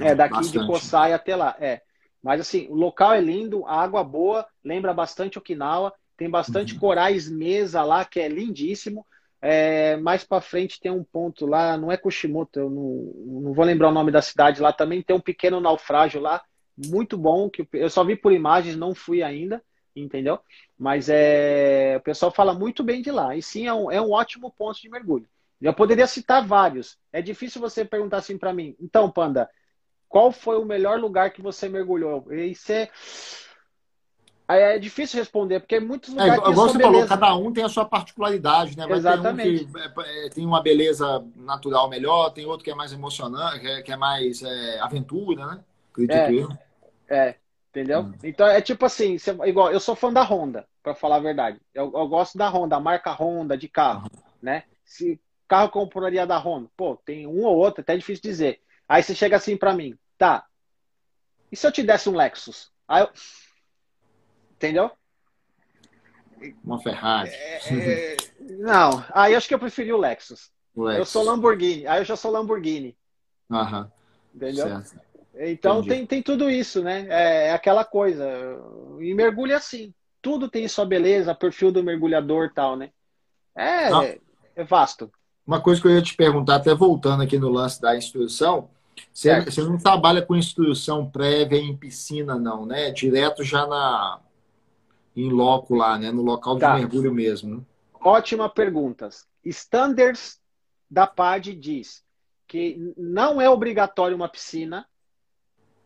É, 0.00 0.12
daqui 0.12 0.34
Bastante. 0.34 0.58
de 0.58 0.66
Kosai 0.66 1.12
até 1.12 1.36
lá. 1.36 1.54
É. 1.60 1.80
Mas 2.20 2.40
assim, 2.40 2.66
o 2.68 2.74
local 2.74 3.12
é 3.12 3.20
lindo, 3.20 3.64
a 3.66 3.80
água 3.80 4.02
boa, 4.02 4.44
lembra 4.64 4.92
bastante 4.92 5.38
Okinawa, 5.38 5.92
tem 6.16 6.28
bastante 6.28 6.74
uhum. 6.74 6.80
corais 6.80 7.30
mesa 7.30 7.84
lá, 7.84 8.04
que 8.04 8.18
é 8.18 8.26
lindíssimo. 8.26 9.06
É, 9.46 9.98
mais 9.98 10.24
para 10.24 10.40
frente 10.40 10.80
tem 10.80 10.90
um 10.90 11.04
ponto 11.04 11.44
lá, 11.44 11.76
não 11.76 11.92
é 11.92 11.98
Kushimoto, 11.98 12.58
eu 12.58 12.70
não, 12.70 13.42
não 13.42 13.52
vou 13.52 13.62
lembrar 13.62 13.90
o 13.90 13.92
nome 13.92 14.10
da 14.10 14.22
cidade 14.22 14.62
lá, 14.62 14.72
também 14.72 15.02
tem 15.02 15.14
um 15.14 15.20
pequeno 15.20 15.60
naufrágio 15.60 16.18
lá, 16.18 16.42
muito 16.74 17.18
bom, 17.18 17.50
que 17.50 17.68
eu 17.74 17.90
só 17.90 18.02
vi 18.02 18.16
por 18.16 18.32
imagens, 18.32 18.74
não 18.74 18.94
fui 18.94 19.22
ainda, 19.22 19.62
entendeu? 19.94 20.38
Mas 20.78 21.10
é, 21.10 21.96
o 21.98 22.00
pessoal 22.00 22.32
fala 22.32 22.54
muito 22.54 22.82
bem 22.82 23.02
de 23.02 23.10
lá, 23.10 23.36
e 23.36 23.42
sim, 23.42 23.66
é 23.66 23.74
um, 23.74 23.90
é 23.90 24.00
um 24.00 24.12
ótimo 24.12 24.50
ponto 24.50 24.80
de 24.80 24.88
mergulho. 24.88 25.28
Eu 25.60 25.74
poderia 25.74 26.06
citar 26.06 26.46
vários. 26.46 26.98
É 27.12 27.20
difícil 27.20 27.60
você 27.60 27.84
perguntar 27.84 28.16
assim 28.18 28.38
para 28.38 28.54
mim, 28.54 28.74
então, 28.80 29.10
Panda, 29.10 29.50
qual 30.08 30.32
foi 30.32 30.56
o 30.56 30.64
melhor 30.64 30.98
lugar 30.98 31.30
que 31.30 31.42
você 31.42 31.68
mergulhou? 31.68 32.32
Isso 32.32 32.72
é. 34.58 34.76
É 34.76 34.78
difícil 34.78 35.18
responder, 35.18 35.60
porque 35.60 35.78
muitos 35.80 36.10
lugares. 36.10 36.32
É, 36.32 36.36
igual 36.36 36.68
você 36.68 36.78
beleza. 36.78 36.92
falou, 36.92 37.08
cada 37.08 37.36
um 37.36 37.52
tem 37.52 37.64
a 37.64 37.68
sua 37.68 37.84
particularidade, 37.84 38.76
né? 38.76 38.86
Vai 38.86 38.98
Exatamente. 38.98 39.64
Um 39.64 39.72
que 39.72 39.78
é, 39.78 40.26
é, 40.26 40.28
tem 40.30 40.46
uma 40.46 40.62
beleza 40.62 41.24
natural 41.36 41.88
melhor, 41.88 42.30
tem 42.30 42.46
outro 42.46 42.64
que 42.64 42.70
é 42.70 42.74
mais 42.74 42.92
emocionante, 42.92 43.60
que 43.60 43.66
é, 43.66 43.82
que 43.82 43.92
é 43.92 43.96
mais 43.96 44.42
é, 44.42 44.80
aventura, 44.80 45.46
né? 45.46 45.60
Acredito 45.92 46.58
é, 47.08 47.28
é, 47.28 47.36
entendeu? 47.70 48.00
Hum. 48.00 48.14
Então 48.22 48.46
é 48.46 48.60
tipo 48.60 48.84
assim, 48.84 49.18
você, 49.18 49.30
igual, 49.44 49.70
eu 49.70 49.80
sou 49.80 49.94
fã 49.94 50.12
da 50.12 50.22
Honda, 50.22 50.66
para 50.82 50.94
falar 50.94 51.16
a 51.16 51.20
verdade. 51.20 51.60
Eu, 51.72 51.92
eu, 51.94 52.08
gosto 52.08 52.36
da 52.36 52.48
Honda, 52.48 52.76
a 52.76 52.80
marca 52.80 53.12
Honda 53.12 53.56
de 53.56 53.68
carro, 53.68 54.10
uhum. 54.12 54.20
né? 54.42 54.64
Se 54.84 55.20
carro 55.46 55.68
compraria 55.68 56.26
da 56.26 56.38
Honda, 56.38 56.68
pô, 56.76 56.96
tem 56.96 57.26
um 57.26 57.44
ou 57.44 57.56
outro, 57.56 57.82
até 57.82 57.96
difícil 57.96 58.22
dizer. 58.22 58.60
Aí 58.88 59.02
você 59.02 59.14
chega 59.14 59.36
assim 59.36 59.56
para 59.56 59.72
mim, 59.72 59.96
Tá. 60.18 60.46
E 61.50 61.56
se 61.56 61.66
eu 61.66 61.72
te 61.72 61.82
desse 61.82 62.08
um 62.08 62.16
Lexus? 62.16 62.70
Aí 62.88 63.02
eu... 63.02 63.10
Entendeu? 64.64 64.90
Uma 66.64 66.80
Ferrari. 66.80 67.28
É, 67.30 67.58
é... 67.70 68.16
Não, 68.40 69.04
aí 69.12 69.34
acho 69.34 69.46
que 69.46 69.54
eu 69.54 69.58
preferi 69.58 69.92
o 69.92 69.98
Lexus. 69.98 70.50
o 70.74 70.84
Lexus. 70.84 70.98
Eu 70.98 71.04
sou 71.04 71.22
Lamborghini. 71.22 71.86
Aí 71.86 72.00
eu 72.00 72.04
já 72.04 72.16
sou 72.16 72.30
Lamborghini. 72.30 72.96
Aham. 73.50 73.92
Entendeu? 74.34 74.68
Certo. 74.68 75.00
Então 75.36 75.82
tem, 75.82 76.06
tem 76.06 76.22
tudo 76.22 76.48
isso, 76.48 76.82
né? 76.82 77.06
É, 77.10 77.48
é 77.48 77.52
aquela 77.52 77.84
coisa. 77.84 78.26
E 79.00 79.12
mergulho 79.12 79.52
é 79.52 79.56
assim. 79.56 79.92
Tudo 80.22 80.48
tem 80.48 80.66
sua 80.66 80.86
beleza, 80.86 81.34
perfil 81.34 81.70
do 81.70 81.82
mergulhador 81.82 82.50
tal, 82.54 82.76
né? 82.76 82.90
É, 83.54 84.18
é 84.56 84.64
vasto. 84.64 85.10
Uma 85.46 85.60
coisa 85.60 85.80
que 85.80 85.86
eu 85.86 85.92
ia 85.92 86.00
te 86.00 86.16
perguntar, 86.16 86.56
até 86.56 86.74
voltando 86.74 87.22
aqui 87.22 87.38
no 87.38 87.50
lance 87.50 87.80
da 87.80 87.94
instrução, 87.94 88.70
você, 89.12 89.40
você, 89.42 89.60
não 89.62 89.76
trabalha 89.76 90.22
com 90.22 90.34
instrução 90.34 91.10
prévia 91.10 91.58
em 91.58 91.76
piscina, 91.76 92.36
não, 92.36 92.64
né? 92.64 92.90
Direto 92.90 93.44
já 93.44 93.66
na 93.66 94.20
em 95.16 95.30
loco 95.30 95.74
lá, 95.74 95.98
né? 95.98 96.10
No 96.10 96.22
local 96.22 96.58
tá. 96.58 96.74
de 96.74 96.80
mergulho 96.80 97.12
mesmo. 97.12 97.56
Né? 97.56 97.62
Ótima 98.00 98.48
pergunta. 98.48 99.08
Standards 99.44 100.40
da 100.90 101.06
PAD 101.06 101.54
diz 101.54 102.04
que 102.46 102.94
não 102.96 103.40
é 103.40 103.48
obrigatório 103.48 104.16
uma 104.16 104.28
piscina, 104.28 104.86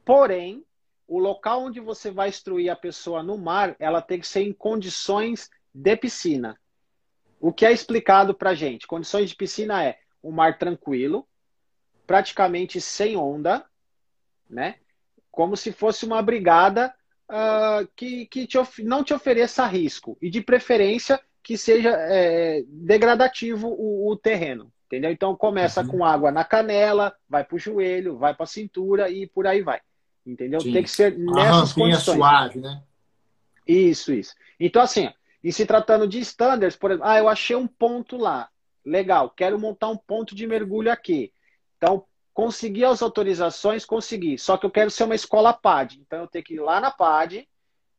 porém, 0.05 0.65
o 1.07 1.19
local 1.19 1.63
onde 1.63 1.81
você 1.81 2.11
vai 2.11 2.29
instruir 2.29 2.71
a 2.71 2.77
pessoa 2.77 3.23
no 3.23 3.39
mar, 3.39 3.77
ela 3.79 4.03
tem 4.03 4.21
que 4.21 4.27
ser 4.27 4.43
em 4.43 4.53
condições 4.53 5.49
de 5.73 5.97
piscina. 5.97 6.59
O 7.41 7.53
que 7.53 7.65
é 7.65 7.73
explicado 7.73 8.35
para 8.35 8.55
gente? 8.55 8.87
Condições 8.87 9.31
de 9.31 9.37
piscina 9.37 9.85
é 9.85 9.99
um 10.23 10.33
mar 10.33 10.59
tranquilo, 10.59 11.27
praticamente 12.07 12.81
sem 12.81 13.17
onda, 13.17 13.65
né? 14.51 14.77
Como 15.31 15.57
se 15.57 15.73
fosse 15.73 16.05
uma 16.05 16.21
brigada 16.21 16.93
uh, 17.29 17.89
que, 17.95 18.27
que 18.27 18.47
te 18.47 18.59
não 18.83 19.05
te 19.05 19.15
ofereça 19.15 19.67
risco. 19.67 20.17
E 20.21 20.31
de 20.31 20.41
preferência 20.41 21.21
que 21.43 21.57
seja 21.57 21.91
é, 21.91 22.63
degradativo 22.67 23.69
o, 23.69 24.11
o, 24.11 24.17
terreno. 24.17 24.73
Entendeu? 24.87 25.11
Então 25.11 25.37
começa 25.37 25.83
uhum. 25.83 25.89
com 25.89 26.05
água 26.05 26.31
na 26.31 26.45
canela, 26.45 27.15
vai 27.29 27.45
para 27.45 27.57
o 27.57 27.59
joelho, 27.59 28.17
vai 28.17 28.35
para 28.35 28.45
a 28.45 28.47
cintura 28.47 29.11
e 29.11 29.27
por 29.27 29.47
aí 29.47 29.63
vai. 29.63 29.81
Entendeu? 30.27 30.61
Sim. 30.61 30.73
Tem 30.73 30.83
que 30.83 30.91
ser 30.91 31.17
nessas 31.17 31.73
condições. 31.73 32.17
suave, 32.17 32.61
né? 32.61 32.83
Isso, 33.67 34.13
isso. 34.13 34.35
Então, 34.59 34.81
assim, 34.83 35.11
e 35.43 35.53
se 35.53 35.67
tratando 35.67 36.07
de 36.09 36.19
standards, 36.21 36.77
por 36.77 36.91
exemplo, 36.91 37.09
ah, 37.09 37.19
eu 37.19 37.29
achei 37.29 37.55
um 37.55 37.67
ponto 37.67 38.17
lá. 38.17 38.49
Legal, 38.85 39.31
quero 39.31 39.59
montar 39.59 39.89
um 39.89 39.97
ponto 39.97 40.35
de 40.35 40.47
mergulho 40.47 40.91
aqui. 40.91 41.33
Então, 41.77 42.05
conseguir 42.39 42.85
as 42.85 43.03
autorizações, 43.03 43.85
consegui. 43.85 44.39
Só 44.39 44.57
que 44.57 44.65
eu 44.65 44.71
quero 44.71 44.93
ser 44.93 45.03
uma 45.03 45.17
escola 45.17 45.53
PAD. 45.53 46.01
Então, 46.01 46.21
eu 46.21 46.29
tenho 46.29 46.45
que 46.45 46.55
ir 46.55 46.61
lá 46.61 46.81
na 46.81 46.89
PAD, 46.89 47.49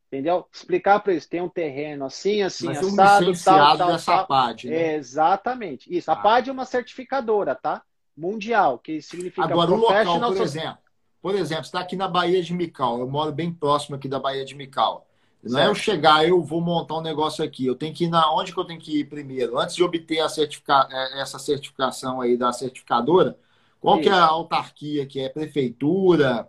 entendeu? 0.06 0.46
Explicar 0.50 0.98
para 1.00 1.12
eles, 1.12 1.26
tem 1.26 1.42
um 1.42 1.48
terreno 1.48 2.06
assim, 2.06 2.40
assim, 2.40 2.68
Mas 2.68 2.78
assado, 2.78 3.30
um 3.30 3.34
tal, 3.34 3.76
tal, 3.76 3.92
dessa 3.92 4.16
tal. 4.16 4.26
PAD, 4.26 4.70
né? 4.70 4.94
Exatamente. 4.94 5.94
Isso. 5.94 6.10
A 6.10 6.14
ah. 6.14 6.16
PAD 6.16 6.48
é 6.48 6.52
uma 6.54 6.64
certificadora, 6.64 7.54
tá? 7.54 7.82
Mundial, 8.16 8.78
que 8.78 9.02
significa 9.02 9.44
Agora, 9.44 9.72
o 9.72 9.76
local, 9.76 10.18
por 10.18 10.40
exemplo, 10.40 10.78
por 11.20 11.34
exemplo, 11.34 11.64
está 11.64 11.80
aqui 11.80 11.94
na 11.94 12.08
Baía 12.08 12.42
de 12.42 12.54
Mical. 12.54 12.98
Eu 12.98 13.10
moro 13.10 13.32
bem 13.32 13.52
próximo 13.52 13.96
aqui 13.96 14.08
da 14.08 14.18
Baía 14.18 14.46
de 14.46 14.54
Mical. 14.54 15.06
Não 15.42 15.50
certo. 15.50 15.66
é 15.66 15.70
eu 15.70 15.74
chegar, 15.74 16.26
eu 16.26 16.42
vou 16.42 16.62
montar 16.62 16.96
um 16.96 17.02
negócio 17.02 17.44
aqui. 17.44 17.66
Eu 17.66 17.74
tenho 17.74 17.92
que 17.92 18.04
ir 18.04 18.08
na 18.08 18.32
onde 18.32 18.54
que 18.54 18.58
eu 18.58 18.64
tenho 18.64 18.80
que 18.80 19.00
ir 19.00 19.04
primeiro? 19.04 19.58
Antes 19.58 19.76
de 19.76 19.84
obter 19.84 20.20
a 20.20 20.30
certifica, 20.30 20.88
é, 20.90 21.20
essa 21.20 21.38
certificação 21.38 22.22
aí 22.22 22.38
da 22.38 22.50
certificadora, 22.54 23.38
qual 23.80 23.98
Isso. 23.98 24.08
que 24.08 24.14
é 24.14 24.18
a 24.18 24.26
autarquia 24.26 25.06
que 25.06 25.20
é 25.20 25.28
prefeitura, 25.28 26.48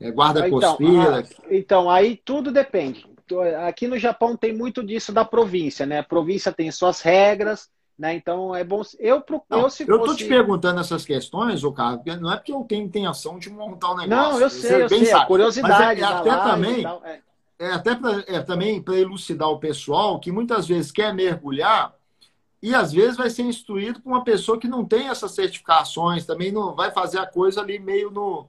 é 0.00 0.10
guarda 0.10 0.46
então, 0.46 0.58
costeira? 0.58 1.18
A, 1.20 1.54
então, 1.54 1.90
aí 1.90 2.16
tudo 2.16 2.50
depende. 2.50 3.06
Aqui 3.66 3.86
no 3.86 3.98
Japão 3.98 4.36
tem 4.36 4.52
muito 4.52 4.84
disso 4.84 5.12
da 5.12 5.24
província, 5.24 5.84
né? 5.84 5.98
A 5.98 6.04
província 6.04 6.52
tem 6.52 6.70
suas 6.70 7.00
regras, 7.00 7.68
né? 7.98 8.14
Então 8.14 8.54
é 8.54 8.62
bom. 8.62 8.82
Eu 8.98 9.20
procuro. 9.20 9.68
Eu, 9.80 9.96
eu 9.96 10.02
tô 10.02 10.14
te 10.14 10.24
perguntando 10.26 10.80
essas 10.80 11.04
questões, 11.04 11.64
o 11.64 11.72
Carlos, 11.72 12.04
não 12.20 12.32
é 12.32 12.36
porque 12.36 12.52
eu 12.52 12.64
tenho 12.64 12.84
intenção 12.84 13.38
de 13.38 13.50
montar 13.50 13.92
um 13.92 13.96
negócio. 13.96 14.32
Não, 14.32 14.40
eu 14.40 14.48
sei, 14.48 14.82
eu 14.82 14.88
sei. 14.88 15.02
É 15.02 15.04
sabe. 15.06 15.26
curiosidade. 15.26 16.00
Mas 16.00 16.10
é, 16.10 16.14
até 16.14 16.50
também. 16.50 16.82
Tal, 16.82 17.02
é. 17.04 17.20
é 17.58 17.70
até 17.72 17.94
pra, 17.94 18.24
é, 18.28 18.40
também 18.40 18.80
para 18.80 18.96
elucidar 18.96 19.48
o 19.48 19.58
pessoal 19.58 20.20
que 20.20 20.30
muitas 20.30 20.68
vezes 20.68 20.92
quer 20.92 21.12
mergulhar 21.12 21.94
e 22.62 22.74
às 22.74 22.92
vezes 22.92 23.16
vai 23.16 23.30
ser 23.30 23.42
instruído 23.42 24.00
por 24.00 24.10
uma 24.10 24.24
pessoa 24.24 24.58
que 24.58 24.68
não 24.68 24.84
tem 24.84 25.08
essas 25.08 25.32
certificações, 25.32 26.26
também 26.26 26.50
não 26.50 26.74
vai 26.74 26.90
fazer 26.90 27.18
a 27.18 27.26
coisa 27.26 27.60
ali 27.60 27.78
meio 27.78 28.10
no, 28.10 28.48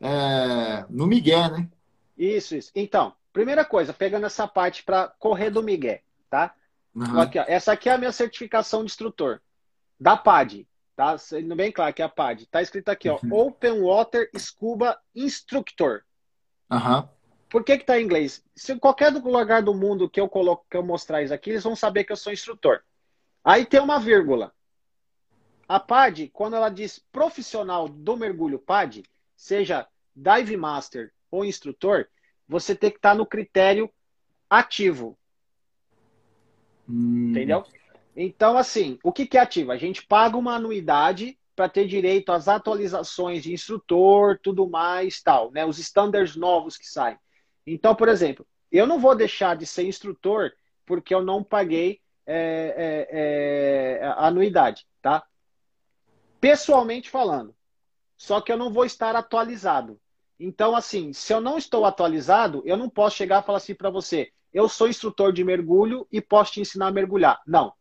é, 0.00 0.84
no 0.90 1.06
migué, 1.06 1.48
né? 1.50 1.68
Isso, 2.16 2.56
isso. 2.56 2.70
Então, 2.74 3.14
primeira 3.32 3.64
coisa, 3.64 3.92
pegando 3.92 4.26
essa 4.26 4.48
parte 4.48 4.82
para 4.82 5.08
correr 5.18 5.50
do 5.50 5.62
migué, 5.62 6.02
tá? 6.28 6.54
Uhum. 6.94 7.20
Aqui, 7.20 7.38
ó, 7.38 7.44
essa 7.46 7.72
aqui 7.72 7.88
é 7.88 7.92
a 7.92 7.98
minha 7.98 8.12
certificação 8.12 8.80
de 8.80 8.86
instrutor 8.86 9.40
da 9.98 10.16
PAD, 10.16 10.66
tá? 10.94 11.16
Sendo 11.18 11.54
bem 11.54 11.70
claro 11.70 11.92
que 11.94 12.02
é 12.02 12.04
a 12.04 12.08
PAD. 12.08 12.46
Tá 12.46 12.62
escrito 12.62 12.88
aqui, 12.88 13.08
ó, 13.08 13.18
uhum. 13.22 13.32
Open 13.32 13.82
Water 13.82 14.30
Scuba 14.36 14.98
Instructor. 15.14 16.02
Uhum. 16.70 17.08
Por 17.48 17.62
que 17.62 17.78
que 17.78 17.84
tá 17.84 18.00
em 18.00 18.04
inglês? 18.04 18.42
Se 18.54 18.72
em 18.72 18.78
qualquer 18.78 19.12
lugar 19.12 19.62
do 19.62 19.72
mundo 19.72 20.10
que 20.10 20.20
eu 20.20 20.28
coloco, 20.28 20.66
que 20.68 20.76
eu 20.76 20.82
mostrar 20.82 21.22
isso 21.22 21.32
aqui, 21.32 21.50
eles 21.50 21.62
vão 21.62 21.76
saber 21.76 22.04
que 22.04 22.12
eu 22.12 22.16
sou 22.16 22.32
instrutor. 22.32 22.80
Aí 23.46 23.64
tem 23.64 23.78
uma 23.78 24.00
vírgula. 24.00 24.52
A 25.68 25.78
PAD, 25.78 26.30
quando 26.32 26.56
ela 26.56 26.68
diz 26.68 26.98
profissional 27.12 27.88
do 27.88 28.16
mergulho 28.16 28.58
PAD, 28.58 29.04
seja 29.36 29.86
dive 30.16 30.56
master 30.56 31.12
ou 31.30 31.44
instrutor, 31.44 32.08
você 32.48 32.74
tem 32.74 32.90
que 32.90 32.96
estar 32.96 33.14
no 33.14 33.24
critério 33.24 33.88
ativo. 34.50 35.16
Hum. 36.88 37.30
Entendeu? 37.30 37.64
Então, 38.16 38.58
assim, 38.58 38.98
o 39.04 39.12
que, 39.12 39.24
que 39.24 39.38
é 39.38 39.42
ativo? 39.42 39.70
A 39.70 39.76
gente 39.76 40.04
paga 40.04 40.36
uma 40.36 40.56
anuidade 40.56 41.38
para 41.54 41.68
ter 41.68 41.86
direito 41.86 42.32
às 42.32 42.48
atualizações 42.48 43.44
de 43.44 43.52
instrutor, 43.52 44.40
tudo 44.42 44.68
mais, 44.68 45.22
tal, 45.22 45.52
né? 45.52 45.64
Os 45.64 45.78
standards 45.78 46.34
novos 46.34 46.76
que 46.76 46.86
saem. 46.86 47.16
Então, 47.64 47.94
por 47.94 48.08
exemplo, 48.08 48.44
eu 48.72 48.88
não 48.88 48.98
vou 48.98 49.14
deixar 49.14 49.56
de 49.56 49.66
ser 49.66 49.84
instrutor 49.84 50.52
porque 50.84 51.14
eu 51.14 51.22
não 51.22 51.44
paguei 51.44 52.00
é, 52.26 53.08
é, 53.10 53.98
é, 54.00 54.14
anuidade, 54.16 54.86
tá? 55.00 55.24
Pessoalmente 56.40 57.08
falando. 57.08 57.54
Só 58.16 58.40
que 58.40 58.50
eu 58.50 58.56
não 58.56 58.72
vou 58.72 58.84
estar 58.84 59.14
atualizado. 59.14 60.00
Então, 60.38 60.74
assim, 60.74 61.12
se 61.12 61.32
eu 61.32 61.40
não 61.40 61.56
estou 61.56 61.84
atualizado, 61.84 62.62
eu 62.66 62.76
não 62.76 62.88
posso 62.88 63.16
chegar 63.16 63.42
e 63.42 63.46
falar 63.46 63.58
assim 63.58 63.74
para 63.74 63.90
você: 63.90 64.32
eu 64.52 64.68
sou 64.68 64.88
instrutor 64.88 65.32
de 65.32 65.44
mergulho 65.44 66.06
e 66.10 66.20
posso 66.20 66.52
te 66.52 66.60
ensinar 66.60 66.88
a 66.88 66.92
mergulhar. 66.92 67.40
Não. 67.46 67.72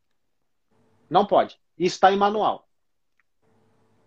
Não 1.09 1.25
pode. 1.25 1.59
Isso 1.77 1.95
está 1.95 2.11
em 2.11 2.17
manual. 2.17 2.67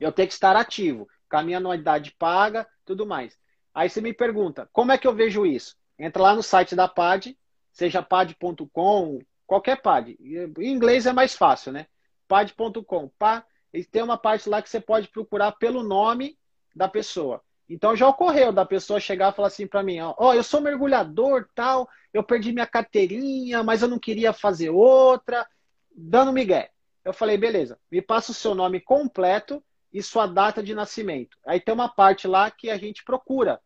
Eu 0.01 0.13
tenho 0.13 0.29
que 0.29 0.35
estar 0.35 0.57
ativo, 0.57 1.09
com 1.29 1.37
a 1.37 1.43
minha 1.43 1.59
anuidade 1.59 2.15
paga, 2.19 2.69
tudo 2.85 3.07
mais. 3.07 3.37
Aí 3.75 3.89
você 3.89 4.01
me 4.01 4.13
pergunta, 4.13 4.69
como 4.73 4.93
é 4.93 4.99
que 4.99 5.07
eu 5.07 5.15
vejo 5.15 5.45
isso? 5.45 5.77
Entra 5.99 6.23
lá 6.23 6.35
no 6.35 6.43
site 6.43 6.75
da 6.75 6.89
PAD, 6.89 7.37
seja 7.73 8.03
pad.com, 8.03 9.21
Qualquer 9.49 9.81
PAD. 9.81 10.19
Em 10.21 10.71
inglês 10.71 11.07
é 11.07 11.13
mais 11.13 11.35
fácil, 11.35 11.73
né? 11.73 11.87
pad.com. 12.29 13.09
Pá, 13.19 13.43
tem 13.91 14.03
uma 14.03 14.19
parte 14.19 14.47
lá 14.47 14.61
que 14.61 14.69
você 14.69 14.79
pode 14.79 15.09
procurar 15.09 15.53
pelo 15.53 15.83
nome 15.83 16.39
da 16.77 16.87
pessoa. 16.87 17.43
Então 17.67 17.97
já 17.97 18.07
ocorreu 18.07 18.53
da 18.53 18.67
pessoa 18.67 19.01
chegar 19.01 19.33
e 19.33 19.35
falar 19.35 19.49
assim 19.49 19.67
para 19.67 19.83
mim, 19.83 20.01
ó, 20.01 20.15
oh, 20.19 20.35
eu 20.35 20.43
sou 20.43 20.61
mergulhador, 20.61 21.49
tal, 21.55 21.89
eu 22.13 22.23
perdi 22.23 22.53
minha 22.53 22.67
carteirinha, 22.67 23.63
mas 23.63 23.81
eu 23.81 23.89
não 23.89 23.99
queria 23.99 24.35
fazer 24.35 24.69
outra, 24.69 25.47
dando 25.95 26.33
migué. 26.33 26.71
Eu 27.03 27.15
falei, 27.15 27.39
beleza, 27.39 27.79
me 27.91 28.03
passa 28.03 28.33
o 28.33 28.35
seu 28.35 28.55
nome 28.55 28.81
completo 28.81 29.65
e 29.91 30.03
sua 30.03 30.27
data 30.27 30.63
de 30.63 30.75
nascimento. 30.75 31.39
Aí 31.47 31.59
tem 31.59 31.73
uma 31.75 31.89
parte 31.89 32.29
lá 32.29 32.51
que 32.51 32.69
a 32.69 32.77
gente 32.77 33.03
procura, 33.03 33.59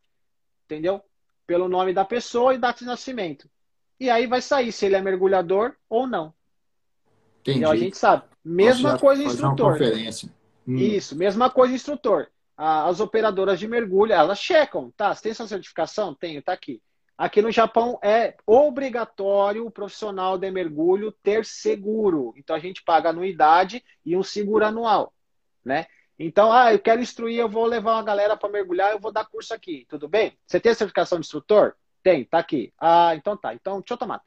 entendeu? 0.65 1.03
Pelo 1.45 1.69
nome 1.69 1.93
da 1.93 2.05
pessoa 2.05 2.55
e 2.55 2.59
data 2.59 2.79
de 2.81 2.85
nascimento. 2.85 3.51
E 4.03 4.11
aí 4.11 4.27
vai 4.27 4.43
sair 4.43 4.73
se 4.73 4.85
ele 4.85 4.97
é 4.97 5.01
mergulhador 5.01 5.77
ou 5.89 6.09
não. 6.09 6.35
Entendi. 7.41 7.59
Então 7.61 7.71
a 7.71 7.77
gente 7.77 7.97
sabe. 7.97 8.25
Mesma 8.45 8.99
coisa 8.99 9.23
instrutor. 9.23 9.79
Hum. 10.67 10.77
Isso, 10.77 11.15
mesma 11.15 11.49
coisa 11.49 11.73
instrutor. 11.73 12.27
As 12.57 12.99
operadoras 12.99 13.61
de 13.61 13.69
mergulho, 13.69 14.13
elas 14.13 14.41
checam, 14.41 14.93
tá? 14.97 15.15
Você 15.15 15.23
tem 15.23 15.35
sua 15.35 15.47
certificação? 15.47 16.17
Tenho, 16.17 16.43
tá 16.43 16.53
aqui. 16.53 16.83
Aqui 17.17 17.41
no 17.41 17.53
Japão 17.53 17.97
é 18.03 18.35
obrigatório 18.45 19.65
o 19.65 19.71
profissional 19.71 20.37
de 20.37 20.51
mergulho 20.51 21.13
ter 21.23 21.45
seguro. 21.45 22.35
Então 22.37 22.57
a 22.57 22.59
gente 22.59 22.83
paga 22.83 23.11
anuidade 23.11 23.85
e 24.05 24.17
um 24.17 24.25
seguro 24.25 24.65
anual, 24.65 25.15
né? 25.65 25.87
Então, 26.19 26.53
ah, 26.53 26.73
eu 26.73 26.81
quero 26.81 27.01
instruir, 27.01 27.39
eu 27.39 27.49
vou 27.49 27.67
levar 27.67 27.93
uma 27.93 28.03
galera 28.03 28.37
para 28.37 28.51
mergulhar, 28.51 28.91
eu 28.91 28.99
vou 28.99 29.13
dar 29.13 29.27
curso 29.27 29.55
aqui, 29.55 29.87
tudo 29.89 30.09
bem? 30.09 30.37
Você 30.45 30.59
tem 30.59 30.73
a 30.73 30.75
certificação 30.75 31.21
de 31.21 31.27
instrutor? 31.27 31.77
Tem, 32.03 32.25
tá 32.25 32.39
aqui. 32.39 32.73
Ah, 32.79 33.15
então 33.15 33.37
tá. 33.37 33.55
Então, 33.55 33.81
tomar. 33.83 34.23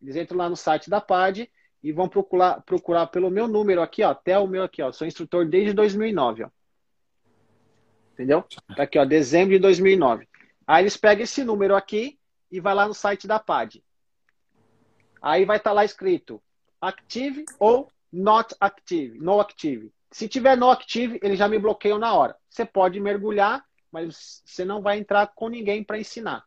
Eles 0.00 0.16
entram 0.16 0.38
lá 0.38 0.48
no 0.48 0.56
site 0.56 0.88
da 0.88 1.00
PAD 1.00 1.50
e 1.82 1.92
vão 1.92 2.08
procurar, 2.08 2.62
procurar 2.62 3.06
pelo 3.08 3.30
meu 3.30 3.48
número 3.48 3.82
aqui, 3.82 4.02
ó, 4.02 4.10
até 4.10 4.38
o 4.38 4.46
meu 4.46 4.62
aqui, 4.62 4.82
ó. 4.82 4.92
Sou 4.92 5.06
instrutor 5.06 5.46
desde 5.46 5.72
2009, 5.72 6.44
ó. 6.44 6.50
Entendeu? 8.12 8.44
Tá 8.74 8.84
aqui, 8.84 8.98
ó, 8.98 9.04
dezembro 9.04 9.54
de 9.54 9.58
2009. 9.58 10.28
Aí 10.66 10.82
eles 10.82 10.96
pegam 10.96 11.24
esse 11.24 11.44
número 11.44 11.76
aqui 11.76 12.18
e 12.50 12.60
vai 12.60 12.74
lá 12.74 12.86
no 12.86 12.94
site 12.94 13.26
da 13.26 13.38
PAD. 13.38 13.82
Aí 15.20 15.44
vai 15.44 15.56
estar 15.56 15.70
tá 15.70 15.74
lá 15.74 15.84
escrito 15.84 16.42
active 16.80 17.44
ou 17.58 17.90
not 18.12 18.54
active, 18.60 19.18
no 19.18 19.40
active. 19.40 19.92
Se 20.10 20.28
tiver 20.28 20.56
no 20.56 20.70
active, 20.70 21.18
eles 21.22 21.38
já 21.38 21.48
me 21.48 21.58
bloqueiam 21.58 21.98
na 21.98 22.14
hora. 22.14 22.36
Você 22.48 22.64
pode 22.64 22.98
mergulhar, 23.00 23.64
mas 23.90 24.42
você 24.44 24.64
não 24.64 24.80
vai 24.80 24.98
entrar 24.98 25.26
com 25.34 25.48
ninguém 25.48 25.82
para 25.82 25.98
ensinar. 25.98 26.44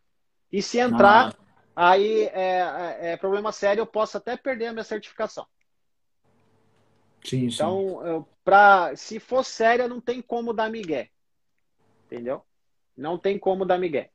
E 0.51 0.61
se 0.61 0.79
entrar, 0.79 1.35
ah. 1.75 1.91
aí 1.91 2.23
é, 2.23 2.29
é, 2.33 3.11
é, 3.11 3.17
problema 3.17 3.51
sério, 3.51 3.81
eu 3.81 3.85
posso 3.85 4.17
até 4.17 4.35
perder 4.35 4.67
a 4.67 4.73
minha 4.73 4.83
certificação. 4.83 5.45
Sim, 7.23 7.47
então, 7.47 8.01
sim. 8.03 8.25
Pra, 8.43 8.95
se 8.95 9.19
for 9.19 9.43
séria, 9.43 9.87
não 9.87 10.01
tem 10.01 10.21
como 10.21 10.53
dar 10.53 10.69
migué. 10.69 11.09
Entendeu? 12.05 12.43
Não 12.97 13.17
tem 13.17 13.37
como 13.37 13.65
dar 13.65 13.77
migué. 13.77 14.09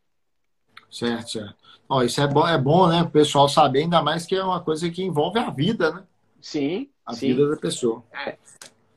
Certo, 0.90 1.30
certo. 1.30 1.56
Ó, 1.88 2.02
isso 2.02 2.20
é 2.20 2.26
bom, 2.26 2.46
é 2.46 2.58
bom, 2.58 2.88
né? 2.88 3.02
O 3.02 3.10
pessoal 3.10 3.48
saber, 3.48 3.80
ainda 3.82 4.02
mais 4.02 4.26
que 4.26 4.34
é 4.34 4.42
uma 4.42 4.60
coisa 4.60 4.90
que 4.90 5.02
envolve 5.02 5.38
a 5.38 5.50
vida, 5.50 5.92
né? 5.92 6.04
Sim. 6.40 6.90
A 7.04 7.14
sim. 7.14 7.28
vida 7.28 7.50
da 7.50 7.56
pessoa. 7.56 8.02
É. 8.12 8.36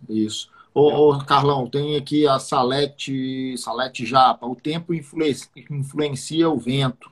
Isso. 0.10 0.50
Ô, 0.74 1.10
ô, 1.10 1.26
Carlão, 1.26 1.68
tem 1.68 1.96
aqui 1.96 2.28
a 2.28 2.38
Salete, 2.40 3.58
Salete 3.58 4.06
Japa. 4.06 4.46
O 4.46 4.56
tempo 4.56 4.94
influencia, 4.94 5.50
influencia 5.70 6.50
o 6.50 6.58
vento. 6.58 7.12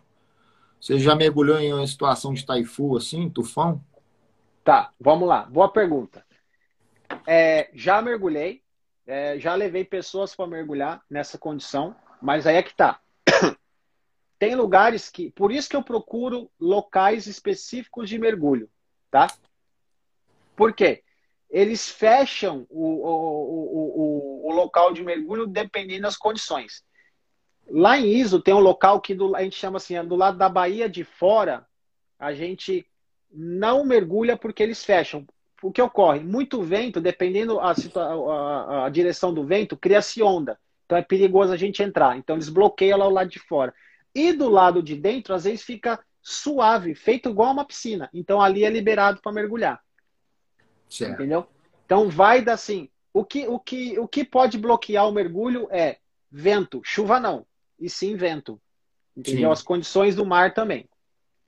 Você 0.86 1.00
já 1.00 1.16
mergulhou 1.16 1.58
em 1.58 1.74
uma 1.74 1.88
situação 1.88 2.32
de 2.32 2.46
taifu 2.46 2.96
assim, 2.96 3.28
tufão? 3.28 3.84
Tá, 4.64 4.94
vamos 5.00 5.28
lá. 5.28 5.42
Boa 5.42 5.68
pergunta. 5.68 6.24
É, 7.26 7.72
já 7.74 8.04
mergulhei, 8.04 8.62
é, 9.08 9.40
já 9.40 9.56
levei 9.56 9.84
pessoas 9.84 10.36
para 10.36 10.46
mergulhar 10.46 11.04
nessa 11.10 11.40
condição, 11.40 11.96
mas 12.22 12.46
aí 12.46 12.58
é 12.58 12.62
que 12.62 12.76
tá. 12.76 13.02
Tem 14.38 14.54
lugares 14.54 15.10
que. 15.10 15.32
Por 15.32 15.52
isso 15.52 15.68
que 15.68 15.76
eu 15.76 15.82
procuro 15.82 16.52
locais 16.60 17.26
específicos 17.26 18.08
de 18.08 18.20
mergulho, 18.20 18.70
tá? 19.10 19.26
Por 20.56 20.72
quê? 20.72 21.04
Eles 21.50 21.90
fecham 21.90 22.68
o, 22.70 23.08
o, 23.08 24.46
o, 24.46 24.52
o 24.52 24.54
local 24.54 24.94
de 24.94 25.04
mergulho 25.04 25.48
dependendo 25.48 26.04
das 26.04 26.16
condições. 26.16 26.84
Lá 27.70 27.98
em 27.98 28.08
Iso 28.08 28.40
tem 28.40 28.54
um 28.54 28.60
local 28.60 29.02
que 29.02 29.16
do, 29.16 29.36
a 29.36 29.42
gente 29.42 29.56
chama 29.56 29.78
assim, 29.78 29.96
é 29.96 30.04
do 30.04 30.16
lado 30.16 30.38
da 30.38 30.48
Bahia 30.48 30.88
de 30.88 31.04
fora, 31.04 31.66
a 32.20 32.34
gente 32.34 32.86
não 33.32 33.84
mergulha 33.84 34.38
porque 34.38 34.62
eles 34.62 34.84
fecham. 34.84 35.26
O 35.62 35.72
que 35.72 35.82
ocorre? 35.82 36.20
Muito 36.20 36.62
vento, 36.62 37.02
dependendo 37.02 37.60
a, 37.60 37.74
a, 37.74 38.86
a 38.86 38.90
direção 38.90 39.34
do 39.34 39.44
vento, 39.44 39.76
cria-se 39.76 40.22
onda. 40.22 40.60
Então 40.86 40.98
é 40.98 41.02
perigoso 41.02 41.52
a 41.52 41.58
gente 41.58 41.82
entrar. 41.82 42.18
Então 42.18 42.36
eles 42.36 42.50
bloqueiam 42.50 43.00
lá 43.00 43.08
o 43.08 43.12
lado 43.12 43.30
de 43.30 43.40
fora. 43.40 43.74
E 44.14 44.32
do 44.32 44.48
lado 44.48 44.84
de 44.84 44.96
dentro, 44.96 45.34
às 45.34 45.46
vezes 45.46 45.64
fica 45.64 46.00
suave, 46.22 46.94
feito 46.94 47.30
igual 47.30 47.52
uma 47.52 47.66
piscina. 47.66 48.10
Então 48.14 48.40
ali 48.42 48.64
é 48.64 48.70
liberado 48.70 49.20
para 49.22 49.32
mergulhar. 49.32 49.82
Certo. 50.88 51.14
Entendeu? 51.14 51.48
Então 51.86 52.10
vai 52.10 52.44
dar 52.44 52.54
assim. 52.54 52.90
O 53.12 53.26
que, 53.26 53.48
o, 53.48 53.58
que, 53.58 53.98
o 53.98 54.08
que 54.08 54.24
pode 54.24 54.58
bloquear 54.58 55.08
o 55.08 55.12
mergulho 55.12 55.68
é 55.72 55.98
vento, 56.32 56.82
chuva 56.84 57.20
não 57.20 57.46
e 57.80 57.90
sim 57.90 58.16
vento. 58.16 58.60
Entendeu? 59.16 59.50
Sim. 59.50 59.52
As 59.54 59.62
condições 59.62 60.16
do 60.16 60.26
mar 60.26 60.54
também. 60.54 60.90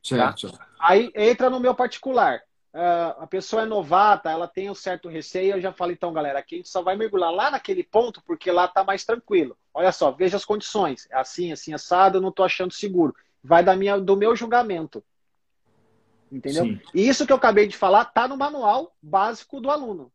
Certo. 0.03 0.51
Tá? 0.51 0.67
Aí 0.79 1.11
entra 1.15 1.49
no 1.49 1.59
meu 1.59 1.75
particular. 1.75 2.41
Uh, 2.73 3.23
a 3.23 3.27
pessoa 3.27 3.63
é 3.63 3.65
novata, 3.65 4.29
ela 4.29 4.47
tem 4.47 4.69
um 4.69 4.75
certo 4.75 5.09
receio. 5.09 5.55
Eu 5.55 5.61
já 5.61 5.73
falei, 5.73 5.95
então, 5.95 6.13
galera, 6.13 6.39
aqui 6.39 6.55
a 6.55 6.57
gente 6.59 6.69
só 6.69 6.81
vai 6.81 6.95
mergulhar 6.95 7.31
lá 7.31 7.49
naquele 7.49 7.83
ponto 7.83 8.21
porque 8.23 8.51
lá 8.51 8.67
tá 8.67 8.83
mais 8.83 9.03
tranquilo. 9.03 9.57
Olha 9.73 9.91
só, 9.91 10.11
veja 10.11 10.37
as 10.37 10.45
condições. 10.45 11.07
É 11.09 11.17
assim, 11.17 11.51
assim, 11.51 11.73
assado, 11.73 12.17
eu 12.17 12.21
não 12.21 12.31
tô 12.31 12.43
achando 12.43 12.73
seguro. 12.73 13.15
Vai 13.43 13.63
da 13.63 13.75
minha, 13.75 13.99
do 13.99 14.15
meu 14.15 14.35
julgamento. 14.35 15.03
Entendeu? 16.31 16.65
Sim. 16.65 16.81
E 16.93 17.07
isso 17.07 17.25
que 17.25 17.31
eu 17.31 17.37
acabei 17.37 17.67
de 17.67 17.75
falar 17.75 18.05
tá 18.05 18.27
no 18.27 18.37
manual 18.37 18.95
básico 19.01 19.59
do 19.59 19.71
aluno. 19.71 20.11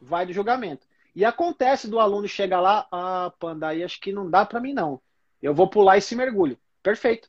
Vai 0.00 0.26
do 0.26 0.32
julgamento. 0.32 0.86
E 1.14 1.24
acontece 1.24 1.88
do 1.88 2.00
aluno 2.00 2.26
chegar 2.26 2.60
lá, 2.60 2.86
ah, 2.90 3.32
panda, 3.38 3.68
aí 3.68 3.84
acho 3.84 4.00
que 4.00 4.12
não 4.12 4.30
dá 4.30 4.44
para 4.46 4.60
mim 4.60 4.72
não. 4.72 5.00
Eu 5.42 5.54
vou 5.54 5.68
pular 5.68 5.98
esse 5.98 6.14
mergulho. 6.14 6.58
Perfeito. 6.82 7.28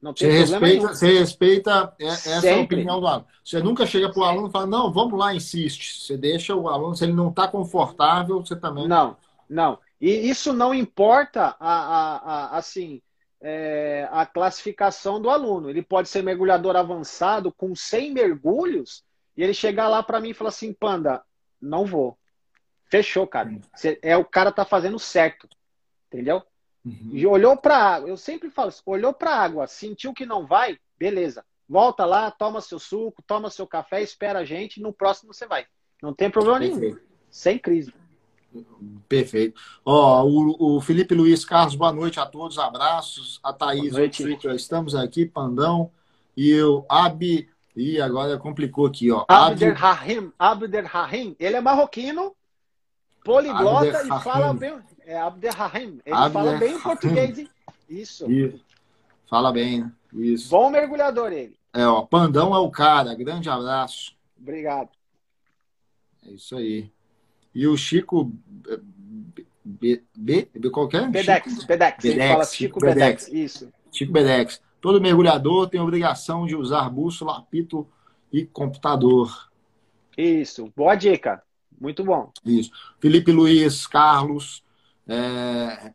Não 0.00 0.14
tem 0.14 0.30
você 0.30 0.38
problema 0.38 0.66
respeita, 0.66 0.82
nenhum. 0.82 0.94
Você 0.94 1.18
respeita 1.18 1.94
essa 2.00 2.40
Sempre. 2.40 2.76
opinião 2.76 3.00
do 3.00 3.06
aluno. 3.06 3.26
Você 3.44 3.60
nunca 3.60 3.86
chega 3.86 4.10
para 4.10 4.20
o 4.20 4.24
aluno 4.24 4.48
e 4.48 4.50
fala, 4.50 4.66
não, 4.66 4.90
vamos 4.90 5.18
lá, 5.18 5.34
insiste. 5.34 6.00
Você 6.00 6.16
deixa 6.16 6.54
o 6.54 6.68
aluno, 6.68 6.96
se 6.96 7.04
ele 7.04 7.12
não 7.12 7.28
está 7.28 7.46
confortável, 7.46 8.40
você 8.40 8.56
também. 8.56 8.88
Não, 8.88 9.16
não. 9.48 9.78
E 10.00 10.10
isso 10.10 10.54
não 10.54 10.74
importa 10.74 11.54
a, 11.60 11.74
a, 11.74 12.16
a 12.16 12.56
assim, 12.56 13.02
é, 13.42 14.08
a 14.10 14.24
classificação 14.24 15.20
do 15.20 15.28
aluno. 15.28 15.68
Ele 15.68 15.82
pode 15.82 16.08
ser 16.08 16.22
mergulhador 16.22 16.76
avançado 16.76 17.52
com 17.52 17.74
100 17.74 18.12
mergulhos 18.12 19.04
e 19.36 19.42
ele 19.42 19.52
chegar 19.52 19.88
lá 19.88 20.02
para 20.02 20.20
mim 20.20 20.30
e 20.30 20.34
falar 20.34 20.48
assim, 20.48 20.72
Panda, 20.72 21.22
não 21.60 21.84
vou. 21.84 22.18
Fechou, 22.86 23.26
cara. 23.26 23.54
Você, 23.74 23.98
é 24.02 24.16
o 24.16 24.24
cara 24.24 24.50
tá 24.50 24.64
fazendo 24.64 24.98
certo. 24.98 25.46
Entendeu? 26.08 26.42
Uhum. 26.84 27.10
E 27.12 27.26
olhou 27.26 27.56
para 27.56 27.76
água. 27.76 28.08
Eu 28.08 28.16
sempre 28.16 28.50
falo, 28.50 28.72
olhou 28.86 29.12
para 29.12 29.34
água, 29.34 29.66
sentiu 29.66 30.12
que 30.12 30.24
não 30.24 30.46
vai, 30.46 30.78
beleza. 30.98 31.44
Volta 31.68 32.04
lá, 32.04 32.30
toma 32.30 32.60
seu 32.60 32.78
suco, 32.78 33.22
toma 33.26 33.50
seu 33.50 33.66
café, 33.66 34.02
espera 34.02 34.40
a 34.40 34.44
gente, 34.44 34.80
no 34.80 34.92
próximo 34.92 35.32
você 35.32 35.46
vai. 35.46 35.66
Não 36.02 36.12
tem 36.12 36.30
problema 36.30 36.58
Perfeito. 36.58 36.80
nenhum. 36.80 36.98
Sem 37.30 37.58
crise. 37.58 37.94
Perfeito. 39.08 39.60
Ó, 39.84 40.24
o, 40.24 40.76
o, 40.76 40.80
Felipe 40.80 41.14
Luiz 41.14 41.44
Carlos, 41.44 41.76
boa 41.76 41.92
noite 41.92 42.18
a 42.18 42.26
todos, 42.26 42.58
abraços. 42.58 43.38
A 43.42 43.52
Thaís, 43.52 43.94
estamos 44.56 44.94
aqui, 44.94 45.24
Pandão. 45.24 45.92
E 46.36 46.60
o 46.60 46.84
Abi, 46.88 47.48
e 47.76 48.00
agora 48.00 48.38
complicou 48.38 48.86
aqui, 48.86 49.10
ó. 49.10 49.24
Abderrahim, 49.28 50.32
Abderrahim, 50.38 51.36
ele 51.38 51.56
é 51.56 51.60
marroquino, 51.60 52.34
poliglota 53.24 54.02
e 54.04 54.22
fala 54.22 54.52
bem. 54.54 54.78
É 55.04 55.18
Abderrahim, 55.18 56.00
ele 56.04 56.30
fala 56.30 56.56
bem 56.56 56.78
português. 56.78 57.48
Isso. 57.88 58.26
Fala 59.28 59.52
bem, 59.52 59.82
né? 59.82 59.92
Isso. 60.12 60.50
Bom 60.50 60.70
mergulhador 60.70 61.32
ele. 61.32 61.56
É, 61.72 61.86
ó, 61.86 62.02
Pandão 62.02 62.54
é 62.54 62.58
o 62.58 62.70
cara. 62.70 63.14
Grande 63.14 63.48
abraço. 63.48 64.14
Obrigado. 64.40 64.88
É 66.26 66.30
isso 66.30 66.56
aí. 66.56 66.90
E 67.54 67.66
o 67.66 67.76
Chico. 67.76 68.32
B, 69.64 70.02
B, 70.16 70.48
B 70.52 70.70
qualquer? 70.70 71.04
É? 71.04 71.08
Bedex, 71.08 71.52
Chico? 71.52 71.66
Bedex. 71.66 72.02
Bedex. 72.02 72.32
Fala 72.32 72.44
Chico 72.44 72.80
Bedex. 72.80 73.24
Bedex. 73.26 73.28
Isso. 73.28 73.72
Chico 73.92 74.12
Bedex. 74.12 74.60
Todo 74.80 75.00
mergulhador 75.00 75.68
tem 75.68 75.80
obrigação 75.80 76.46
de 76.46 76.56
usar 76.56 76.88
bússola, 76.88 77.38
apito 77.38 77.86
e 78.32 78.44
computador. 78.44 79.50
Isso. 80.16 80.72
Boa 80.74 80.94
dica. 80.94 81.42
Muito 81.80 82.04
bom. 82.04 82.30
Isso. 82.44 82.70
Felipe 83.00 83.32
Luiz, 83.32 83.86
Carlos. 83.86 84.62
É, 85.08 85.94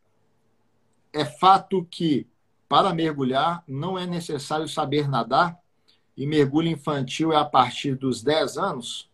é 1.14 1.26
fato 1.26 1.86
que 1.86 2.28
para 2.68 2.94
mergulhar 2.94 3.64
não 3.68 3.98
é 3.98 4.08
necessário 4.08 4.68
saber 4.68 5.08
nadar 5.08 5.58
e 6.18 6.26
mergulho 6.26 6.70
infantil 6.70 7.32
é 7.32 7.38
a 7.38 7.46
partir 7.46 7.96
dos 7.96 8.24
10 8.24 8.58
anos? 8.58 9.10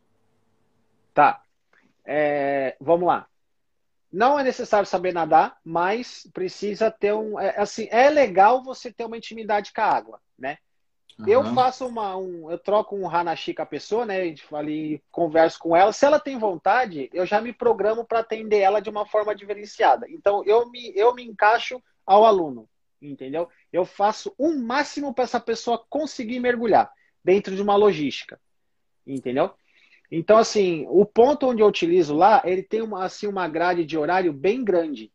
Tá. 1.14 1.44
É, 2.06 2.78
vamos 2.80 3.08
lá. 3.08 3.28
Não 4.12 4.40
é 4.40 4.44
necessário 4.44 4.88
saber 4.88 5.14
nadar, 5.14 5.58
mas 5.64 6.30
precisa 6.34 6.92
ter 6.92 7.14
um. 7.14 7.40
É, 7.40 7.60
assim, 7.60 7.88
é 7.92 8.10
legal 8.10 8.64
você 8.64 8.92
ter 8.92 9.06
uma 9.06 9.18
intimidade 9.18 9.72
com 9.74 9.82
a 9.82 9.86
água, 9.86 10.22
né? 10.38 10.58
Uhum. 11.22 11.28
Eu 11.28 11.44
faço 11.54 11.86
uma. 11.88 12.18
Um, 12.18 12.50
eu 12.50 12.58
troco 12.58 12.96
um 12.96 13.10
Hanashi 13.10 13.54
com 13.54 13.62
a 13.62 13.66
pessoa, 13.66 14.06
né? 14.06 14.22
A 14.22 14.26
gente 14.26 14.44
ali 14.54 15.02
converso 15.12 15.60
com 15.60 15.76
ela. 15.76 15.94
Se 15.94 16.06
ela 16.06 16.20
tem 16.20 16.38
vontade, 16.38 17.10
eu 17.14 17.26
já 17.26 17.40
me 17.40 17.54
programo 17.54 18.04
para 18.06 18.20
atender 18.20 18.60
ela 18.60 18.80
de 18.80 18.90
uma 18.90 19.06
forma 19.06 19.36
diferenciada. 19.36 20.08
Então, 20.10 20.44
eu 20.46 20.70
me, 20.70 20.92
eu 20.96 21.14
me 21.14 21.24
encaixo 21.24 21.82
ao 22.06 22.26
aluno, 22.26 22.68
entendeu? 23.02 23.48
Eu 23.72 23.86
faço 23.86 24.34
o 24.38 24.48
um 24.48 24.66
máximo 24.66 25.14
para 25.14 25.24
essa 25.24 25.40
pessoa 25.40 25.84
conseguir 25.90 26.40
mergulhar 26.40 26.92
dentro 27.24 27.56
de 27.56 27.62
uma 27.62 27.76
logística, 27.76 28.40
entendeu? 29.06 29.52
Então, 30.12 30.38
assim, 30.38 30.86
o 30.90 31.06
ponto 31.06 31.48
onde 31.48 31.62
eu 31.62 31.68
utilizo 31.68 32.16
lá, 32.16 32.42
ele 32.44 32.64
tem 32.64 32.82
uma, 32.82 33.06
assim, 33.06 33.28
uma 33.28 33.48
grade 33.48 33.86
de 33.86 33.98
horário 33.98 34.34
bem 34.34 34.64
grande. 34.64 35.12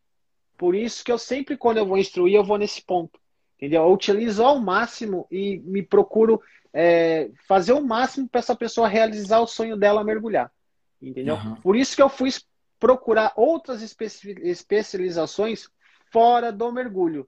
Por 0.57 0.75
isso 0.75 1.05
que 1.05 1.13
eu 1.13 1.19
sempre, 1.19 1.57
quando 1.57 1.77
eu 1.77 1.87
vou 1.87 1.99
instruir, 1.99 2.35
eu 2.35 2.45
vou 2.45 2.57
nesse 2.57 2.81
ponto. 2.83 3.21
Entendeu? 3.57 3.83
Eu 3.83 3.93
utilizo 3.93 4.45
ao 4.45 4.59
máximo 4.59 5.27
e 5.31 5.59
me 5.59 5.83
procuro 5.83 6.41
é, 6.73 7.31
fazer 7.49 7.73
o 7.73 7.85
máximo 7.85 8.29
para 8.29 8.39
essa 8.39 8.55
pessoa 8.55 8.89
realizar 8.89 9.41
o 9.41 9.47
sonho 9.47 9.77
dela 9.77 10.05
mergulhar. 10.05 10.53
Entendeu? 11.01 11.37
Uhum. 11.37 11.55
Por 11.57 11.77
isso 11.77 11.97
que 11.97 12.03
eu 12.03 12.09
fui 12.09 12.31
procurar 12.79 13.33
outras 13.37 13.83
especializações 13.83 15.69
fora 16.13 16.53
do 16.53 16.71
mergulho. 16.71 17.27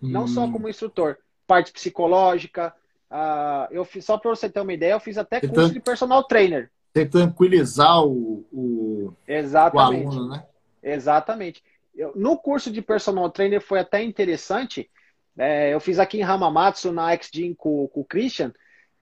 Uhum. 0.00 0.10
Não 0.10 0.28
só 0.28 0.44
hum. 0.44 0.52
como 0.52 0.68
instrutor. 0.68 1.18
Parte 1.46 1.72
psicológica. 1.72 2.72
Uh, 3.10 3.66
eu 3.72 3.84
fiz, 3.84 4.04
só 4.04 4.16
para 4.16 4.30
você 4.30 4.48
ter 4.48 4.60
uma 4.60 4.72
ideia, 4.72 4.92
eu 4.92 5.00
fiz 5.00 5.18
até 5.18 5.40
curso 5.40 5.52
então... 5.52 5.68
de 5.70 5.80
personal 5.80 6.22
trainer 6.24 6.70
tem 6.92 7.08
tranquilizar 7.08 8.04
o, 8.04 8.44
o, 8.52 9.12
Exatamente. 9.26 10.06
o 10.06 10.10
aluno, 10.10 10.28
né? 10.28 10.44
Exatamente. 10.82 11.62
Eu, 11.94 12.12
no 12.16 12.36
curso 12.36 12.70
de 12.70 12.82
personal 12.82 13.30
trainer 13.30 13.60
foi 13.60 13.78
até 13.78 14.02
interessante. 14.02 14.90
É, 15.38 15.72
eu 15.72 15.80
fiz 15.80 15.98
aqui 15.98 16.18
em 16.18 16.22
Hamamatsu, 16.22 16.92
na 16.92 17.16
XGym 17.16 17.54
com, 17.54 17.88
com 17.88 18.00
o 18.00 18.04
Christian, 18.04 18.52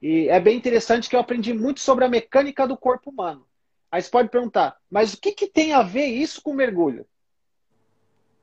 e 0.00 0.28
é 0.28 0.38
bem 0.38 0.56
interessante 0.56 1.08
que 1.08 1.16
eu 1.16 1.20
aprendi 1.20 1.52
muito 1.52 1.80
sobre 1.80 2.04
a 2.04 2.08
mecânica 2.08 2.66
do 2.66 2.76
corpo 2.76 3.10
humano. 3.10 3.46
Aí 3.90 4.02
você 4.02 4.10
pode 4.10 4.28
perguntar, 4.28 4.76
mas 4.90 5.14
o 5.14 5.20
que, 5.20 5.32
que 5.32 5.46
tem 5.46 5.72
a 5.72 5.82
ver 5.82 6.06
isso 6.06 6.42
com 6.42 6.52
mergulho? 6.52 7.06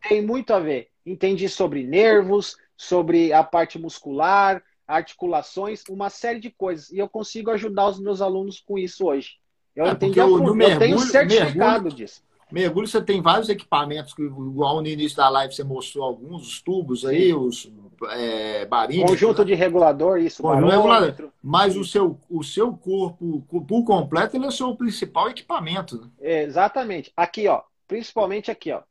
Tem 0.07 0.21
muito 0.21 0.53
a 0.53 0.59
ver. 0.59 0.89
Entendi 1.05 1.47
sobre 1.47 1.83
nervos, 1.83 2.57
sobre 2.75 3.31
a 3.31 3.43
parte 3.43 3.79
muscular, 3.79 4.61
articulações, 4.87 5.83
uma 5.89 6.09
série 6.09 6.39
de 6.39 6.49
coisas. 6.49 6.91
E 6.91 6.97
eu 6.97 7.07
consigo 7.07 7.51
ajudar 7.51 7.87
os 7.87 7.99
meus 7.99 8.21
alunos 8.21 8.59
com 8.59 8.77
isso 8.77 9.05
hoje. 9.05 9.37
Eu, 9.75 9.85
é 9.85 9.91
entendi 9.91 10.19
eu, 10.19 10.29
eu 10.29 10.55
mergulho, 10.55 10.79
tenho 10.79 10.99
certificado 10.99 11.83
mergulho, 11.83 11.95
disso. 11.95 12.23
Mergulho, 12.51 12.87
você 12.87 13.01
tem 13.01 13.21
vários 13.21 13.49
equipamentos, 13.49 14.13
que, 14.13 14.21
igual 14.21 14.81
no 14.81 14.87
início 14.87 15.17
da 15.17 15.29
live 15.29 15.53
você 15.53 15.63
mostrou 15.63 16.05
alguns, 16.05 16.47
os 16.47 16.61
tubos 16.61 17.05
aí, 17.05 17.33
os 17.33 17.71
é, 18.11 18.67
Conjunto 19.07 19.39
né? 19.39 19.45
de 19.45 19.53
regulador, 19.55 20.19
isso. 20.19 20.41
Conjunto 20.41 20.69
regulador. 20.69 21.29
Mas 21.41 21.75
o 21.75 21.83
seu, 21.83 22.19
o 22.29 22.43
seu 22.43 22.73
corpo, 22.73 23.41
por 23.67 23.83
completo, 23.83 24.35
ele 24.35 24.45
é 24.45 24.49
o 24.49 24.51
seu 24.51 24.75
principal 24.75 25.29
equipamento. 25.29 26.01
Né? 26.01 26.43
exatamente. 26.43 27.11
Aqui, 27.15 27.47
ó. 27.47 27.61
Principalmente 27.87 28.51
aqui, 28.51 28.71
ó. 28.71 28.81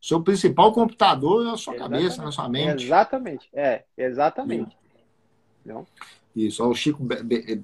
Seu 0.00 0.22
principal 0.22 0.72
computador 0.72 1.46
é 1.46 1.50
a 1.50 1.56
sua 1.56 1.74
exatamente. 1.74 2.02
cabeça, 2.02 2.22
na 2.22 2.32
sua 2.32 2.48
mente. 2.48 2.84
Exatamente. 2.84 3.48
É, 3.52 3.82
exatamente. 3.96 4.76
Não? 5.64 5.86
Isso, 6.34 6.62
ó, 6.62 6.68
o 6.68 6.74
Chico 6.74 7.02
Be 7.02 7.22
Be 7.22 7.62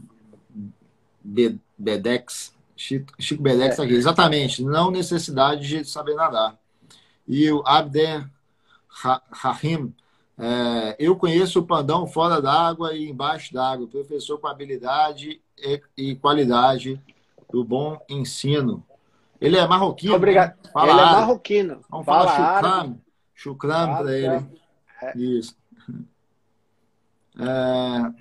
Be 1.23 1.59
Bedex. 1.79 2.55
Chico, 2.83 3.13
Chico 3.19 3.43
Bedex 3.43 3.79
é. 3.79 3.85
aqui. 3.85 3.95
Exatamente, 3.95 4.63
não 4.65 4.91
necessidade 4.91 5.67
de 5.67 5.85
saber 5.85 6.15
nadar. 6.15 6.59
E 7.27 7.51
o 7.51 7.63
Abden 7.65 8.29
Rahim, 9.31 9.95
é, 10.37 10.97
eu 10.99 11.15
conheço 11.15 11.61
o 11.61 11.67
Pandão 11.67 12.07
fora 12.09 12.43
d'água 12.43 12.93
e 12.93 13.09
embaixo 13.09 13.55
d'água, 13.55 13.87
professor 13.87 14.39
com 14.39 14.49
habilidade 14.49 15.41
e, 15.57 15.83
e, 15.97 16.17
qualidade 16.17 17.01
do 17.53 17.65
bom 17.65 17.97
ensino. 18.09 18.85
Ele 19.41 19.57
é 19.57 19.67
marroquino. 19.67 20.17
Obrigado. 20.17 20.57
Né? 20.65 20.71
Fala 20.73 20.91
ele 20.91 21.01
é 21.01 21.05
marroquino. 21.05 21.81
Vamos 21.89 22.07
Fala 22.07 22.29
falar 22.29 22.57
chucram. 22.57 23.01
Chucram 23.35 23.97
para 23.97 24.19
ele. 24.19 24.47
É. 25.03 25.19
Isso. 25.19 25.57
É, 27.39 28.13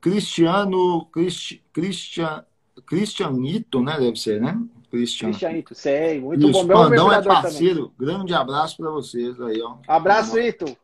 Cristiano, 0.00 1.04
Cristi, 1.06 1.62
Christian, 1.72 2.44
Cristianito, 2.86 3.82
né? 3.82 3.98
Deve 3.98 4.16
ser, 4.16 4.40
né? 4.40 4.60
Cristian. 4.90 5.28
Cristianito, 5.28 5.74
sei, 5.74 6.20
muito 6.20 6.48
Isso, 6.48 6.52
bom. 6.52 6.64
Meu 6.64 6.76
Pandão 6.76 7.12
é 7.12 7.22
parceiro. 7.22 7.88
Também. 7.88 8.14
Grande 8.14 8.34
abraço 8.34 8.76
para 8.76 8.90
vocês 8.90 9.40
aí, 9.40 9.60
ó. 9.62 9.76
Abraço, 9.86 10.38
Ito. 10.38 10.76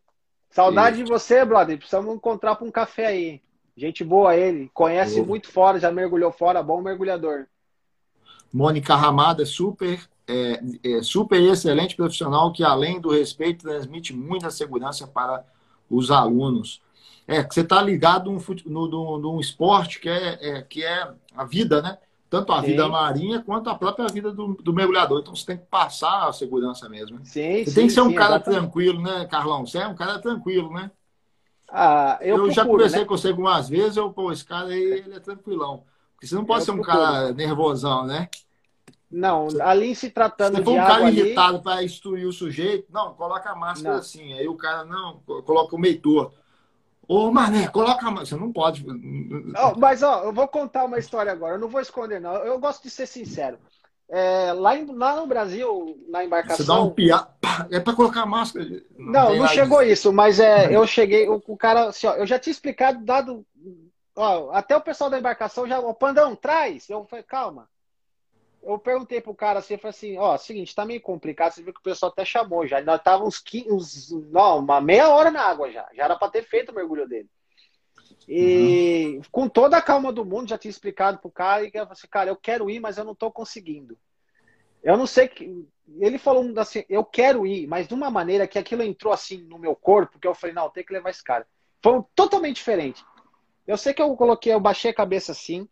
Saudade 0.51 0.97
Isso. 0.97 1.05
de 1.05 1.11
você, 1.11 1.45
brother. 1.45 1.77
Precisamos 1.77 2.15
encontrar 2.15 2.55
para 2.55 2.67
um 2.67 2.71
café 2.71 3.07
aí. 3.07 3.43
Gente 3.77 4.03
boa 4.03 4.35
ele. 4.35 4.71
Conhece 4.73 5.21
muito 5.21 5.51
fora, 5.51 5.79
já 5.79 5.91
mergulhou 5.91 6.33
fora, 6.33 6.63
bom 6.63 6.81
mergulhador. 6.81 7.47
Mônica 8.53 8.95
Ramada, 8.95 9.45
super, 9.45 10.01
é, 10.27 10.63
é, 10.83 11.03
super 11.03 11.43
excelente 11.43 11.95
profissional 11.95 12.53
que, 12.53 12.65
além 12.65 12.99
do 12.99 13.11
respeito, 13.11 13.65
transmite 13.65 14.15
muita 14.15 14.51
segurança 14.51 15.07
para 15.07 15.45
os 15.91 16.11
alunos. 16.11 16.81
É, 17.29 17.43
que 17.43 17.55
você 17.55 17.63
está 17.63 17.83
ligado 17.83 18.31
no, 18.31 18.89
no, 18.89 19.19
num 19.19 19.41
esporte 19.41 19.99
que 19.99 20.09
é, 20.09 20.39
é, 20.41 20.63
que 20.63 20.85
é 20.85 21.11
a 21.37 21.45
vida, 21.45 21.83
né? 21.83 21.99
Tanto 22.31 22.53
a 22.53 22.61
Sim. 22.61 22.69
vida 22.69 22.89
marinha 22.89 23.43
quanto 23.43 23.71
a 23.71 23.75
própria 23.75 24.07
vida 24.09 24.33
do, 24.33 24.55
do, 24.55 24.73
mergulhador. 24.73 25.21
Então 25.21 25.35
você 25.35 25.47
tem 25.47 25.57
que 25.57 25.65
passar 25.65 26.29
a 26.29 26.33
segurança 26.33 26.89
mesmo. 26.89 27.19
Né? 27.19 27.25
Sim, 27.25 27.65
você 27.65 27.71
sim, 27.71 27.75
tem 27.75 27.87
que 27.87 27.93
ser 27.93 28.01
um 28.01 28.11
sim, 28.11 28.15
cara 28.15 28.37
exatamente. 28.37 28.61
tranquilo, 28.61 29.03
né, 29.03 29.27
Carlão? 29.27 29.67
Você 29.67 29.79
é 29.79 29.87
um 29.87 29.95
cara 29.95 30.19
tranquilo, 30.19 30.73
né? 30.73 30.91
Ah, 31.69 32.19
eu, 32.21 32.29
eu 32.29 32.35
procuro, 32.37 32.55
já 32.55 32.65
conversei 32.65 33.01
né? 33.01 33.05
com 33.07 33.17
você 33.17 33.29
algumas 33.29 33.69
vezes, 33.69 33.97
eu, 33.97 34.13
pô, 34.13 34.31
esse 34.31 34.45
cara 34.45 34.69
aí, 34.69 34.83
ele 34.83 35.15
é 35.15 35.21
tranquilão. 35.21 35.83
Porque 36.15 36.27
você 36.27 36.35
não 36.35 36.45
pode 36.45 36.61
eu 36.61 36.65
ser 36.67 36.71
um 36.73 36.83
procuro. 36.83 36.97
cara 36.97 37.33
nervosão, 37.33 38.07
né? 38.07 38.29
Não, 39.11 39.49
ali 39.61 39.95
se 39.95 40.11
tratando 40.11 40.57
se 40.57 40.65
for 40.65 40.73
um 40.73 40.77
cara 40.77 41.07
ali... 41.07 41.21
irritado 41.21 41.63
para 41.63 41.83
instruir 41.83 42.27
o 42.27 42.33
sujeito, 42.33 42.87
não, 42.93 43.15
coloca 43.15 43.51
a 43.51 43.55
máscara 43.55 43.95
não. 43.95 44.01
assim. 44.01 44.33
Aí 44.33 44.49
o 44.49 44.57
cara, 44.57 44.85
não, 44.85 45.21
coloca 45.45 45.75
o 45.75 45.79
meio 45.79 46.01
torto. 46.01 46.37
Ô, 47.09 47.31
Mané, 47.31 47.69
coloca 47.69 48.07
a 48.07 48.11
máscara. 48.11 48.27
Você 48.27 48.37
não 48.37 48.53
pode. 48.53 48.85
Oh, 48.85 49.79
mas, 49.79 50.03
ó, 50.03 50.25
eu 50.25 50.33
vou 50.33 50.49
contar 50.49 50.85
uma 50.85 50.99
história 50.99 51.31
agora. 51.31 51.55
Eu 51.55 51.61
não 51.61 51.69
vou 51.69 51.81
esconder, 51.81 52.21
não. 52.21 52.35
Eu 52.37 52.59
gosto 52.59 52.83
de 52.83 52.91
ser 52.91 53.07
sincero. 53.07 53.59
É, 54.09 54.53
lá, 54.53 54.77
em, 54.77 54.87
lá 54.87 55.17
no 55.17 55.27
Brasil, 55.27 55.99
na 56.09 56.25
embarcação. 56.25 56.65
Você 56.65 56.73
dá 56.73 56.81
um 56.81 56.91
piá. 56.91 57.29
É 57.71 57.81
para 57.81 57.95
colocar 57.95 58.23
a 58.23 58.27
máscara. 58.27 58.67
Não, 58.99 59.31
não, 59.31 59.37
não 59.37 59.49
chegou 59.49 59.83
isso, 59.83 60.13
mas 60.13 60.39
é, 60.39 60.75
eu 60.75 60.87
cheguei. 60.87 61.29
O, 61.29 61.43
o 61.47 61.57
cara, 61.57 61.87
assim, 61.87 62.07
ó, 62.07 62.15
eu 62.15 62.27
já 62.27 62.39
tinha 62.39 62.53
explicado, 62.53 63.05
dado. 63.05 63.47
Ó, 64.15 64.51
até 64.53 64.77
o 64.77 64.81
pessoal 64.81 65.09
da 65.09 65.19
embarcação 65.19 65.67
já. 65.67 65.79
O 65.79 65.95
Pandão, 65.95 66.35
traz. 66.37 66.89
Eu 66.89 67.05
falei, 67.05 67.25
calma. 67.25 67.69
Eu 68.67 68.81
perguntei 68.81 69.21
pro 69.21 69.33
cara 69.33 69.61
assim, 69.61 69.75
eu 69.75 69.79
falei 69.79 69.91
assim, 69.91 70.19
ó, 70.19 70.37
seguinte, 70.37 70.75
tá 70.75 70.85
meio 70.85 71.01
complicado, 71.01 71.53
você 71.53 71.63
viu 71.63 71.73
que 71.73 71.79
o 71.79 71.85
pessoal 71.85 72.11
até 72.11 72.25
chamou 72.25 72.67
já. 72.67 72.81
Nós 72.81 73.01
tava 73.01 73.25
uns, 73.25 73.39
15, 73.39 73.73
uns 73.73 74.11
não, 74.33 74.59
uma 74.59 74.81
meia 74.81 75.09
hora 75.09 75.31
na 75.31 75.43
água 75.43 75.71
já. 75.71 75.89
Já 75.95 76.05
era 76.05 76.17
para 76.17 76.33
ter 76.33 76.43
feito 76.43 76.73
o 76.73 76.75
mergulho 76.75 77.09
dele. 77.09 77.31
E 78.29 79.15
uhum. 79.17 79.23
com 79.31 79.49
toda 79.49 79.77
a 79.77 79.83
calma 79.83 80.13
do 80.13 80.25
mundo, 80.25 80.49
já 80.49 80.59
tinha 80.59 80.71
explicado 80.71 81.19
pro 81.19 81.31
cara, 81.31 81.63
e 81.63 81.67
eu 81.67 81.73
falei 81.73 81.89
assim, 81.93 82.09
cara, 82.09 82.31
eu 82.31 82.37
quero 82.37 82.69
ir, 82.69 82.81
mas 82.81 82.99
eu 82.99 83.05
não 83.05 83.15
tô 83.15 83.31
conseguindo. 83.31 83.97
Eu 84.83 84.97
não 84.97 85.07
sei 85.07 85.29
que. 85.29 85.65
Ele 86.01 86.19
falou 86.19 86.45
assim, 86.59 86.85
eu 86.89 87.05
quero 87.05 87.47
ir, 87.47 87.69
mas 87.69 87.87
de 87.87 87.95
uma 87.95 88.11
maneira 88.11 88.49
que 88.49 88.59
aquilo 88.59 88.83
entrou 88.83 89.13
assim 89.13 89.39
no 89.43 89.59
meu 89.59 89.77
corpo, 89.77 90.19
que 90.19 90.27
eu 90.27 90.35
falei, 90.35 90.55
não, 90.55 90.69
tem 90.69 90.85
que 90.85 90.93
levar 90.93 91.11
esse 91.11 91.23
cara. 91.23 91.47
Foi 91.81 92.03
totalmente 92.17 92.57
diferente. 92.57 93.05
Eu 93.65 93.77
sei 93.77 93.95
que 93.95 94.03
eu 94.03 94.17
coloquei, 94.17 94.53
eu 94.53 94.59
baixei 94.59 94.91
a 94.91 94.95
cabeça 94.95 95.31
assim, 95.31 95.69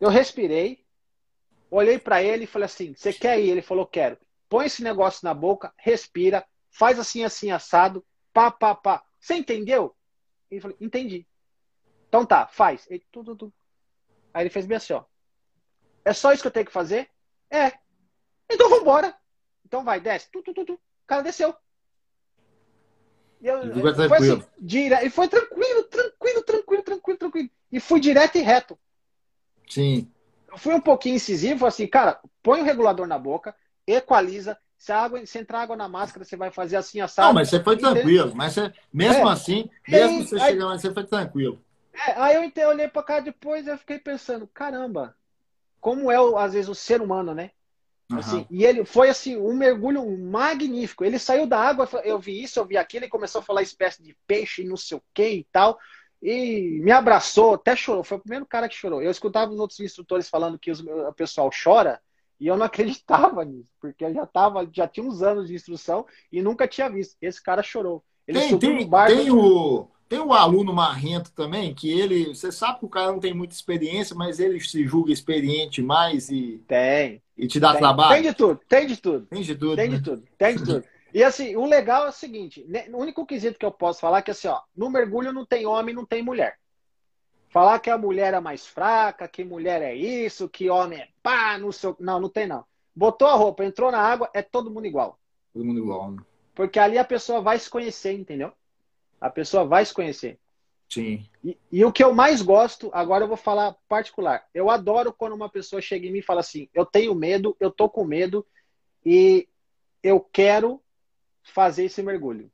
eu 0.00 0.08
respirei, 0.08 0.83
olhei 1.76 1.98
para 1.98 2.22
ele 2.22 2.44
e 2.44 2.46
falei 2.46 2.66
assim: 2.66 2.94
você 2.94 3.12
quer 3.12 3.40
ir? 3.40 3.50
Ele 3.50 3.62
falou, 3.62 3.86
quero. 3.86 4.18
Põe 4.48 4.66
esse 4.66 4.82
negócio 4.82 5.24
na 5.24 5.34
boca, 5.34 5.72
respira, 5.76 6.44
faz 6.70 6.98
assim, 6.98 7.24
assim, 7.24 7.50
assado, 7.50 8.04
pá, 8.32 8.50
pá, 8.50 8.74
pá. 8.74 9.04
Você 9.20 9.34
entendeu? 9.34 9.94
Ele 10.50 10.60
falou, 10.60 10.76
entendi. 10.80 11.26
Então 12.08 12.24
tá, 12.24 12.46
faz. 12.46 12.86
Ele, 12.88 13.04
tudo, 13.10 13.34
tudo. 13.34 13.52
Aí 14.32 14.42
ele 14.42 14.50
fez 14.50 14.66
bem 14.66 14.76
assim, 14.76 14.92
ó. 14.92 15.04
É 16.04 16.12
só 16.12 16.32
isso 16.32 16.42
que 16.42 16.48
eu 16.48 16.52
tenho 16.52 16.66
que 16.66 16.72
fazer? 16.72 17.10
É. 17.50 17.72
Então 18.50 18.68
vambora. 18.68 19.16
Então 19.64 19.82
vai, 19.82 20.00
desce. 20.00 20.30
Tu, 20.30 20.42
tu, 20.42 20.52
tu, 20.52 20.64
tu. 20.64 20.74
O 20.74 21.06
cara 21.06 21.22
desceu. 21.22 21.54
E 23.40 23.46
eu, 23.46 23.60
foi 24.08 24.16
assim, 24.18 24.42
dire... 24.58 24.94
e 25.04 25.10
foi 25.10 25.28
tranquilo, 25.28 25.82
tranquilo, 25.84 26.42
tranquilo, 26.42 26.82
tranquilo, 26.82 27.18
tranquilo. 27.18 27.50
E 27.70 27.80
fui 27.80 28.00
direto 28.00 28.38
e 28.38 28.42
reto. 28.42 28.78
Sim. 29.68 30.10
Fui 30.56 30.74
um 30.74 30.80
pouquinho 30.80 31.16
incisivo, 31.16 31.66
assim, 31.66 31.86
cara, 31.86 32.20
põe 32.42 32.60
o 32.60 32.64
regulador 32.64 33.06
na 33.06 33.18
boca, 33.18 33.54
equaliza, 33.86 34.58
se, 34.76 34.92
água, 34.92 35.24
se 35.24 35.38
entrar 35.38 35.62
água 35.62 35.76
na 35.76 35.88
máscara, 35.88 36.24
você 36.24 36.36
vai 36.36 36.50
fazer 36.50 36.76
assim, 36.76 37.00
assado. 37.00 37.28
Não, 37.28 37.34
mas 37.34 37.48
você 37.48 37.62
foi 37.62 37.76
tranquilo. 37.76 38.32
Mas 38.34 38.52
você, 38.52 38.72
mesmo 38.92 39.28
é, 39.28 39.32
assim, 39.32 39.70
mesmo 39.88 40.20
é, 40.20 40.24
você 40.24 40.34
aí, 40.36 40.40
chegando 40.52 40.68
lá, 40.68 40.78
você 40.78 40.92
foi 40.92 41.04
tranquilo. 41.04 41.58
É, 41.94 42.12
aí 42.20 42.34
eu, 42.36 42.52
eu 42.54 42.68
olhei 42.68 42.88
para 42.88 43.02
cá 43.02 43.20
depois 43.20 43.66
e 43.66 43.76
fiquei 43.78 43.98
pensando, 43.98 44.46
caramba, 44.46 45.16
como 45.80 46.10
é, 46.10 46.16
às 46.42 46.52
vezes, 46.52 46.68
o 46.68 46.74
ser 46.74 47.00
humano, 47.00 47.34
né? 47.34 47.50
Assim, 48.12 48.38
uhum. 48.38 48.46
E 48.50 48.64
ele 48.64 48.84
foi 48.84 49.08
assim, 49.08 49.36
um 49.36 49.54
mergulho 49.54 50.04
magnífico. 50.18 51.04
Ele 51.04 51.18
saiu 51.18 51.46
da 51.46 51.58
água, 51.58 51.88
eu 52.04 52.18
vi 52.18 52.42
isso, 52.42 52.58
eu 52.58 52.66
vi 52.66 52.76
aquilo, 52.76 53.04
ele 53.04 53.10
começou 53.10 53.40
a 53.40 53.44
falar 53.44 53.62
espécie 53.62 54.02
de 54.02 54.14
peixe, 54.26 54.64
não 54.64 54.76
sei 54.76 54.98
o 54.98 55.02
que 55.14 55.26
e 55.26 55.44
tal. 55.50 55.78
E 56.24 56.80
me 56.80 56.90
abraçou, 56.90 57.52
até 57.52 57.76
chorou. 57.76 58.02
Foi 58.02 58.16
o 58.16 58.20
primeiro 58.20 58.46
cara 58.46 58.66
que 58.66 58.74
chorou. 58.74 59.02
Eu 59.02 59.10
escutava 59.10 59.52
os 59.52 59.60
outros 59.60 59.78
instrutores 59.80 60.26
falando 60.26 60.58
que 60.58 60.70
os, 60.70 60.80
o 60.80 61.12
pessoal 61.12 61.50
chora, 61.50 62.00
e 62.40 62.46
eu 62.46 62.56
não 62.56 62.64
acreditava 62.66 63.44
nisso, 63.44 63.68
porque 63.78 64.02
eu 64.02 64.14
já 64.14 64.24
tava, 64.24 64.66
já 64.72 64.88
tinha 64.88 65.06
uns 65.06 65.22
anos 65.22 65.48
de 65.48 65.54
instrução 65.54 66.06
e 66.32 66.40
nunca 66.40 66.66
tinha 66.66 66.88
visto. 66.88 67.14
Esse 67.20 67.42
cara 67.42 67.62
chorou. 67.62 68.02
Ele 68.26 68.40
tem, 68.40 68.58
tem, 68.58 68.88
barco, 68.88 69.14
tem 69.14 69.30
o 69.30 69.86
tem 70.08 70.18
o 70.18 70.32
aluno 70.32 70.72
marrento 70.72 71.32
também, 71.32 71.74
que 71.74 71.90
ele. 71.90 72.34
Você 72.34 72.52
sabe 72.52 72.78
que 72.78 72.84
o 72.84 72.88
cara 72.88 73.12
não 73.12 73.20
tem 73.20 73.34
muita 73.34 73.54
experiência, 73.54 74.14
mas 74.14 74.38
ele 74.38 74.60
se 74.60 74.86
julga 74.86 75.12
experiente 75.12 75.82
mais 75.82 76.30
e. 76.30 76.62
Tem. 76.66 77.22
E 77.36 77.46
te 77.46 77.58
dá 77.58 77.72
tem, 77.72 77.80
trabalho. 77.80 78.14
Tem 78.14 78.30
de 78.30 78.36
tudo, 78.36 78.60
tem 78.68 78.86
de 78.86 78.96
tudo. 78.96 79.26
Tem 79.26 79.42
de 79.42 79.54
tudo. 79.54 79.76
Tem 79.76 79.90
né? 79.90 79.96
de 79.96 80.02
tudo, 80.02 80.22
tem 80.38 80.56
de 80.56 80.64
tudo. 80.64 80.84
E 81.14 81.22
assim, 81.22 81.54
o 81.54 81.64
legal 81.64 82.06
é 82.06 82.08
o 82.08 82.12
seguinte: 82.12 82.64
né, 82.68 82.86
o 82.92 82.98
único 82.98 83.24
quesito 83.24 83.56
que 83.56 83.64
eu 83.64 83.70
posso 83.70 84.00
falar 84.00 84.18
é 84.18 84.22
que 84.22 84.32
assim, 84.32 84.48
ó, 84.48 84.60
no 84.76 84.90
mergulho 84.90 85.32
não 85.32 85.46
tem 85.46 85.64
homem, 85.64 85.94
não 85.94 86.04
tem 86.04 86.20
mulher. 86.20 86.58
Falar 87.48 87.78
que 87.78 87.88
a 87.88 87.96
mulher 87.96 88.34
é 88.34 88.40
mais 88.40 88.66
fraca, 88.66 89.28
que 89.28 89.44
mulher 89.44 89.80
é 89.80 89.94
isso, 89.94 90.48
que 90.48 90.68
homem 90.68 90.98
é 90.98 91.08
pá, 91.22 91.56
não 91.56 91.70
sei. 91.70 91.94
Não, 92.00 92.18
não 92.18 92.28
tem 92.28 92.48
não. 92.48 92.64
Botou 92.96 93.28
a 93.28 93.34
roupa, 93.34 93.64
entrou 93.64 93.92
na 93.92 94.00
água, 94.00 94.28
é 94.34 94.42
todo 94.42 94.72
mundo 94.72 94.86
igual. 94.86 95.20
Todo 95.52 95.64
mundo 95.64 95.78
igual, 95.78 96.10
né? 96.10 96.22
Porque 96.52 96.80
ali 96.80 96.98
a 96.98 97.04
pessoa 97.04 97.40
vai 97.40 97.60
se 97.60 97.70
conhecer, 97.70 98.12
entendeu? 98.12 98.52
A 99.20 99.30
pessoa 99.30 99.64
vai 99.64 99.84
se 99.84 99.94
conhecer. 99.94 100.40
Sim. 100.88 101.24
E, 101.44 101.56
e, 101.70 101.84
o 101.84 101.92
que 101.92 102.02
eu 102.02 102.12
mais 102.12 102.42
gosto, 102.42 102.90
agora 102.92 103.24
eu 103.24 103.28
vou 103.28 103.36
falar 103.36 103.76
particular. 103.88 104.44
Eu 104.52 104.68
adoro 104.68 105.12
quando 105.12 105.34
uma 105.34 105.48
pessoa 105.48 105.80
chega 105.80 106.06
em 106.06 106.12
mim 106.12 106.18
e 106.18 106.22
fala 106.22 106.40
assim: 106.40 106.68
eu 106.74 106.84
tenho 106.84 107.14
medo, 107.14 107.56
eu 107.60 107.70
tô 107.70 107.88
com 107.88 108.04
medo 108.04 108.44
e 109.06 109.48
eu 110.02 110.20
quero 110.20 110.83
fazer 111.44 111.84
esse 111.84 112.02
mergulho. 112.02 112.50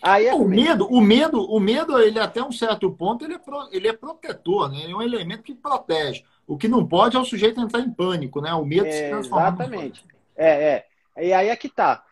Aí 0.00 0.26
é 0.26 0.34
o 0.34 0.46
medo, 0.46 0.86
o 0.86 1.00
medo, 1.00 1.42
o 1.50 1.58
medo, 1.58 1.98
ele 1.98 2.20
até 2.20 2.42
um 2.42 2.52
certo 2.52 2.90
ponto, 2.92 3.24
ele 3.24 3.34
é, 3.34 3.38
pro, 3.38 3.68
ele 3.72 3.88
é 3.88 3.92
protetor, 3.92 4.70
né? 4.70 4.80
Ele 4.82 4.92
é 4.92 4.96
um 4.96 5.02
elemento 5.02 5.42
que 5.42 5.54
protege. 5.54 6.22
O 6.46 6.58
que 6.58 6.68
não 6.68 6.86
pode 6.86 7.16
é 7.16 7.18
o 7.18 7.24
sujeito 7.24 7.58
entrar 7.58 7.80
em 7.80 7.90
pânico, 7.90 8.40
né? 8.40 8.52
O 8.52 8.66
medo 8.66 8.86
é, 8.86 8.92
se 8.92 9.08
transforma. 9.08 9.48
Exatamente. 9.48 10.04
É, 10.36 10.84
é. 11.16 11.24
E 11.24 11.32
aí 11.32 11.48
é 11.48 11.56
que 11.56 11.70
tá. 11.70 12.04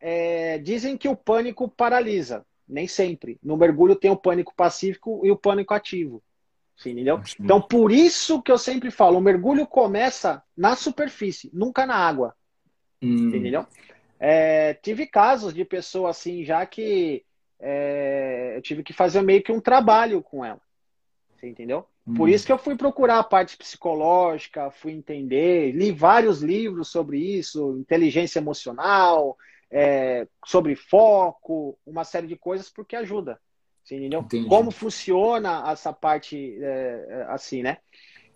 É, 0.00 0.58
dizem 0.58 0.96
que 0.96 1.06
o 1.06 1.14
pânico 1.14 1.68
paralisa. 1.68 2.46
Nem 2.66 2.88
sempre. 2.88 3.38
No 3.42 3.58
mergulho 3.58 3.94
tem 3.94 4.10
o 4.10 4.16
pânico 4.16 4.54
pacífico 4.56 5.20
e 5.22 5.30
o 5.30 5.36
pânico 5.36 5.74
ativo. 5.74 6.22
Sim, 6.76 6.92
entendeu? 6.92 7.20
Então, 7.38 7.60
por 7.60 7.92
isso 7.92 8.42
que 8.42 8.50
eu 8.50 8.58
sempre 8.58 8.90
falo, 8.90 9.18
o 9.18 9.20
mergulho 9.20 9.66
começa 9.66 10.42
na 10.56 10.74
superfície, 10.74 11.50
nunca 11.52 11.86
na 11.86 11.94
água. 11.94 12.34
Hum. 13.02 13.28
Entendeu? 13.28 13.66
É, 14.18 14.74
tive 14.74 15.06
casos 15.06 15.52
de 15.52 15.64
pessoa 15.64 16.10
assim, 16.10 16.44
já 16.44 16.64
que 16.64 17.24
é, 17.60 18.54
eu 18.56 18.62
tive 18.62 18.82
que 18.82 18.92
fazer 18.92 19.22
meio 19.22 19.42
que 19.42 19.52
um 19.52 19.60
trabalho 19.60 20.22
com 20.22 20.44
ela. 20.44 20.60
Você 21.34 21.48
entendeu? 21.48 21.86
Hum. 22.06 22.14
Por 22.14 22.28
isso 22.28 22.46
que 22.46 22.52
eu 22.52 22.58
fui 22.58 22.76
procurar 22.76 23.18
a 23.18 23.24
parte 23.24 23.56
psicológica, 23.56 24.70
fui 24.70 24.92
entender, 24.92 25.72
li 25.72 25.90
vários 25.90 26.42
livros 26.42 26.88
sobre 26.88 27.18
isso, 27.18 27.76
inteligência 27.78 28.38
emocional, 28.38 29.36
é, 29.70 30.26
sobre 30.46 30.76
foco, 30.76 31.78
uma 31.86 32.04
série 32.04 32.26
de 32.26 32.36
coisas, 32.36 32.70
porque 32.70 32.96
ajuda. 32.96 33.40
Você 33.82 33.96
entendeu? 33.96 34.20
Entendi. 34.20 34.48
Como 34.48 34.70
funciona 34.70 35.64
essa 35.70 35.92
parte 35.92 36.56
é, 36.60 37.26
assim, 37.28 37.62
né? 37.62 37.78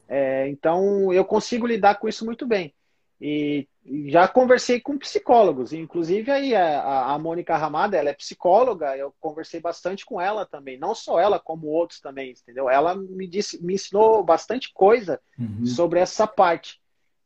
É, 0.08 0.48
então 0.48 1.12
eu 1.12 1.24
consigo 1.24 1.66
lidar 1.66 1.98
com 1.98 2.08
isso 2.08 2.24
muito 2.24 2.46
bem. 2.46 2.74
E 3.20 3.66
já 4.06 4.28
conversei 4.28 4.80
com 4.80 4.98
psicólogos, 4.98 5.72
inclusive 5.72 6.30
aí 6.30 6.54
a, 6.54 7.06
a 7.06 7.18
Mônica 7.18 7.56
Ramada, 7.56 7.96
ela 7.96 8.10
é 8.10 8.14
psicóloga, 8.14 8.96
eu 8.96 9.14
conversei 9.18 9.60
bastante 9.60 10.04
com 10.04 10.20
ela 10.20 10.44
também, 10.44 10.78
não 10.78 10.94
só 10.94 11.18
ela, 11.18 11.38
como 11.38 11.66
outros 11.66 12.00
também, 12.00 12.30
entendeu? 12.30 12.68
Ela 12.68 12.94
me 12.94 13.26
disse, 13.26 13.62
me 13.64 13.74
ensinou 13.74 14.22
bastante 14.22 14.72
coisa 14.72 15.20
uhum. 15.38 15.66
sobre 15.66 16.00
essa 16.00 16.26
parte, 16.26 16.80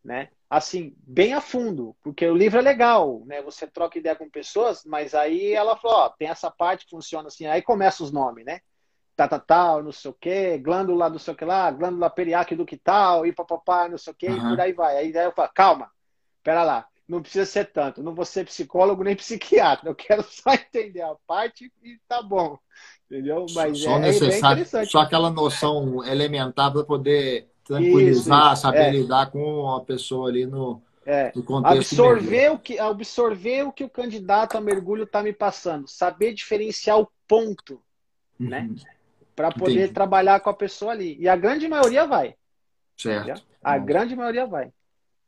né? 0.05 0.29
Assim, 0.49 0.95
bem 0.99 1.33
a 1.35 1.41
fundo, 1.41 1.97
porque 2.03 2.27
o 2.27 2.37
livro 2.37 2.59
é 2.59 2.63
legal, 2.63 3.23
né? 3.27 3.43
Você 3.43 3.67
troca 3.67 3.99
ideia 3.99 4.15
com 4.15 4.31
pessoas, 4.31 4.85
mas 4.85 5.15
aí 5.15 5.53
ela 5.53 5.77
falou, 5.77 5.97
ó, 5.99 6.09
tem 6.11 6.29
essa 6.29 6.51
parte 6.51 6.85
que 6.85 6.91
funciona 6.91 7.29
assim, 7.29 7.47
aí 7.47 7.61
começa 7.61 8.05
os 8.05 8.13
nomes, 8.13 8.45
né? 8.45 8.61
Tá, 9.15 9.29
tá, 9.29 9.39
tal, 9.39 9.83
não 9.83 9.93
sei 9.93 10.11
o 10.11 10.15
quê, 10.15 10.57
glândula 10.59 11.11
do 11.11 11.19
sei 11.19 11.35
o 11.35 11.37
que 11.37 11.45
lá, 11.45 11.71
glândula 11.71 12.09
periáqueo 12.09 12.57
do 12.57 12.65
que 12.65 12.79
tal, 12.79 13.27
e 13.27 13.33
papapá, 13.33 13.87
não 13.89 13.99
sei 13.99 14.13
o 14.13 14.17
quê, 14.17 14.29
uhum. 14.29 14.37
e 14.37 14.41
por 14.41 14.61
aí 14.61 14.73
vai. 14.73 14.97
Aí, 14.97 15.17
aí 15.17 15.25
eu 15.25 15.33
falo, 15.33 15.51
calma, 15.55 15.91
pera 16.43 16.63
lá, 16.63 16.87
não 17.07 17.21
precisa 17.21 17.45
ser 17.45 17.67
tanto, 17.67 18.03
não 18.03 18.15
vou 18.15 18.25
ser 18.25 18.47
psicólogo 18.47 19.05
nem 19.05 19.15
psiquiatra, 19.17 19.91
eu 19.91 19.95
quero 19.95 20.23
só 20.23 20.55
entender 20.55 21.03
a 21.03 21.15
parte 21.27 21.71
e 21.83 21.99
tá 22.09 22.23
bom, 22.23 22.59
entendeu? 23.05 23.45
Mas 23.55 23.81
só 23.81 23.97
é, 23.97 23.99
necessário, 23.99 24.63
é 24.63 24.85
só 24.87 25.01
aquela 25.01 25.31
noção 25.31 26.03
elementar 26.07 26.73
para 26.73 26.83
poder 26.83 27.51
tranquilizar, 27.65 28.55
isso, 28.55 28.63
saber 28.63 28.87
é. 28.87 28.91
lidar 28.93 29.31
com 29.31 29.69
a 29.75 29.85
pessoa 29.85 30.31
ali 30.31 30.47
no, 30.47 30.83
é. 31.05 31.33
Absorver 31.65 32.53
o, 32.53 32.59
que, 32.59 32.79
absorver 32.79 33.65
o 33.65 33.73
que 33.73 33.83
o 33.83 33.91
candidato 33.91 34.57
a 34.57 34.61
mergulho 34.61 35.03
está 35.03 35.23
me 35.23 35.33
passando, 35.33 35.89
saber 35.89 36.33
diferenciar 36.33 36.99
o 36.99 37.09
ponto, 37.27 37.81
uhum. 38.39 38.49
né? 38.49 38.71
Para 39.35 39.51
poder 39.51 39.73
Entendi. 39.73 39.93
trabalhar 39.93 40.41
com 40.41 40.51
a 40.51 40.55
pessoa 40.55 40.93
ali. 40.93 41.17
E 41.19 41.29
a 41.29 41.37
grande 41.37 41.69
maioria 41.69 42.07
vai. 42.07 42.35
Certo. 42.97 43.29
Entendeu? 43.29 43.43
A 43.63 43.79
Bom. 43.79 43.85
grande 43.85 44.17
maioria 44.17 44.47
vai. 44.47 44.73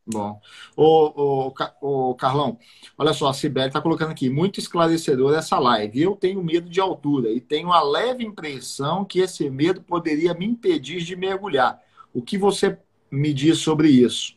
Bom. 0.06 0.38
Ô, 0.76 1.48
ô, 1.50 2.10
ô, 2.10 2.14
Carlão, 2.14 2.58
olha 2.98 3.14
só, 3.14 3.28
a 3.28 3.34
Sibeli 3.34 3.68
está 3.68 3.80
colocando 3.80 4.10
aqui, 4.10 4.28
muito 4.28 4.60
esclarecedor 4.60 5.34
essa 5.34 5.58
live. 5.58 6.02
Eu 6.02 6.14
tenho 6.14 6.44
medo 6.44 6.68
de 6.68 6.78
altura 6.78 7.30
e 7.30 7.40
tenho 7.40 7.72
a 7.72 7.82
leve 7.82 8.22
impressão 8.22 9.04
que 9.04 9.20
esse 9.20 9.48
medo 9.48 9.80
poderia 9.80 10.34
me 10.34 10.44
impedir 10.44 11.02
de 11.02 11.16
mergulhar. 11.16 11.80
O 12.12 12.20
que 12.20 12.36
você 12.36 12.78
me 13.10 13.32
diz 13.32 13.58
sobre 13.58 13.88
isso? 13.88 14.36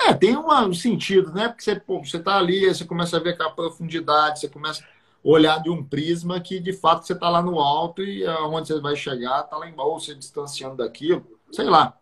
É, 0.00 0.12
tem 0.12 0.36
um 0.36 0.74
sentido, 0.74 1.32
né? 1.32 1.48
Porque 1.48 1.64
você, 1.64 1.74
pô, 1.80 1.98
você 1.98 2.18
tá 2.20 2.36
ali, 2.36 2.66
você 2.66 2.84
começa 2.84 3.16
a 3.16 3.20
ver 3.20 3.30
aquela 3.30 3.50
profundidade, 3.50 4.40
você 4.40 4.48
começa 4.48 4.84
olhar 5.22 5.62
de 5.62 5.70
um 5.70 5.84
prisma 5.84 6.40
que 6.40 6.60
de 6.60 6.72
fato 6.72 7.06
você 7.06 7.14
tá 7.14 7.28
lá 7.28 7.42
no 7.42 7.58
alto 7.58 8.02
e 8.02 8.26
aonde 8.26 8.68
você 8.68 8.80
vai 8.80 8.96
chegar, 8.96 9.42
tá 9.44 9.56
lá 9.56 9.68
embaixo, 9.68 10.00
você 10.00 10.14
distanciando 10.14 10.76
daquilo, 10.76 11.38
sei 11.52 11.66
lá. 11.66 11.98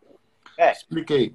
É. 0.58 0.72
Expliquei. 0.72 1.34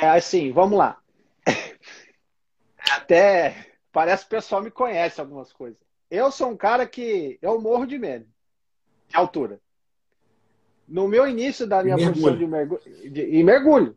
É 0.00 0.08
assim, 0.08 0.52
vamos 0.52 0.78
lá. 0.78 0.98
Até 2.90 3.66
parece 3.92 4.24
que 4.24 4.34
o 4.34 4.38
pessoal 4.38 4.62
me 4.62 4.70
conhece 4.70 5.20
algumas 5.20 5.52
coisas. 5.52 5.78
Eu 6.10 6.30
sou 6.30 6.50
um 6.50 6.56
cara 6.56 6.86
que 6.86 7.38
eu 7.42 7.60
morro 7.60 7.86
de 7.86 7.98
medo 7.98 8.26
de 9.08 9.16
altura. 9.16 9.60
No 10.86 11.08
meu 11.08 11.26
início 11.26 11.66
da 11.66 11.82
minha 11.82 11.96
profissão 11.96 12.36
de 12.36 12.46
mergulho, 12.46 12.80
de, 13.10 13.22
e 13.22 13.42
mergulho, 13.42 13.96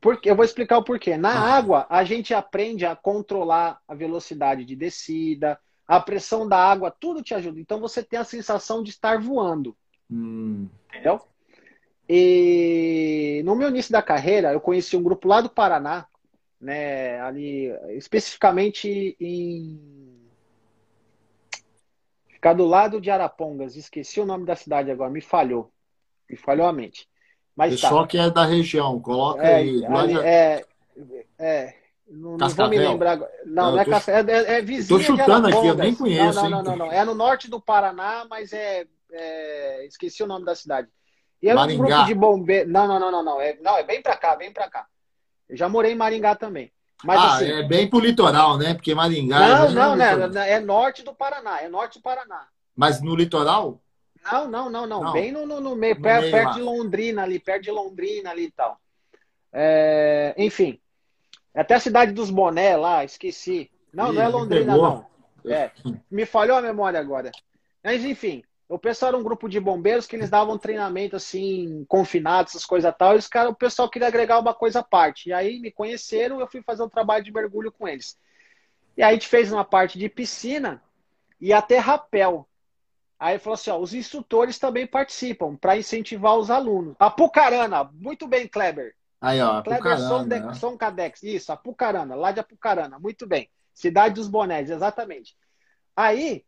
porque 0.00 0.30
eu 0.30 0.36
vou 0.36 0.44
explicar 0.44 0.78
o 0.78 0.84
porquê. 0.84 1.16
Na 1.16 1.30
ah. 1.30 1.54
água, 1.56 1.86
a 1.88 2.04
gente 2.04 2.34
aprende 2.34 2.84
a 2.84 2.94
controlar 2.94 3.80
a 3.88 3.94
velocidade 3.94 4.64
de 4.64 4.76
descida, 4.76 5.58
a 5.90 5.98
pressão 5.98 6.48
da 6.48 6.56
água, 6.56 6.88
tudo 6.88 7.20
te 7.20 7.34
ajuda. 7.34 7.58
Então 7.58 7.80
você 7.80 8.00
tem 8.00 8.16
a 8.16 8.24
sensação 8.24 8.80
de 8.80 8.90
estar 8.90 9.20
voando. 9.20 9.76
Hum. 10.08 10.68
Entendeu? 10.88 11.20
E 12.08 13.42
no 13.44 13.56
meu 13.56 13.70
início 13.70 13.90
da 13.90 14.00
carreira, 14.00 14.52
eu 14.52 14.60
conheci 14.60 14.96
um 14.96 15.02
grupo 15.02 15.26
lá 15.26 15.40
do 15.40 15.50
Paraná, 15.50 16.06
né, 16.60 17.20
ali 17.20 17.72
especificamente 17.96 19.16
em 19.18 19.80
ficar 22.28 22.52
do 22.52 22.66
lado 22.66 23.00
de 23.00 23.10
Arapongas. 23.10 23.74
Esqueci 23.74 24.20
o 24.20 24.26
nome 24.26 24.46
da 24.46 24.54
cidade 24.54 24.92
agora, 24.92 25.10
me 25.10 25.20
falhou. 25.20 25.72
Me 26.28 26.36
falhou 26.36 26.68
a 26.68 26.72
mente. 26.72 27.08
Mas 27.56 27.80
Pessoal 27.80 28.02
tá. 28.02 28.06
que 28.06 28.16
é 28.16 28.30
da 28.30 28.44
região, 28.44 29.00
coloca 29.00 29.42
é, 29.42 29.56
aí. 29.56 29.84
Ali, 29.84 30.18
é, 30.20 30.64
é, 31.36 31.74
não, 32.10 32.36
não 32.36 32.48
vou 32.48 32.68
me 32.68 32.78
lembrar 32.78 33.12
agora. 33.12 33.30
Não, 33.46 33.70
não, 33.72 33.78
é, 33.78 33.84
tô, 33.84 34.10
é, 34.10 34.20
é, 34.26 34.58
é 34.58 34.62
vizinho. 34.62 34.98
Tô 34.98 35.04
chutando 35.04 35.46
aqui, 35.46 35.66
eu 35.66 35.76
nem 35.76 35.94
conheço. 35.94 36.42
Não, 36.42 36.50
não, 36.50 36.62
não, 36.62 36.76
não, 36.76 36.92
É 36.92 37.04
no 37.04 37.14
norte 37.14 37.48
do 37.48 37.60
Paraná, 37.60 38.26
mas 38.28 38.52
é, 38.52 38.84
é. 39.12 39.86
Esqueci 39.86 40.22
o 40.22 40.26
nome 40.26 40.44
da 40.44 40.56
cidade. 40.56 40.88
E 41.40 41.48
é 41.48 41.54
Maringá. 41.54 41.82
um 41.82 41.86
grupo 41.86 42.04
de 42.06 42.14
bombeiros. 42.14 42.72
Não, 42.72 42.88
não, 42.88 42.98
não, 42.98 43.12
não, 43.12 43.22
não. 43.22 43.40
É, 43.40 43.56
não, 43.62 43.78
é 43.78 43.84
bem 43.84 44.02
pra 44.02 44.16
cá, 44.16 44.34
bem 44.34 44.52
pra 44.52 44.68
cá. 44.68 44.86
Eu 45.48 45.56
já 45.56 45.68
morei 45.68 45.92
em 45.92 45.96
Maringá 45.96 46.34
também. 46.34 46.72
Mas, 47.04 47.18
ah, 47.18 47.34
assim, 47.34 47.50
é 47.50 47.62
bem 47.62 47.88
pro 47.88 48.00
litoral, 48.00 48.58
né? 48.58 48.74
Porque 48.74 48.94
Maringá. 48.94 49.38
Não, 49.38 49.64
é 49.64 49.72
não, 49.72 49.96
né? 49.96 50.50
É 50.50 50.60
norte 50.60 51.04
do 51.04 51.14
Paraná, 51.14 51.62
é 51.62 51.68
norte 51.68 51.98
do 51.98 52.02
Paraná. 52.02 52.48
Mas 52.76 53.00
no 53.00 53.14
litoral? 53.14 53.80
Não, 54.30 54.48
não, 54.48 54.68
não, 54.68 54.86
não. 54.86 55.04
não. 55.04 55.12
Bem 55.12 55.32
no, 55.32 55.46
no, 55.46 55.60
no 55.60 55.76
meio, 55.76 55.94
no 55.94 56.02
perto, 56.02 56.22
meio 56.22 56.32
perto 56.32 56.54
de 56.54 56.60
Londrina 56.60 57.22
ali, 57.22 57.38
perto 57.38 57.62
de 57.62 57.70
Londrina 57.70 58.30
ali 58.30 58.46
e 58.46 58.50
tal. 58.50 58.78
É, 59.52 60.34
enfim. 60.36 60.78
Até 61.54 61.74
a 61.74 61.80
cidade 61.80 62.12
dos 62.12 62.30
Boné 62.30 62.76
lá, 62.76 63.04
esqueci. 63.04 63.70
Não, 63.92 64.12
Ih, 64.12 64.16
não 64.16 64.22
é 64.22 64.28
Londrina, 64.28 64.76
não. 64.76 65.06
É, 65.44 65.70
me 66.10 66.24
falhou 66.24 66.56
a 66.56 66.62
memória 66.62 67.00
agora. 67.00 67.30
Mas 67.82 68.04
enfim, 68.04 68.44
o 68.68 68.78
pessoal 68.78 69.08
era 69.08 69.18
um 69.18 69.22
grupo 69.22 69.48
de 69.48 69.58
bombeiros 69.58 70.06
que 70.06 70.14
eles 70.14 70.30
davam 70.30 70.56
treinamento 70.56 71.16
assim, 71.16 71.84
confinados, 71.88 72.52
essas 72.52 72.64
coisas 72.64 72.94
tal. 72.96 73.14
E 73.14 73.18
os 73.18 73.26
cara, 73.26 73.48
o 73.48 73.54
pessoal 73.54 73.88
queria 73.88 74.06
agregar 74.06 74.38
uma 74.38 74.54
coisa 74.54 74.78
à 74.78 74.82
parte. 74.82 75.30
E 75.30 75.32
aí 75.32 75.58
me 75.58 75.72
conheceram, 75.72 76.38
eu 76.38 76.46
fui 76.46 76.62
fazer 76.62 76.82
um 76.82 76.88
trabalho 76.88 77.24
de 77.24 77.32
mergulho 77.32 77.72
com 77.72 77.88
eles. 77.88 78.16
E 78.96 79.02
aí 79.02 79.10
a 79.10 79.12
gente 79.12 79.26
fez 79.26 79.50
uma 79.50 79.64
parte 79.64 79.98
de 79.98 80.08
piscina 80.08 80.80
e 81.40 81.52
até 81.52 81.78
rapel. 81.78 82.46
Aí 83.18 83.38
falou 83.38 83.54
assim: 83.54 83.70
ó, 83.70 83.78
os 83.78 83.92
instrutores 83.92 84.58
também 84.58 84.86
participam 84.86 85.56
para 85.56 85.76
incentivar 85.76 86.36
os 86.36 86.48
alunos. 86.48 86.94
Apucarana, 86.98 87.90
muito 87.92 88.28
bem, 88.28 88.46
Kleber. 88.46 88.94
Aí, 89.20 89.40
ó, 89.40 89.62
Som, 89.98 90.54
Som 90.54 90.76
Cadex, 90.78 91.22
isso, 91.22 91.52
Apucarana, 91.52 92.14
lá 92.14 92.32
de 92.32 92.40
Apucarana, 92.40 92.98
muito 92.98 93.26
bem. 93.26 93.50
Cidade 93.74 94.14
dos 94.14 94.28
Bonés, 94.28 94.70
exatamente. 94.70 95.36
Aí, 95.94 96.44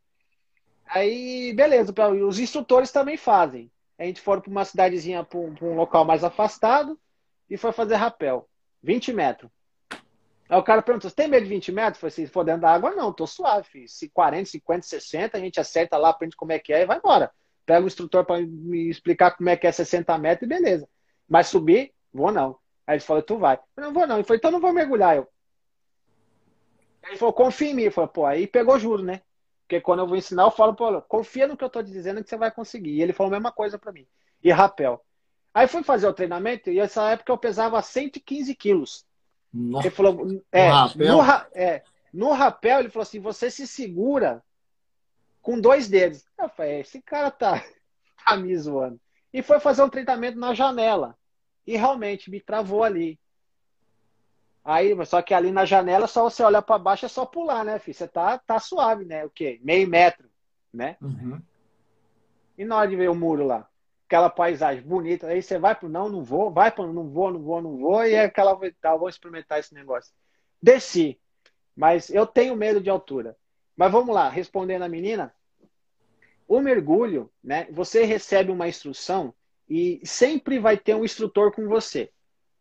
aí, 0.86 1.52
beleza, 1.54 1.92
os 2.26 2.38
instrutores 2.38 2.90
também 2.90 3.16
fazem. 3.16 3.70
A 3.98 4.04
gente 4.04 4.20
foi 4.20 4.40
para 4.40 4.50
uma 4.50 4.64
cidadezinha, 4.64 5.22
para 5.22 5.38
um, 5.38 5.54
um 5.62 5.74
local 5.74 6.04
mais 6.04 6.24
afastado 6.24 6.98
e 7.48 7.56
foi 7.56 7.72
fazer 7.72 7.96
rapel, 7.96 8.48
20 8.82 9.12
metros. 9.12 9.50
Aí 10.48 10.58
o 10.58 10.62
cara 10.62 10.82
perguntou: 10.82 11.08
você 11.08 11.16
tem 11.16 11.28
medo 11.28 11.44
de 11.44 11.48
20 11.48 11.72
metros? 11.72 11.96
Eu 11.96 12.00
falei 12.00 12.12
assim: 12.12 12.26
se 12.26 12.32
for 12.32 12.44
dentro 12.44 12.62
da 12.62 12.72
água, 12.72 12.90
não, 12.90 13.12
tô 13.12 13.26
suave. 13.26 13.68
Filho. 13.68 13.88
Se 13.88 14.08
40, 14.08 14.50
50, 14.50 14.82
60, 14.82 15.36
a 15.36 15.40
gente 15.40 15.60
acerta 15.60 15.96
lá, 15.96 16.10
aprende 16.10 16.36
como 16.36 16.52
é 16.52 16.58
que 16.58 16.72
é 16.72 16.82
e 16.82 16.86
vai 16.86 16.98
embora. 16.98 17.30
Pega 17.64 17.84
o 17.84 17.86
instrutor 17.86 18.24
para 18.24 18.40
me 18.40 18.90
explicar 18.90 19.30
como 19.30 19.48
é 19.48 19.56
que 19.56 19.66
é 19.66 19.72
60 19.72 20.16
metros 20.18 20.46
e 20.46 20.48
beleza. 20.48 20.88
Mas 21.28 21.46
subir, 21.46 21.94
vou 22.12 22.32
não. 22.32 22.58
Aí 22.92 22.96
ele 22.96 23.04
falou: 23.04 23.22
tu 23.22 23.38
vai. 23.38 23.58
Eu 23.74 23.84
não 23.84 23.92
vou 23.92 24.06
não. 24.06 24.16
Ele 24.16 24.24
falou: 24.24 24.36
então 24.36 24.50
não 24.50 24.60
vou 24.60 24.72
mergulhar. 24.72 25.16
Eu. 25.16 25.26
Ele 27.04 27.16
falou: 27.16 27.32
confia 27.32 27.70
em 27.70 27.74
mim. 27.74 27.82
Eu 27.84 27.92
falei: 27.92 28.10
pô, 28.12 28.26
aí 28.26 28.46
pegou 28.46 28.78
juro, 28.78 29.02
né? 29.02 29.22
Porque 29.62 29.80
quando 29.80 30.00
eu 30.00 30.06
vou 30.06 30.16
ensinar, 30.16 30.42
eu 30.42 30.50
falo: 30.50 30.74
pô, 30.74 31.00
confia 31.00 31.48
no 31.48 31.56
que 31.56 31.64
eu 31.64 31.70
tô 31.70 31.82
dizendo 31.82 32.22
que 32.22 32.28
você 32.28 32.36
vai 32.36 32.50
conseguir. 32.50 32.90
E 32.90 33.00
ele 33.00 33.14
falou 33.14 33.32
a 33.32 33.36
mesma 33.36 33.50
coisa 33.50 33.78
para 33.78 33.92
mim. 33.92 34.06
E 34.44 34.50
rapel. 34.50 35.02
Aí 35.54 35.66
fui 35.66 35.82
fazer 35.82 36.06
o 36.06 36.12
treinamento 36.12 36.70
e 36.70 36.76
nessa 36.76 37.10
época 37.10 37.32
eu 37.32 37.38
pesava 37.38 37.80
115 37.80 38.54
quilos. 38.54 39.06
Nossa. 39.52 39.86
Ele 39.86 39.94
falou, 39.94 40.42
é, 40.50 40.68
no 40.68 40.74
rapel. 40.74 41.16
No, 41.16 41.22
é, 41.54 41.82
no 42.12 42.32
rapel, 42.32 42.80
ele 42.80 42.90
falou 42.90 43.04
assim: 43.04 43.20
você 43.20 43.50
se 43.50 43.66
segura 43.66 44.44
com 45.40 45.58
dois 45.58 45.88
dedos. 45.88 46.26
Eu 46.38 46.50
falei, 46.50 46.80
esse 46.80 47.00
cara 47.00 47.30
tá, 47.30 47.64
tá 48.26 48.36
me 48.36 48.54
zoando. 48.54 49.00
E 49.32 49.40
foi 49.40 49.58
fazer 49.60 49.82
um 49.82 49.88
treinamento 49.88 50.38
na 50.38 50.52
janela. 50.52 51.16
E 51.66 51.76
realmente 51.76 52.30
me 52.30 52.40
travou 52.40 52.82
ali. 52.82 53.18
Aí, 54.64 54.94
só 55.06 55.20
que 55.22 55.34
ali 55.34 55.50
na 55.50 55.64
janela, 55.64 56.06
só 56.06 56.22
você 56.22 56.42
olhar 56.42 56.62
para 56.62 56.78
baixo 56.78 57.06
é 57.06 57.08
só 57.08 57.26
pular, 57.26 57.64
né, 57.64 57.78
filho? 57.78 57.96
Você 57.96 58.06
tá, 58.06 58.38
tá 58.38 58.58
suave, 58.60 59.04
né? 59.04 59.24
O 59.24 59.30
quê? 59.30 59.60
Meio 59.62 59.88
metro, 59.88 60.28
né? 60.72 60.96
Uhum. 61.00 61.40
E 62.56 62.64
na 62.64 62.76
hora 62.76 62.88
de 62.88 62.96
ver 62.96 63.10
o 63.10 63.14
muro 63.14 63.44
lá? 63.44 63.68
aquela 64.12 64.28
paisagem 64.28 64.82
bonita. 64.82 65.26
Aí 65.28 65.42
você 65.42 65.58
vai 65.58 65.74
pro 65.74 65.88
não, 65.88 66.08
não 66.08 66.22
vou, 66.22 66.50
vai 66.50 66.70
pro 66.70 66.92
não 66.92 67.08
vou, 67.08 67.32
não 67.32 67.40
vou, 67.40 67.62
não 67.62 67.78
vou, 67.78 68.04
e 68.04 68.12
é 68.12 68.24
aquela, 68.24 68.58
tá, 68.80 68.94
vou 68.94 69.08
experimentar 69.08 69.58
esse 69.58 69.72
negócio. 69.72 70.12
Desci, 70.62 71.18
mas 71.74 72.10
eu 72.10 72.26
tenho 72.26 72.54
medo 72.54 72.80
de 72.80 72.90
altura. 72.90 73.34
Mas 73.74 73.90
vamos 73.90 74.14
lá, 74.14 74.28
respondendo 74.28 74.82
a 74.82 74.88
menina, 74.88 75.34
o 76.46 76.60
mergulho, 76.60 77.32
né? 77.42 77.66
Você 77.70 78.04
recebe 78.04 78.52
uma 78.52 78.68
instrução 78.68 79.32
e 79.74 80.06
sempre 80.06 80.58
vai 80.58 80.76
ter 80.76 80.94
um 80.94 81.02
instrutor 81.02 81.50
com 81.50 81.66
você, 81.66 82.10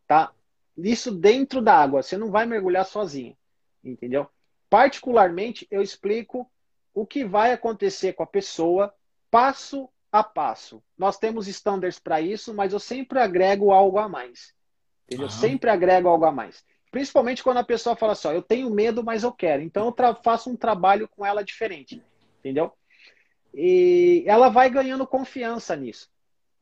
tá? 0.08 0.32
Isso 0.78 1.12
dentro 1.12 1.62
da 1.62 1.76
água, 1.76 2.02
você 2.02 2.16
não 2.16 2.32
vai 2.32 2.46
mergulhar 2.46 2.86
sozinho, 2.86 3.36
entendeu? 3.84 4.30
Particularmente, 4.70 5.68
eu 5.70 5.82
explico 5.82 6.50
o 6.94 7.06
que 7.06 7.26
vai 7.26 7.52
acontecer 7.52 8.14
com 8.14 8.24
a 8.24 8.28
pessoa 8.28 8.94
passo 9.30 9.90
a 10.10 10.24
passo. 10.24 10.82
Nós 10.98 11.18
temos 11.18 11.50
standards 11.50 12.00
para 12.00 12.22
isso, 12.22 12.54
mas 12.54 12.72
eu 12.72 12.80
sempre 12.80 13.20
agrego 13.20 13.72
algo 13.72 13.98
a 13.98 14.08
mais. 14.08 14.54
Entendeu? 15.06 15.26
Uhum. 15.26 15.32
Sempre 15.32 15.70
agrego 15.70 16.08
algo 16.08 16.24
a 16.24 16.32
mais. 16.32 16.64
Principalmente 16.92 17.44
quando 17.44 17.58
a 17.58 17.64
pessoa 17.64 17.94
fala 17.94 18.14
assim, 18.14 18.30
ó, 18.30 18.32
eu 18.32 18.42
tenho 18.42 18.70
medo, 18.70 19.04
mas 19.04 19.24
eu 19.24 19.34
quero. 19.34 19.62
Então 19.62 19.94
eu 19.98 20.16
faço 20.24 20.50
um 20.50 20.56
trabalho 20.56 21.10
com 21.10 21.26
ela 21.26 21.44
diferente. 21.44 22.02
Entendeu? 22.40 22.72
E 23.54 24.24
ela 24.26 24.48
vai 24.48 24.70
ganhando 24.70 25.06
confiança 25.06 25.76
nisso. 25.76 26.10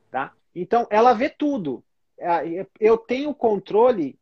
Tá? 0.09 0.34
Então 0.53 0.88
ela 0.89 1.13
vê 1.13 1.30
tudo. 1.30 1.84
É, 2.17 2.65
eu 2.80 2.97
tenho 2.97 3.34
controle 3.34 4.19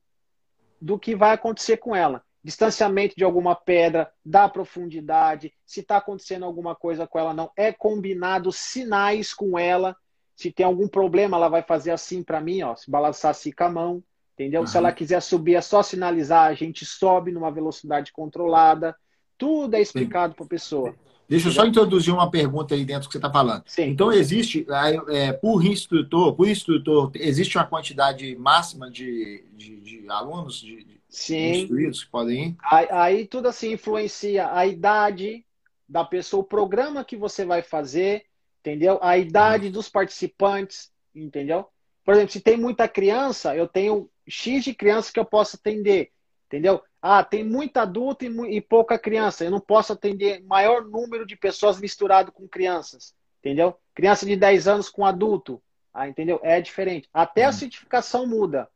do 0.80 1.00
que 1.00 1.16
vai 1.16 1.34
acontecer 1.34 1.78
com 1.78 1.96
ela 1.96 2.24
distanciamento 2.48 3.14
de 3.14 3.26
alguma 3.26 3.54
pedra, 3.54 4.10
da 4.26 4.48
profundidade, 4.48 5.54
se 5.66 5.82
está 5.82 5.98
acontecendo 5.98 6.46
alguma 6.46 6.74
coisa 6.74 7.06
com 7.06 7.20
ela 7.20 7.34
não. 7.34 7.52
É 7.58 7.74
combinado 7.74 8.54
sinais 8.54 9.34
com 9.34 9.60
ela. 9.60 9.94
Se 10.34 10.50
tem 10.50 10.66
algum 10.66 10.88
problema, 10.88 11.36
ela 11.36 11.50
vai 11.50 11.62
fazer 11.62 11.92
assim 11.92 12.24
para 12.24 12.40
mim, 12.40 12.62
ó, 12.62 12.74
se 12.74 12.90
balançar 12.90 13.32
assim 13.32 13.52
com 13.52 13.66
a 13.66 13.70
mão, 13.70 14.04
entendeu? 14.34 14.62
Uhum. 14.62 14.68
Se 14.68 14.78
ela 14.78 14.94
quiser 14.94 15.22
subir, 15.22 15.56
é 15.56 15.62
só 15.62 15.84
sinalizar, 15.84 16.46
a 16.46 16.54
gente 16.54 16.86
sobe 16.86 17.34
numa 17.34 17.52
velocidade 17.52 18.14
controlada. 18.14 18.96
Tudo 19.38 19.76
é 19.76 19.82
explicado 19.82 20.34
para 20.34 20.46
a 20.46 20.50
pessoa. 20.50 20.96
Deixa 21.30 21.50
eu 21.50 21.52
só 21.52 21.66
introduzir 21.66 22.14
uma 22.14 22.32
pergunta 22.32 22.74
aí 22.74 22.86
dentro 22.86 23.04
do 23.04 23.08
que 23.08 23.14
você 23.14 23.18
está 23.18 23.30
falando. 23.30 23.64
Sim. 23.66 23.90
Então, 23.90 24.12
existe, 24.12 24.66
é, 25.10 25.34
por 25.34 25.66
instrutor, 25.66 26.34
por 26.34 26.48
instrutor, 26.48 27.12
existe 27.16 27.58
uma 27.58 27.66
quantidade 27.66 28.36
máxima 28.38 28.90
de, 28.90 29.44
de, 29.54 29.78
de 29.82 30.10
alunos, 30.10 30.62
de, 30.62 30.86
Sim. 31.10 31.68
Isso, 31.88 32.08
podem 32.12 32.50
ir. 32.50 32.56
Aí, 32.64 32.88
aí, 32.92 33.28
tudo 33.28 33.48
assim 33.48 33.74
influencia 33.74 34.54
a 34.54 34.66
idade 34.66 35.46
da 35.88 36.04
pessoa, 36.04 36.42
o 36.42 36.48
programa 36.48 37.04
que 37.04 37.16
você 37.16 37.46
vai 37.46 37.62
fazer, 37.62 38.26
entendeu? 38.60 39.00
A 39.02 39.18
idade 39.18 39.70
dos 39.70 39.90
participantes, 39.90 40.92
entendeu? 41.16 41.66
Por 42.04 42.14
exemplo, 42.14 42.32
se 42.32 42.42
tem 42.42 42.58
muita 42.58 42.88
criança, 42.88 43.56
eu 43.56 43.68
tenho 43.68 44.10
X 44.28 44.64
de 44.64 44.74
crianças 44.74 45.12
que 45.12 45.20
eu 45.20 45.26
posso 45.26 45.56
atender, 45.56 46.12
entendeu? 46.48 46.82
Ah, 47.02 47.24
tem 47.24 47.44
muito 47.44 47.78
adulto 47.78 48.26
e, 48.26 48.58
e 48.58 48.62
pouca 48.62 48.98
criança, 48.98 49.44
eu 49.44 49.52
não 49.52 49.60
posso 49.60 49.94
atender 49.94 50.44
maior 50.44 50.84
número 50.84 51.26
de 51.26 51.36
pessoas 51.36 51.80
misturado 51.80 52.32
com 52.32 52.48
crianças, 52.48 53.16
entendeu? 53.40 53.78
Criança 53.94 54.26
de 54.26 54.36
10 54.36 54.68
anos 54.68 54.90
com 54.90 55.06
adulto, 55.06 55.62
ah, 55.94 56.08
entendeu? 56.08 56.40
É 56.44 56.60
diferente. 56.60 57.08
Até 57.14 57.46
a 57.46 57.50
hum. 57.50 57.54
certificação 57.54 58.28
muda 58.28 58.70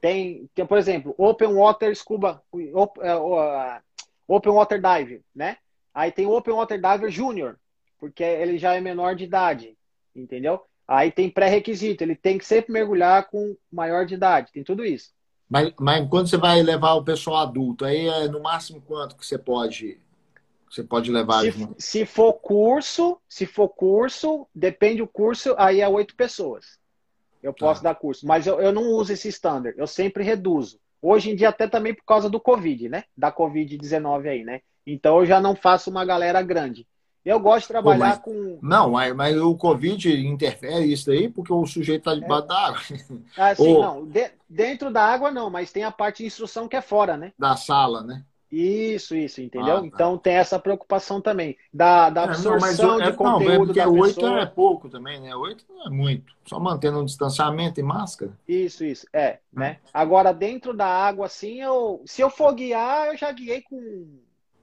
Tem, 0.00 0.48
tem, 0.54 0.66
por 0.66 0.78
exemplo, 0.78 1.14
Open 1.18 1.54
Water 1.54 1.94
Scuba, 1.94 2.42
é, 2.54 3.82
Open 4.26 4.52
Water 4.52 4.80
Dive, 4.80 5.22
né? 5.34 5.58
Aí 5.92 6.10
tem 6.10 6.26
Open 6.26 6.54
Water 6.54 6.80
Diver 6.80 7.10
Júnior, 7.10 7.58
porque 7.98 8.22
ele 8.22 8.58
já 8.58 8.74
é 8.74 8.80
menor 8.80 9.14
de 9.14 9.24
idade, 9.24 9.76
entendeu? 10.14 10.60
Aí 10.86 11.10
tem 11.10 11.30
pré-requisito, 11.30 12.02
ele 12.02 12.14
tem 12.14 12.36
que 12.36 12.44
sempre 12.44 12.72
mergulhar 12.72 13.28
com 13.28 13.56
maior 13.72 14.04
de 14.04 14.14
idade, 14.14 14.52
tem 14.52 14.62
tudo 14.64 14.84
isso. 14.84 15.12
Mas, 15.48 15.72
mas 15.78 16.08
quando 16.08 16.28
você 16.28 16.36
vai 16.36 16.62
levar 16.62 16.94
o 16.94 17.04
pessoal 17.04 17.36
adulto, 17.38 17.84
aí 17.84 18.08
é 18.08 18.28
no 18.28 18.42
máximo 18.42 18.80
quanto 18.80 19.16
que 19.16 19.26
você 19.26 19.38
pode 19.38 20.00
você 20.68 20.82
pode 20.82 21.10
levar 21.12 21.42
se, 21.42 21.68
se 21.78 22.06
for 22.06 22.32
curso, 22.32 23.20
se 23.28 23.46
for 23.46 23.68
curso, 23.68 24.48
depende 24.52 24.98
do 24.98 25.06
curso, 25.06 25.54
aí 25.56 25.80
é 25.80 25.88
oito 25.88 26.16
pessoas. 26.16 26.80
Eu 27.40 27.54
posso 27.54 27.80
tá. 27.80 27.90
dar 27.90 27.94
curso, 27.94 28.26
mas 28.26 28.46
eu, 28.46 28.60
eu 28.60 28.72
não 28.72 28.82
uso 28.90 29.12
esse 29.12 29.28
standard, 29.28 29.78
eu 29.78 29.86
sempre 29.86 30.24
reduzo. 30.24 30.80
Hoje 31.00 31.30
em 31.30 31.36
dia, 31.36 31.50
até 31.50 31.68
também 31.68 31.94
por 31.94 32.04
causa 32.04 32.28
do 32.28 32.40
Covid, 32.40 32.88
né? 32.88 33.04
Da 33.16 33.30
Covid-19 33.30 34.26
aí, 34.26 34.42
né? 34.42 34.62
Então 34.86 35.18
eu 35.18 35.26
já 35.26 35.40
não 35.40 35.54
faço 35.54 35.90
uma 35.90 36.04
galera 36.04 36.42
grande. 36.42 36.86
Eu 37.24 37.40
gosto 37.40 37.62
de 37.62 37.68
trabalhar 37.68 38.20
Pô, 38.20 38.30
mas, 38.30 38.36
com. 38.36 38.58
Não, 38.60 38.90
mas, 38.90 39.14
mas, 39.14 39.36
o 39.36 39.56
Covid 39.56 40.26
interfere 40.26 40.92
isso 40.92 41.10
aí 41.10 41.28
porque 41.28 41.52
o 41.52 41.66
sujeito 41.66 42.10
está 42.10 42.14
debaixo 42.14 42.44
é. 42.44 42.48
da 42.48 42.58
água. 42.58 42.80
Ah, 43.36 43.54
sim, 43.54 43.74
Ou... 43.74 43.82
não. 43.82 44.06
De, 44.06 44.30
dentro 44.48 44.90
da 44.90 45.02
água 45.02 45.30
não, 45.30 45.48
mas 45.48 45.72
tem 45.72 45.84
a 45.84 45.90
parte 45.90 46.18
de 46.18 46.26
instrução 46.26 46.68
que 46.68 46.76
é 46.76 46.82
fora, 46.82 47.16
né? 47.16 47.32
Da 47.38 47.56
sala, 47.56 48.02
né? 48.02 48.22
Isso, 48.56 49.16
isso, 49.16 49.40
entendeu? 49.40 49.78
Ah, 49.78 49.80
tá. 49.80 49.86
Então 49.86 50.16
tem 50.16 50.34
essa 50.34 50.60
preocupação 50.60 51.20
também 51.20 51.56
da, 51.72 52.08
da 52.08 52.22
absorção 52.24 52.86
é, 52.86 52.88
não, 52.88 52.96
de 52.98 53.08
é, 53.08 53.12
conteúdo 53.12 53.66
não, 53.66 53.74
da 53.74 53.88
oito 53.88 54.14
pessoa. 54.14 54.40
é 54.40 54.46
pouco 54.46 54.88
também, 54.88 55.20
né? 55.20 55.34
Oito 55.34 55.64
não 55.68 55.86
é 55.86 55.90
muito. 55.90 56.32
Só 56.46 56.60
mantendo 56.60 57.00
um 57.00 57.04
distanciamento 57.04 57.80
e 57.80 57.82
máscara. 57.82 58.38
Isso, 58.46 58.84
isso, 58.84 59.08
é, 59.12 59.40
ah. 59.56 59.60
né? 59.60 59.78
Agora 59.92 60.32
dentro 60.32 60.72
da 60.72 60.86
água, 60.86 61.26
assim, 61.26 61.60
eu, 61.60 62.02
se 62.06 62.22
eu 62.22 62.30
for 62.30 62.54
guiar, 62.54 63.08
eu 63.08 63.16
já 63.16 63.32
guiei 63.32 63.60
com, 63.62 64.20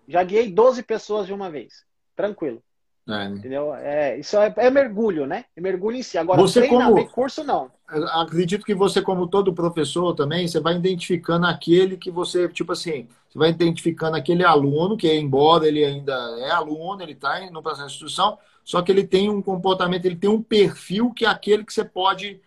já 0.08 0.24
guiei 0.24 0.50
12 0.50 0.84
pessoas 0.84 1.28
de 1.28 1.34
uma 1.34 1.50
vez, 1.50 1.84
tranquilo. 2.16 2.62
É, 3.08 3.12
né? 3.12 3.36
Entendeu? 3.38 3.74
É, 3.74 4.20
isso 4.20 4.38
é, 4.38 4.54
é, 4.58 4.70
mergulho, 4.70 5.26
né? 5.26 5.46
É 5.56 5.62
mergulho 5.62 5.98
em 5.98 6.04
si. 6.04 6.18
Agora, 6.18 6.40
você 6.40 6.68
como, 6.68 7.08
curso, 7.10 7.44
não. 7.44 7.72
Acredito 7.88 8.66
que 8.66 8.76
você, 8.76 9.02
como 9.02 9.28
todo 9.28 9.54
professor 9.54 10.14
também, 10.14 10.48
você 10.48 10.60
vai 10.60 10.76
identificando 10.76 11.46
aquele 11.46 11.98
que 11.98 12.12
você, 12.12 12.48
tipo 12.48 12.72
assim, 12.72 13.08
você 13.28 13.38
vai 13.38 13.50
identificando 13.50 14.16
aquele 14.16 14.44
aluno 14.44 14.96
que, 14.96 15.12
embora 15.14 15.68
ele 15.68 15.84
ainda 15.84 16.14
é 16.40 16.52
aluno, 16.52 17.02
ele 17.02 17.14
está 17.14 17.40
no 17.50 17.62
processo 17.62 17.90
de 17.90 17.94
instrução, 17.96 18.38
só 18.64 18.82
que 18.82 18.92
ele 18.92 19.06
tem 19.06 19.30
um 19.30 19.42
comportamento, 19.42 20.06
ele 20.06 20.16
tem 20.16 20.30
um 20.30 20.42
perfil 20.42 21.12
que 21.12 21.26
é 21.26 21.30
aquele 21.30 21.66
que 21.66 21.74
você 21.74 21.84
pode 21.84 22.40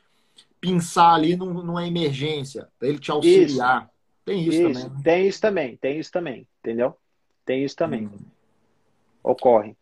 pensar 0.60 1.12
ali 1.14 1.36
numa 1.36 1.86
emergência, 1.86 2.68
para 2.78 2.88
ele 2.88 2.98
te 2.98 3.10
auxiliar. 3.10 3.82
Isso. 3.82 3.94
Tem 4.24 4.40
isso, 4.40 4.50
isso, 4.50 4.62
também. 4.62 4.84
Né? 4.84 5.00
Tem 5.04 5.26
isso 5.26 5.40
também, 5.40 5.76
tem 5.76 5.98
isso 5.98 6.12
também, 6.12 6.48
entendeu? 6.60 6.96
Tem 7.44 7.64
isso 7.64 7.76
também. 7.76 8.06
Hum. 8.06 8.33
Ocorre. 9.24 9.74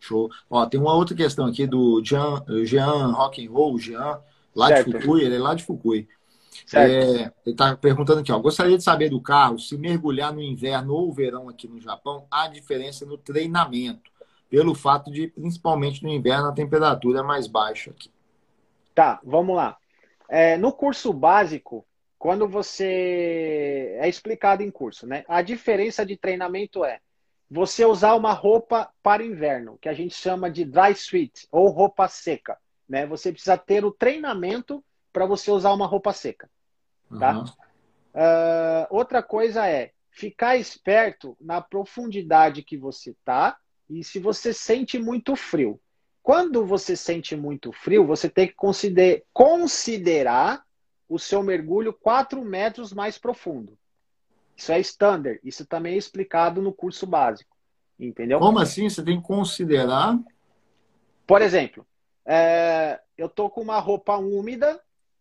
Show. 0.00 0.28
Ó, 0.50 0.66
tem 0.66 0.78
uma 0.78 0.92
outra 0.92 1.14
questão 1.14 1.46
aqui 1.46 1.66
do 1.66 2.02
Jean, 2.04 2.44
Jean 2.64 3.12
Rock 3.12 3.46
and 3.46 3.50
Roll, 3.50 3.78
Jean, 3.78 4.20
lá 4.54 4.68
certo. 4.68 4.90
de 4.90 5.00
Fukui, 5.00 5.22
ele 5.22 5.36
é 5.36 5.38
lá 5.38 5.54
de 5.54 5.64
Fukui. 5.64 6.08
É, 6.72 7.02
ele 7.02 7.32
está 7.46 7.76
perguntando 7.76 8.20
aqui, 8.20 8.30
ó, 8.30 8.38
gostaria 8.38 8.76
de 8.76 8.84
saber 8.84 9.08
do 9.08 9.20
carro 9.20 9.58
se 9.58 9.76
mergulhar 9.76 10.32
no 10.32 10.40
inverno 10.40 10.94
ou 10.94 11.12
verão 11.12 11.48
aqui 11.48 11.66
no 11.66 11.80
Japão, 11.80 12.26
há 12.30 12.46
diferença 12.46 13.04
no 13.04 13.18
treinamento, 13.18 14.10
pelo 14.48 14.74
fato 14.74 15.10
de, 15.10 15.28
principalmente 15.28 16.02
no 16.02 16.08
inverno, 16.08 16.48
a 16.48 16.52
temperatura 16.52 17.20
é 17.20 17.22
mais 17.22 17.46
baixa 17.46 17.90
aqui. 17.90 18.10
Tá, 18.94 19.20
vamos 19.24 19.56
lá. 19.56 19.76
É, 20.28 20.56
no 20.56 20.72
curso 20.72 21.12
básico, 21.12 21.84
quando 22.18 22.46
você 22.46 23.96
é 23.98 24.08
explicado 24.08 24.62
em 24.62 24.70
curso, 24.70 25.06
né? 25.06 25.24
A 25.28 25.42
diferença 25.42 26.06
de 26.06 26.16
treinamento 26.16 26.84
é 26.84 27.00
você 27.50 27.84
usar 27.84 28.14
uma 28.14 28.32
roupa 28.32 28.90
para 29.02 29.24
inverno, 29.24 29.78
que 29.80 29.88
a 29.88 29.92
gente 29.92 30.14
chama 30.14 30.50
de 30.50 30.64
dry 30.64 30.94
suit 30.94 31.46
ou 31.50 31.68
roupa 31.68 32.08
seca. 32.08 32.58
Né? 32.88 33.06
Você 33.06 33.30
precisa 33.30 33.56
ter 33.56 33.84
o 33.84 33.92
treinamento 33.92 34.84
para 35.12 35.26
você 35.26 35.50
usar 35.50 35.72
uma 35.72 35.86
roupa 35.86 36.12
seca. 36.12 36.50
Tá? 37.18 37.38
Uhum. 37.38 37.44
Uh, 37.44 38.86
outra 38.90 39.22
coisa 39.22 39.68
é 39.68 39.92
ficar 40.10 40.56
esperto 40.56 41.36
na 41.40 41.60
profundidade 41.60 42.62
que 42.62 42.76
você 42.76 43.10
está 43.10 43.56
e 43.88 44.02
se 44.02 44.18
você 44.18 44.52
sente 44.52 44.98
muito 44.98 45.36
frio. 45.36 45.80
Quando 46.22 46.64
você 46.64 46.96
sente 46.96 47.36
muito 47.36 47.70
frio, 47.70 48.06
você 48.06 48.30
tem 48.30 48.48
que 48.48 48.54
consider 48.54 49.24
considerar 49.32 50.64
o 51.08 51.18
seu 51.18 51.42
mergulho 51.42 51.92
4 51.92 52.42
metros 52.42 52.92
mais 52.92 53.18
profundo. 53.18 53.76
Isso 54.56 54.72
é 54.72 54.80
standard. 54.80 55.40
Isso 55.42 55.66
também 55.66 55.94
é 55.94 55.98
explicado 55.98 56.62
no 56.62 56.72
curso 56.72 57.06
básico. 57.06 57.54
Entendeu? 57.98 58.38
Como 58.38 58.58
assim? 58.58 58.88
Você 58.88 59.02
tem 59.02 59.20
que 59.20 59.26
considerar? 59.26 60.18
Por 61.26 61.42
exemplo, 61.42 61.86
é, 62.26 63.00
eu 63.16 63.28
tô 63.28 63.48
com 63.48 63.60
uma 63.60 63.78
roupa 63.78 64.16
úmida, 64.16 64.80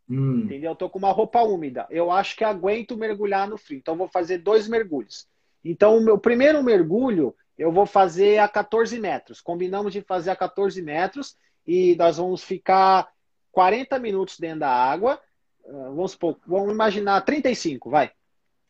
hum. 0.10 0.41
entendeu? 0.41 0.72
Eu 0.72 0.76
tô 0.76 0.89
com 0.89 0.99
uma 0.99 1.11
roupa 1.11 1.41
úmida. 1.41 1.88
Eu 1.89 2.11
acho 2.11 2.35
que 2.35 2.43
aguento 2.43 2.97
mergulhar 2.97 3.47
no 3.47 3.57
frio. 3.57 3.77
Então, 3.77 3.95
vou 3.95 4.07
fazer 4.07 4.39
dois 4.39 4.68
mergulhos. 4.68 5.27
Então, 5.64 5.97
o 5.97 6.03
meu 6.03 6.18
primeiro 6.18 6.61
mergulho, 6.64 7.35
eu 7.57 7.72
vou 7.72 7.85
fazer 7.85 8.39
a 8.39 8.47
14 8.47 8.99
metros. 8.99 9.39
Combinamos 9.39 9.93
de 9.93 10.01
fazer 10.01 10.31
a 10.31 10.35
14 10.35 10.81
metros 10.81 11.35
e 11.65 11.95
nós 11.95 12.18
vamos 12.18 12.43
ficar 12.43 13.07
40 13.51 13.99
minutos 13.99 14.38
dentro 14.39 14.61
da 14.61 14.69
água. 14.69 15.19
Ah, 15.65 15.89
vamos 15.89 16.11
supor, 16.11 16.38
vamos 16.45 16.73
imaginar 16.73 17.22
35, 17.22 17.89
vai. 17.89 18.11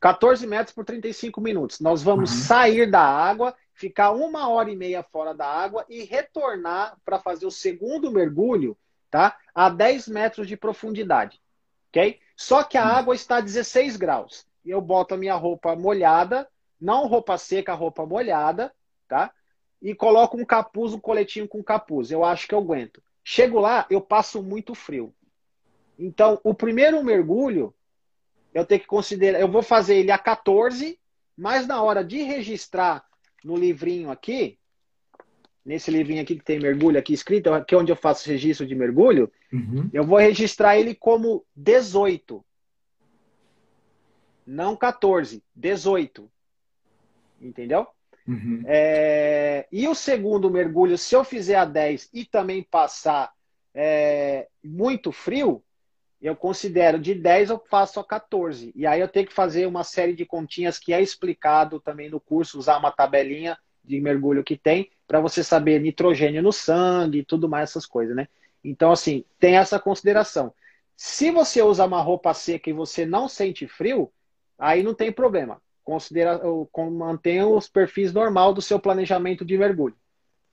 14 0.04 0.46
metros 0.46 0.76
por 0.76 0.84
35 0.84 1.40
minutos. 1.40 1.80
Nós 1.80 2.04
vamos 2.04 2.30
uhum. 2.30 2.38
sair 2.40 2.92
da 2.92 3.00
água, 3.00 3.56
ficar 3.74 4.12
uma 4.12 4.50
hora 4.50 4.70
e 4.70 4.76
meia 4.76 5.02
fora 5.02 5.34
da 5.34 5.48
água 5.48 5.86
e 5.88 6.04
retornar 6.04 6.98
para 7.06 7.20
fazer 7.20 7.46
o 7.46 7.52
segundo 7.52 8.12
mergulho, 8.12 8.78
tá? 9.10 9.38
A 9.56 9.70
10 9.70 10.10
metros 10.10 10.46
de 10.46 10.58
profundidade, 10.58 11.40
ok? 11.88 12.20
Só 12.36 12.66
que 12.66 12.78
a 12.78 12.84
uhum. 12.84 12.92
água 12.92 13.16
está 13.16 13.38
a 13.38 13.40
16 13.40 13.96
graus. 13.96 14.46
Eu 14.66 14.82
boto 14.82 15.14
a 15.14 15.18
minha 15.18 15.36
roupa 15.36 15.74
molhada, 15.74 16.50
não 16.82 17.08
roupa 17.08 17.38
seca, 17.38 17.74
roupa 17.74 18.06
molhada, 18.06 18.74
tá? 19.08 19.32
E 19.82 19.96
coloco 19.96 20.36
um 20.36 20.44
capuz, 20.44 20.94
um 20.94 21.00
coletinho 21.00 21.48
com 21.48 21.64
capuz. 21.64 22.12
Eu 22.12 22.26
acho 22.26 22.46
que 22.46 22.54
eu 22.54 22.60
aguento. 22.60 23.02
Chego 23.24 23.58
lá, 23.58 23.86
eu 23.90 24.02
passo 24.02 24.44
muito 24.44 24.76
frio. 24.76 25.16
Então, 25.98 26.42
o 26.44 26.54
primeiro 26.54 27.02
mergulho 27.02 27.74
eu 28.54 28.66
tenho 28.66 28.82
que 28.82 28.88
considerar, 28.88 29.40
eu 29.40 29.48
vou 29.48 29.64
fazer 29.64 29.96
ele 29.96 30.12
a 30.12 30.18
14, 30.18 31.00
mas 31.38 31.66
na 31.66 31.82
hora 31.82 32.04
de 32.04 32.22
registrar 32.22 33.04
no 33.44 33.56
livrinho 33.56 34.12
aqui, 34.12 34.58
nesse 35.66 35.90
livrinho 35.90 36.22
aqui 36.22 36.36
que 36.36 36.44
tem 36.44 36.60
mergulho 36.60 37.00
aqui 37.00 37.14
escrito, 37.14 37.50
que 37.66 37.74
é 37.74 37.78
onde 37.78 37.92
eu 37.92 37.96
faço 37.96 38.30
registro 38.30 38.66
de 38.66 38.76
mergulho, 38.76 39.32
uhum. 39.52 39.90
eu 39.94 40.04
vou 40.04 40.18
registrar 40.18 40.78
ele 40.78 40.94
como 40.94 41.46
18. 41.56 42.44
Não 44.46 44.76
14, 44.76 45.42
18. 45.56 46.30
Entendeu? 47.42 47.88
Uhum. 48.28 48.64
É... 48.66 49.68
E 49.72 49.88
o 49.88 49.96
segundo 49.96 50.50
mergulho, 50.50 50.98
se 50.98 51.16
eu 51.16 51.24
fizer 51.24 51.56
a 51.56 51.66
10 51.66 52.10
e 52.14 52.26
também 52.26 52.64
passar 52.64 53.32
é... 53.74 54.48
muito 54.64 55.12
frio, 55.12 55.64
eu 56.28 56.36
considero 56.36 56.98
de 56.98 57.14
10 57.14 57.50
eu 57.50 57.62
faço 57.70 58.00
a 58.00 58.04
14. 58.04 58.72
E 58.76 58.88
aí 58.88 59.02
eu 59.02 59.10
tenho 59.10 59.28
que 59.28 59.34
fazer 59.34 59.66
uma 59.66 59.84
série 59.84 60.14
de 60.14 60.26
continhas 60.26 60.80
que 60.80 60.94
é 60.94 61.02
explicado 61.02 61.82
também 61.82 62.10
no 62.10 62.20
curso, 62.20 62.58
usar 62.58 62.78
uma 62.78 62.92
tabelinha 62.92 63.58
de 63.84 64.00
mergulho 64.00 64.44
que 64.44 64.58
tem, 64.58 64.90
para 65.06 65.20
você 65.20 65.44
saber 65.44 65.82
nitrogênio 65.82 66.42
no 66.42 66.54
sangue 66.54 67.20
e 67.20 67.26
tudo 67.26 67.50
mais, 67.50 67.70
essas 67.70 67.86
coisas, 67.86 68.16
né? 68.16 68.30
Então, 68.64 68.92
assim, 68.94 69.26
tem 69.38 69.58
essa 69.58 69.78
consideração. 69.78 70.54
Se 70.96 71.30
você 71.30 71.62
usa 71.62 71.86
uma 71.86 72.02
roupa 72.02 72.34
seca 72.34 72.70
e 72.70 72.74
você 72.74 73.06
não 73.06 73.28
sente 73.28 73.68
frio, 73.68 74.10
aí 74.58 74.82
não 74.82 74.94
tem 74.94 75.12
problema. 75.12 75.62
Considera, 75.84 76.40
mantenha 76.92 77.46
os 77.46 77.68
perfis 77.68 78.14
normal 78.14 78.54
do 78.54 78.62
seu 78.62 78.80
planejamento 78.80 79.44
de 79.44 79.58
mergulho. 79.58 79.98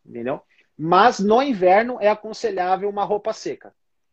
Entendeu? 0.05 0.43
Mas 0.77 1.21
no 1.21 1.41
inverno 1.41 1.99
é 2.01 2.09
aconselhável 2.09 2.89
uma 2.89 3.05
roupa 3.05 3.33
seca. 3.33 3.73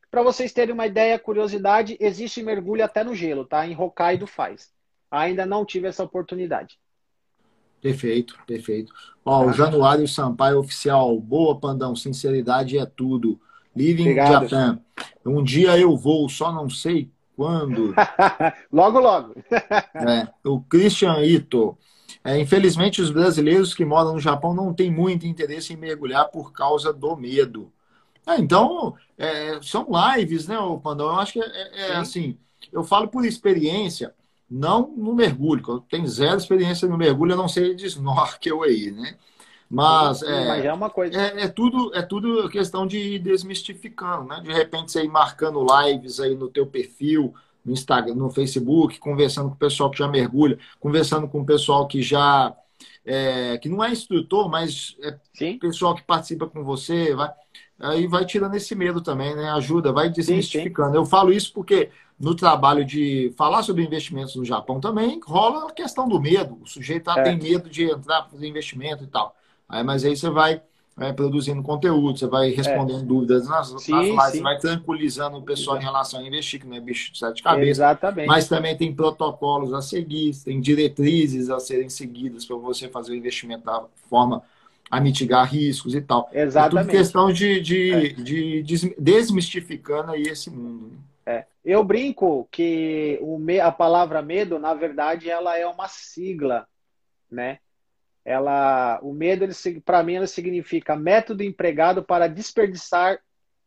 Para 0.09 0.23
vocês 0.23 0.53
terem 0.53 0.73
uma 0.73 0.87
ideia, 0.87 1.19
curiosidade, 1.19 1.97
existe 1.99 2.41
mergulho 2.41 2.83
até 2.83 3.03
no 3.03 3.13
gelo, 3.13 3.45
tá? 3.45 3.67
Em 3.67 3.75
Hokkaido 3.75 4.25
faz. 4.25 4.71
Ainda 5.11 5.45
não 5.45 5.65
tive 5.65 5.87
essa 5.87 6.03
oportunidade. 6.03 6.77
Perfeito, 7.81 8.37
perfeito. 8.45 8.91
Ó, 9.23 9.45
o 9.45 9.53
Januário 9.53 10.07
Sampaio 10.07 10.59
oficial. 10.59 11.19
Boa, 11.19 11.59
Pandão. 11.59 11.95
Sinceridade 11.95 12.77
é 12.77 12.85
tudo. 12.85 13.39
Living 13.75 14.03
Obrigado. 14.03 14.47
Japan. 14.47 14.79
Um 15.25 15.43
dia 15.43 15.77
eu 15.77 15.95
vou, 15.95 16.27
só 16.27 16.51
não 16.51 16.69
sei 16.69 17.11
quando. 17.35 17.93
logo, 18.73 18.99
logo. 18.99 19.35
é, 19.95 20.27
o 20.43 20.61
Christian 20.61 21.21
Ito. 21.21 21.77
É, 22.23 22.39
infelizmente, 22.39 23.01
os 23.01 23.11
brasileiros 23.11 23.73
que 23.73 23.85
moram 23.85 24.13
no 24.13 24.19
Japão 24.19 24.53
não 24.53 24.73
têm 24.73 24.91
muito 24.91 25.27
interesse 25.27 25.73
em 25.73 25.77
mergulhar 25.77 26.29
por 26.29 26.51
causa 26.51 26.91
do 26.91 27.15
medo. 27.15 27.71
É, 28.27 28.37
então, 28.37 28.95
é, 29.17 29.59
são 29.61 29.87
lives, 30.15 30.47
né, 30.47 30.59
o 30.59 30.77
Pandão? 30.77 31.07
Eu 31.07 31.15
acho 31.15 31.33
que 31.33 31.41
é, 31.41 31.45
é, 31.45 31.87
é 31.91 31.95
assim. 31.95 32.37
Eu 32.71 32.83
falo 32.83 33.07
por 33.07 33.25
experiência, 33.25 34.13
não 34.49 34.93
no 34.95 35.15
mergulho, 35.15 35.63
eu 35.67 35.79
tenho 35.79 36.07
zero 36.07 36.37
experiência 36.37 36.87
no 36.87 36.97
mergulho, 36.97 37.31
eu 37.31 37.37
não 37.37 37.47
sei 37.47 37.73
de 37.73 37.85
snorkel 37.85 38.63
aí, 38.63 38.91
né? 38.91 39.15
Mas, 39.69 40.21
é, 40.21 40.47
Mas 40.47 40.65
é 40.65 40.73
uma 40.73 40.89
coisa. 40.89 41.19
É, 41.19 41.43
é, 41.43 41.47
tudo 41.47 41.93
é 41.93 42.01
tudo 42.01 42.49
questão 42.49 42.87
de 42.87 42.97
ir 42.97 43.19
desmistificando, 43.19 44.25
né? 44.25 44.41
De 44.41 44.51
repente 44.51 44.91
você 44.91 45.03
ir 45.03 45.09
marcando 45.09 45.65
lives 45.83 46.19
aí 46.19 46.35
no 46.35 46.47
teu 46.49 46.65
perfil, 46.65 47.33
no 47.65 47.73
Instagram, 47.73 48.15
no 48.15 48.29
Facebook, 48.29 48.97
conversando 48.99 49.49
com 49.49 49.55
o 49.55 49.59
pessoal 49.59 49.91
que 49.91 49.97
já 49.99 50.07
mergulha, 50.07 50.57
conversando 50.79 51.27
com 51.27 51.41
o 51.41 51.45
pessoal 51.45 51.85
que 51.85 52.01
já 52.01 52.55
é, 53.05 53.57
que 53.57 53.69
não 53.69 53.83
é 53.83 53.91
instrutor, 53.91 54.49
mas 54.49 54.95
é 55.01 55.17
Sim. 55.33 55.57
pessoal 55.57 55.95
que 55.95 56.03
participa 56.03 56.47
com 56.47 56.63
você, 56.63 57.13
vai, 57.15 57.31
aí 57.79 58.07
vai 58.07 58.25
tirando 58.25 58.55
esse 58.55 58.73
medo 58.75 59.01
também, 59.01 59.35
né? 59.35 59.49
Ajuda, 59.51 59.91
vai 59.91 60.09
desmistificando. 60.09 60.89
Sim, 60.89 60.93
sim. 60.93 60.99
Eu 60.99 61.05
falo 61.05 61.31
isso 61.31 61.53
porque 61.53 61.89
no 62.19 62.35
trabalho 62.35 62.83
de 62.83 63.33
falar 63.37 63.61
sobre 63.63 63.83
investimentos 63.83 64.35
no 64.35 64.43
Japão 64.43 64.79
também 64.79 65.19
rola 65.23 65.67
a 65.67 65.71
questão 65.71 66.07
do 66.07 66.19
medo. 66.19 66.57
O 66.61 66.67
sujeito 66.67 67.03
tá, 67.03 67.19
é. 67.19 67.23
tem 67.23 67.37
medo 67.37 67.69
de 67.69 67.83
entrar 67.83 68.23
para 68.23 68.31
fazer 68.31 68.47
investimento 68.47 69.03
e 69.03 69.07
tal. 69.07 69.35
Aí, 69.69 69.83
mas 69.83 70.03
aí 70.03 70.15
você 70.15 70.29
vai 70.29 70.61
é, 70.99 71.13
produzindo 71.13 71.61
conteúdo, 71.61 72.17
você 72.17 72.25
vai 72.25 72.49
respondendo 72.49 73.01
é. 73.01 73.05
dúvidas 73.05 73.47
nas, 73.47 73.67
sim, 73.81 73.91
nas 73.91 74.05
lives, 74.05 74.31
você 74.31 74.41
vai 74.41 74.57
tranquilizando 74.57 75.37
o 75.37 75.43
pessoal 75.43 75.77
em 75.77 75.83
relação 75.83 76.19
a 76.19 76.23
investir, 76.23 76.59
que 76.59 76.65
não 76.65 76.75
é 76.75 76.79
bicho 76.79 77.11
de 77.11 77.19
sete 77.19 77.43
cabeças. 77.43 77.69
Exatamente. 77.69 78.27
Mas 78.27 78.47
também 78.47 78.75
tem 78.75 78.93
protocolos 78.93 79.73
a 79.73 79.81
seguir, 79.81 80.35
tem 80.43 80.59
diretrizes 80.59 81.51
a 81.51 81.59
serem 81.59 81.89
seguidas 81.89 82.45
para 82.45 82.55
você 82.55 82.87
fazer 82.87 83.11
o 83.11 83.15
investimento 83.15 83.65
da 83.65 83.83
forma 84.09 84.41
a 84.89 85.01
mitigar 85.01 85.49
riscos 85.51 85.93
e 85.93 86.01
tal. 86.01 86.29
Exatamente. 86.31 86.77
É 86.77 86.91
tudo 86.91 86.97
questão 86.97 87.31
de, 87.31 87.61
de, 87.61 87.91
é. 87.91 88.07
de, 88.09 88.63
de 88.63 88.95
desmistificando 88.97 90.11
aí 90.11 90.23
esse 90.23 90.49
mundo. 90.49 90.91
Né? 91.25 91.33
É. 91.39 91.45
Eu 91.63 91.83
brinco 91.83 92.47
que 92.51 93.19
o, 93.21 93.39
a 93.61 93.71
palavra 93.71 94.21
medo, 94.21 94.57
na 94.57 94.73
verdade, 94.73 95.29
ela 95.29 95.57
é 95.57 95.67
uma 95.67 95.87
sigla, 95.87 96.67
né? 97.29 97.59
ela, 98.27 98.99
o 99.01 99.13
medo, 99.13 99.47
para 99.85 100.03
mim, 100.03 100.15
ela 100.15 100.27
significa 100.27 100.97
método 100.97 101.43
empregado 101.43 102.03
para 102.03 102.27
desperdiçar, 102.27 103.19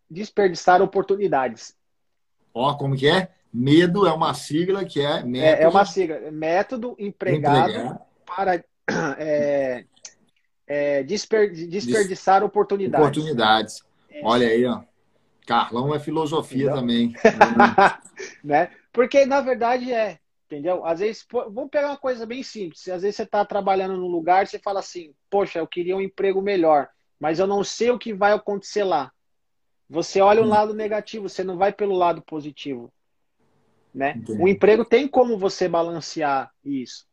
desperdiçar 0.09 0.83
oportunidades. 0.83 1.75
Ó, 2.53 2.75
como 2.75 2.95
que 2.95 3.09
é? 3.09 3.31
Medo 3.51 4.07
é 4.07 4.13
uma 4.13 4.35
sigla 4.35 4.85
que 4.85 5.01
é 5.01 5.23
método... 5.23 5.39
É, 5.39 5.63
é 5.63 5.67
uma 5.69 5.85
sigla. 5.87 6.31
Método 6.31 6.95
empregado 6.99 7.99
para 8.27 8.63
é, 9.19 9.87
é, 10.73 11.03
desper, 11.03 11.53
desperdiçar 11.69 12.45
oportunidades. 12.45 13.05
Oportunidades. 13.05 13.83
É. 14.09 14.21
Olha 14.23 14.47
aí, 14.47 14.65
ó. 14.65 14.83
Carlão 15.45 15.93
é 15.93 15.99
filosofia 15.99 16.73
também. 16.73 17.13
né? 18.45 18.71
Porque, 18.93 19.27
na 19.27 19.41
verdade, 19.41 19.93
é 19.93 20.19
Entendeu? 20.51 20.85
Às 20.85 20.99
vezes, 20.99 21.25
vamos 21.31 21.71
pegar 21.71 21.91
uma 21.91 21.97
coisa 21.97 22.27
bem 22.27 22.43
simples. 22.43 22.89
Às 22.89 23.03
vezes 23.03 23.15
você 23.15 23.23
está 23.23 23.45
trabalhando 23.45 23.97
num 23.97 24.09
lugar, 24.09 24.49
você 24.49 24.59
fala 24.59 24.81
assim, 24.81 25.15
poxa, 25.31 25.61
eu 25.61 25.67
queria 25.67 25.97
um 25.97 26.01
emprego 26.01 26.43
melhor, 26.43 26.89
mas 27.21 27.39
eu 27.39 27.47
não 27.47 27.63
sei 27.63 27.93
o 27.93 27.99
que 27.99 28.13
vai 28.13 28.33
acontecer 28.33 28.83
lá. 28.83 29.13
Você 29.89 30.21
olha 30.21 30.43
o 30.43 30.47
lado 30.47 30.75
negativo, 30.75 31.29
você 31.29 31.45
não 31.45 31.57
vai 31.57 31.73
pelo 31.73 31.95
lado 31.95 32.21
positivo. 32.23 32.93
Né? 33.95 34.21
O 34.41 34.49
emprego 34.49 34.85
tem 34.85 35.07
como 35.07 35.39
você 35.39 35.69
balancear 35.69 36.51
isso. 36.65 37.07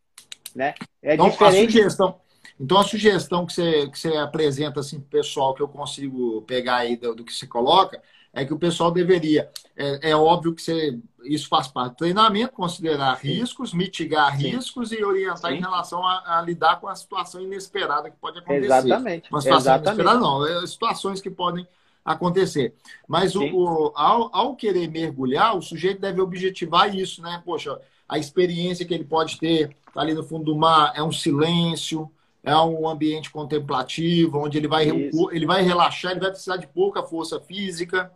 Né? 0.55 0.73
É 0.99 1.13
então, 1.13 1.29
diferente. 1.29 1.77
A 1.77 1.83
sugestão, 1.83 2.19
então, 2.59 2.77
a 2.77 2.83
sugestão 2.83 3.45
que 3.45 3.53
você, 3.53 3.87
que 3.87 3.99
você 3.99 4.15
apresenta 4.17 4.79
assim, 4.79 4.99
para 4.99 5.07
o 5.07 5.09
pessoal, 5.09 5.53
que 5.53 5.61
eu 5.61 5.67
consigo 5.67 6.41
pegar 6.41 6.77
aí 6.77 6.97
do, 6.97 7.13
do 7.13 7.23
que 7.23 7.33
você 7.33 7.45
coloca, 7.45 8.01
é 8.33 8.45
que 8.45 8.53
o 8.53 8.57
pessoal 8.57 8.91
deveria. 8.91 9.49
É, 9.75 10.11
é 10.11 10.15
óbvio 10.15 10.53
que 10.53 10.61
você, 10.61 10.97
isso 11.23 11.47
faz 11.47 11.67
parte 11.67 11.93
do 11.93 11.97
treinamento, 11.97 12.53
considerar 12.53 13.19
Sim. 13.19 13.27
riscos, 13.27 13.73
mitigar 13.73 14.35
Sim. 14.35 14.49
riscos 14.49 14.91
e 14.91 15.03
orientar 15.03 15.51
Sim. 15.51 15.57
em 15.57 15.61
relação 15.61 16.05
a, 16.05 16.37
a, 16.37 16.41
lidar 16.41 16.79
com 16.79 16.87
a 16.87 16.95
situação 16.95 17.41
inesperada 17.41 18.09
que 18.09 18.17
pode 18.17 18.39
acontecer. 18.39 18.65
Exatamente. 18.65 19.29
Uma 19.31 19.41
situação 19.41 19.73
Exatamente. 19.73 20.01
inesperada, 20.01 20.19
não, 20.19 20.45
é 20.45 20.67
situações 20.67 21.21
que 21.21 21.29
podem 21.29 21.67
acontecer. 22.03 22.73
Mas 23.07 23.35
o, 23.35 23.43
o, 23.43 23.91
ao, 23.95 24.35
ao 24.35 24.55
querer 24.55 24.89
mergulhar, 24.89 25.55
o 25.55 25.61
sujeito 25.61 26.01
deve 26.01 26.21
objetivar 26.21 26.95
isso, 26.95 27.21
né? 27.21 27.41
Poxa, 27.45 27.79
a 28.07 28.17
experiência 28.17 28.85
que 28.85 28.93
ele 28.93 29.03
pode 29.03 29.37
ter 29.37 29.75
ali 29.95 30.13
no 30.13 30.23
fundo 30.23 30.45
do 30.45 30.55
mar 30.55 30.93
é 30.95 31.03
um 31.03 31.11
silêncio, 31.11 32.09
é 32.47 32.55
um 32.55 32.87
ambiente 32.87 33.29
contemplativo, 33.29 34.39
onde 34.39 34.57
ele 34.57 34.67
vai, 34.67 34.87
ele 34.87 35.45
vai 35.45 35.61
relaxar, 35.63 36.11
ele 36.11 36.21
vai 36.21 36.29
precisar 36.29 36.57
de 36.57 36.65
pouca 36.65 37.03
força 37.03 37.39
física, 37.41 38.11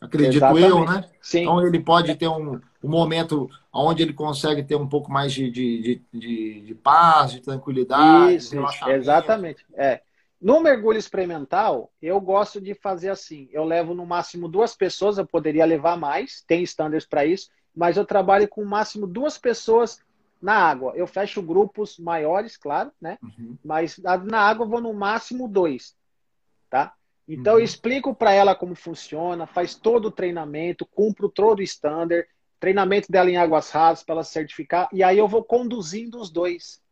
acredito 0.00 0.36
Exatamente. 0.36 0.68
eu, 0.70 0.84
né? 0.84 1.04
Sim. 1.20 1.42
Então 1.42 1.66
ele 1.66 1.78
pode 1.78 2.14
ter 2.14 2.26
um, 2.26 2.58
um 2.82 2.88
momento 2.88 3.50
onde 3.70 4.02
ele 4.02 4.14
consegue 4.14 4.62
ter 4.62 4.76
um 4.76 4.88
pouco 4.88 5.12
mais 5.12 5.32
de, 5.32 5.50
de, 5.50 6.02
de, 6.12 6.60
de 6.62 6.74
paz, 6.74 7.32
de 7.32 7.40
tranquilidade, 7.40 8.36
Isso, 8.36 8.56
de 8.56 8.90
Exatamente. 8.92 9.64
É. 9.74 10.00
No 10.40 10.58
mergulho 10.58 10.98
experimental, 10.98 11.92
eu 12.00 12.18
gosto 12.18 12.62
de 12.62 12.72
fazer 12.72 13.10
assim. 13.10 13.46
Eu 13.52 13.62
levo 13.62 13.92
no 13.92 14.06
máximo 14.06 14.48
duas 14.48 14.74
pessoas, 14.74 15.18
eu 15.18 15.26
poderia 15.26 15.66
levar 15.66 15.98
mais, 15.98 16.42
tem 16.46 16.62
standards 16.62 17.06
para 17.06 17.26
isso, 17.26 17.50
mas 17.76 17.98
eu 17.98 18.06
trabalho 18.06 18.48
com 18.48 18.62
no 18.62 18.70
máximo 18.70 19.06
duas 19.06 19.36
pessoas 19.36 20.00
na 20.40 20.54
água. 20.54 20.92
Eu 20.94 21.06
fecho 21.06 21.42
grupos 21.42 21.98
maiores, 21.98 22.56
claro, 22.56 22.90
né? 23.00 23.18
Uhum. 23.22 23.56
Mas 23.64 23.98
na 23.98 24.40
água 24.40 24.64
eu 24.64 24.68
vou 24.68 24.80
no 24.80 24.92
máximo 24.92 25.46
dois, 25.48 25.94
tá? 26.68 26.94
Então 27.28 27.54
uhum. 27.54 27.60
eu 27.60 27.64
explico 27.64 28.14
para 28.14 28.32
ela 28.32 28.54
como 28.54 28.74
funciona, 28.74 29.46
faz 29.46 29.74
todo 29.74 30.06
o 30.06 30.10
treinamento, 30.10 30.86
cumpro 30.86 31.28
todo 31.28 31.60
o 31.60 31.62
standard, 31.62 32.26
treinamento 32.58 33.10
dela 33.10 33.30
em 33.30 33.36
águas 33.36 33.70
rasas 33.70 34.04
para 34.04 34.16
ela 34.16 34.24
certificar, 34.24 34.88
e 34.92 35.02
aí 35.02 35.16
eu 35.16 35.28
vou 35.28 35.42
conduzindo 35.42 36.20
os 36.20 36.30
dois. 36.30 36.82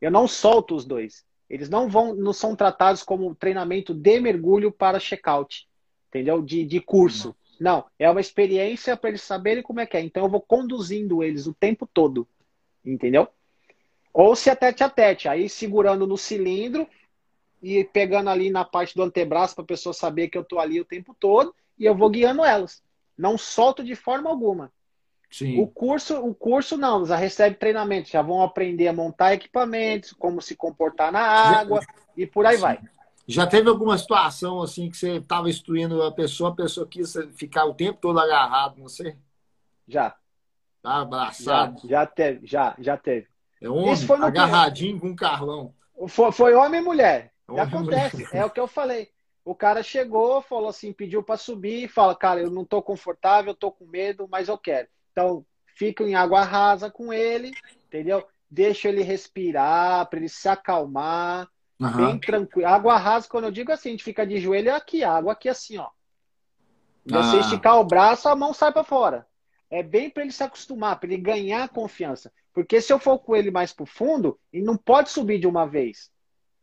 Eu 0.00 0.10
não 0.10 0.28
solto 0.28 0.76
os 0.76 0.84
dois. 0.84 1.24
Eles 1.50 1.68
não 1.68 1.88
vão, 1.88 2.14
não 2.14 2.32
são 2.32 2.54
tratados 2.54 3.02
como 3.02 3.34
treinamento 3.34 3.94
de 3.94 4.20
mergulho 4.20 4.70
para 4.70 5.00
check-out, 5.00 5.66
entendeu? 6.08 6.42
De, 6.42 6.64
de 6.64 6.80
curso. 6.80 7.28
Uhum. 7.28 7.34
Não, 7.58 7.84
é 7.98 8.08
uma 8.08 8.20
experiência 8.20 8.96
para 8.96 9.10
eles 9.10 9.22
saberem 9.22 9.62
como 9.62 9.80
é 9.80 9.86
que 9.86 9.96
é. 9.96 10.00
Então 10.00 10.24
eu 10.24 10.30
vou 10.30 10.40
conduzindo 10.40 11.24
eles 11.24 11.46
o 11.46 11.54
tempo 11.54 11.88
todo, 11.92 12.28
entendeu? 12.84 13.28
Ou 14.12 14.34
se 14.34 14.50
é 14.50 14.54
tete 14.54 14.82
a 14.82 14.88
tete, 14.88 15.28
aí 15.28 15.48
segurando 15.48 16.06
no 16.06 16.16
cilindro 16.16 16.88
e 17.62 17.84
pegando 17.84 18.30
ali 18.30 18.50
na 18.50 18.64
parte 18.64 18.94
do 18.94 19.02
antebraço 19.02 19.54
para 19.54 19.64
a 19.64 19.68
pessoa 19.68 19.92
saber 19.92 20.28
que 20.28 20.38
eu 20.38 20.42
estou 20.42 20.58
ali 20.58 20.80
o 20.80 20.84
tempo 20.84 21.14
todo 21.18 21.54
e 21.78 21.84
eu 21.84 21.94
vou 21.94 22.10
guiando 22.10 22.44
elas. 22.44 22.82
Não 23.16 23.36
solto 23.36 23.84
de 23.84 23.94
forma 23.94 24.30
alguma. 24.30 24.72
Sim. 25.30 25.60
O 25.60 25.66
curso, 25.66 26.18
o 26.24 26.34
curso 26.34 26.76
não, 26.76 27.04
já 27.04 27.16
recebe 27.16 27.56
treinamento, 27.56 28.08
já 28.08 28.22
vão 28.22 28.42
aprender 28.42 28.88
a 28.88 28.92
montar 28.92 29.34
equipamentos, 29.34 30.12
como 30.12 30.40
se 30.40 30.56
comportar 30.56 31.12
na 31.12 31.20
água 31.20 31.82
já, 31.82 31.88
e 32.16 32.26
por 32.26 32.46
aí 32.46 32.56
sim. 32.56 32.62
vai. 32.62 32.80
Já 33.26 33.46
teve 33.46 33.68
alguma 33.68 33.98
situação 33.98 34.62
assim 34.62 34.90
que 34.90 34.96
você 34.96 35.16
estava 35.16 35.50
instruindo 35.50 36.02
a 36.02 36.10
pessoa, 36.10 36.50
a 36.50 36.54
pessoa 36.54 36.88
quis 36.88 37.12
ficar 37.36 37.66
o 37.66 37.74
tempo 37.74 37.98
todo 38.00 38.18
agarrado, 38.18 38.78
não 38.78 38.88
sei? 38.88 39.16
Já. 39.86 40.16
Tá 40.82 41.02
abraçado? 41.02 41.82
Já, 41.82 41.88
já 41.88 42.06
teve, 42.06 42.46
já, 42.46 42.74
já 42.78 42.96
teve. 42.96 43.26
É 43.60 43.68
homem, 43.68 43.94
agarradinho 44.22 45.00
com 45.00 45.08
um 45.08 45.16
Carlão. 45.16 45.74
Foi, 46.08 46.30
foi 46.30 46.54
homem 46.54 46.80
e 46.80 46.84
mulher. 46.84 47.32
Já 47.54 47.62
acontece, 47.62 48.26
é 48.32 48.44
o 48.44 48.50
que 48.50 48.60
eu 48.60 48.66
falei. 48.66 49.10
O 49.44 49.54
cara 49.54 49.82
chegou, 49.82 50.42
falou 50.42 50.68
assim, 50.68 50.92
pediu 50.92 51.22
para 51.22 51.38
subir 51.38 51.88
fala, 51.88 52.14
cara, 52.14 52.40
eu 52.40 52.50
não 52.50 52.64
tô 52.64 52.82
confortável, 52.82 53.52
eu 53.52 53.56
tô 53.56 53.72
com 53.72 53.86
medo, 53.86 54.28
mas 54.30 54.48
eu 54.48 54.58
quero. 54.58 54.86
Então, 55.10 55.44
fico 55.74 56.02
em 56.02 56.14
água 56.14 56.42
rasa 56.42 56.90
com 56.90 57.12
ele, 57.12 57.52
entendeu? 57.86 58.26
Deixa 58.50 58.88
ele 58.88 59.02
respirar, 59.02 60.06
para 60.06 60.18
ele 60.18 60.28
se 60.28 60.48
acalmar, 60.48 61.48
uhum. 61.80 61.96
bem 61.96 62.18
tranquilo. 62.18 62.68
Água 62.68 62.98
rasa, 62.98 63.28
quando 63.28 63.44
eu 63.44 63.50
digo 63.50 63.72
assim, 63.72 63.88
a 63.88 63.92
gente 63.92 64.04
fica 64.04 64.26
de 64.26 64.38
joelho 64.38 64.74
aqui, 64.74 65.02
água 65.02 65.32
aqui 65.32 65.48
assim, 65.48 65.78
ó. 65.78 65.88
Você 67.06 67.36
ah. 67.38 67.40
esticar 67.40 67.80
o 67.80 67.84
braço, 67.84 68.28
a 68.28 68.36
mão 68.36 68.52
sai 68.52 68.70
para 68.70 68.84
fora. 68.84 69.26
É 69.70 69.82
bem 69.82 70.08
para 70.08 70.22
ele 70.22 70.32
se 70.32 70.42
acostumar, 70.42 70.98
para 70.98 71.12
ele 71.12 71.20
ganhar 71.20 71.68
confiança. 71.68 72.32
Porque 72.52 72.80
se 72.80 72.92
eu 72.92 72.98
for 72.98 73.18
com 73.18 73.36
ele 73.36 73.50
mais 73.50 73.72
pro 73.72 73.86
fundo, 73.86 74.38
ele 74.52 74.64
não 74.64 74.76
pode 74.76 75.10
subir 75.10 75.38
de 75.38 75.46
uma 75.46 75.66
vez. 75.66 76.10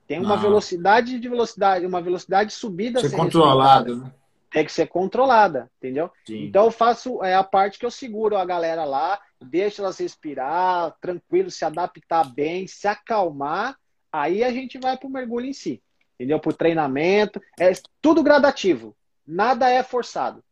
Tem 0.08 0.20
uma 0.20 0.36
não. 0.36 0.42
velocidade 0.42 1.20
de 1.20 1.30
velocidade, 1.30 1.86
uma 1.86 2.02
velocidade 2.02 2.50
de 2.50 2.56
subida 2.56 3.00
ser 3.00 3.16
controlada, 3.16 3.96
né? 3.96 4.14
Tem 4.52 4.64
que 4.64 4.72
ser 4.72 4.88
controlada, 4.88 5.70
entendeu? 5.78 6.12
Sim. 6.26 6.46
Então 6.46 6.66
eu 6.66 6.72
faço 6.72 7.24
é 7.24 7.36
a 7.36 7.44
parte 7.44 7.80
que 7.80 7.86
eu 7.86 7.92
seguro 7.92 8.38
a 8.38 8.46
galera 8.46 8.86
lá, 8.86 9.20
deixo 9.42 9.82
elas 9.82 9.98
respirar, 9.98 10.96
tranquilo, 11.02 11.50
se 11.50 11.66
adaptar 11.66 12.24
bem, 12.24 12.68
se 12.68 12.88
acalmar, 12.88 13.76
aí 14.12 14.44
a 14.44 14.52
gente 14.52 14.78
vai 14.78 14.96
pro 14.98 15.10
mergulho 15.10 15.48
em 15.48 15.54
si, 15.54 15.82
entendeu? 16.16 16.40
Pro 16.40 16.54
treinamento, 16.54 17.42
é 17.60 17.72
tudo 18.02 18.24
gradativo, 18.24 18.96
nada 19.26 19.70
é 19.70 19.82
forçado. 19.84 20.44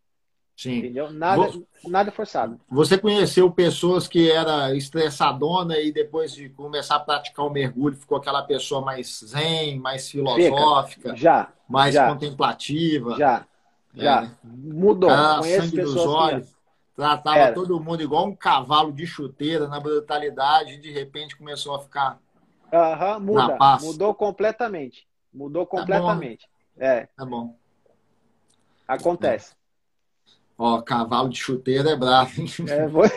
Sim. 0.56 0.78
Entendeu? 0.78 1.12
Nada, 1.12 1.52
nada 1.86 2.12
forçado. 2.12 2.60
Você 2.70 2.98
conheceu 2.98 3.50
pessoas 3.52 4.08
que 4.08 4.32
era 4.32 4.74
estressadona 4.76 5.80
e 5.80 5.92
depois 5.92 6.34
de 6.34 6.50
começar 6.50 6.96
a 6.96 7.00
praticar 7.00 7.46
o 7.46 7.50
mergulho 7.50 7.96
ficou 7.96 8.18
aquela 8.18 8.44
pessoa 8.44 8.82
mais 8.82 9.24
zen, 9.26 9.80
mais 9.80 10.10
filosófica, 10.10 11.10
Fica. 11.10 11.16
já, 11.16 11.52
mais 11.68 11.96
já. 11.96 12.08
contemplativa. 12.08 13.18
Já, 13.18 13.46
já. 13.96 14.24
É. 14.24 14.32
Mudou. 14.44 15.10
Ah, 15.10 15.42
sangue 15.42 15.82
dos 15.82 15.96
olhos. 15.98 16.48
tratava 16.96 17.38
Era. 17.38 17.54
todo 17.54 17.80
mundo 17.80 18.04
igual 18.04 18.28
um 18.28 18.36
cavalo 18.36 18.94
de 18.94 19.08
chuteira 19.08 19.68
na 19.68 19.80
brutalidade 19.80 20.74
e 20.74 20.78
de 20.78 20.92
repente 20.92 21.36
começou 21.36 21.76
a 21.76 21.80
ficar. 21.80 22.20
Aham, 22.72 23.16
uhum, 23.16 23.20
muda. 23.22 23.58
Mudou 23.82 24.14
completamente. 24.14 25.08
Mudou 25.34 25.66
tá 25.66 25.78
completamente. 25.78 26.48
Tá 26.78 26.86
é. 26.86 27.08
Tá 27.18 27.26
bom. 27.26 27.56
Acontece. 28.88 29.56
Ó, 30.66 30.82
cavalo 30.82 31.28
de 31.28 31.38
chuteira 31.38 31.90
é 31.90 31.96
bravo? 31.96 32.32
É, 32.70 32.88
vou... 32.88 33.04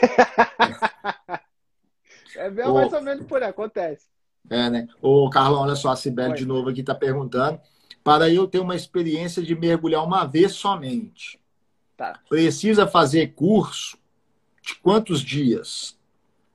é 2.35 2.51
mais 2.51 2.93
ou 2.93 3.01
menos 3.01 3.25
por 3.25 3.41
aí, 3.41 3.49
acontece. 3.49 4.09
É, 4.51 4.69
né? 4.69 4.89
Ô, 5.01 5.31
Carlão, 5.31 5.61
olha 5.61 5.77
só, 5.77 5.91
a 5.91 5.97
Sibeli 5.97 6.35
de 6.35 6.45
novo 6.45 6.71
aqui 6.71 6.81
está 6.81 6.93
perguntando. 6.93 7.61
Para 8.03 8.29
eu 8.29 8.49
ter 8.49 8.59
uma 8.59 8.75
experiência 8.75 9.45
de 9.45 9.55
mergulhar 9.55 10.03
uma 10.03 10.25
vez 10.25 10.55
somente, 10.55 11.39
tá. 11.97 12.21
precisa 12.29 12.85
fazer 12.85 13.29
curso 13.29 13.97
de 14.61 14.75
quantos 14.75 15.21
dias? 15.21 15.97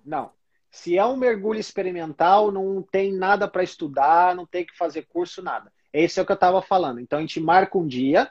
Não. 0.06 0.32
Se 0.70 0.98
é 0.98 1.06
um 1.06 1.16
mergulho 1.16 1.62
experimental, 1.62 2.52
não 2.52 2.82
tem 2.82 3.14
nada 3.14 3.48
para 3.48 3.64
estudar, 3.64 4.36
não 4.36 4.46
tem 4.46 4.66
que 4.66 4.76
fazer 4.76 5.04
curso, 5.04 5.42
nada. 5.42 5.72
Esse 5.94 6.20
é 6.20 6.22
o 6.22 6.26
que 6.26 6.34
eu 6.34 6.36
estava 6.36 6.62
falando. 6.62 7.00
Então 7.00 7.18
a 7.18 7.22
gente 7.22 7.40
marca 7.40 7.78
um 7.78 7.88
dia, 7.88 8.30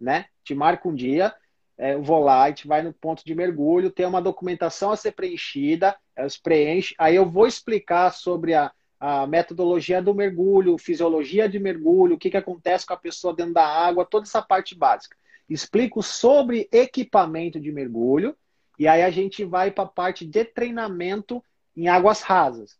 né? 0.00 0.24
Te 0.42 0.52
marca 0.52 0.88
um 0.88 0.94
dia, 0.96 1.32
é, 1.78 1.94
eu 1.94 2.02
vou 2.02 2.22
lá, 2.22 2.44
a 2.44 2.48
gente 2.48 2.66
vai 2.66 2.82
no 2.82 2.92
ponto 2.92 3.24
de 3.24 3.34
mergulho, 3.34 3.90
tem 3.90 4.06
uma 4.06 4.22
documentação 4.22 4.90
a 4.90 4.96
ser 4.96 5.12
preenchida, 5.12 5.96
elas 6.14 6.36
preenchem, 6.36 6.94
aí 6.98 7.16
eu 7.16 7.28
vou 7.28 7.46
explicar 7.46 8.12
sobre 8.12 8.54
a, 8.54 8.70
a 9.00 9.26
metodologia 9.26 10.00
do 10.00 10.14
mergulho, 10.14 10.78
fisiologia 10.78 11.48
de 11.48 11.58
mergulho, 11.58 12.14
o 12.14 12.18
que, 12.18 12.30
que 12.30 12.36
acontece 12.36 12.86
com 12.86 12.94
a 12.94 12.96
pessoa 12.96 13.34
dentro 13.34 13.54
da 13.54 13.66
água, 13.66 14.04
toda 14.04 14.26
essa 14.26 14.42
parte 14.42 14.74
básica. 14.74 15.16
Explico 15.48 16.02
sobre 16.02 16.68
equipamento 16.70 17.58
de 17.58 17.72
mergulho 17.72 18.36
e 18.78 18.86
aí 18.86 19.02
a 19.02 19.10
gente 19.10 19.44
vai 19.44 19.70
para 19.70 19.84
a 19.84 19.88
parte 19.88 20.24
de 20.24 20.44
treinamento 20.44 21.42
em 21.76 21.88
águas 21.88 22.22
rasas. 22.22 22.78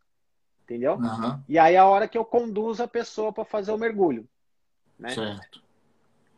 Entendeu? 0.64 0.94
Uhum. 0.94 1.40
E 1.48 1.59
aí 1.59 1.74
é 1.74 1.78
a 1.78 1.86
hora 1.86 2.09
que 2.09 2.16
eu 2.16 2.24
conduzo 2.24 2.82
a 2.82 2.89
pessoa 2.89 3.32
para 3.32 3.44
fazer 3.44 3.73
o 3.73 3.78
mergulho. 3.78 4.27
Né? 4.98 5.10
Certo. 5.10 5.62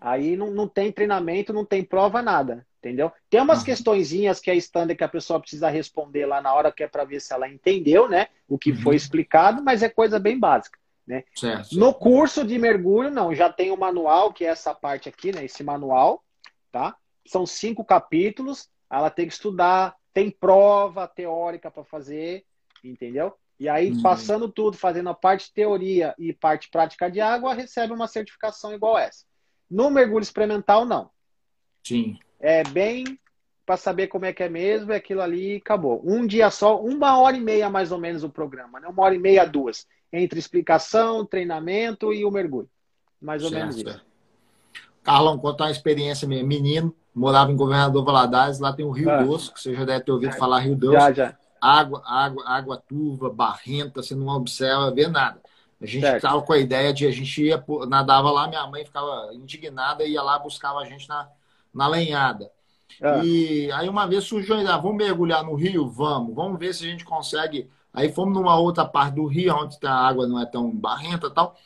Aí 0.04 0.36
não, 0.36 0.50
não 0.50 0.68
tem 0.68 0.92
treinamento, 0.92 1.50
não 1.50 1.64
tem 1.64 1.82
prova, 1.82 2.20
nada. 2.20 2.66
Entendeu? 2.78 3.10
Tem 3.30 3.40
umas 3.40 3.60
uhum. 3.60 3.64
questõezinhas 3.64 4.38
que 4.38 4.50
é 4.50 4.54
standard 4.56 4.98
que 4.98 5.02
a 5.02 5.08
pessoa 5.08 5.40
precisa 5.40 5.70
responder 5.70 6.26
lá 6.26 6.42
na 6.42 6.52
hora 6.52 6.70
que 6.70 6.82
é 6.82 6.86
para 6.86 7.04
ver 7.04 7.20
se 7.20 7.32
ela 7.32 7.48
entendeu, 7.48 8.06
né? 8.06 8.26
O 8.46 8.58
que 8.58 8.72
uhum. 8.72 8.82
foi 8.82 8.96
explicado, 8.96 9.62
mas 9.62 9.82
é 9.82 9.88
coisa 9.88 10.18
bem 10.18 10.38
básica. 10.38 10.78
Né? 11.06 11.24
Certo. 11.34 11.74
No 11.78 11.94
curso 11.94 12.44
de 12.44 12.58
mergulho, 12.58 13.10
não, 13.10 13.34
já 13.34 13.50
tem 13.50 13.70
o 13.70 13.74
um 13.74 13.78
manual, 13.78 14.30
que 14.30 14.44
é 14.44 14.48
essa 14.48 14.74
parte 14.74 15.08
aqui, 15.08 15.34
né? 15.34 15.46
Esse 15.46 15.64
manual, 15.64 16.22
tá? 16.70 16.94
São 17.26 17.46
cinco 17.46 17.82
capítulos, 17.82 18.68
ela 18.90 19.08
tem 19.08 19.26
que 19.26 19.32
estudar, 19.32 19.96
tem 20.12 20.30
prova 20.30 21.08
teórica 21.08 21.70
para 21.70 21.82
fazer, 21.82 22.44
entendeu? 22.84 23.32
E 23.58 23.70
aí, 23.70 23.90
uhum. 23.90 24.02
passando 24.02 24.50
tudo, 24.50 24.76
fazendo 24.76 25.08
a 25.08 25.14
parte 25.14 25.50
teoria 25.54 26.14
e 26.18 26.34
parte 26.34 26.68
prática 26.68 27.10
de 27.10 27.22
água, 27.22 27.54
recebe 27.54 27.94
uma 27.94 28.06
certificação 28.06 28.74
igual 28.74 28.98
essa. 28.98 29.24
No 29.70 29.90
mergulho 29.90 30.22
experimental, 30.22 30.84
não. 30.84 31.10
Sim 31.82 32.18
é 32.44 32.62
bem 32.62 33.18
para 33.64 33.78
saber 33.78 34.08
como 34.08 34.26
é 34.26 34.32
que 34.32 34.42
é 34.42 34.48
mesmo, 34.50 34.92
é 34.92 34.96
aquilo 34.96 35.22
ali 35.22 35.56
acabou. 35.56 36.02
Um 36.04 36.26
dia 36.26 36.50
só, 36.50 36.78
uma 36.78 37.18
hora 37.18 37.34
e 37.34 37.40
meia 37.40 37.70
mais 37.70 37.90
ou 37.90 37.98
menos 37.98 38.22
o 38.22 38.28
programa, 38.28 38.78
né? 38.78 38.86
Uma 38.86 39.02
hora 39.02 39.14
e 39.14 39.18
meia, 39.18 39.46
duas. 39.46 39.86
Entre 40.12 40.38
explicação, 40.38 41.24
treinamento 41.24 42.12
e 42.12 42.22
o 42.22 42.30
mergulho. 42.30 42.68
Mais 43.20 43.42
ou 43.42 43.48
certo. 43.48 43.62
menos 43.62 43.76
isso. 43.78 44.04
Carlão, 45.02 45.38
contar 45.38 45.64
uma 45.64 45.70
experiência 45.70 46.28
minha. 46.28 46.44
Menino, 46.44 46.94
morava 47.14 47.50
em 47.50 47.56
Governador 47.56 48.04
Valadares, 48.04 48.58
lá 48.58 48.74
tem 48.74 48.84
o 48.84 48.90
Rio 48.90 49.10
ah. 49.10 49.22
Doce, 49.22 49.50
que 49.50 49.58
você 49.58 49.74
já 49.74 49.84
deve 49.86 50.04
ter 50.04 50.12
ouvido 50.12 50.34
falar 50.34 50.60
Rio 50.60 50.76
Doce. 50.76 50.92
Já, 50.92 51.12
já. 51.12 51.38
Água, 51.58 52.02
água, 52.04 52.44
água 52.46 52.76
turva, 52.76 53.30
barrenta, 53.30 54.02
você 54.02 54.14
não 54.14 54.28
observa, 54.28 54.92
vê 54.92 55.08
nada. 55.08 55.40
A 55.80 55.86
gente 55.86 56.04
estava 56.04 56.40
com 56.42 56.52
a 56.52 56.58
ideia 56.58 56.92
de 56.92 57.06
a 57.06 57.10
gente 57.10 57.42
ia, 57.42 57.62
nadava 57.88 58.30
lá, 58.30 58.48
minha 58.48 58.66
mãe 58.66 58.84
ficava 58.84 59.30
indignada 59.34 60.04
e 60.04 60.12
ia 60.12 60.22
lá 60.22 60.38
buscava 60.38 60.78
a 60.80 60.84
gente 60.84 61.08
na, 61.08 61.28
na 61.72 61.86
lenhada. 61.86 62.50
É. 63.00 63.24
E 63.24 63.72
aí 63.72 63.88
uma 63.88 64.06
vez 64.06 64.24
surgiu 64.24 64.56
a 64.56 64.60
ideia, 64.60 64.78
vamos 64.78 64.96
mergulhar 64.96 65.44
no 65.44 65.54
rio? 65.54 65.88
Vamos, 65.88 66.34
vamos 66.34 66.58
ver 66.58 66.74
se 66.74 66.84
a 66.84 66.90
gente 66.90 67.04
consegue. 67.04 67.68
Aí 67.92 68.12
fomos 68.12 68.34
numa 68.34 68.58
outra 68.58 68.84
parte 68.84 69.14
do 69.14 69.26
rio, 69.26 69.54
onde 69.54 69.76
a 69.84 69.94
água 69.94 70.26
não 70.26 70.40
é 70.40 70.46
tão 70.46 70.70
barrenta 70.70 71.28
e 71.28 71.30
tal. 71.30 71.56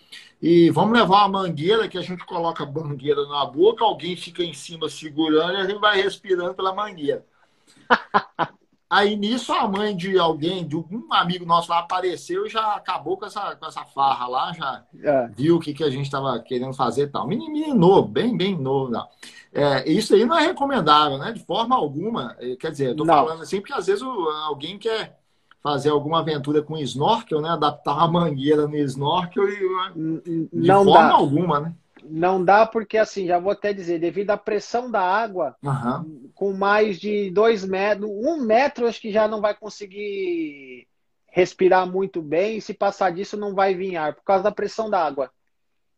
E 0.40 0.70
vamos 0.70 0.96
levar 0.96 1.26
uma 1.26 1.42
mangueira 1.42 1.88
que 1.88 1.98
a 1.98 2.02
gente 2.02 2.24
coloca 2.24 2.64
a 2.64 2.66
mangueira 2.66 3.26
na 3.26 3.44
boca, 3.44 3.84
alguém 3.84 4.16
fica 4.16 4.42
em 4.42 4.52
cima 4.52 4.88
segurando 4.88 5.54
e 5.54 5.56
a 5.56 5.66
gente 5.66 5.80
vai 5.80 6.00
respirando 6.00 6.54
pela 6.54 6.74
mangueira. 6.74 7.24
Aí 8.90 9.16
nisso 9.16 9.52
a 9.52 9.68
mãe 9.68 9.94
de 9.94 10.18
alguém, 10.18 10.66
de 10.66 10.74
um 10.74 11.06
amigo 11.10 11.44
nosso 11.44 11.70
lá 11.70 11.80
apareceu 11.80 12.46
e 12.46 12.48
já 12.48 12.74
acabou 12.74 13.18
com 13.18 13.26
essa, 13.26 13.54
com 13.56 13.66
essa 13.66 13.84
farra 13.84 14.26
lá, 14.26 14.52
já 14.54 14.84
é. 15.02 15.28
viu 15.28 15.56
o 15.56 15.60
que, 15.60 15.74
que 15.74 15.84
a 15.84 15.90
gente 15.90 16.06
estava 16.06 16.38
querendo 16.38 16.72
fazer 16.72 17.02
e 17.02 17.06
tal. 17.08 17.26
Menino 17.26 17.74
novo, 17.74 18.08
bem, 18.08 18.34
bem 18.34 18.56
novo. 18.56 18.90
Não. 18.90 19.06
É, 19.52 19.86
isso 19.90 20.14
aí 20.14 20.24
não 20.24 20.38
é 20.38 20.46
recomendável, 20.46 21.18
né? 21.18 21.32
De 21.32 21.44
forma 21.44 21.76
alguma. 21.76 22.34
É, 22.38 22.56
quer 22.56 22.70
dizer, 22.70 22.90
eu 22.90 22.96
tô 22.96 23.04
não. 23.04 23.14
falando 23.14 23.42
assim 23.42 23.60
porque 23.60 23.74
às 23.74 23.86
vezes 23.86 24.02
alguém 24.02 24.78
quer 24.78 25.18
fazer 25.62 25.90
alguma 25.90 26.20
aventura 26.20 26.62
com 26.62 26.78
snorkel, 26.78 27.42
né? 27.42 27.50
Adaptar 27.50 27.94
uma 27.94 28.08
mangueira 28.08 28.66
no 28.66 28.76
snorkel 28.76 29.48
e 29.48 30.48
de 30.50 30.66
não 30.66 30.84
forma 30.84 31.08
dá. 31.08 31.14
alguma, 31.14 31.60
né? 31.60 31.74
Não 32.10 32.44
dá 32.44 32.66
porque, 32.66 32.98
assim, 32.98 33.26
já 33.26 33.38
vou 33.38 33.52
até 33.52 33.72
dizer, 33.72 33.98
devido 33.98 34.30
à 34.30 34.36
pressão 34.36 34.90
da 34.90 35.00
água, 35.00 35.56
uhum. 35.62 36.30
com 36.34 36.52
mais 36.52 36.98
de 36.98 37.30
dois 37.30 37.64
metros, 37.64 38.10
um 38.10 38.42
metro, 38.44 38.86
acho 38.86 39.00
que 39.00 39.12
já 39.12 39.28
não 39.28 39.40
vai 39.40 39.54
conseguir 39.54 40.86
respirar 41.28 41.86
muito 41.86 42.20
bem. 42.20 42.56
E 42.56 42.60
se 42.60 42.74
passar 42.74 43.12
disso, 43.12 43.36
não 43.36 43.54
vai 43.54 43.74
vir 43.74 43.96
ar, 43.96 44.14
por 44.14 44.24
causa 44.24 44.44
da 44.44 44.52
pressão 44.52 44.90
da 44.90 45.04
água. 45.04 45.30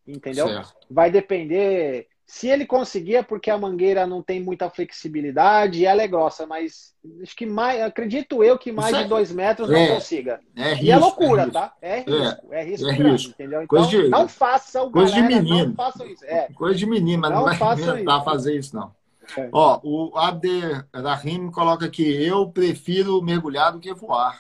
Entendeu? 0.07 0.49
Certo. 0.49 0.75
Vai 0.91 1.11
depender. 1.11 2.09
Se 2.31 2.47
ele 2.47 2.65
conseguir, 2.65 3.17
é 3.17 3.23
porque 3.25 3.51
a 3.51 3.59
mangueira 3.59 4.07
não 4.07 4.23
tem 4.23 4.41
muita 4.41 4.71
flexibilidade 4.71 5.81
e 5.81 5.85
ela 5.85 6.01
é 6.01 6.07
grossa, 6.07 6.47
mas 6.47 6.95
acho 7.21 7.35
que 7.35 7.45
mais, 7.45 7.83
acredito 7.83 8.45
eu 8.45 8.57
que 8.57 8.71
mais 8.71 8.97
de 8.97 9.05
dois 9.07 9.33
metros 9.33 9.69
é, 9.69 9.73
não 9.73 9.95
consiga. 9.97 10.39
É 10.55 10.69
risco, 10.69 10.85
e 10.85 10.91
é 10.93 10.97
loucura, 10.97 11.43
é 11.43 11.51
tá? 11.51 11.75
É 11.83 11.99
risco, 11.99 12.47
é, 12.53 12.61
é 12.61 12.65
risco, 12.65 12.89
é 12.89 12.95
grande, 12.95 13.11
risco. 13.11 13.31
entendeu? 13.31 13.63
Então 13.65 13.85
de, 13.85 14.09
não 14.09 14.29
façam, 14.29 14.93
coisa 14.93 15.13
galera, 15.13 15.29
de 15.29 15.43
menino. 15.43 15.67
não 15.71 15.75
façam 15.75 16.07
isso. 16.07 16.25
É. 16.25 16.49
Coisa 16.55 16.79
de 16.79 16.87
menino, 16.87 17.21
mas 17.21 17.33
não, 17.33 17.45
não 17.45 17.53
vai 17.53 17.77
tentar 17.77 18.21
fazer 18.21 18.57
isso, 18.57 18.77
não. 18.77 18.95
É. 19.37 19.49
Ó, 19.51 19.81
o 19.83 20.17
Abderrahim 20.17 21.51
coloca 21.51 21.85
aqui, 21.85 22.05
eu 22.25 22.49
prefiro 22.49 23.21
mergulhar 23.21 23.73
do 23.73 23.81
que 23.81 23.93
voar. 23.93 24.39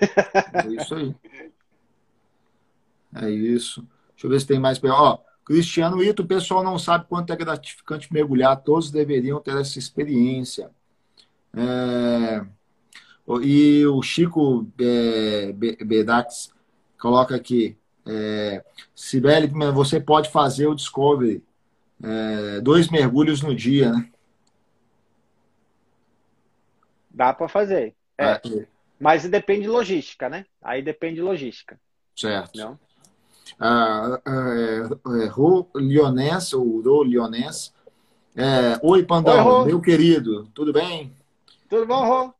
é 0.00 0.68
isso 0.68 0.94
aí. 0.94 1.14
É 3.16 3.28
isso. 3.28 3.84
Deixa 4.10 4.26
eu 4.26 4.30
ver 4.30 4.38
se 4.38 4.46
tem 4.46 4.60
mais. 4.60 4.80
Ó, 4.84 5.18
Cristiano 5.44 6.02
Ito, 6.02 6.22
o 6.22 6.26
pessoal 6.26 6.64
não 6.64 6.78
sabe 6.78 7.06
quanto 7.06 7.32
é 7.32 7.36
gratificante 7.36 8.12
mergulhar, 8.12 8.62
todos 8.62 8.90
deveriam 8.90 9.40
ter 9.40 9.56
essa 9.56 9.78
experiência. 9.78 10.70
É, 11.54 12.44
e 13.42 13.86
o 13.86 14.02
Chico 14.02 14.66
é, 14.80 15.52
Bedax 15.52 16.50
coloca 16.98 17.36
aqui, 17.36 17.76
é, 18.06 18.64
Sibeli, 18.94 19.48
você 19.72 20.00
pode 20.00 20.30
fazer 20.30 20.66
o 20.66 20.74
Discovery, 20.74 21.42
é, 22.02 22.60
dois 22.60 22.88
mergulhos 22.88 23.42
no 23.42 23.54
dia, 23.54 23.92
né? 23.92 24.10
Dá 27.10 27.32
para 27.32 27.48
fazer. 27.48 27.94
É. 28.18 28.32
é. 28.32 28.66
Mas 28.98 29.28
depende 29.28 29.62
de 29.62 29.68
logística, 29.68 30.28
né? 30.28 30.46
Aí 30.62 30.82
depende 30.82 31.16
de 31.16 31.22
logística. 31.22 31.78
Certo. 32.16 32.58
Não? 32.58 32.78
Ah, 33.58 34.20
é, 34.26 35.26
Rô 35.26 35.66
Lionés, 35.74 36.52
ou 36.52 36.80
Rô 36.82 37.02
Lionés. 37.02 37.72
É, 38.36 38.78
Oi, 38.82 39.04
Pandão, 39.04 39.60
Oi, 39.60 39.66
meu 39.66 39.80
querido, 39.80 40.48
tudo 40.54 40.72
bem? 40.72 41.12
Tudo 41.68 41.86
bom, 41.86 42.04
Rô? 42.04 42.34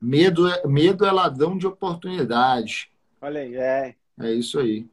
Medo 0.00 0.48
é, 0.48 0.66
medo 0.66 1.04
é 1.04 1.12
ladrão 1.12 1.58
de 1.58 1.66
oportunidade. 1.66 2.90
Olha 3.20 3.40
aí, 3.40 3.54
é. 3.54 3.94
É 4.18 4.32
isso 4.32 4.58
aí. 4.58 4.86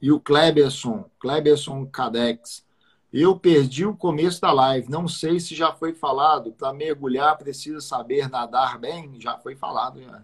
E 0.00 0.12
o 0.12 0.20
Kleberson, 0.20 1.04
Kleberson 1.18 1.86
Cadex. 1.86 2.66
Eu 3.12 3.38
perdi 3.38 3.86
o 3.86 3.96
começo 3.96 4.40
da 4.40 4.52
live. 4.52 4.90
Não 4.90 5.08
sei 5.08 5.40
se 5.40 5.54
já 5.54 5.72
foi 5.72 5.94
falado. 5.94 6.52
Para 6.52 6.74
mergulhar 6.74 7.38
precisa 7.38 7.80
saber 7.80 8.28
nadar 8.28 8.78
bem. 8.78 9.18
Já 9.18 9.38
foi 9.38 9.56
falado. 9.56 10.02
Já. 10.02 10.22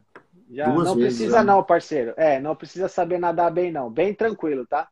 Já 0.50 0.68
Duas 0.68 0.88
não 0.88 0.94
vezes, 0.96 1.18
precisa, 1.18 1.38
já. 1.38 1.44
não, 1.44 1.62
parceiro. 1.62 2.14
É, 2.16 2.40
não 2.40 2.54
precisa 2.54 2.88
saber 2.88 3.18
nadar 3.18 3.50
bem, 3.50 3.72
não. 3.72 3.90
Bem 3.90 4.14
tranquilo, 4.14 4.66
tá? 4.66 4.88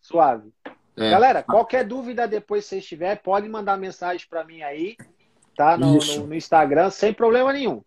Suave. 0.00 0.52
É. 0.96 1.10
Galera, 1.10 1.42
qualquer 1.42 1.84
dúvida 1.84 2.26
depois 2.26 2.64
que 2.64 2.70
vocês 2.70 2.86
tiver, 2.86 3.16
pode 3.16 3.48
mandar 3.48 3.76
mensagem 3.76 4.26
para 4.28 4.44
mim 4.44 4.62
aí, 4.62 4.96
tá? 5.56 5.76
No, 5.76 5.98
no, 5.98 6.26
no, 6.28 6.34
Instagram, 6.34 6.90
sem 6.90 7.12
problema 7.12 7.52
nenhum. 7.52 7.82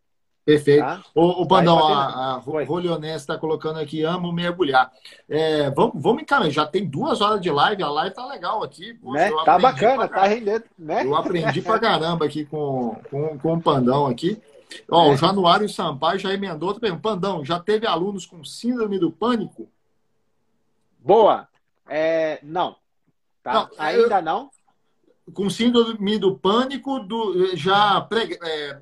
Perfeito. 0.46 0.82
Tá? 0.82 1.04
O, 1.14 1.44
o 1.44 1.48
Pandão, 1.48 1.78
a, 1.78 2.36
a 2.36 2.38
Rolionés 2.38 3.22
está 3.22 3.38
colocando 3.38 3.80
aqui, 3.80 4.04
amo 4.04 4.32
mergulhar. 4.32 4.92
É, 5.30 5.70
vamos, 5.72 6.02
vamos 6.02 6.22
encaminhar, 6.22 6.52
já 6.52 6.66
tem 6.66 6.86
duas 6.86 7.20
horas 7.20 7.42
de 7.42 7.50
live, 7.50 7.84
a 7.84 7.90
live 7.90 8.16
tá 8.16 8.26
legal 8.26 8.64
aqui. 8.64 8.94
Poxa, 8.94 9.30
né? 9.30 9.32
Tá 9.44 9.60
bacana, 9.60 10.08
tá 10.08 10.24
rendendo. 10.24 10.64
Né? 10.78 11.04
Eu 11.04 11.16
aprendi 11.16 11.62
pra 11.62 11.80
caramba 11.80 12.26
aqui 12.26 12.46
com, 12.46 12.96
com, 13.10 13.38
com 13.38 13.54
o 13.54 13.62
Pandão 13.62 14.06
aqui. 14.06 14.42
Ó, 14.90 15.06
é. 15.06 15.14
O 15.14 15.18
Januário 15.18 15.70
Sampaio 15.70 16.20
já 16.20 16.34
emendou 16.34 16.74
também. 16.74 16.98
Pandão, 16.98 17.44
já 17.44 17.60
teve 17.60 17.88
alunos 17.88 18.26
com 18.26 18.44
síndrome 18.44 19.00
do 19.00 19.12
pânico? 19.12 19.70
Boa. 21.00 21.48
É, 21.88 22.40
não. 22.44 22.76
Tá? 23.44 23.54
não. 23.54 23.70
Ainda 23.78 24.18
eu... 24.18 24.22
não 24.22 24.52
com 25.34 25.50
síndrome 25.50 26.18
do 26.18 26.38
pânico 26.38 27.00
do, 27.00 27.56
já 27.56 28.00
pré, 28.02 28.38
é, 28.42 28.80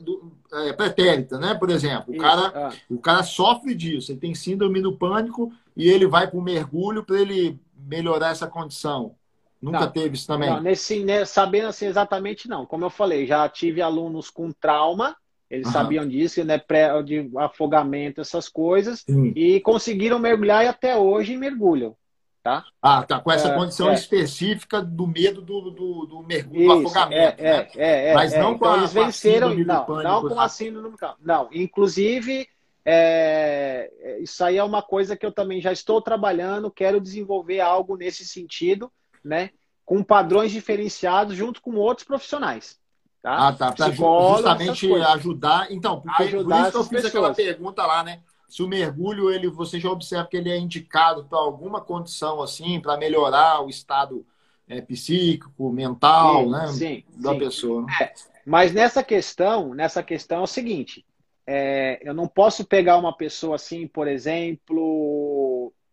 do, 0.00 0.32
é, 0.52 0.72
pretérita, 0.72 1.38
né? 1.38 1.54
Por 1.54 1.70
exemplo, 1.70 2.14
o 2.14 2.18
cara, 2.18 2.52
ah. 2.54 2.72
o 2.88 2.98
cara 2.98 3.22
sofre 3.22 3.74
disso, 3.74 4.12
ele 4.12 4.20
tem 4.20 4.34
síndrome 4.34 4.80
do 4.80 4.96
pânico 4.96 5.52
e 5.76 5.88
ele 5.88 6.06
vai 6.06 6.28
para 6.28 6.38
o 6.38 6.42
mergulho 6.42 7.04
para 7.04 7.20
ele 7.20 7.58
melhorar 7.76 8.30
essa 8.30 8.46
condição. 8.46 9.14
Nunca 9.60 9.80
não, 9.80 9.90
teve 9.90 10.14
isso 10.14 10.26
também? 10.26 10.48
Não, 10.48 10.60
nesse, 10.60 11.04
né, 11.04 11.24
sabendo 11.24 11.68
assim 11.68 11.86
exatamente 11.86 12.48
não. 12.48 12.64
Como 12.64 12.84
eu 12.84 12.90
falei, 12.90 13.26
já 13.26 13.48
tive 13.48 13.82
alunos 13.82 14.30
com 14.30 14.52
trauma, 14.52 15.16
eles 15.50 15.66
uhum. 15.66 15.72
sabiam 15.72 16.06
disso, 16.06 16.44
né? 16.44 16.58
Pré, 16.58 17.02
de 17.02 17.28
afogamento, 17.36 18.20
essas 18.20 18.48
coisas, 18.48 19.00
Sim. 19.00 19.32
e 19.34 19.60
conseguiram 19.60 20.18
mergulhar 20.18 20.64
e 20.64 20.68
até 20.68 20.96
hoje 20.96 21.36
mergulham. 21.36 21.96
Tá? 22.42 22.64
Ah, 22.80 23.02
tá. 23.02 23.20
Com 23.20 23.30
essa 23.30 23.48
é, 23.48 23.54
condição 23.54 23.90
é. 23.90 23.94
específica 23.94 24.80
do 24.80 25.06
medo 25.06 25.42
do, 25.42 25.70
do, 25.70 26.06
do 26.06 26.22
mergulho, 26.22 26.62
Isso, 26.62 26.68
do 26.68 26.88
afogamento. 26.88 27.42
É, 27.42 27.58
né? 27.58 27.68
é, 27.76 28.10
é, 28.10 28.14
Mas 28.14 28.32
é. 28.32 28.40
não 28.40 28.56
com 28.56 28.64
então, 28.64 28.72
a, 28.72 28.78
eles 28.78 28.92
venceram, 28.92 29.54
não, 29.54 29.84
pânico, 29.84 30.02
não 30.02 30.28
com 30.28 30.40
a 30.40 30.48
síndrome 30.48 30.96
Não, 31.20 31.48
inclusive, 31.52 32.48
é, 32.82 33.90
isso 34.20 34.42
aí 34.42 34.56
é 34.56 34.64
uma 34.64 34.80
coisa 34.80 35.16
que 35.16 35.26
eu 35.26 35.32
também 35.32 35.60
já 35.60 35.70
estou 35.70 36.00
trabalhando, 36.00 36.70
quero 36.70 36.98
desenvolver 36.98 37.60
algo 37.60 37.94
nesse 37.94 38.24
sentido, 38.24 38.90
né? 39.22 39.50
Com 39.84 40.02
padrões 40.02 40.50
diferenciados 40.50 41.36
junto 41.36 41.60
com 41.60 41.74
outros 41.74 42.06
profissionais. 42.06 42.79
Tá? 43.22 43.48
Ah, 43.48 43.52
tá. 43.52 43.72
Para 43.72 43.90
justamente 43.90 44.92
ajudar. 44.94 45.70
Então, 45.70 46.00
porque 46.00 46.22
ajudar 46.22 46.56
por 46.56 46.62
isso 46.62 46.70
que 46.70 46.76
eu 46.76 46.84
fiz 46.84 47.02
pessoas. 47.02 47.06
aquela 47.06 47.34
pergunta 47.34 47.84
lá, 47.84 48.02
né? 48.02 48.20
se 48.50 48.62
o 48.64 48.68
mergulho 48.68 49.30
ele 49.30 49.48
você 49.48 49.78
já 49.78 49.88
observa 49.90 50.26
que 50.26 50.36
ele 50.36 50.50
é 50.50 50.58
indicado 50.58 51.24
para 51.24 51.38
alguma 51.38 51.80
condição 51.80 52.42
assim 52.42 52.80
para 52.80 52.96
melhorar 52.96 53.64
o 53.64 53.70
estado 53.70 54.26
é, 54.68 54.80
psíquico 54.80 55.70
mental 55.70 56.44
sim, 56.44 56.50
né 56.50 56.66
sim, 56.66 57.04
da 57.16 57.32
sim. 57.32 57.38
pessoa 57.38 57.82
né? 57.82 57.96
é, 58.02 58.12
mas 58.44 58.72
nessa 58.72 59.04
questão 59.04 59.72
nessa 59.72 60.02
questão 60.02 60.40
é 60.40 60.42
o 60.42 60.48
seguinte 60.48 61.06
é, 61.46 62.00
eu 62.02 62.12
não 62.12 62.26
posso 62.26 62.64
pegar 62.64 62.98
uma 62.98 63.16
pessoa 63.16 63.54
assim 63.54 63.86
por 63.86 64.08
exemplo 64.08 65.39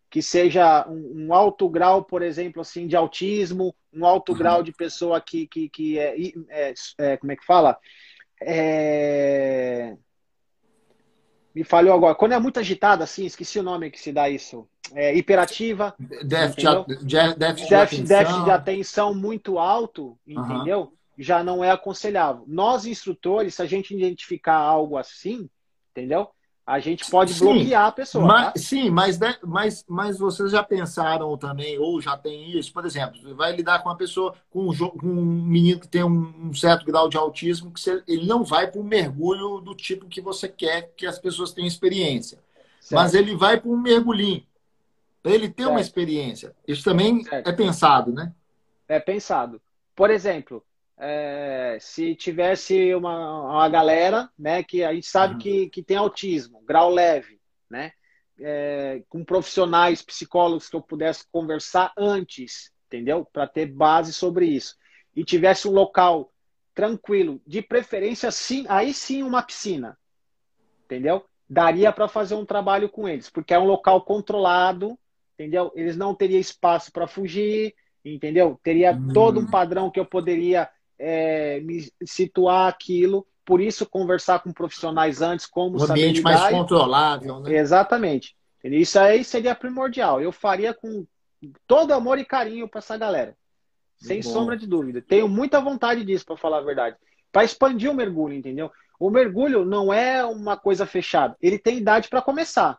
que 0.09 0.21
seja 0.21 0.87
um, 0.87 1.27
um 1.27 1.33
alto 1.33 1.67
grau 1.69 2.03
por 2.03 2.21
exemplo 2.21 2.61
assim 2.61 2.87
de 2.87 2.95
autismo 2.95 3.75
um 3.93 4.05
alto 4.05 4.31
uhum. 4.31 4.37
grau 4.37 4.63
de 4.63 4.71
pessoa 4.71 5.19
que 5.19 5.47
que, 5.47 5.69
que 5.69 5.99
é, 5.99 6.15
é, 6.49 6.73
é 6.97 7.17
como 7.17 7.31
é 7.31 7.35
que 7.35 7.45
fala 7.45 7.77
é 8.41 9.95
me 11.57 11.63
falhou 11.63 11.95
agora. 11.95 12.13
Quando 12.13 12.33
é 12.33 12.39
muito 12.39 12.59
agitada, 12.59 13.03
assim, 13.03 13.25
esqueci 13.25 13.57
o 13.59 13.63
nome 13.63 13.89
que 13.89 13.99
se 13.99 14.11
dá 14.11 14.29
isso. 14.29 14.67
É, 14.93 15.15
hiperativa. 15.15 15.95
Déficit, 15.97 16.85
de, 17.03 17.35
déficit, 17.35 17.69
déficit, 17.69 18.01
de 18.03 18.07
déficit, 18.07 18.43
de 18.43 18.51
atenção 18.51 19.13
muito 19.15 19.57
alto, 19.57 20.17
entendeu? 20.25 20.81
Uhum. 20.81 20.91
Já 21.17 21.43
não 21.43 21.63
é 21.63 21.71
aconselhável. 21.71 22.43
Nós, 22.47 22.85
instrutores, 22.85 23.55
se 23.55 23.61
a 23.63 23.65
gente 23.65 23.95
identificar 23.95 24.55
algo 24.55 24.97
assim, 24.97 25.49
entendeu? 25.91 26.29
A 26.67 26.79
gente 26.79 27.09
pode 27.09 27.33
sim, 27.33 27.45
bloquear 27.45 27.85
a 27.85 27.91
pessoa. 27.93 28.25
Mas, 28.25 28.45
tá? 28.45 28.53
Sim, 28.57 28.89
mas, 28.89 29.17
mas, 29.41 29.85
mas 29.87 30.19
vocês 30.19 30.51
já 30.51 30.61
pensaram 30.61 31.37
também, 31.37 31.79
ou 31.79 32.01
já 32.01 32.17
tem 32.17 32.51
isso, 32.59 32.73
por 32.73 32.85
exemplo, 32.85 33.17
você 33.21 33.33
vai 33.33 33.55
lidar 33.55 33.79
com 33.79 33.87
uma 33.87 33.95
pessoa, 33.95 34.35
com 34.49 34.69
um, 34.69 34.75
com 34.75 35.07
um 35.07 35.25
menino 35.25 35.79
que 35.79 35.87
tem 35.87 36.03
um, 36.03 36.53
certo 36.53 36.85
grau 36.85 37.07
de 37.07 37.15
autismo, 37.15 37.71
que 37.71 37.79
você, 37.79 38.03
ele 38.05 38.27
não 38.27 38.43
vai 38.43 38.69
para 38.69 38.81
um 38.81 38.83
mergulho 38.83 39.61
do 39.61 39.73
tipo 39.73 40.09
que 40.09 40.19
você 40.19 40.49
quer 40.49 40.91
que 40.97 41.07
as 41.07 41.17
pessoas 41.17 41.53
tenham 41.53 41.69
experiência. 41.69 42.37
Certo. 42.81 43.01
Mas 43.01 43.13
ele 43.13 43.33
vai 43.33 43.61
para 43.61 43.69
um 43.69 43.77
mergulhinho, 43.77 44.43
para 45.23 45.31
ele 45.31 45.47
ter 45.47 45.63
certo. 45.63 45.71
uma 45.71 45.79
experiência. 45.79 46.53
Isso 46.67 46.83
também 46.83 47.23
certo. 47.23 47.47
é 47.47 47.53
pensado, 47.53 48.11
né? 48.11 48.33
É 48.89 48.99
pensado. 48.99 49.61
Por 49.95 50.09
exemplo, 50.09 50.61
é, 50.99 51.77
se 51.79 52.15
tivesse 52.15 52.93
uma, 52.95 53.51
uma 53.51 53.69
galera, 53.69 54.29
né, 54.37 54.63
que 54.63 54.83
a 54.83 54.93
gente 54.93 55.07
sabe 55.07 55.33
uhum. 55.33 55.39
que, 55.39 55.69
que 55.69 55.83
tem 55.83 55.97
autismo, 55.97 56.61
grau 56.65 56.89
leve, 56.89 57.39
né, 57.69 57.91
é, 58.39 59.03
com 59.09 59.23
profissionais, 59.23 60.01
psicólogos 60.01 60.69
que 60.69 60.75
eu 60.75 60.81
pudesse 60.81 61.25
conversar 61.31 61.93
antes, 61.97 62.71
entendeu? 62.87 63.27
Para 63.31 63.47
ter 63.47 63.65
base 63.65 64.13
sobre 64.13 64.45
isso. 64.45 64.75
E 65.15 65.23
tivesse 65.23 65.67
um 65.67 65.71
local 65.71 66.31
tranquilo, 66.73 67.41
de 67.45 67.61
preferência, 67.61 68.29
sim, 68.31 68.65
aí 68.69 68.93
sim 68.93 69.23
uma 69.23 69.41
piscina, 69.41 69.97
entendeu? 70.85 71.25
Daria 71.49 71.91
para 71.91 72.07
fazer 72.07 72.35
um 72.35 72.45
trabalho 72.45 72.89
com 72.89 73.07
eles, 73.07 73.29
porque 73.29 73.53
é 73.53 73.59
um 73.59 73.65
local 73.65 74.01
controlado, 74.01 74.97
entendeu? 75.33 75.71
Eles 75.75 75.97
não 75.97 76.13
teriam 76.13 76.39
espaço 76.39 76.91
para 76.91 77.07
fugir, 77.07 77.73
entendeu? 78.05 78.59
Teria 78.61 78.91
uhum. 78.91 79.11
todo 79.11 79.39
um 79.39 79.49
padrão 79.49 79.89
que 79.89 79.99
eu 79.99 80.05
poderia 80.05 80.69
é, 80.99 81.59
me 81.61 81.91
situar 82.05 82.67
aquilo, 82.67 83.25
por 83.45 83.61
isso 83.61 83.85
conversar 83.85 84.39
com 84.39 84.51
profissionais 84.51 85.21
antes, 85.21 85.45
como 85.45 85.79
um 85.79 85.83
ambiente 85.83 86.21
mais 86.21 86.49
controlável, 86.49 87.39
né? 87.39 87.55
Exatamente. 87.55 88.35
Isso 88.63 88.99
aí 88.99 89.23
seria 89.23 89.55
primordial. 89.55 90.19
Eu 90.19 90.31
faria 90.31 90.73
com 90.73 91.05
todo 91.65 91.93
amor 91.93 92.17
e 92.19 92.25
carinho 92.25 92.67
para 92.67 92.79
essa 92.79 92.97
galera. 92.97 93.35
Sem 93.95 94.21
Bom. 94.21 94.29
sombra 94.29 94.57
de 94.57 94.67
dúvida. 94.67 95.01
Tenho 95.01 95.27
muita 95.27 95.61
vontade 95.61 96.03
disso, 96.03 96.25
para 96.25 96.35
falar 96.35 96.57
a 96.57 96.61
verdade. 96.61 96.97
Para 97.31 97.45
expandir 97.45 97.89
o 97.89 97.95
mergulho, 97.95 98.33
entendeu? 98.35 98.71
O 98.99 99.09
mergulho 99.09 99.63
não 99.63 99.93
é 99.93 100.25
uma 100.25 100.57
coisa 100.57 100.85
fechada. 100.85 101.37
Ele 101.41 101.57
tem 101.57 101.77
idade 101.77 102.09
para 102.09 102.21
começar. 102.21 102.77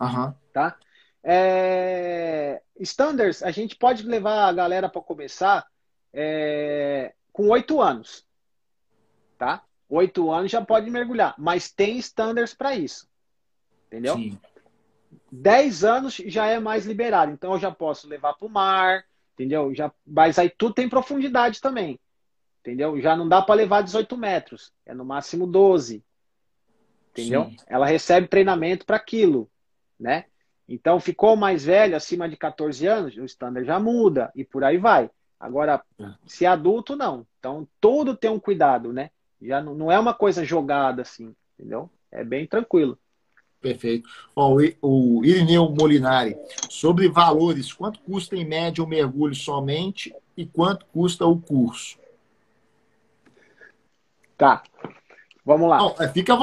Uhum. 0.00 0.34
Tá? 0.52 0.76
É... 1.22 2.60
Standards, 2.80 3.42
a 3.42 3.50
gente 3.50 3.76
pode 3.76 4.02
levar 4.02 4.48
a 4.48 4.52
galera 4.52 4.88
para 4.88 5.02
começar 5.02 5.66
é 6.12 7.14
com 7.40 7.48
oito 7.48 7.80
anos. 7.80 8.26
Tá? 9.38 9.64
Oito 9.88 10.30
anos 10.30 10.50
já 10.50 10.62
pode 10.62 10.90
mergulhar, 10.90 11.34
mas 11.38 11.72
tem 11.72 11.96
standards 11.96 12.52
para 12.52 12.76
isso. 12.76 13.08
Entendeu? 13.86 14.14
Sim. 14.14 14.38
Dez 15.32 15.82
anos 15.82 16.16
já 16.26 16.46
é 16.46 16.60
mais 16.60 16.84
liberado, 16.84 17.32
então 17.32 17.54
eu 17.54 17.58
já 17.58 17.70
posso 17.70 18.06
levar 18.06 18.34
para 18.34 18.46
o 18.46 18.50
mar, 18.50 19.06
entendeu? 19.32 19.74
Já, 19.74 19.90
mas 20.06 20.38
aí 20.38 20.50
tudo 20.50 20.74
tem 20.74 20.86
profundidade 20.86 21.62
também, 21.62 21.98
entendeu? 22.60 23.00
Já 23.00 23.16
não 23.16 23.26
dá 23.26 23.40
para 23.40 23.54
levar 23.54 23.80
18 23.80 24.18
metros, 24.18 24.70
é 24.84 24.92
no 24.92 25.04
máximo 25.04 25.46
12, 25.46 26.04
entendeu? 27.10 27.46
Sim. 27.46 27.56
Ela 27.66 27.86
recebe 27.86 28.28
treinamento 28.28 28.84
para 28.84 28.96
aquilo, 28.96 29.50
né? 29.98 30.26
Então 30.68 31.00
ficou 31.00 31.36
mais 31.36 31.64
velho, 31.64 31.96
acima 31.96 32.28
de 32.28 32.36
14 32.36 32.86
anos, 32.86 33.16
o 33.16 33.24
standard 33.24 33.66
já 33.66 33.80
muda 33.80 34.30
e 34.34 34.44
por 34.44 34.62
aí 34.62 34.76
vai. 34.76 35.10
Agora, 35.40 35.82
é. 35.98 36.10
se 36.26 36.44
adulto, 36.44 36.94
não. 36.94 37.26
Então, 37.38 37.66
todo 37.80 38.14
tem 38.14 38.30
um 38.30 38.38
cuidado, 38.38 38.92
né? 38.92 39.10
Já 39.40 39.62
não, 39.62 39.74
não 39.74 39.90
é 39.90 39.98
uma 39.98 40.12
coisa 40.12 40.44
jogada 40.44 41.00
assim, 41.00 41.34
entendeu? 41.58 41.90
É 42.12 42.22
bem 42.22 42.46
tranquilo. 42.46 42.98
Perfeito. 43.58 44.08
Ó, 44.36 44.56
o 44.82 45.24
Irineu 45.24 45.68
Molinari, 45.70 46.36
sobre 46.68 47.08
valores, 47.08 47.72
quanto 47.72 48.00
custa 48.00 48.36
em 48.36 48.44
média 48.44 48.84
o 48.84 48.86
mergulho 48.86 49.34
somente 49.34 50.14
e 50.36 50.44
quanto 50.46 50.84
custa 50.86 51.26
o 51.26 51.38
curso? 51.40 51.98
Tá. 54.36 54.62
Vamos 55.44 55.68
lá. 55.68 55.78
Não, 55.78 55.94
é, 55.98 56.08
fica 56.08 56.34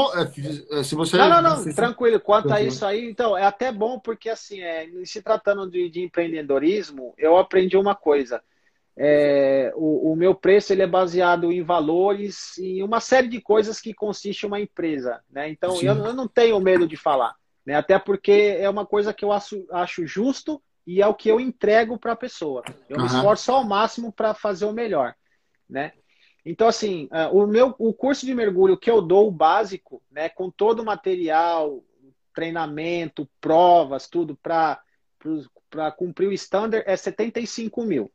é, 0.71 0.83
se 0.83 0.95
você 0.95 1.17
Não, 1.17 1.29
não, 1.29 1.41
não, 1.41 1.55
você... 1.57 1.73
tranquilo. 1.73 2.19
Quanto 2.19 2.51
a 2.51 2.61
isso 2.61 2.85
aí, 2.85 3.09
então, 3.09 3.37
é 3.37 3.43
até 3.43 3.71
bom 3.71 3.99
porque 3.99 4.29
assim, 4.29 4.61
é, 4.61 4.87
se 5.05 5.21
tratando 5.21 5.69
de, 5.69 5.89
de 5.89 6.01
empreendedorismo, 6.01 7.13
eu 7.17 7.37
aprendi 7.37 7.77
uma 7.77 7.95
coisa 7.95 8.41
é, 8.99 9.71
o, 9.75 10.11
o, 10.11 10.15
meu 10.15 10.33
preço 10.33 10.73
ele 10.73 10.81
é 10.81 10.87
baseado 10.87 11.51
em 11.51 11.61
valores 11.61 12.57
e 12.57 12.81
uma 12.81 12.99
série 12.99 13.27
de 13.27 13.39
coisas 13.39 13.79
que 13.79 13.93
consiste 13.93 14.45
uma 14.45 14.59
empresa. 14.59 15.21
Né? 15.29 15.49
Então, 15.49 15.79
eu, 15.81 15.93
eu, 15.93 16.13
não 16.13 16.27
tenho 16.27 16.59
medo 16.59 16.87
de 16.87 16.97
falar. 16.97 17.35
Né? 17.63 17.75
Até 17.75 17.99
porque 17.99 18.57
é 18.59 18.67
uma 18.67 18.87
coisa 18.87 19.13
que 19.13 19.23
eu 19.23 19.31
acho, 19.31 19.67
acho 19.71 20.07
justo 20.07 20.59
e 20.85 20.99
é 20.99 21.05
o 21.05 21.13
que 21.13 21.29
eu 21.29 21.39
entrego 21.39 21.99
para 21.99 22.13
a 22.13 22.17
pessoa. 22.17 22.63
Eu 22.89 22.97
uhum. 22.97 23.03
me 23.03 23.07
esforço 23.07 23.51
ao 23.51 23.63
máximo 23.63 24.11
para 24.11 24.33
fazer 24.33 24.65
o 24.65 24.73
melhor. 24.73 25.13
Né? 25.69 25.91
Então, 26.43 26.67
assim, 26.67 27.07
é, 27.11 27.27
o 27.27 27.45
meu 27.45 27.75
o 27.77 27.93
curso 27.93 28.25
de 28.25 28.33
mergulho 28.33 28.77
que 28.77 28.89
eu 28.89 29.01
dou, 29.01 29.27
o 29.27 29.31
básico, 29.31 30.01
né, 30.09 30.27
com 30.29 30.49
todo 30.49 30.79
o 30.79 30.85
material, 30.85 31.83
treinamento, 32.33 33.29
provas, 33.39 34.07
tudo 34.07 34.35
para 34.35 34.81
cumprir 35.97 36.29
o 36.29 36.33
standard, 36.33 36.83
é 36.87 36.95
75 36.95 37.83
mil. 37.83 38.11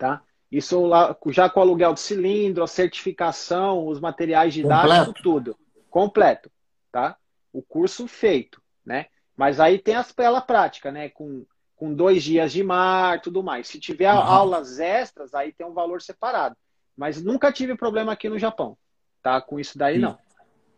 Tá? 0.00 0.22
Isso 0.50 0.80
lá, 0.86 1.14
já 1.26 1.50
com 1.50 1.60
o 1.60 1.62
aluguel 1.62 1.92
do 1.92 2.00
cilindro, 2.00 2.64
a 2.64 2.66
certificação, 2.66 3.86
os 3.86 4.00
materiais 4.00 4.54
didáticos, 4.54 5.20
tudo. 5.22 5.58
completo, 5.90 6.50
tá? 6.90 7.18
O 7.52 7.60
curso 7.60 8.08
feito, 8.08 8.62
né? 8.82 9.08
Mas 9.36 9.60
aí 9.60 9.78
tem 9.78 9.94
as 9.94 10.10
pela 10.10 10.40
prática, 10.40 10.90
né? 10.90 11.10
Com, 11.10 11.44
com 11.76 11.92
dois 11.92 12.24
dias 12.24 12.50
de 12.50 12.64
mar, 12.64 13.20
tudo 13.20 13.42
mais. 13.42 13.68
Se 13.68 13.78
tiver 13.78 14.10
uhum. 14.10 14.20
aulas 14.20 14.80
extras, 14.80 15.34
aí 15.34 15.52
tem 15.52 15.66
um 15.66 15.74
valor 15.74 16.00
separado. 16.00 16.56
Mas 16.96 17.22
nunca 17.22 17.52
tive 17.52 17.76
problema 17.76 18.12
aqui 18.12 18.30
no 18.30 18.38
Japão, 18.38 18.78
tá? 19.22 19.38
Com 19.38 19.60
isso 19.60 19.76
daí, 19.76 19.96
Sim. 19.96 20.00
não. 20.00 20.18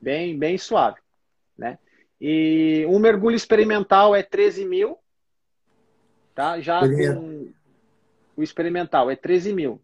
Bem, 0.00 0.36
bem 0.36 0.58
suave, 0.58 0.98
né? 1.56 1.78
E 2.20 2.84
um 2.88 2.98
mergulho 2.98 3.36
experimental 3.36 4.16
é 4.16 4.22
13 4.24 4.64
mil, 4.64 4.98
tá? 6.34 6.60
Já 6.60 6.80
com 6.80 7.52
o 8.42 8.44
experimental 8.44 9.10
é 9.10 9.16
13 9.16 9.52
mil. 9.52 9.80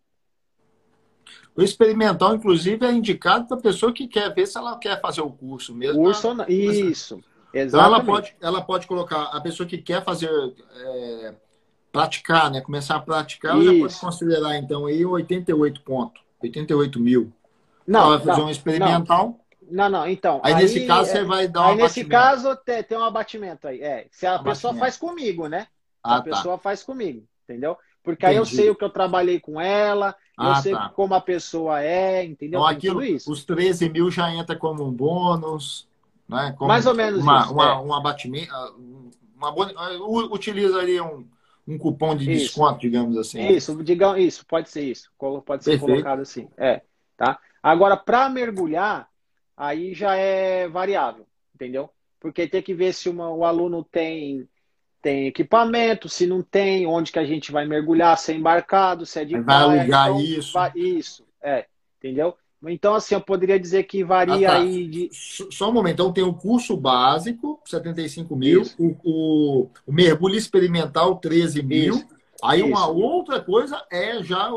O 1.57 1.63
experimental, 1.63 2.35
inclusive, 2.35 2.85
é 2.85 2.93
indicado 2.93 3.47
para 3.47 3.57
a 3.57 3.61
pessoa 3.61 3.93
que 3.93 4.07
quer 4.07 4.33
ver 4.35 4.47
se 4.47 4.59
ela 4.59 4.77
quer 4.79 5.01
fazer 5.01 5.21
o 5.21 5.31
curso 5.31 5.75
mesmo. 5.75 6.03
Curso, 6.03 6.35
né? 6.35 6.45
isso. 6.49 7.23
Exatamente. 7.53 7.69
Então 7.69 7.81
ela 7.81 8.05
pode, 8.05 8.37
ela 8.41 8.63
pode 8.63 8.87
colocar 8.87 9.23
a 9.25 9.41
pessoa 9.41 9.67
que 9.67 9.79
quer 9.79 10.05
fazer 10.05 10.31
é, 10.31 11.35
praticar, 11.91 12.51
né? 12.51 12.61
Começar 12.61 12.97
a 12.97 13.01
praticar, 13.01 13.53
ela 13.53 13.65
já 13.65 13.81
pode 13.81 14.01
considerar 14.01 14.57
então 14.57 14.87
aí 14.87 15.05
88 15.05 15.81
pontos, 15.83 16.23
88 16.43 17.01
mil. 17.01 17.33
Não, 17.87 18.01
ela 18.01 18.17
vai 18.19 18.27
fazer 18.27 18.41
não, 18.41 18.49
um 18.49 18.51
experimental. 18.51 19.41
Não, 19.71 19.89
não, 19.89 20.09
então. 20.09 20.41
Aí, 20.45 20.55
aí 20.55 20.63
nesse 20.63 20.87
caso 20.87 21.11
você 21.11 21.25
vai 21.25 21.49
dar 21.49 21.63
um 21.63 21.71
Aí 21.71 21.77
nesse 21.77 22.05
caso 22.05 22.57
tem, 22.57 22.83
tem 22.83 22.99
um 22.99 23.05
abatimento 23.05 23.67
aí. 23.67 23.81
É, 23.81 24.07
se 24.11 24.27
a 24.27 24.39
pessoa 24.39 24.75
faz 24.75 24.97
comigo, 24.97 25.47
né? 25.47 25.67
Ah, 26.03 26.17
a 26.17 26.23
tá. 26.23 26.25
pessoa 26.25 26.59
faz 26.59 26.83
comigo, 26.83 27.27
entendeu? 27.45 27.77
Porque 28.09 28.25
Entendi. 28.25 28.39
aí 28.39 28.41
eu 28.41 28.47
sei 28.47 28.71
o 28.71 28.75
que 28.75 28.83
eu 28.83 28.89
trabalhei 28.89 29.39
com 29.39 29.61
ela, 29.61 30.17
ah, 30.35 30.49
eu 30.49 30.63
sei 30.63 30.73
tá. 30.73 30.89
como 30.89 31.13
a 31.13 31.21
pessoa 31.21 31.83
é, 31.83 32.25
entendeu? 32.25 32.59
Então, 32.59 32.67
aquilo, 32.67 33.05
isso. 33.05 33.31
Os 33.31 33.45
13 33.45 33.91
mil 33.91 34.11
já 34.11 34.33
entra 34.33 34.57
como 34.57 34.83
um 34.83 34.91
bônus, 34.91 35.87
né? 36.27 36.55
Como 36.57 36.69
Mais 36.69 36.87
ou 36.87 36.95
menos 36.95 37.23
uma, 37.23 37.41
isso. 37.43 37.53
Uma, 37.53 37.67
é. 37.67 37.77
Um 37.77 37.93
abatimento, 37.93 38.51
uma, 39.37 39.51
uma, 39.51 40.25
utilizaria 40.33 41.05
um, 41.05 41.29
um 41.67 41.77
cupom 41.77 42.17
de 42.17 42.33
isso. 42.33 42.45
desconto, 42.45 42.81
digamos 42.81 43.15
assim. 43.19 43.47
Isso, 43.47 43.85
digam, 43.85 44.17
isso, 44.17 44.47
pode 44.47 44.71
ser 44.71 44.85
isso. 44.85 45.11
Pode 45.19 45.63
ser 45.63 45.73
Perfeito. 45.73 45.81
colocado 45.81 46.23
assim. 46.23 46.49
É, 46.57 46.81
tá? 47.15 47.39
Agora, 47.63 47.95
para 47.95 48.31
mergulhar, 48.31 49.07
aí 49.55 49.93
já 49.93 50.17
é 50.17 50.67
variável, 50.67 51.27
entendeu? 51.55 51.91
Porque 52.19 52.49
tem 52.49 52.63
que 52.63 52.73
ver 52.73 52.95
se 52.95 53.11
uma, 53.11 53.29
o 53.29 53.45
aluno 53.45 53.85
tem 53.85 54.49
tem 55.01 55.27
equipamento, 55.27 56.09
se 56.09 56.27
não 56.27 56.43
tem, 56.43 56.87
onde 56.87 57.12
que 57.12 57.19
a 57.19 57.25
gente 57.25 57.53
vai 57.53 57.66
mergulhar, 57.66 58.16
se 58.19 58.33
é 58.33 58.35
embarcado, 58.35 59.07
se 59.07 59.20
é 59.20 59.25
de 59.25 59.35
vai 59.35 59.45
praia. 59.45 59.81
alugar 59.81 60.09
então, 60.09 60.20
isso. 60.20 60.53
Vai, 60.53 60.73
isso, 60.75 61.25
é, 61.43 61.66
entendeu? 61.99 62.37
Então, 62.66 62.95
assim, 62.95 63.15
eu 63.15 63.20
poderia 63.20 63.59
dizer 63.59 63.85
que 63.85 64.03
varia 64.03 64.49
ah, 64.49 64.55
tá. 64.55 64.61
aí 64.61 64.87
de. 64.89 65.11
Só 65.12 65.70
um 65.70 65.73
momento. 65.73 65.95
Então, 65.95 66.12
tem 66.12 66.25
o 66.25 66.35
curso 66.35 66.77
básico, 66.77 67.61
75 67.65 68.35
mil, 68.35 68.62
o, 68.77 68.97
o, 69.05 69.70
o, 69.87 69.93
mergulho 69.93 70.35
experimental, 70.35 71.16
13 71.16 71.62
mil. 71.62 71.95
Isso. 71.95 72.07
Aí, 72.43 72.61
isso. 72.61 72.69
uma 72.69 72.89
outra 72.89 73.41
coisa 73.41 73.85
é 73.91 74.20
já 74.25 74.51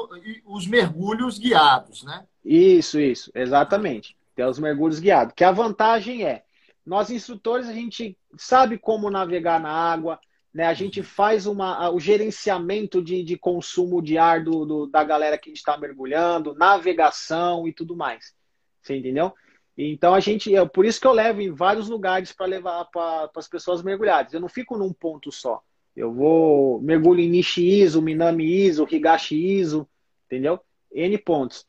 os 0.48 0.66
mergulhos 0.66 1.38
guiados, 1.38 2.04
né? 2.04 2.24
Isso, 2.44 3.00
isso, 3.00 3.32
exatamente. 3.36 4.18
Tem 4.36 4.46
os 4.46 4.58
mergulhos 4.58 5.00
guiados. 5.00 5.34
Que 5.36 5.44
a 5.44 5.52
vantagem 5.52 6.26
é, 6.26 6.44
nós 6.84 7.12
instrutores, 7.12 7.68
a 7.68 7.74
gente 7.74 8.18
sabe 8.36 8.80
como 8.80 9.12
navegar 9.12 9.60
na 9.60 9.70
água, 9.70 10.20
né? 10.54 10.66
A 10.66 10.74
gente 10.74 11.02
faz 11.02 11.46
uma, 11.46 11.90
o 11.90 12.00
gerenciamento 12.00 13.02
de, 13.02 13.24
de 13.24 13.38
consumo 13.38 14.02
de 14.02 14.18
ar 14.18 14.44
do, 14.44 14.66
do 14.66 14.88
da 14.88 15.04
galera 15.04 15.38
que 15.38 15.52
está 15.52 15.78
mergulhando, 15.78 16.56
navegação 16.56 17.68
e 17.68 17.74
tudo 17.74 17.96
mais. 17.96 18.34
Você 18.82 18.98
entendeu? 18.98 19.34
Então 19.78 20.14
a 20.14 20.20
gente, 20.20 20.54
é 20.56 20.66
por 20.66 20.86
isso 20.86 21.00
que 21.00 21.08
eu 21.08 21.14
levo 21.14 21.42
em 21.42 21.52
vários 21.52 21.88
lugares 21.88 22.34
para 22.34 22.46
levar 22.46 22.86
para 22.86 23.30
as 23.36 23.48
pessoas 23.48 23.82
mergulhadas. 23.82 24.34
Eu 24.34 24.42
não 24.42 24.50
fico 24.50 24.78
num 24.78 24.92
ponto 24.92 25.32
só. 25.32 25.62
Eu 25.96 26.14
vou 26.14 26.82
mergulho 26.82 27.22
em 27.22 27.30
Nishi 27.30 27.82
Iso, 27.82 28.02
Minami 28.02 28.46
Iso, 28.46 28.88
Higashi 28.90 29.36
Iso, 29.36 29.88
entendeu? 30.26 30.60
N 30.92 31.18
pontos. 31.18 31.66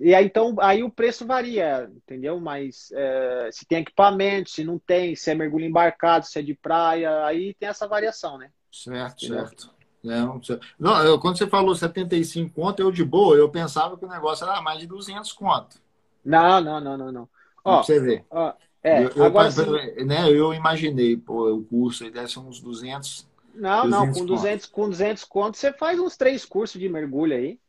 E 0.00 0.14
aí, 0.14 0.26
então, 0.26 0.56
aí 0.60 0.82
o 0.82 0.90
preço 0.90 1.26
varia, 1.26 1.90
entendeu? 1.94 2.40
Mas 2.40 2.90
é, 2.92 3.48
se 3.52 3.66
tem 3.66 3.78
equipamento, 3.78 4.50
se 4.50 4.64
não 4.64 4.78
tem, 4.78 5.14
se 5.14 5.30
é 5.30 5.34
mergulho 5.34 5.64
embarcado, 5.64 6.26
se 6.26 6.38
é 6.38 6.42
de 6.42 6.54
praia, 6.54 7.24
aí 7.24 7.54
tem 7.54 7.68
essa 7.68 7.86
variação, 7.86 8.38
né? 8.38 8.50
Certo, 8.70 9.24
entendeu? 9.24 9.46
certo. 9.46 9.70
Não, 10.02 10.40
não 10.78 11.04
eu, 11.04 11.20
quando 11.20 11.38
você 11.38 11.46
falou 11.46 11.74
75 11.74 12.52
conto, 12.52 12.82
eu 12.82 12.90
de 12.90 13.04
boa, 13.04 13.36
eu 13.36 13.48
pensava 13.48 13.96
que 13.96 14.04
o 14.04 14.08
negócio 14.08 14.44
era 14.44 14.60
mais 14.60 14.80
de 14.80 14.86
200 14.86 15.32
conto. 15.32 15.80
Não, 16.24 16.60
não, 16.60 16.80
não, 16.80 16.96
não, 16.96 17.12
não. 17.12 17.28
Ó, 17.64 17.76
pra 17.76 17.82
você 17.84 18.00
ver. 18.00 18.24
Ó, 18.30 18.52
é, 18.82 19.04
eu, 19.04 19.10
eu, 19.10 19.24
agora 19.24 19.48
né, 20.04 20.28
eu 20.28 20.52
imaginei, 20.52 21.16
pô, 21.16 21.52
o 21.52 21.64
curso 21.64 22.02
aí 22.02 22.10
deve 22.10 22.28
ser 22.28 22.40
uns 22.40 22.60
200. 22.60 23.28
Não, 23.54 23.88
200 23.88 23.90
não, 23.90 24.12
com 24.12 24.26
200, 24.26 24.66
com 24.66 24.88
200 24.88 25.24
conto 25.24 25.56
você 25.56 25.72
faz 25.72 26.00
uns 26.00 26.16
três 26.16 26.44
cursos 26.44 26.80
de 26.80 26.88
mergulho 26.88 27.36
aí. 27.36 27.60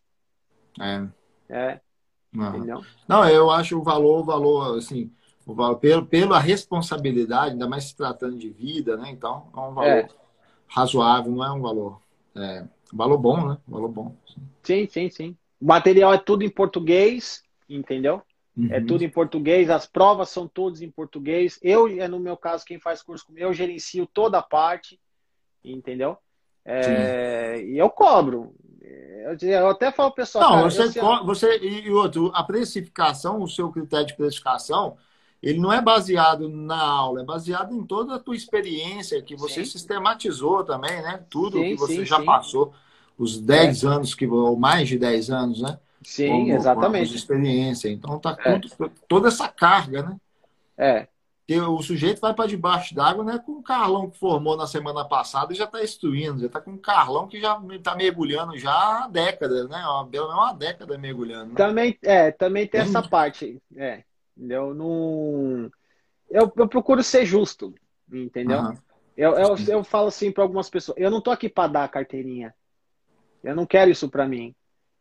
É. 0.80 1.08
É. 1.50 1.80
Não. 2.34 2.84
não, 3.08 3.30
eu 3.30 3.50
acho 3.52 3.78
o 3.78 3.84
valor, 3.84 4.22
o 4.22 4.24
valor, 4.24 4.78
assim, 4.78 5.12
o 5.46 5.54
valor, 5.54 5.78
pelo, 5.78 6.06
pela 6.06 6.40
responsabilidade, 6.40 7.52
ainda 7.52 7.68
mais 7.68 7.86
se 7.86 7.96
tratando 7.96 8.38
de 8.38 8.50
vida, 8.50 8.98
né? 8.98 9.10
Então, 9.12 9.48
é 9.56 9.60
um 9.60 9.74
valor 9.74 9.88
é. 9.88 10.10
razoável, 10.68 11.32
não 11.32 11.44
é 11.44 11.52
um 11.52 11.62
valor. 11.62 12.02
É, 12.36 12.66
valor 12.92 13.18
bom, 13.18 13.48
né? 13.48 13.58
Valor 13.68 13.90
bom. 13.90 14.16
Sim, 14.64 14.88
sim, 14.90 15.10
sim. 15.10 15.38
O 15.62 15.66
material 15.66 16.14
é 16.14 16.18
tudo 16.18 16.44
em 16.44 16.50
português, 16.50 17.44
entendeu? 17.70 18.22
É 18.56 18.60
uhum. 18.60 18.68
É 18.72 18.82
tudo 18.82 19.04
em 19.04 19.10
português, 19.10 19.70
as 19.70 19.86
provas 19.86 20.30
são 20.30 20.48
todas 20.48 20.82
em 20.82 20.90
português. 20.90 21.60
Eu, 21.62 21.88
é 21.88 22.08
no 22.08 22.20
meu 22.20 22.38
caso, 22.38 22.66
quem 22.66 22.80
faz 22.80 23.02
curso 23.02 23.26
comigo, 23.26 23.46
eu 23.46 23.54
gerencio 23.54 24.06
toda 24.06 24.40
a 24.40 24.44
parte, 24.44 25.00
entendeu? 25.64 26.18
É, 26.66 27.62
e 27.64 27.78
eu 27.78 27.90
cobro. 27.90 28.56
Eu 29.42 29.70
até 29.70 29.92
falo 29.92 30.12
pessoal. 30.12 30.44
Não, 30.44 30.70
cara, 30.70 30.70
você, 30.70 31.00
eu... 31.00 31.26
você 31.26 31.58
e 31.60 31.90
outro, 31.92 32.32
a 32.34 32.44
precificação, 32.44 33.42
o 33.42 33.48
seu 33.48 33.72
critério 33.72 34.08
de 34.08 34.16
precificação, 34.16 34.98
ele 35.42 35.60
não 35.60 35.72
é 35.72 35.82
baseado 35.82 36.50
na 36.50 36.82
aula, 36.82 37.22
é 37.22 37.26
baseado 37.26 37.74
em 37.74 37.84
toda 37.84 38.16
a 38.16 38.20
tua 38.20 38.36
experiência 38.36 39.22
que 39.22 39.36
você 39.36 39.66
sim. 39.66 39.72
sistematizou 39.72 40.64
também, 40.64 41.02
né? 41.02 41.24
Tudo 41.30 41.58
sim, 41.58 41.64
que 41.64 41.76
você 41.76 41.96
sim, 41.98 42.06
já 42.06 42.22
passou, 42.22 42.74
os 43.18 43.40
10 43.40 43.84
é. 43.84 43.88
anos, 43.88 44.16
que, 44.16 44.26
ou 44.28 44.58
mais 44.58 44.88
de 44.88 44.98
10 44.98 45.30
anos, 45.30 45.62
né? 45.62 45.80
Sim, 46.02 46.30
Como, 46.30 46.52
exatamente. 46.54 47.10
Com 47.10 47.16
experiência. 47.16 47.90
Então 47.90 48.20
tá 48.20 48.38
é. 48.46 48.60
toda 49.08 49.30
essa 49.30 49.48
carga, 49.48 50.04
né? 50.04 50.18
É. 50.78 51.08
Porque 51.46 51.60
o 51.60 51.82
sujeito 51.82 52.22
vai 52.22 52.34
para 52.34 52.48
debaixo 52.48 52.96
d'água, 52.96 53.24
né? 53.24 53.38
Com 53.38 53.54
o 53.54 53.64
Carlão 53.64 54.10
que 54.10 54.18
formou 54.18 54.56
na 54.56 54.66
semana 54.66 55.04
passada 55.04 55.52
e 55.52 55.56
já 55.56 55.66
está 55.66 55.84
instruindo, 55.84 56.40
já 56.40 56.48
está 56.48 56.62
com 56.62 56.72
o 56.72 56.80
Carlão 56.80 57.28
que 57.28 57.40
já 57.40 57.62
está 57.74 57.96
mergulhando 57.96 58.58
já 58.58 58.72
há 58.72 59.08
décadas, 59.10 59.68
né? 59.68 59.84
Pelo 60.10 60.28
menos 60.28 60.42
uma 60.42 60.54
década 60.54 60.98
mergulhando. 60.98 61.50
Né? 61.50 61.56
Também, 61.56 61.98
é, 62.02 62.32
também 62.32 62.66
tem 62.66 62.80
essa 62.80 63.02
parte. 63.02 63.62
É, 63.76 64.04
eu 64.38 64.74
não. 64.74 65.70
Eu, 66.32 66.52
eu 66.56 66.68
procuro 66.68 67.04
ser 67.04 67.26
justo, 67.26 67.76
entendeu? 68.12 68.60
Uhum. 68.60 68.78
Eu, 69.18 69.34
eu, 69.34 69.56
eu 69.68 69.84
falo 69.84 70.08
assim 70.08 70.32
para 70.32 70.44
algumas 70.44 70.70
pessoas: 70.70 70.98
eu 70.98 71.12
não 71.12 71.20
tô 71.20 71.30
aqui 71.30 71.50
para 71.50 71.68
dar 71.68 71.90
carteirinha. 71.90 72.56
Eu 73.44 73.54
não 73.54 73.66
quero 73.66 73.92
isso 73.92 74.10
para 74.10 74.26
mim. 74.26 74.56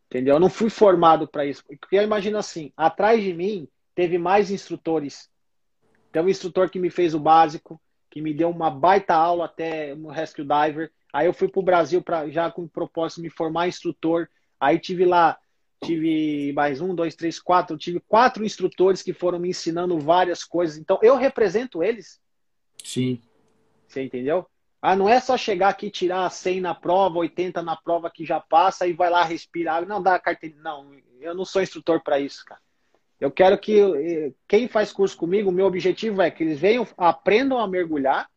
Entendeu? 0.06 0.34
Eu 0.34 0.40
não 0.40 0.50
fui 0.50 0.68
formado 0.68 1.28
para 1.28 1.46
isso. 1.46 1.62
Porque 1.64 1.96
eu 1.96 2.02
imagino 2.02 2.36
assim: 2.36 2.72
atrás 2.76 3.22
de 3.22 3.32
mim 3.32 3.68
teve 3.94 4.18
mais 4.18 4.50
instrutores 4.50 5.30
tem 6.12 6.22
um 6.22 6.28
instrutor 6.28 6.68
que 6.68 6.78
me 6.78 6.90
fez 6.90 7.14
o 7.14 7.18
básico, 7.18 7.80
que 8.10 8.20
me 8.20 8.34
deu 8.34 8.50
uma 8.50 8.70
baita 8.70 9.14
aula 9.14 9.46
até 9.46 9.94
no 9.94 10.10
Rescue 10.10 10.44
Diver. 10.44 10.92
Aí 11.12 11.26
eu 11.26 11.32
fui 11.32 11.48
para 11.48 11.60
o 11.60 11.64
Brasil 11.64 12.02
pra, 12.02 12.28
já 12.28 12.50
com 12.50 12.62
o 12.64 12.68
propósito 12.68 13.16
de 13.16 13.22
me 13.22 13.30
formar 13.30 13.68
instrutor. 13.68 14.28
Aí 14.60 14.78
tive 14.78 15.06
lá, 15.06 15.38
tive 15.82 16.52
mais 16.52 16.80
um, 16.80 16.94
dois, 16.94 17.14
três, 17.14 17.40
quatro. 17.40 17.78
tive 17.78 18.00
quatro 18.00 18.44
instrutores 18.44 19.02
que 19.02 19.14
foram 19.14 19.38
me 19.38 19.48
ensinando 19.48 19.98
várias 19.98 20.44
coisas. 20.44 20.76
Então 20.76 20.98
eu 21.02 21.16
represento 21.16 21.82
eles. 21.82 22.20
Sim. 22.84 23.18
Você 23.88 24.02
entendeu? 24.02 24.46
Ah, 24.80 24.96
não 24.96 25.08
é 25.08 25.20
só 25.20 25.36
chegar 25.36 25.68
aqui 25.68 25.90
tirar 25.90 26.28
100 26.28 26.60
na 26.60 26.74
prova, 26.74 27.18
80 27.18 27.62
na 27.62 27.76
prova 27.76 28.10
que 28.10 28.24
já 28.24 28.40
passa 28.40 28.86
e 28.86 28.92
vai 28.92 29.08
lá 29.08 29.24
respirar. 29.24 29.86
Não 29.86 30.02
dá 30.02 30.18
carteira. 30.18 30.56
Não, 30.58 30.90
eu 31.20 31.34
não 31.34 31.44
sou 31.44 31.62
instrutor 31.62 32.02
para 32.02 32.18
isso, 32.18 32.44
cara. 32.44 32.60
Eu 33.22 33.30
quero 33.30 33.56
que 33.56 34.34
quem 34.48 34.66
faz 34.66 34.92
curso 34.92 35.16
comigo, 35.16 35.48
o 35.48 35.52
meu 35.52 35.66
objetivo 35.66 36.20
é 36.20 36.28
que 36.28 36.42
eles 36.42 36.58
venham, 36.58 36.84
aprendam 36.98 37.56
a 37.56 37.68
mergulhar, 37.68 38.28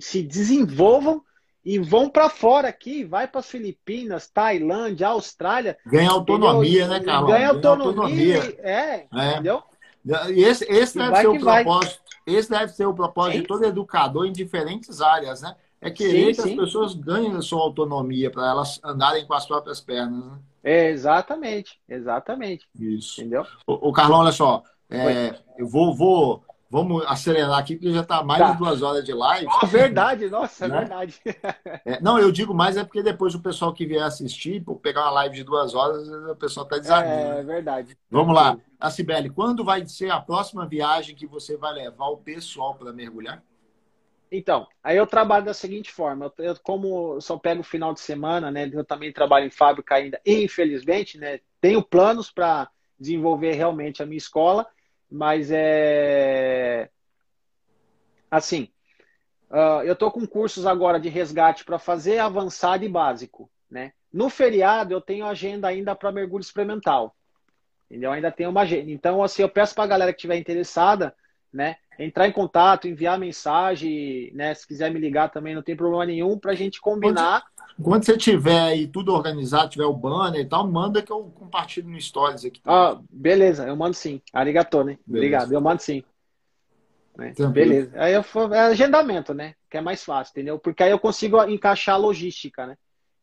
se 0.00 0.22
desenvolvam 0.22 1.22
e 1.62 1.78
vão 1.78 2.08
para 2.08 2.30
fora 2.30 2.66
aqui, 2.66 3.04
vai 3.04 3.28
para 3.28 3.40
as 3.40 3.50
Filipinas, 3.50 4.26
Tailândia, 4.28 5.08
Austrália. 5.08 5.76
Ganha 5.84 6.10
autonomia, 6.10 6.84
entendeu? 6.86 6.98
né, 6.98 7.04
Carlos? 7.04 7.30
Ganha 7.30 7.48
autonomia, 7.50 8.38
autonomia. 8.38 8.58
É, 8.62 9.06
é, 9.12 9.32
entendeu? 9.32 9.62
Esse, 10.30 10.64
esse 10.64 10.96
deve 10.96 11.14
ser 11.14 11.28
o 11.28 11.38
propósito. 11.38 12.00
Vai. 12.26 12.34
Esse 12.34 12.50
deve 12.50 12.72
ser 12.72 12.86
o 12.86 12.94
propósito 12.94 13.34
sim. 13.34 13.40
de 13.42 13.46
todo 13.46 13.64
educador 13.66 14.24
em 14.24 14.32
diferentes 14.32 15.02
áreas, 15.02 15.42
né? 15.42 15.54
É 15.78 15.90
querer 15.90 16.34
sim, 16.34 16.42
que 16.42 16.48
sim. 16.48 16.50
as 16.52 16.64
pessoas 16.64 16.94
ganhem 16.94 17.36
a 17.36 17.42
sua 17.42 17.60
autonomia 17.60 18.30
para 18.30 18.48
elas 18.48 18.80
andarem 18.82 19.26
com 19.26 19.34
as 19.34 19.44
próprias 19.44 19.78
pernas, 19.78 20.24
né? 20.24 20.38
É, 20.62 20.90
exatamente, 20.90 21.80
exatamente. 21.88 22.68
Isso. 22.78 23.20
Entendeu? 23.20 23.44
O, 23.66 23.92
Carlão, 23.92 24.20
olha 24.20 24.32
só, 24.32 24.62
é, 24.88 25.34
eu 25.58 25.66
vou, 25.66 25.94
vou, 25.94 26.44
Vamos 26.72 27.04
acelerar 27.06 27.58
aqui, 27.58 27.74
porque 27.76 27.92
já 27.92 28.00
está 28.00 28.24
mais 28.24 28.40
tá. 28.40 28.52
de 28.52 28.56
duas 28.56 28.80
horas 28.80 29.04
de 29.04 29.12
live. 29.12 29.46
Oh, 29.62 29.66
verdade, 29.66 30.30
nossa, 30.30 30.64
é 30.64 30.68
né? 30.68 30.78
verdade. 30.78 31.20
É, 31.84 32.00
não, 32.00 32.18
eu 32.18 32.30
digo 32.30 32.54
mais 32.54 32.76
é 32.76 32.84
porque 32.84 33.02
depois 33.02 33.34
o 33.34 33.42
pessoal 33.42 33.72
que 33.72 33.84
vier 33.84 34.02
assistir, 34.02 34.62
por 34.62 34.76
pegar 34.76 35.02
uma 35.02 35.10
live 35.10 35.34
de 35.34 35.44
duas 35.44 35.74
horas, 35.74 36.08
o 36.08 36.36
pessoal 36.36 36.64
está 36.64 36.78
desanimado. 36.78 37.36
É, 37.36 37.40
é 37.40 37.42
verdade. 37.42 37.96
Vamos 38.10 38.34
lá. 38.34 38.56
A 38.78 38.90
Cibele, 38.90 39.28
quando 39.28 39.64
vai 39.64 39.84
ser 39.86 40.10
a 40.10 40.20
próxima 40.20 40.66
viagem 40.66 41.14
que 41.14 41.26
você 41.26 41.56
vai 41.56 41.74
levar 41.74 42.06
o 42.06 42.18
pessoal 42.18 42.74
para 42.74 42.92
mergulhar? 42.92 43.42
Então, 44.34 44.66
aí 44.82 44.96
eu 44.96 45.06
trabalho 45.06 45.44
da 45.44 45.52
seguinte 45.52 45.92
forma, 45.92 46.32
eu, 46.38 46.56
como 46.62 47.20
só 47.20 47.36
pego 47.36 47.60
o 47.60 47.64
final 47.64 47.92
de 47.92 48.00
semana, 48.00 48.50
né? 48.50 48.68
Eu 48.72 48.82
também 48.82 49.12
trabalho 49.12 49.44
em 49.44 49.50
fábrica 49.50 49.96
ainda, 49.96 50.18
infelizmente, 50.24 51.18
né? 51.18 51.40
Tenho 51.60 51.82
planos 51.82 52.30
para 52.30 52.70
desenvolver 52.98 53.52
realmente 53.52 54.02
a 54.02 54.06
minha 54.06 54.16
escola, 54.16 54.66
mas 55.10 55.50
é 55.52 56.88
assim. 58.30 58.70
Uh, 59.50 59.84
eu 59.84 59.92
estou 59.92 60.10
com 60.10 60.26
cursos 60.26 60.64
agora 60.64 60.98
de 60.98 61.10
resgate 61.10 61.62
para 61.62 61.78
fazer 61.78 62.18
avançado 62.18 62.86
e 62.86 62.88
básico, 62.88 63.50
né? 63.70 63.92
No 64.10 64.30
feriado 64.30 64.94
eu 64.94 65.00
tenho 65.02 65.26
agenda 65.26 65.68
ainda 65.68 65.94
para 65.94 66.10
mergulho 66.10 66.40
experimental, 66.40 67.14
entendeu? 67.90 68.10
Ainda 68.10 68.32
tenho 68.32 68.48
uma 68.48 68.62
agenda. 68.62 68.90
Então, 68.90 69.22
assim, 69.22 69.42
eu 69.42 69.48
peço 69.50 69.74
para 69.74 69.84
a 69.84 69.88
galera 69.88 70.10
que 70.10 70.16
estiver 70.16 70.38
interessada, 70.38 71.14
né? 71.52 71.76
Entrar 71.98 72.28
em 72.28 72.32
contato, 72.32 72.88
enviar 72.88 73.18
mensagem, 73.18 74.30
né? 74.34 74.54
Se 74.54 74.66
quiser 74.66 74.90
me 74.90 74.98
ligar 74.98 75.30
também, 75.30 75.54
não 75.54 75.62
tem 75.62 75.76
problema 75.76 76.06
nenhum 76.06 76.38
para 76.38 76.52
a 76.52 76.54
gente 76.54 76.80
combinar. 76.80 77.44
Quando, 77.76 77.84
quando, 77.84 78.04
você 78.04 78.16
tiver 78.16 78.60
aí 78.60 78.86
tudo 78.86 79.12
organizado, 79.12 79.70
tiver 79.70 79.84
o 79.84 79.92
banner 79.92 80.40
e 80.40 80.48
tal, 80.48 80.66
manda 80.66 81.02
que 81.02 81.12
eu 81.12 81.24
compartilho 81.34 81.88
no 81.88 82.00
Stories 82.00 82.44
aqui. 82.44 82.60
Ah, 82.64 82.98
beleza, 83.10 83.66
eu 83.66 83.76
mando 83.76 83.94
sim. 83.94 84.20
Arigato, 84.32 84.78
né? 84.78 84.98
Beleza. 85.06 85.06
Obrigado, 85.06 85.52
eu 85.52 85.60
mando 85.60 85.82
sim. 85.82 86.02
Né? 87.16 87.34
Beleza. 87.52 87.92
Aí 87.96 88.14
eu, 88.14 88.24
é 88.52 88.60
agendamento, 88.60 89.34
né? 89.34 89.54
Que 89.70 89.76
é 89.76 89.80
mais 89.80 90.02
fácil, 90.02 90.32
entendeu? 90.32 90.58
Porque 90.58 90.82
aí 90.82 90.90
eu 90.90 90.98
consigo 90.98 91.42
encaixar 91.44 91.94
a 91.94 91.98
logística, 91.98 92.66
né? 92.66 92.76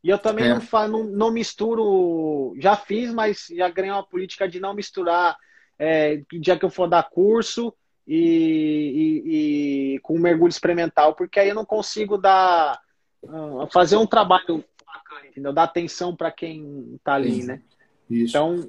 E 0.03 0.09
eu 0.09 0.17
também 0.17 0.45
é. 0.45 0.53
não, 0.53 0.87
não, 0.87 1.03
não, 1.03 1.31
misturo. 1.31 2.55
Já 2.57 2.75
fiz, 2.75 3.13
mas 3.13 3.47
já 3.51 3.67
ganhei 3.69 3.91
uma 3.91 4.05
política 4.05 4.47
de 4.47 4.59
não 4.59 4.73
misturar. 4.73 5.35
É, 5.77 6.21
dia 6.33 6.57
que 6.57 6.65
eu 6.65 6.69
for 6.69 6.87
dar 6.87 7.09
curso, 7.09 7.73
e, 8.11 9.21
e, 9.23 9.93
e 9.95 9.99
com 9.99 10.17
mergulho 10.17 10.49
experimental, 10.49 11.13
porque 11.13 11.39
aí 11.39 11.49
eu 11.49 11.55
não 11.55 11.63
consigo 11.63 12.17
dar 12.17 12.81
uh, 13.21 13.67
fazer 13.71 13.97
um 13.97 14.07
trabalho 14.07 14.65
bacana, 14.83 15.27
entendeu? 15.27 15.53
Dar 15.53 15.63
atenção 15.63 16.15
para 16.15 16.31
quem 16.31 16.95
está 16.95 17.13
ali, 17.13 17.43
né? 17.43 17.61
Isso. 18.09 18.35
Então, 18.35 18.67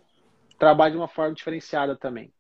trabalho 0.59 0.93
de 0.93 0.99
uma 0.99 1.09
forma 1.09 1.35
diferenciada 1.35 1.97
também. 1.97 2.31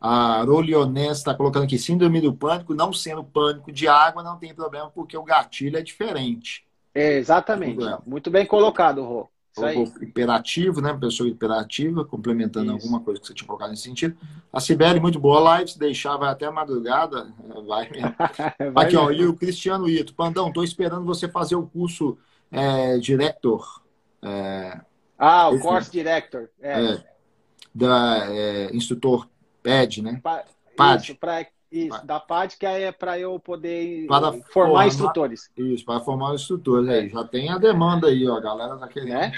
A 0.00 0.42
Rolionés 0.42 1.18
está 1.18 1.32
colocando 1.34 1.64
aqui, 1.64 1.78
síndrome 1.78 2.20
do 2.20 2.34
pânico, 2.34 2.74
não 2.74 2.92
sendo 2.92 3.22
pânico 3.22 3.70
de 3.70 3.86
água, 3.86 4.22
não 4.22 4.36
tem 4.36 4.52
problema, 4.52 4.90
porque 4.90 5.16
o 5.16 5.22
gatilho 5.22 5.78
é 5.78 5.82
diferente. 5.82 6.66
É, 6.92 7.18
exatamente. 7.18 7.84
Muito 8.04 8.28
bem 8.28 8.44
colocado, 8.44 9.04
Rô. 9.04 9.28
Isso 9.52 10.02
hiperativo, 10.02 10.80
né? 10.80 10.96
Pessoa 10.98 11.28
hiperativa, 11.28 12.04
complementando 12.04 12.66
Isso. 12.66 12.86
alguma 12.86 13.00
coisa 13.00 13.20
que 13.20 13.26
você 13.26 13.34
tinha 13.34 13.46
colocado 13.46 13.70
nesse 13.70 13.82
sentido. 13.82 14.16
A 14.52 14.60
Sibeli, 14.60 15.00
muito 15.00 15.18
boa 15.18 15.40
live, 15.40 15.70
se 15.70 15.78
deixar, 15.78 16.16
vai 16.16 16.30
até 16.30 16.46
a 16.46 16.52
madrugada. 16.52 17.32
Vai 17.66 17.88
mesmo. 17.90 18.14
vai 18.72 18.86
Aqui, 18.86 18.96
mesmo. 18.96 19.08
ó, 19.08 19.10
e 19.10 19.26
o 19.26 19.34
Cristiano 19.34 19.88
Ito. 19.88 20.14
Pandão, 20.14 20.52
tô 20.52 20.62
esperando 20.62 21.04
você 21.04 21.28
fazer 21.28 21.56
o 21.56 21.66
curso 21.66 22.16
é, 22.50 22.98
Director. 22.98 23.82
É, 24.22 24.80
ah, 25.18 25.50
o 25.50 25.60
Course 25.60 25.90
Director. 25.90 26.48
É. 26.60 26.94
é 26.94 27.04
da 27.74 28.26
é, 28.28 28.74
instrutor 28.74 29.28
PED, 29.62 30.02
né? 30.02 30.20
Pa 30.22 30.44
PAD. 30.76 31.02
Isso, 31.04 31.14
pra, 31.16 31.46
isso, 31.70 32.04
da 32.04 32.18
PAD, 32.18 32.56
que 32.56 32.66
é 32.66 32.90
para 32.90 33.18
eu 33.18 33.38
poder 33.38 34.06
para 34.06 34.32
formar, 34.32 34.44
formar, 34.52 34.86
instrutores. 34.88 35.50
Isso, 35.56 35.84
para 35.84 36.00
formar 36.00 36.34
instrutores. 36.34 36.88
Aí, 36.88 37.08
já 37.08 37.24
tem 37.24 37.48
a 37.48 37.58
demanda 37.58 38.08
aí, 38.08 38.28
ó, 38.28 38.36
a 38.36 38.40
galera 38.40 38.76
tá 38.76 38.88
querendo. 38.88 39.12
É? 39.12 39.32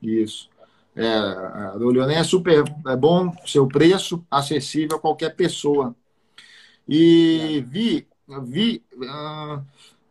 Isso. 0.00 0.48
É, 0.94 1.06
a 1.06 1.72
Leonen 1.74 2.18
é 2.18 2.24
super 2.24 2.64
é 2.86 2.96
bom, 2.96 3.34
seu 3.46 3.66
preço 3.66 4.24
acessível 4.30 4.96
a 4.96 5.00
qualquer 5.00 5.34
pessoa. 5.34 5.94
E 6.86 7.58
é. 7.58 7.60
vi, 7.62 8.08
vi, 8.42 8.84
uh, 8.94 9.64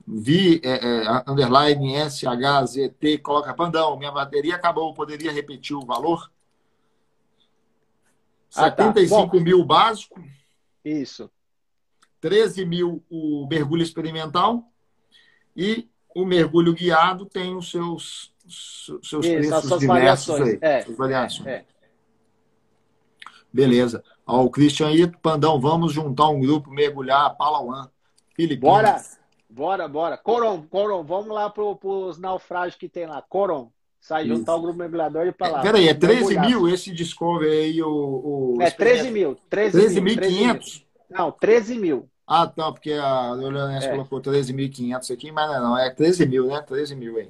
vi 0.05 0.59
é, 0.63 0.73
é, 0.73 1.23
underline 1.27 2.09
SHZT, 2.09 3.19
coloca 3.19 3.53
pandão, 3.53 3.97
minha 3.97 4.11
bateria 4.11 4.55
acabou, 4.55 4.93
poderia 4.93 5.31
repetir 5.31 5.75
o 5.75 5.85
valor? 5.85 6.31
Ah, 8.55 8.63
75 8.63 9.37
tá. 9.37 9.43
mil 9.43 9.63
básico. 9.63 10.21
Isso. 10.83 11.29
13 12.21 12.65
mil 12.65 13.03
o 13.09 13.47
mergulho 13.49 13.81
experimental 13.81 14.63
e 15.57 15.89
o 16.15 16.23
mergulho 16.23 16.73
guiado 16.73 17.25
tem 17.25 17.55
os 17.55 17.71
seus, 17.71 18.33
seus 18.47 19.25
Isso, 19.25 19.49
preços 19.49 19.67
suas 19.67 19.83
variações. 19.83 20.49
Aí, 20.49 20.59
é, 20.61 20.83
variações. 20.91 21.47
É. 21.47 21.65
Beleza. 23.51 24.03
Ó, 24.25 24.43
o 24.43 24.49
Christian 24.49 24.91
Ito, 24.91 25.17
Pandão, 25.19 25.59
vamos 25.59 25.91
juntar 25.91 26.29
um 26.29 26.39
grupo, 26.39 26.69
mergulhar 26.69 27.25
a 27.25 27.29
Palauan, 27.29 27.89
Filipinas. 28.35 29.17
Bora, 29.49 29.87
bora, 29.87 29.87
bora. 29.87 30.17
Coron, 30.17 30.61
Coron, 30.63 31.03
vamos 31.03 31.33
lá 31.33 31.49
para 31.49 31.63
os 31.63 32.17
naufrágios 32.17 32.75
que 32.75 32.87
tem 32.87 33.07
lá. 33.07 33.21
Coron, 33.21 33.71
sai 33.99 34.25
Isso. 34.25 34.35
juntar 34.35 34.55
o 34.55 34.61
grupo 34.61 34.77
mergulhador 34.77 35.27
e 35.27 35.31
para 35.31 35.53
lá. 35.53 35.59
É, 35.59 35.63
peraí, 35.63 35.87
é 35.89 35.93
13 35.93 36.39
mil 36.39 36.69
esse 36.69 36.91
Discovery 36.93 37.51
aí? 37.51 37.81
O, 37.81 38.55
o 38.57 38.61
é 38.61 38.69
13 38.69 39.09
mil. 39.09 39.37
13.500? 39.49 40.15
13 40.15 40.91
não, 41.11 41.31
13 41.31 41.77
mil. 41.77 42.09
Ah, 42.33 42.47
tá, 42.47 42.71
porque 42.71 42.93
a 42.93 43.33
Leonessa 43.33 43.87
é. 43.87 43.91
colocou 43.91 44.21
13.500 44.21 45.13
aqui, 45.13 45.33
mas 45.33 45.51
não, 45.51 45.77
é 45.77 45.89
13 45.89 46.25
mil, 46.25 46.47
né? 46.47 46.61
13 46.61 46.95
mil 46.95 47.17
aí. 47.17 47.29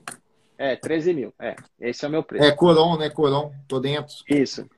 É, 0.59 0.75
13 0.75 1.11
mil, 1.15 1.33
é. 1.39 1.55
Esse 1.79 2.05
é 2.05 2.07
o 2.07 2.11
meu 2.11 2.21
preço. 2.21 2.45
É 2.45 2.51
Coron, 2.51 2.99
né? 2.99 3.09
Coron, 3.09 3.51
tô 3.67 3.79
dentro. 3.79 4.13
Isso. 4.29 4.69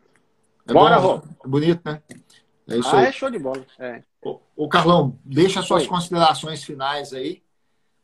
É 0.65 0.71
Bora, 0.71 0.95
Rô. 0.95 1.21
É 1.43 1.45
bonito, 1.45 1.81
né? 1.83 2.01
É 2.69 2.77
isso 2.77 2.95
ah, 2.95 2.99
aí. 2.99 3.07
é 3.07 3.11
show 3.11 3.29
de 3.29 3.37
bola. 3.37 3.65
É. 3.77 4.01
Ô, 4.21 4.39
ô 4.55 4.69
Carlão, 4.69 5.19
deixa 5.25 5.61
suas 5.61 5.83
Oi. 5.83 5.89
considerações 5.89 6.63
finais 6.63 7.11
aí. 7.11 7.43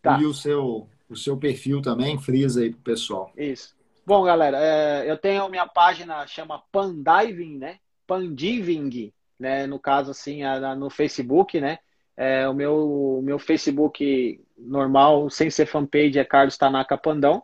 Tá. 0.02 0.20
E 0.20 0.26
o 0.26 0.34
seu, 0.34 0.90
o 1.10 1.16
seu 1.16 1.38
perfil 1.38 1.82
também, 1.82 2.20
frisa 2.20 2.60
aí 2.60 2.72
pro 2.72 2.82
pessoal. 2.82 3.32
Isso. 3.38 3.74
Bom, 4.06 4.26
galera, 4.26 4.58
é, 4.60 5.10
eu 5.10 5.18
tenho 5.18 5.48
minha 5.48 5.68
página, 5.68 6.28
chama 6.28 6.62
Pandiving, 6.70 7.58
né? 7.58 7.78
Pandiving, 8.06 9.14
né? 9.40 9.66
No 9.66 9.80
caso, 9.80 10.12
assim, 10.12 10.41
no 10.78 10.90
Facebook, 10.90 11.62
né? 11.62 11.80
É, 12.20 12.46
o 12.50 12.54
meu, 12.54 13.22
meu 13.24 13.40
Facebook 13.40 14.44
normal, 14.58 15.30
sem 15.30 15.50
ser 15.50 15.66
fanpage, 15.66 16.20
é 16.20 16.26
Carlos 16.26 16.58
Tanaka 16.58 16.98
Pandão. 16.98 17.41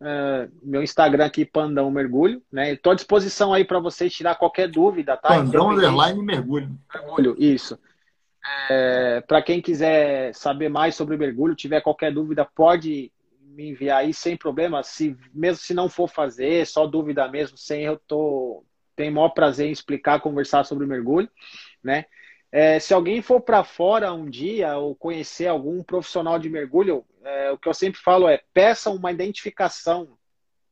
É, 0.00 0.48
meu 0.62 0.82
Instagram 0.82 1.26
aqui, 1.26 1.44
Pandão 1.44 1.90
Mergulho. 1.90 2.42
Né? 2.50 2.72
Estou 2.72 2.92
à 2.92 2.94
disposição 2.94 3.52
aí 3.52 3.62
para 3.62 3.78
vocês 3.78 4.10
tirar 4.10 4.36
qualquer 4.36 4.68
dúvida, 4.68 5.18
tá? 5.18 5.28
Pandão 5.28 5.72
Underline 5.72 6.22
Mergulho. 6.22 6.70
Mergulho, 6.94 7.36
isso. 7.38 7.78
É, 8.70 9.20
para 9.20 9.42
quem 9.42 9.60
quiser 9.60 10.34
saber 10.34 10.70
mais 10.70 10.94
sobre 10.94 11.14
o 11.14 11.18
mergulho, 11.18 11.54
tiver 11.54 11.82
qualquer 11.82 12.10
dúvida, 12.10 12.42
pode 12.42 13.12
me 13.42 13.68
enviar 13.68 13.98
aí 13.98 14.14
sem 14.14 14.34
problema. 14.34 14.82
Se, 14.82 15.14
mesmo 15.34 15.58
se 15.58 15.74
não 15.74 15.90
for 15.90 16.08
fazer, 16.08 16.66
só 16.66 16.86
dúvida 16.86 17.28
mesmo, 17.28 17.58
sem 17.58 17.82
eu 17.82 18.00
tô, 18.08 18.64
tenho 18.94 19.12
o 19.12 19.14
maior 19.16 19.28
prazer 19.30 19.66
em 19.66 19.72
explicar, 19.72 20.20
conversar 20.20 20.64
sobre 20.64 20.86
o 20.86 20.88
mergulho. 20.88 21.28
Né? 21.84 22.06
É, 22.50 22.78
se 22.78 22.94
alguém 22.94 23.20
for 23.20 23.40
para 23.40 23.64
fora 23.64 24.12
um 24.12 24.28
dia 24.28 24.76
ou 24.78 24.94
conhecer 24.94 25.46
algum 25.46 25.82
profissional 25.82 26.38
de 26.38 26.48
mergulho, 26.48 27.04
é, 27.24 27.50
o 27.50 27.58
que 27.58 27.68
eu 27.68 27.74
sempre 27.74 28.00
falo 28.00 28.28
é 28.28 28.42
peça 28.54 28.90
uma 28.90 29.10
identificação, 29.10 30.16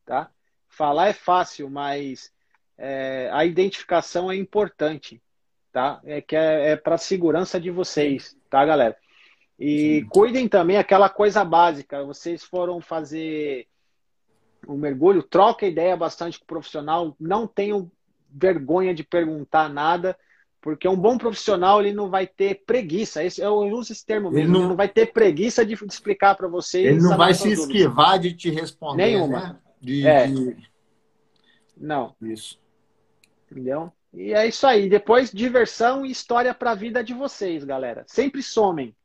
tá? 0.05 0.31
Falar 0.69 1.09
é 1.09 1.13
fácil, 1.13 1.69
mas 1.69 2.33
é, 2.79 3.29
a 3.33 3.45
identificação 3.45 4.31
é 4.31 4.37
importante, 4.37 5.21
tá? 5.73 6.01
É 6.05 6.21
que 6.21 6.37
é, 6.37 6.71
é 6.71 6.77
para 6.77 6.95
a 6.95 6.99
segurança 6.99 7.61
de 7.61 7.71
vocês, 7.71 8.37
tá, 8.49 8.65
galera? 8.65 8.97
E 9.59 10.01
Sim. 10.01 10.09
cuidem 10.09 10.49
também 10.49 10.77
aquela 10.77 11.09
coisa 11.09 11.45
básica. 11.45 12.05
Vocês 12.05 12.43
foram 12.43 12.81
fazer 12.81 13.69
um 14.67 14.77
mergulho, 14.77 15.23
troca 15.23 15.67
ideia 15.67 15.97
bastante 15.97 16.39
com 16.39 16.45
o 16.45 16.49
profissional, 16.49 17.15
não 17.21 17.47
tenham 17.47 17.91
vergonha 18.31 18.95
de 18.95 19.05
perguntar 19.05 19.69
nada 19.69 20.17
porque 20.65 20.89
um 20.89 20.97
bom 20.97 21.19
profissional 21.19 21.79
ele 21.79 21.93
não 21.93 22.09
vai 22.09 22.27
ter 22.27 22.63
preguiça. 22.65 23.23
Esse, 23.23 23.43
eu 23.43 23.55
uso 23.55 23.93
esse 23.93 24.05
termo 24.07 24.31
mesmo. 24.31 24.47
Ele 24.47 24.49
não, 24.51 24.61
ele 24.61 24.69
não 24.71 24.77
vai 24.77 24.89
ter 24.89 25.13
preguiça 25.13 25.63
de, 25.63 25.75
explicar 25.75 26.35
para 26.35 26.49
você. 26.49 26.81
Ele 26.81 27.03
não 27.03 27.19
vai 27.19 27.35
se 27.35 27.53
esquivar 27.53 28.19
de 28.19 28.33
te 28.33 28.49
responder. 28.49 29.09
Nenhuma. 29.09 29.41
Né? 29.41 29.57
De, 29.79 30.07
é. 30.07 30.27
de... 30.27 30.57
Não. 31.77 32.17
Isso. 32.19 32.59
Entendeu? 33.53 33.93
E 34.15 34.33
é 34.33 34.47
isso 34.47 34.67
aí. 34.67 34.89
Depois, 34.89 35.31
diversão 35.31 36.07
e 36.07 36.11
história 36.11 36.55
para 36.55 36.71
a 36.71 36.75
vida 36.75 37.05
de 37.05 37.13
vocês, 37.13 37.63
galera. 37.63 38.03
Sempre 38.07 38.43
somem. 38.43 38.97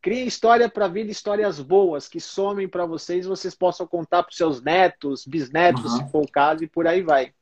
Criem 0.00 0.26
história 0.26 0.66
para 0.66 0.86
a 0.86 0.88
vida, 0.88 1.10
histórias 1.10 1.60
boas 1.60 2.08
que 2.08 2.20
somem 2.20 2.66
para 2.66 2.86
vocês, 2.86 3.26
vocês 3.26 3.54
possam 3.54 3.86
contar 3.86 4.22
para 4.22 4.34
seus 4.34 4.62
netos, 4.62 5.26
bisnetos, 5.26 5.84
uhum. 5.84 5.98
se 5.98 6.10
for 6.10 6.24
o 6.24 6.32
caso, 6.32 6.64
e 6.64 6.66
por 6.66 6.86
aí 6.86 7.02
vai. 7.02 7.34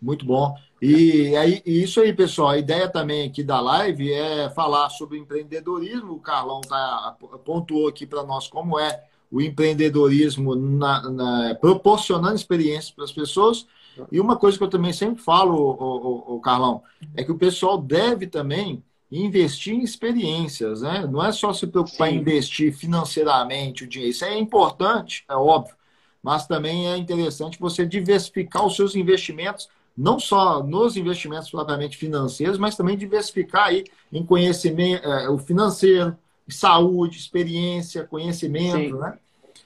Muito 0.00 0.24
bom. 0.24 0.54
E 0.80 1.36
aí, 1.36 1.62
isso 1.66 2.00
aí, 2.00 2.12
pessoal. 2.12 2.50
A 2.50 2.58
ideia 2.58 2.88
também 2.88 3.28
aqui 3.28 3.42
da 3.42 3.60
live 3.60 4.12
é 4.12 4.48
falar 4.50 4.88
sobre 4.88 5.18
empreendedorismo. 5.18 6.14
O 6.14 6.20
Carlão 6.20 6.62
tá, 6.62 7.16
pontuou 7.44 7.88
aqui 7.88 8.06
para 8.06 8.22
nós 8.24 8.48
como 8.48 8.78
é 8.78 9.04
o 9.30 9.40
empreendedorismo 9.40 10.56
na, 10.56 11.10
na, 11.10 11.54
proporcionando 11.54 12.34
experiências 12.34 12.90
para 12.90 13.04
as 13.04 13.12
pessoas. 13.12 13.66
E 14.10 14.18
uma 14.18 14.36
coisa 14.36 14.56
que 14.56 14.64
eu 14.64 14.70
também 14.70 14.92
sempre 14.92 15.22
falo, 15.22 15.54
o, 15.54 16.32
o, 16.32 16.36
o, 16.36 16.40
Carlão, 16.40 16.82
é 17.14 17.22
que 17.22 17.30
o 17.30 17.38
pessoal 17.38 17.76
deve 17.76 18.26
também 18.26 18.82
investir 19.12 19.74
em 19.74 19.82
experiências, 19.82 20.82
né? 20.82 21.06
Não 21.06 21.22
é 21.24 21.32
só 21.32 21.52
se 21.52 21.66
preocupar 21.66 22.08
Sim. 22.08 22.14
em 22.14 22.18
investir 22.20 22.72
financeiramente 22.72 23.84
o 23.84 23.86
dinheiro. 23.86 24.12
Isso 24.12 24.24
é 24.24 24.38
importante, 24.38 25.24
é 25.28 25.34
óbvio, 25.34 25.74
mas 26.22 26.46
também 26.46 26.88
é 26.88 26.96
interessante 26.96 27.58
você 27.58 27.84
diversificar 27.84 28.64
os 28.64 28.76
seus 28.76 28.94
investimentos 28.94 29.68
não 29.96 30.18
só 30.18 30.62
nos 30.62 30.96
investimentos 30.96 31.50
propriamente 31.50 31.96
financeiros, 31.96 32.58
mas 32.58 32.76
também 32.76 32.96
diversificar 32.96 33.66
aí 33.66 33.84
em 34.12 34.24
conhecimento, 34.24 35.06
é, 35.06 35.28
o 35.28 35.38
financeiro, 35.38 36.16
saúde, 36.48 37.18
experiência, 37.18 38.04
conhecimento, 38.04 38.94
Sim. 38.94 39.00
né? 39.00 39.18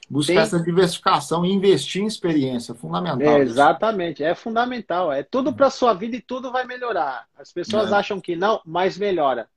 Buscar 0.07 0.33
Sim. 0.33 0.39
essa 0.39 0.59
diversificação 0.59 1.43
e 1.43 1.51
investir 1.51 2.03
em 2.03 2.05
experiência, 2.05 2.75
fundamental. 2.75 3.37
É, 3.37 3.39
exatamente, 3.39 4.23
é 4.23 4.35
fundamental. 4.35 5.11
É 5.11 5.23
tudo 5.23 5.51
para 5.51 5.71
sua 5.71 5.93
vida 5.93 6.15
e 6.15 6.21
tudo 6.21 6.51
vai 6.51 6.63
melhorar. 6.63 7.27
As 7.35 7.51
pessoas 7.51 7.91
é. 7.91 7.95
acham 7.95 8.21
que 8.21 8.35
não, 8.35 8.61
mas 8.63 8.99
melhora. 8.99 9.49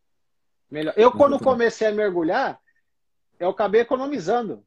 Melhor. 0.70 0.94
Eu, 0.96 1.12
quando 1.12 1.38
comecei 1.38 1.88
a 1.88 1.92
mergulhar, 1.92 2.58
eu 3.38 3.50
acabei 3.50 3.82
economizando. 3.82 4.62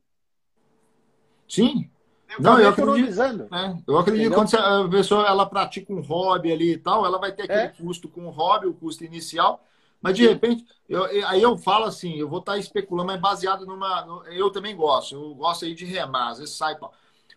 Sim, 1.48 1.90
não, 2.40 2.60
eu 2.60 2.70
acredito, 2.70 3.22
é, 3.22 3.78
eu 3.88 3.98
acredito 3.98 4.30
que 4.30 4.36
quando 4.36 4.56
a 4.56 4.90
pessoa 4.90 5.28
ela 5.28 5.46
pratica 5.46 5.92
um 5.92 6.02
hobby 6.02 6.52
ali 6.52 6.74
e 6.74 6.78
tal, 6.78 7.06
ela 7.06 7.18
vai 7.18 7.32
ter 7.32 7.44
aquele 7.44 7.60
é. 7.60 7.68
custo 7.70 8.08
com 8.08 8.26
o 8.26 8.30
hobby, 8.30 8.68
o 8.68 8.74
custo 8.74 9.04
inicial, 9.04 9.64
mas 10.02 10.16
de 10.16 10.24
Sim. 10.24 10.30
repente, 10.30 10.66
eu, 10.90 11.04
aí 11.28 11.42
eu 11.42 11.58
falo 11.58 11.86
assim, 11.86 12.16
eu 12.16 12.28
vou 12.28 12.40
estar 12.40 12.58
especulando, 12.58 13.08
mas 13.08 13.22
baseado 13.22 13.66
numa. 13.66 14.24
Eu 14.32 14.50
também 14.50 14.76
gosto, 14.76 15.16
eu 15.16 15.36
gosto 15.36 15.66
aí 15.66 15.76
de 15.76 15.86
remar, 15.86 16.30
às 16.30 16.40
vezes 16.40 16.56
sai. 16.56 16.76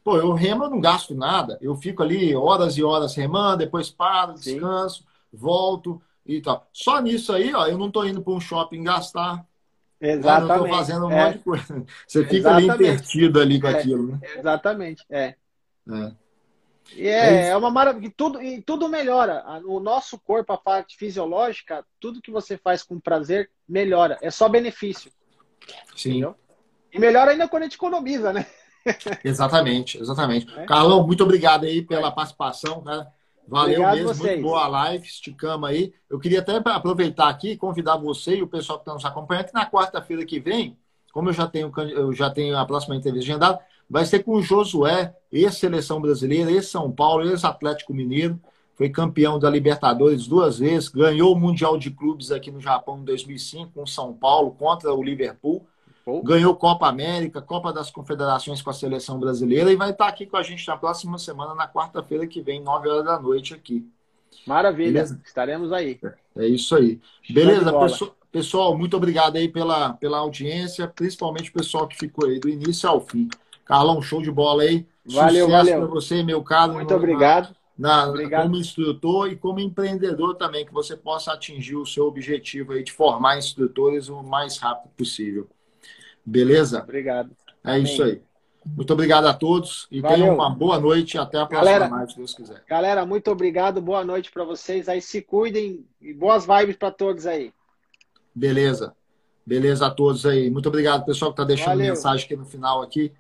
Pô, 0.03 0.17
eu 0.17 0.33
remo, 0.33 0.65
eu 0.65 0.71
não 0.71 0.81
gasto 0.81 1.15
nada, 1.15 1.59
eu 1.61 1.75
fico 1.75 2.03
ali 2.03 2.35
horas 2.35 2.77
e 2.77 2.85
horas 2.85 3.15
remando, 3.15 3.59
depois 3.59 3.91
paro, 3.91 4.35
descanso, 4.35 4.99
Sim. 4.99 5.05
volto 5.33 6.01
e 6.27 6.41
tal. 6.41 6.67
Só 6.73 7.01
nisso 7.01 7.33
aí, 7.33 7.55
ó, 7.55 7.67
eu 7.67 7.79
não 7.79 7.89
estou 7.89 8.07
indo 8.07 8.23
para 8.23 8.33
um 8.33 8.41
shopping 8.41 8.83
gastar, 8.83 9.45
Exatamente. 10.07 10.51
Eu 10.51 10.65
estou 10.65 10.79
fazendo 10.79 11.07
um 11.07 11.11
é. 11.11 11.25
monte 11.25 11.39
de 11.39 11.45
coisa. 11.45 11.85
Você 12.07 12.25
fica 12.25 12.37
Exatamente. 12.37 12.71
ali 12.71 12.85
invertido 12.85 13.41
ali 13.41 13.61
com 13.61 13.67
é. 13.69 13.79
aquilo, 13.79 14.07
né? 14.09 14.21
Exatamente, 14.37 15.05
é. 15.11 15.35
É. 15.91 16.13
E 16.95 17.09
é, 17.09 17.49
é 17.49 17.57
uma 17.57 17.71
maravilha. 17.71 18.13
Tudo, 18.17 18.43
e 18.43 18.61
tudo 18.61 18.89
melhora. 18.89 19.43
O 19.65 19.81
nosso 19.81 20.19
corpo, 20.19 20.53
a 20.53 20.59
parte 20.59 20.97
fisiológica, 20.97 21.85
tudo 21.99 22.21
que 22.21 22.31
você 22.31 22.59
faz 22.59 22.83
com 22.83 23.01
prazer 23.01 23.51
melhora. 23.69 24.19
É 24.21 24.31
só 24.31 24.49
benefício. 24.49 25.11
Sim. 25.97 26.11
Entendeu? 26.11 26.37
E 26.93 26.99
melhor 26.99 27.27
ainda 27.27 27.49
quando 27.49 27.63
a 27.63 27.67
gente 27.67 27.77
economiza, 27.77 28.33
né? 28.33 28.47
exatamente, 29.25 29.99
exatamente. 29.99 30.47
É. 30.57 30.67
Carlão, 30.67 31.07
muito 31.07 31.25
obrigado 31.25 31.65
aí 31.65 31.83
pela 31.83 32.13
participação. 32.13 32.83
Né? 32.85 33.07
Valeu 33.47 33.83
Obrigado 33.83 33.95
mesmo, 33.97 34.15
vocês. 34.15 34.33
muito 34.33 34.43
boa 34.43 34.67
live, 34.69 35.07
esticamos 35.07 35.69
aí. 35.69 35.93
Eu 36.09 36.19
queria 36.19 36.41
até 36.41 36.57
aproveitar 36.57 37.29
aqui 37.29 37.53
e 37.53 37.57
convidar 37.57 37.97
você 37.97 38.37
e 38.37 38.43
o 38.43 38.49
pessoal 38.49 38.79
que 38.79 38.83
está 38.83 38.95
nos 38.95 39.05
acompanhando, 39.05 39.47
que 39.47 39.55
na 39.55 39.71
quarta-feira 39.71 40.25
que 40.25 40.41
vem, 40.41 40.79
como 41.13 41.29
eu 41.29 41.33
já 41.33 41.47
tenho, 41.47 41.73
eu 41.91 42.13
já 42.13 42.31
tenho 42.31 42.57
a 42.57 42.65
próxima 42.65 42.97
entrevista 42.97 43.31
agendada, 43.31 43.61
vai 43.89 44.05
ser 44.07 44.23
com 44.23 44.33
o 44.33 44.43
Josué, 44.43 45.15
ex-seleção 45.31 46.01
brasileira, 46.01 46.51
ex-São 46.51 46.91
Paulo, 46.91 47.29
ex-Atlético 47.29 47.93
Mineiro, 47.93 48.41
foi 48.75 48.89
campeão 48.89 49.39
da 49.39 49.49
Libertadores 49.49 50.27
duas 50.27 50.59
vezes, 50.59 50.89
ganhou 50.89 51.33
o 51.33 51.39
Mundial 51.39 51.79
de 51.79 51.91
Clubes 51.91 52.33
aqui 52.33 52.51
no 52.51 52.61
Japão 52.61 52.99
em 52.99 53.05
2005 53.05 53.73
com 53.73 53.87
São 53.87 54.13
Paulo 54.13 54.51
contra 54.53 54.93
o 54.93 55.03
Liverpool. 55.03 55.65
Ganhou 56.23 56.55
Copa 56.55 56.87
América, 56.87 57.41
Copa 57.41 57.73
das 57.73 57.91
Confederações 57.91 58.61
com 58.61 58.69
a 58.69 58.75
seleção 58.75 59.19
brasileira 59.19 59.73
e 59.73 59.77
vai 59.77 59.91
estar 59.91 60.07
aqui 60.07 60.27
com 60.27 60.37
a 60.37 60.43
gente 60.43 60.67
na 60.69 60.77
próxima 60.77 61.19
semana, 61.19 61.55
na 61.55 61.67
quarta-feira 61.67 62.27
que 62.27 62.43
vem, 62.43 62.63
9 62.63 62.89
horas 62.89 63.05
da 63.05 63.19
noite 63.19 63.55
aqui. 63.55 63.89
Maravilha, 64.47 64.93
Beleza? 64.93 65.21
estaremos 65.25 65.73
aí. 65.73 65.99
É 66.37 66.47
isso 66.47 66.77
aí. 66.77 67.01
Beleza, 67.31 67.73
pessoal, 67.73 68.17
pessoal, 68.31 68.77
muito 68.77 68.97
obrigado 68.97 69.37
aí 69.37 69.49
pela, 69.49 69.95
pela 69.95 70.19
audiência, 70.19 70.87
principalmente 70.87 71.51
o 71.51 71.55
pessoal 71.55 71.89
que 71.89 71.97
ficou 71.97 72.29
aí 72.29 72.39
do 72.39 72.49
início 72.49 72.89
ao 72.89 73.01
fim. 73.01 73.29
Carlão, 73.65 74.03
show 74.03 74.21
de 74.21 74.31
bola 74.31 74.63
aí. 74.63 74.87
Valeu, 75.07 75.47
Sucesso 75.47 75.65
valeu. 75.65 75.79
para 75.81 75.87
você, 75.87 76.23
meu 76.23 76.43
caro. 76.43 76.75
Muito 76.75 76.91
no, 76.91 76.97
obrigado. 76.97 77.55
Na, 77.79 78.09
obrigado. 78.09 78.43
Como 78.43 78.57
instrutor 78.57 79.31
e 79.31 79.37
como 79.37 79.59
empreendedor 79.59 80.35
também, 80.35 80.67
que 80.67 80.73
você 80.73 80.97
possa 80.97 81.33
atingir 81.33 81.77
o 81.77 81.87
seu 81.87 82.07
objetivo 82.07 82.73
aí 82.73 82.85
de 82.85 82.93
formar 82.93 83.39
instrutores 83.39 84.09
o 84.09 84.23
mais 84.23 84.59
rápido 84.59 84.91
possível. 84.97 85.49
Beleza? 86.25 86.83
Obrigado. 86.83 87.31
É 87.65 87.73
Amém. 87.73 87.83
isso 87.85 88.03
aí. 88.03 88.23
Muito 88.65 88.93
obrigado 88.93 89.27
a 89.27 89.35
todos 89.35 89.87
e 89.91 90.01
Valeu. 90.01 90.17
tenham 90.17 90.35
uma 90.35 90.49
boa 90.49 90.81
noite 90.81 91.15
e 91.15 91.19
até 91.19 91.39
a 91.39 91.45
próxima 91.45 91.71
galera, 91.71 91.95
live, 91.95 92.11
se 92.11 92.17
Deus 92.17 92.35
quiser. 92.35 92.65
Galera, 92.67 93.05
muito 93.05 93.31
obrigado, 93.31 93.81
boa 93.81 94.03
noite 94.03 94.33
para 94.33 94.43
vocês. 94.43 94.89
Aí 94.89 95.03
se 95.03 95.21
cuidem 95.21 95.85
e 96.01 96.15
boas 96.15 96.47
vibes 96.47 96.77
para 96.77 96.91
todos 96.91 97.27
aí. 97.27 97.53
Beleza. 98.35 98.95
Beleza 99.45 99.87
a 99.87 99.91
todos 99.91 100.25
aí. 100.25 100.51
Muito 100.51 100.69
obrigado, 100.69 101.05
pessoal 101.05 101.31
que 101.31 101.35
está 101.35 101.45
deixando 101.45 101.77
Valeu. 101.77 101.89
mensagem 101.89 102.25
aqui 102.25 102.37
no 102.37 102.47
final 102.47 102.81
aqui. 102.81 103.13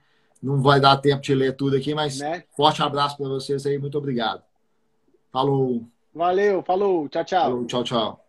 Não 0.43 0.61
vai 0.61 0.81
dar 0.81 0.97
tempo 0.97 1.23
de 1.23 1.35
ler 1.35 1.55
tudo 1.55 1.77
aqui, 1.77 1.95
mas 1.95 2.19
né? 2.19 2.45
forte 2.57 2.83
abraço 2.83 3.17
para 3.17 3.29
vocês 3.29 3.67
aí. 3.67 3.79
Muito 3.79 3.99
obrigado. 3.99 4.43
Falou. 5.31 5.85
Valeu, 6.15 6.63
falou. 6.63 7.09
Tchau, 7.09 7.25
tchau. 7.25 7.43
Falou, 7.43 7.67
tchau, 7.67 7.85
tchau. 7.85 8.24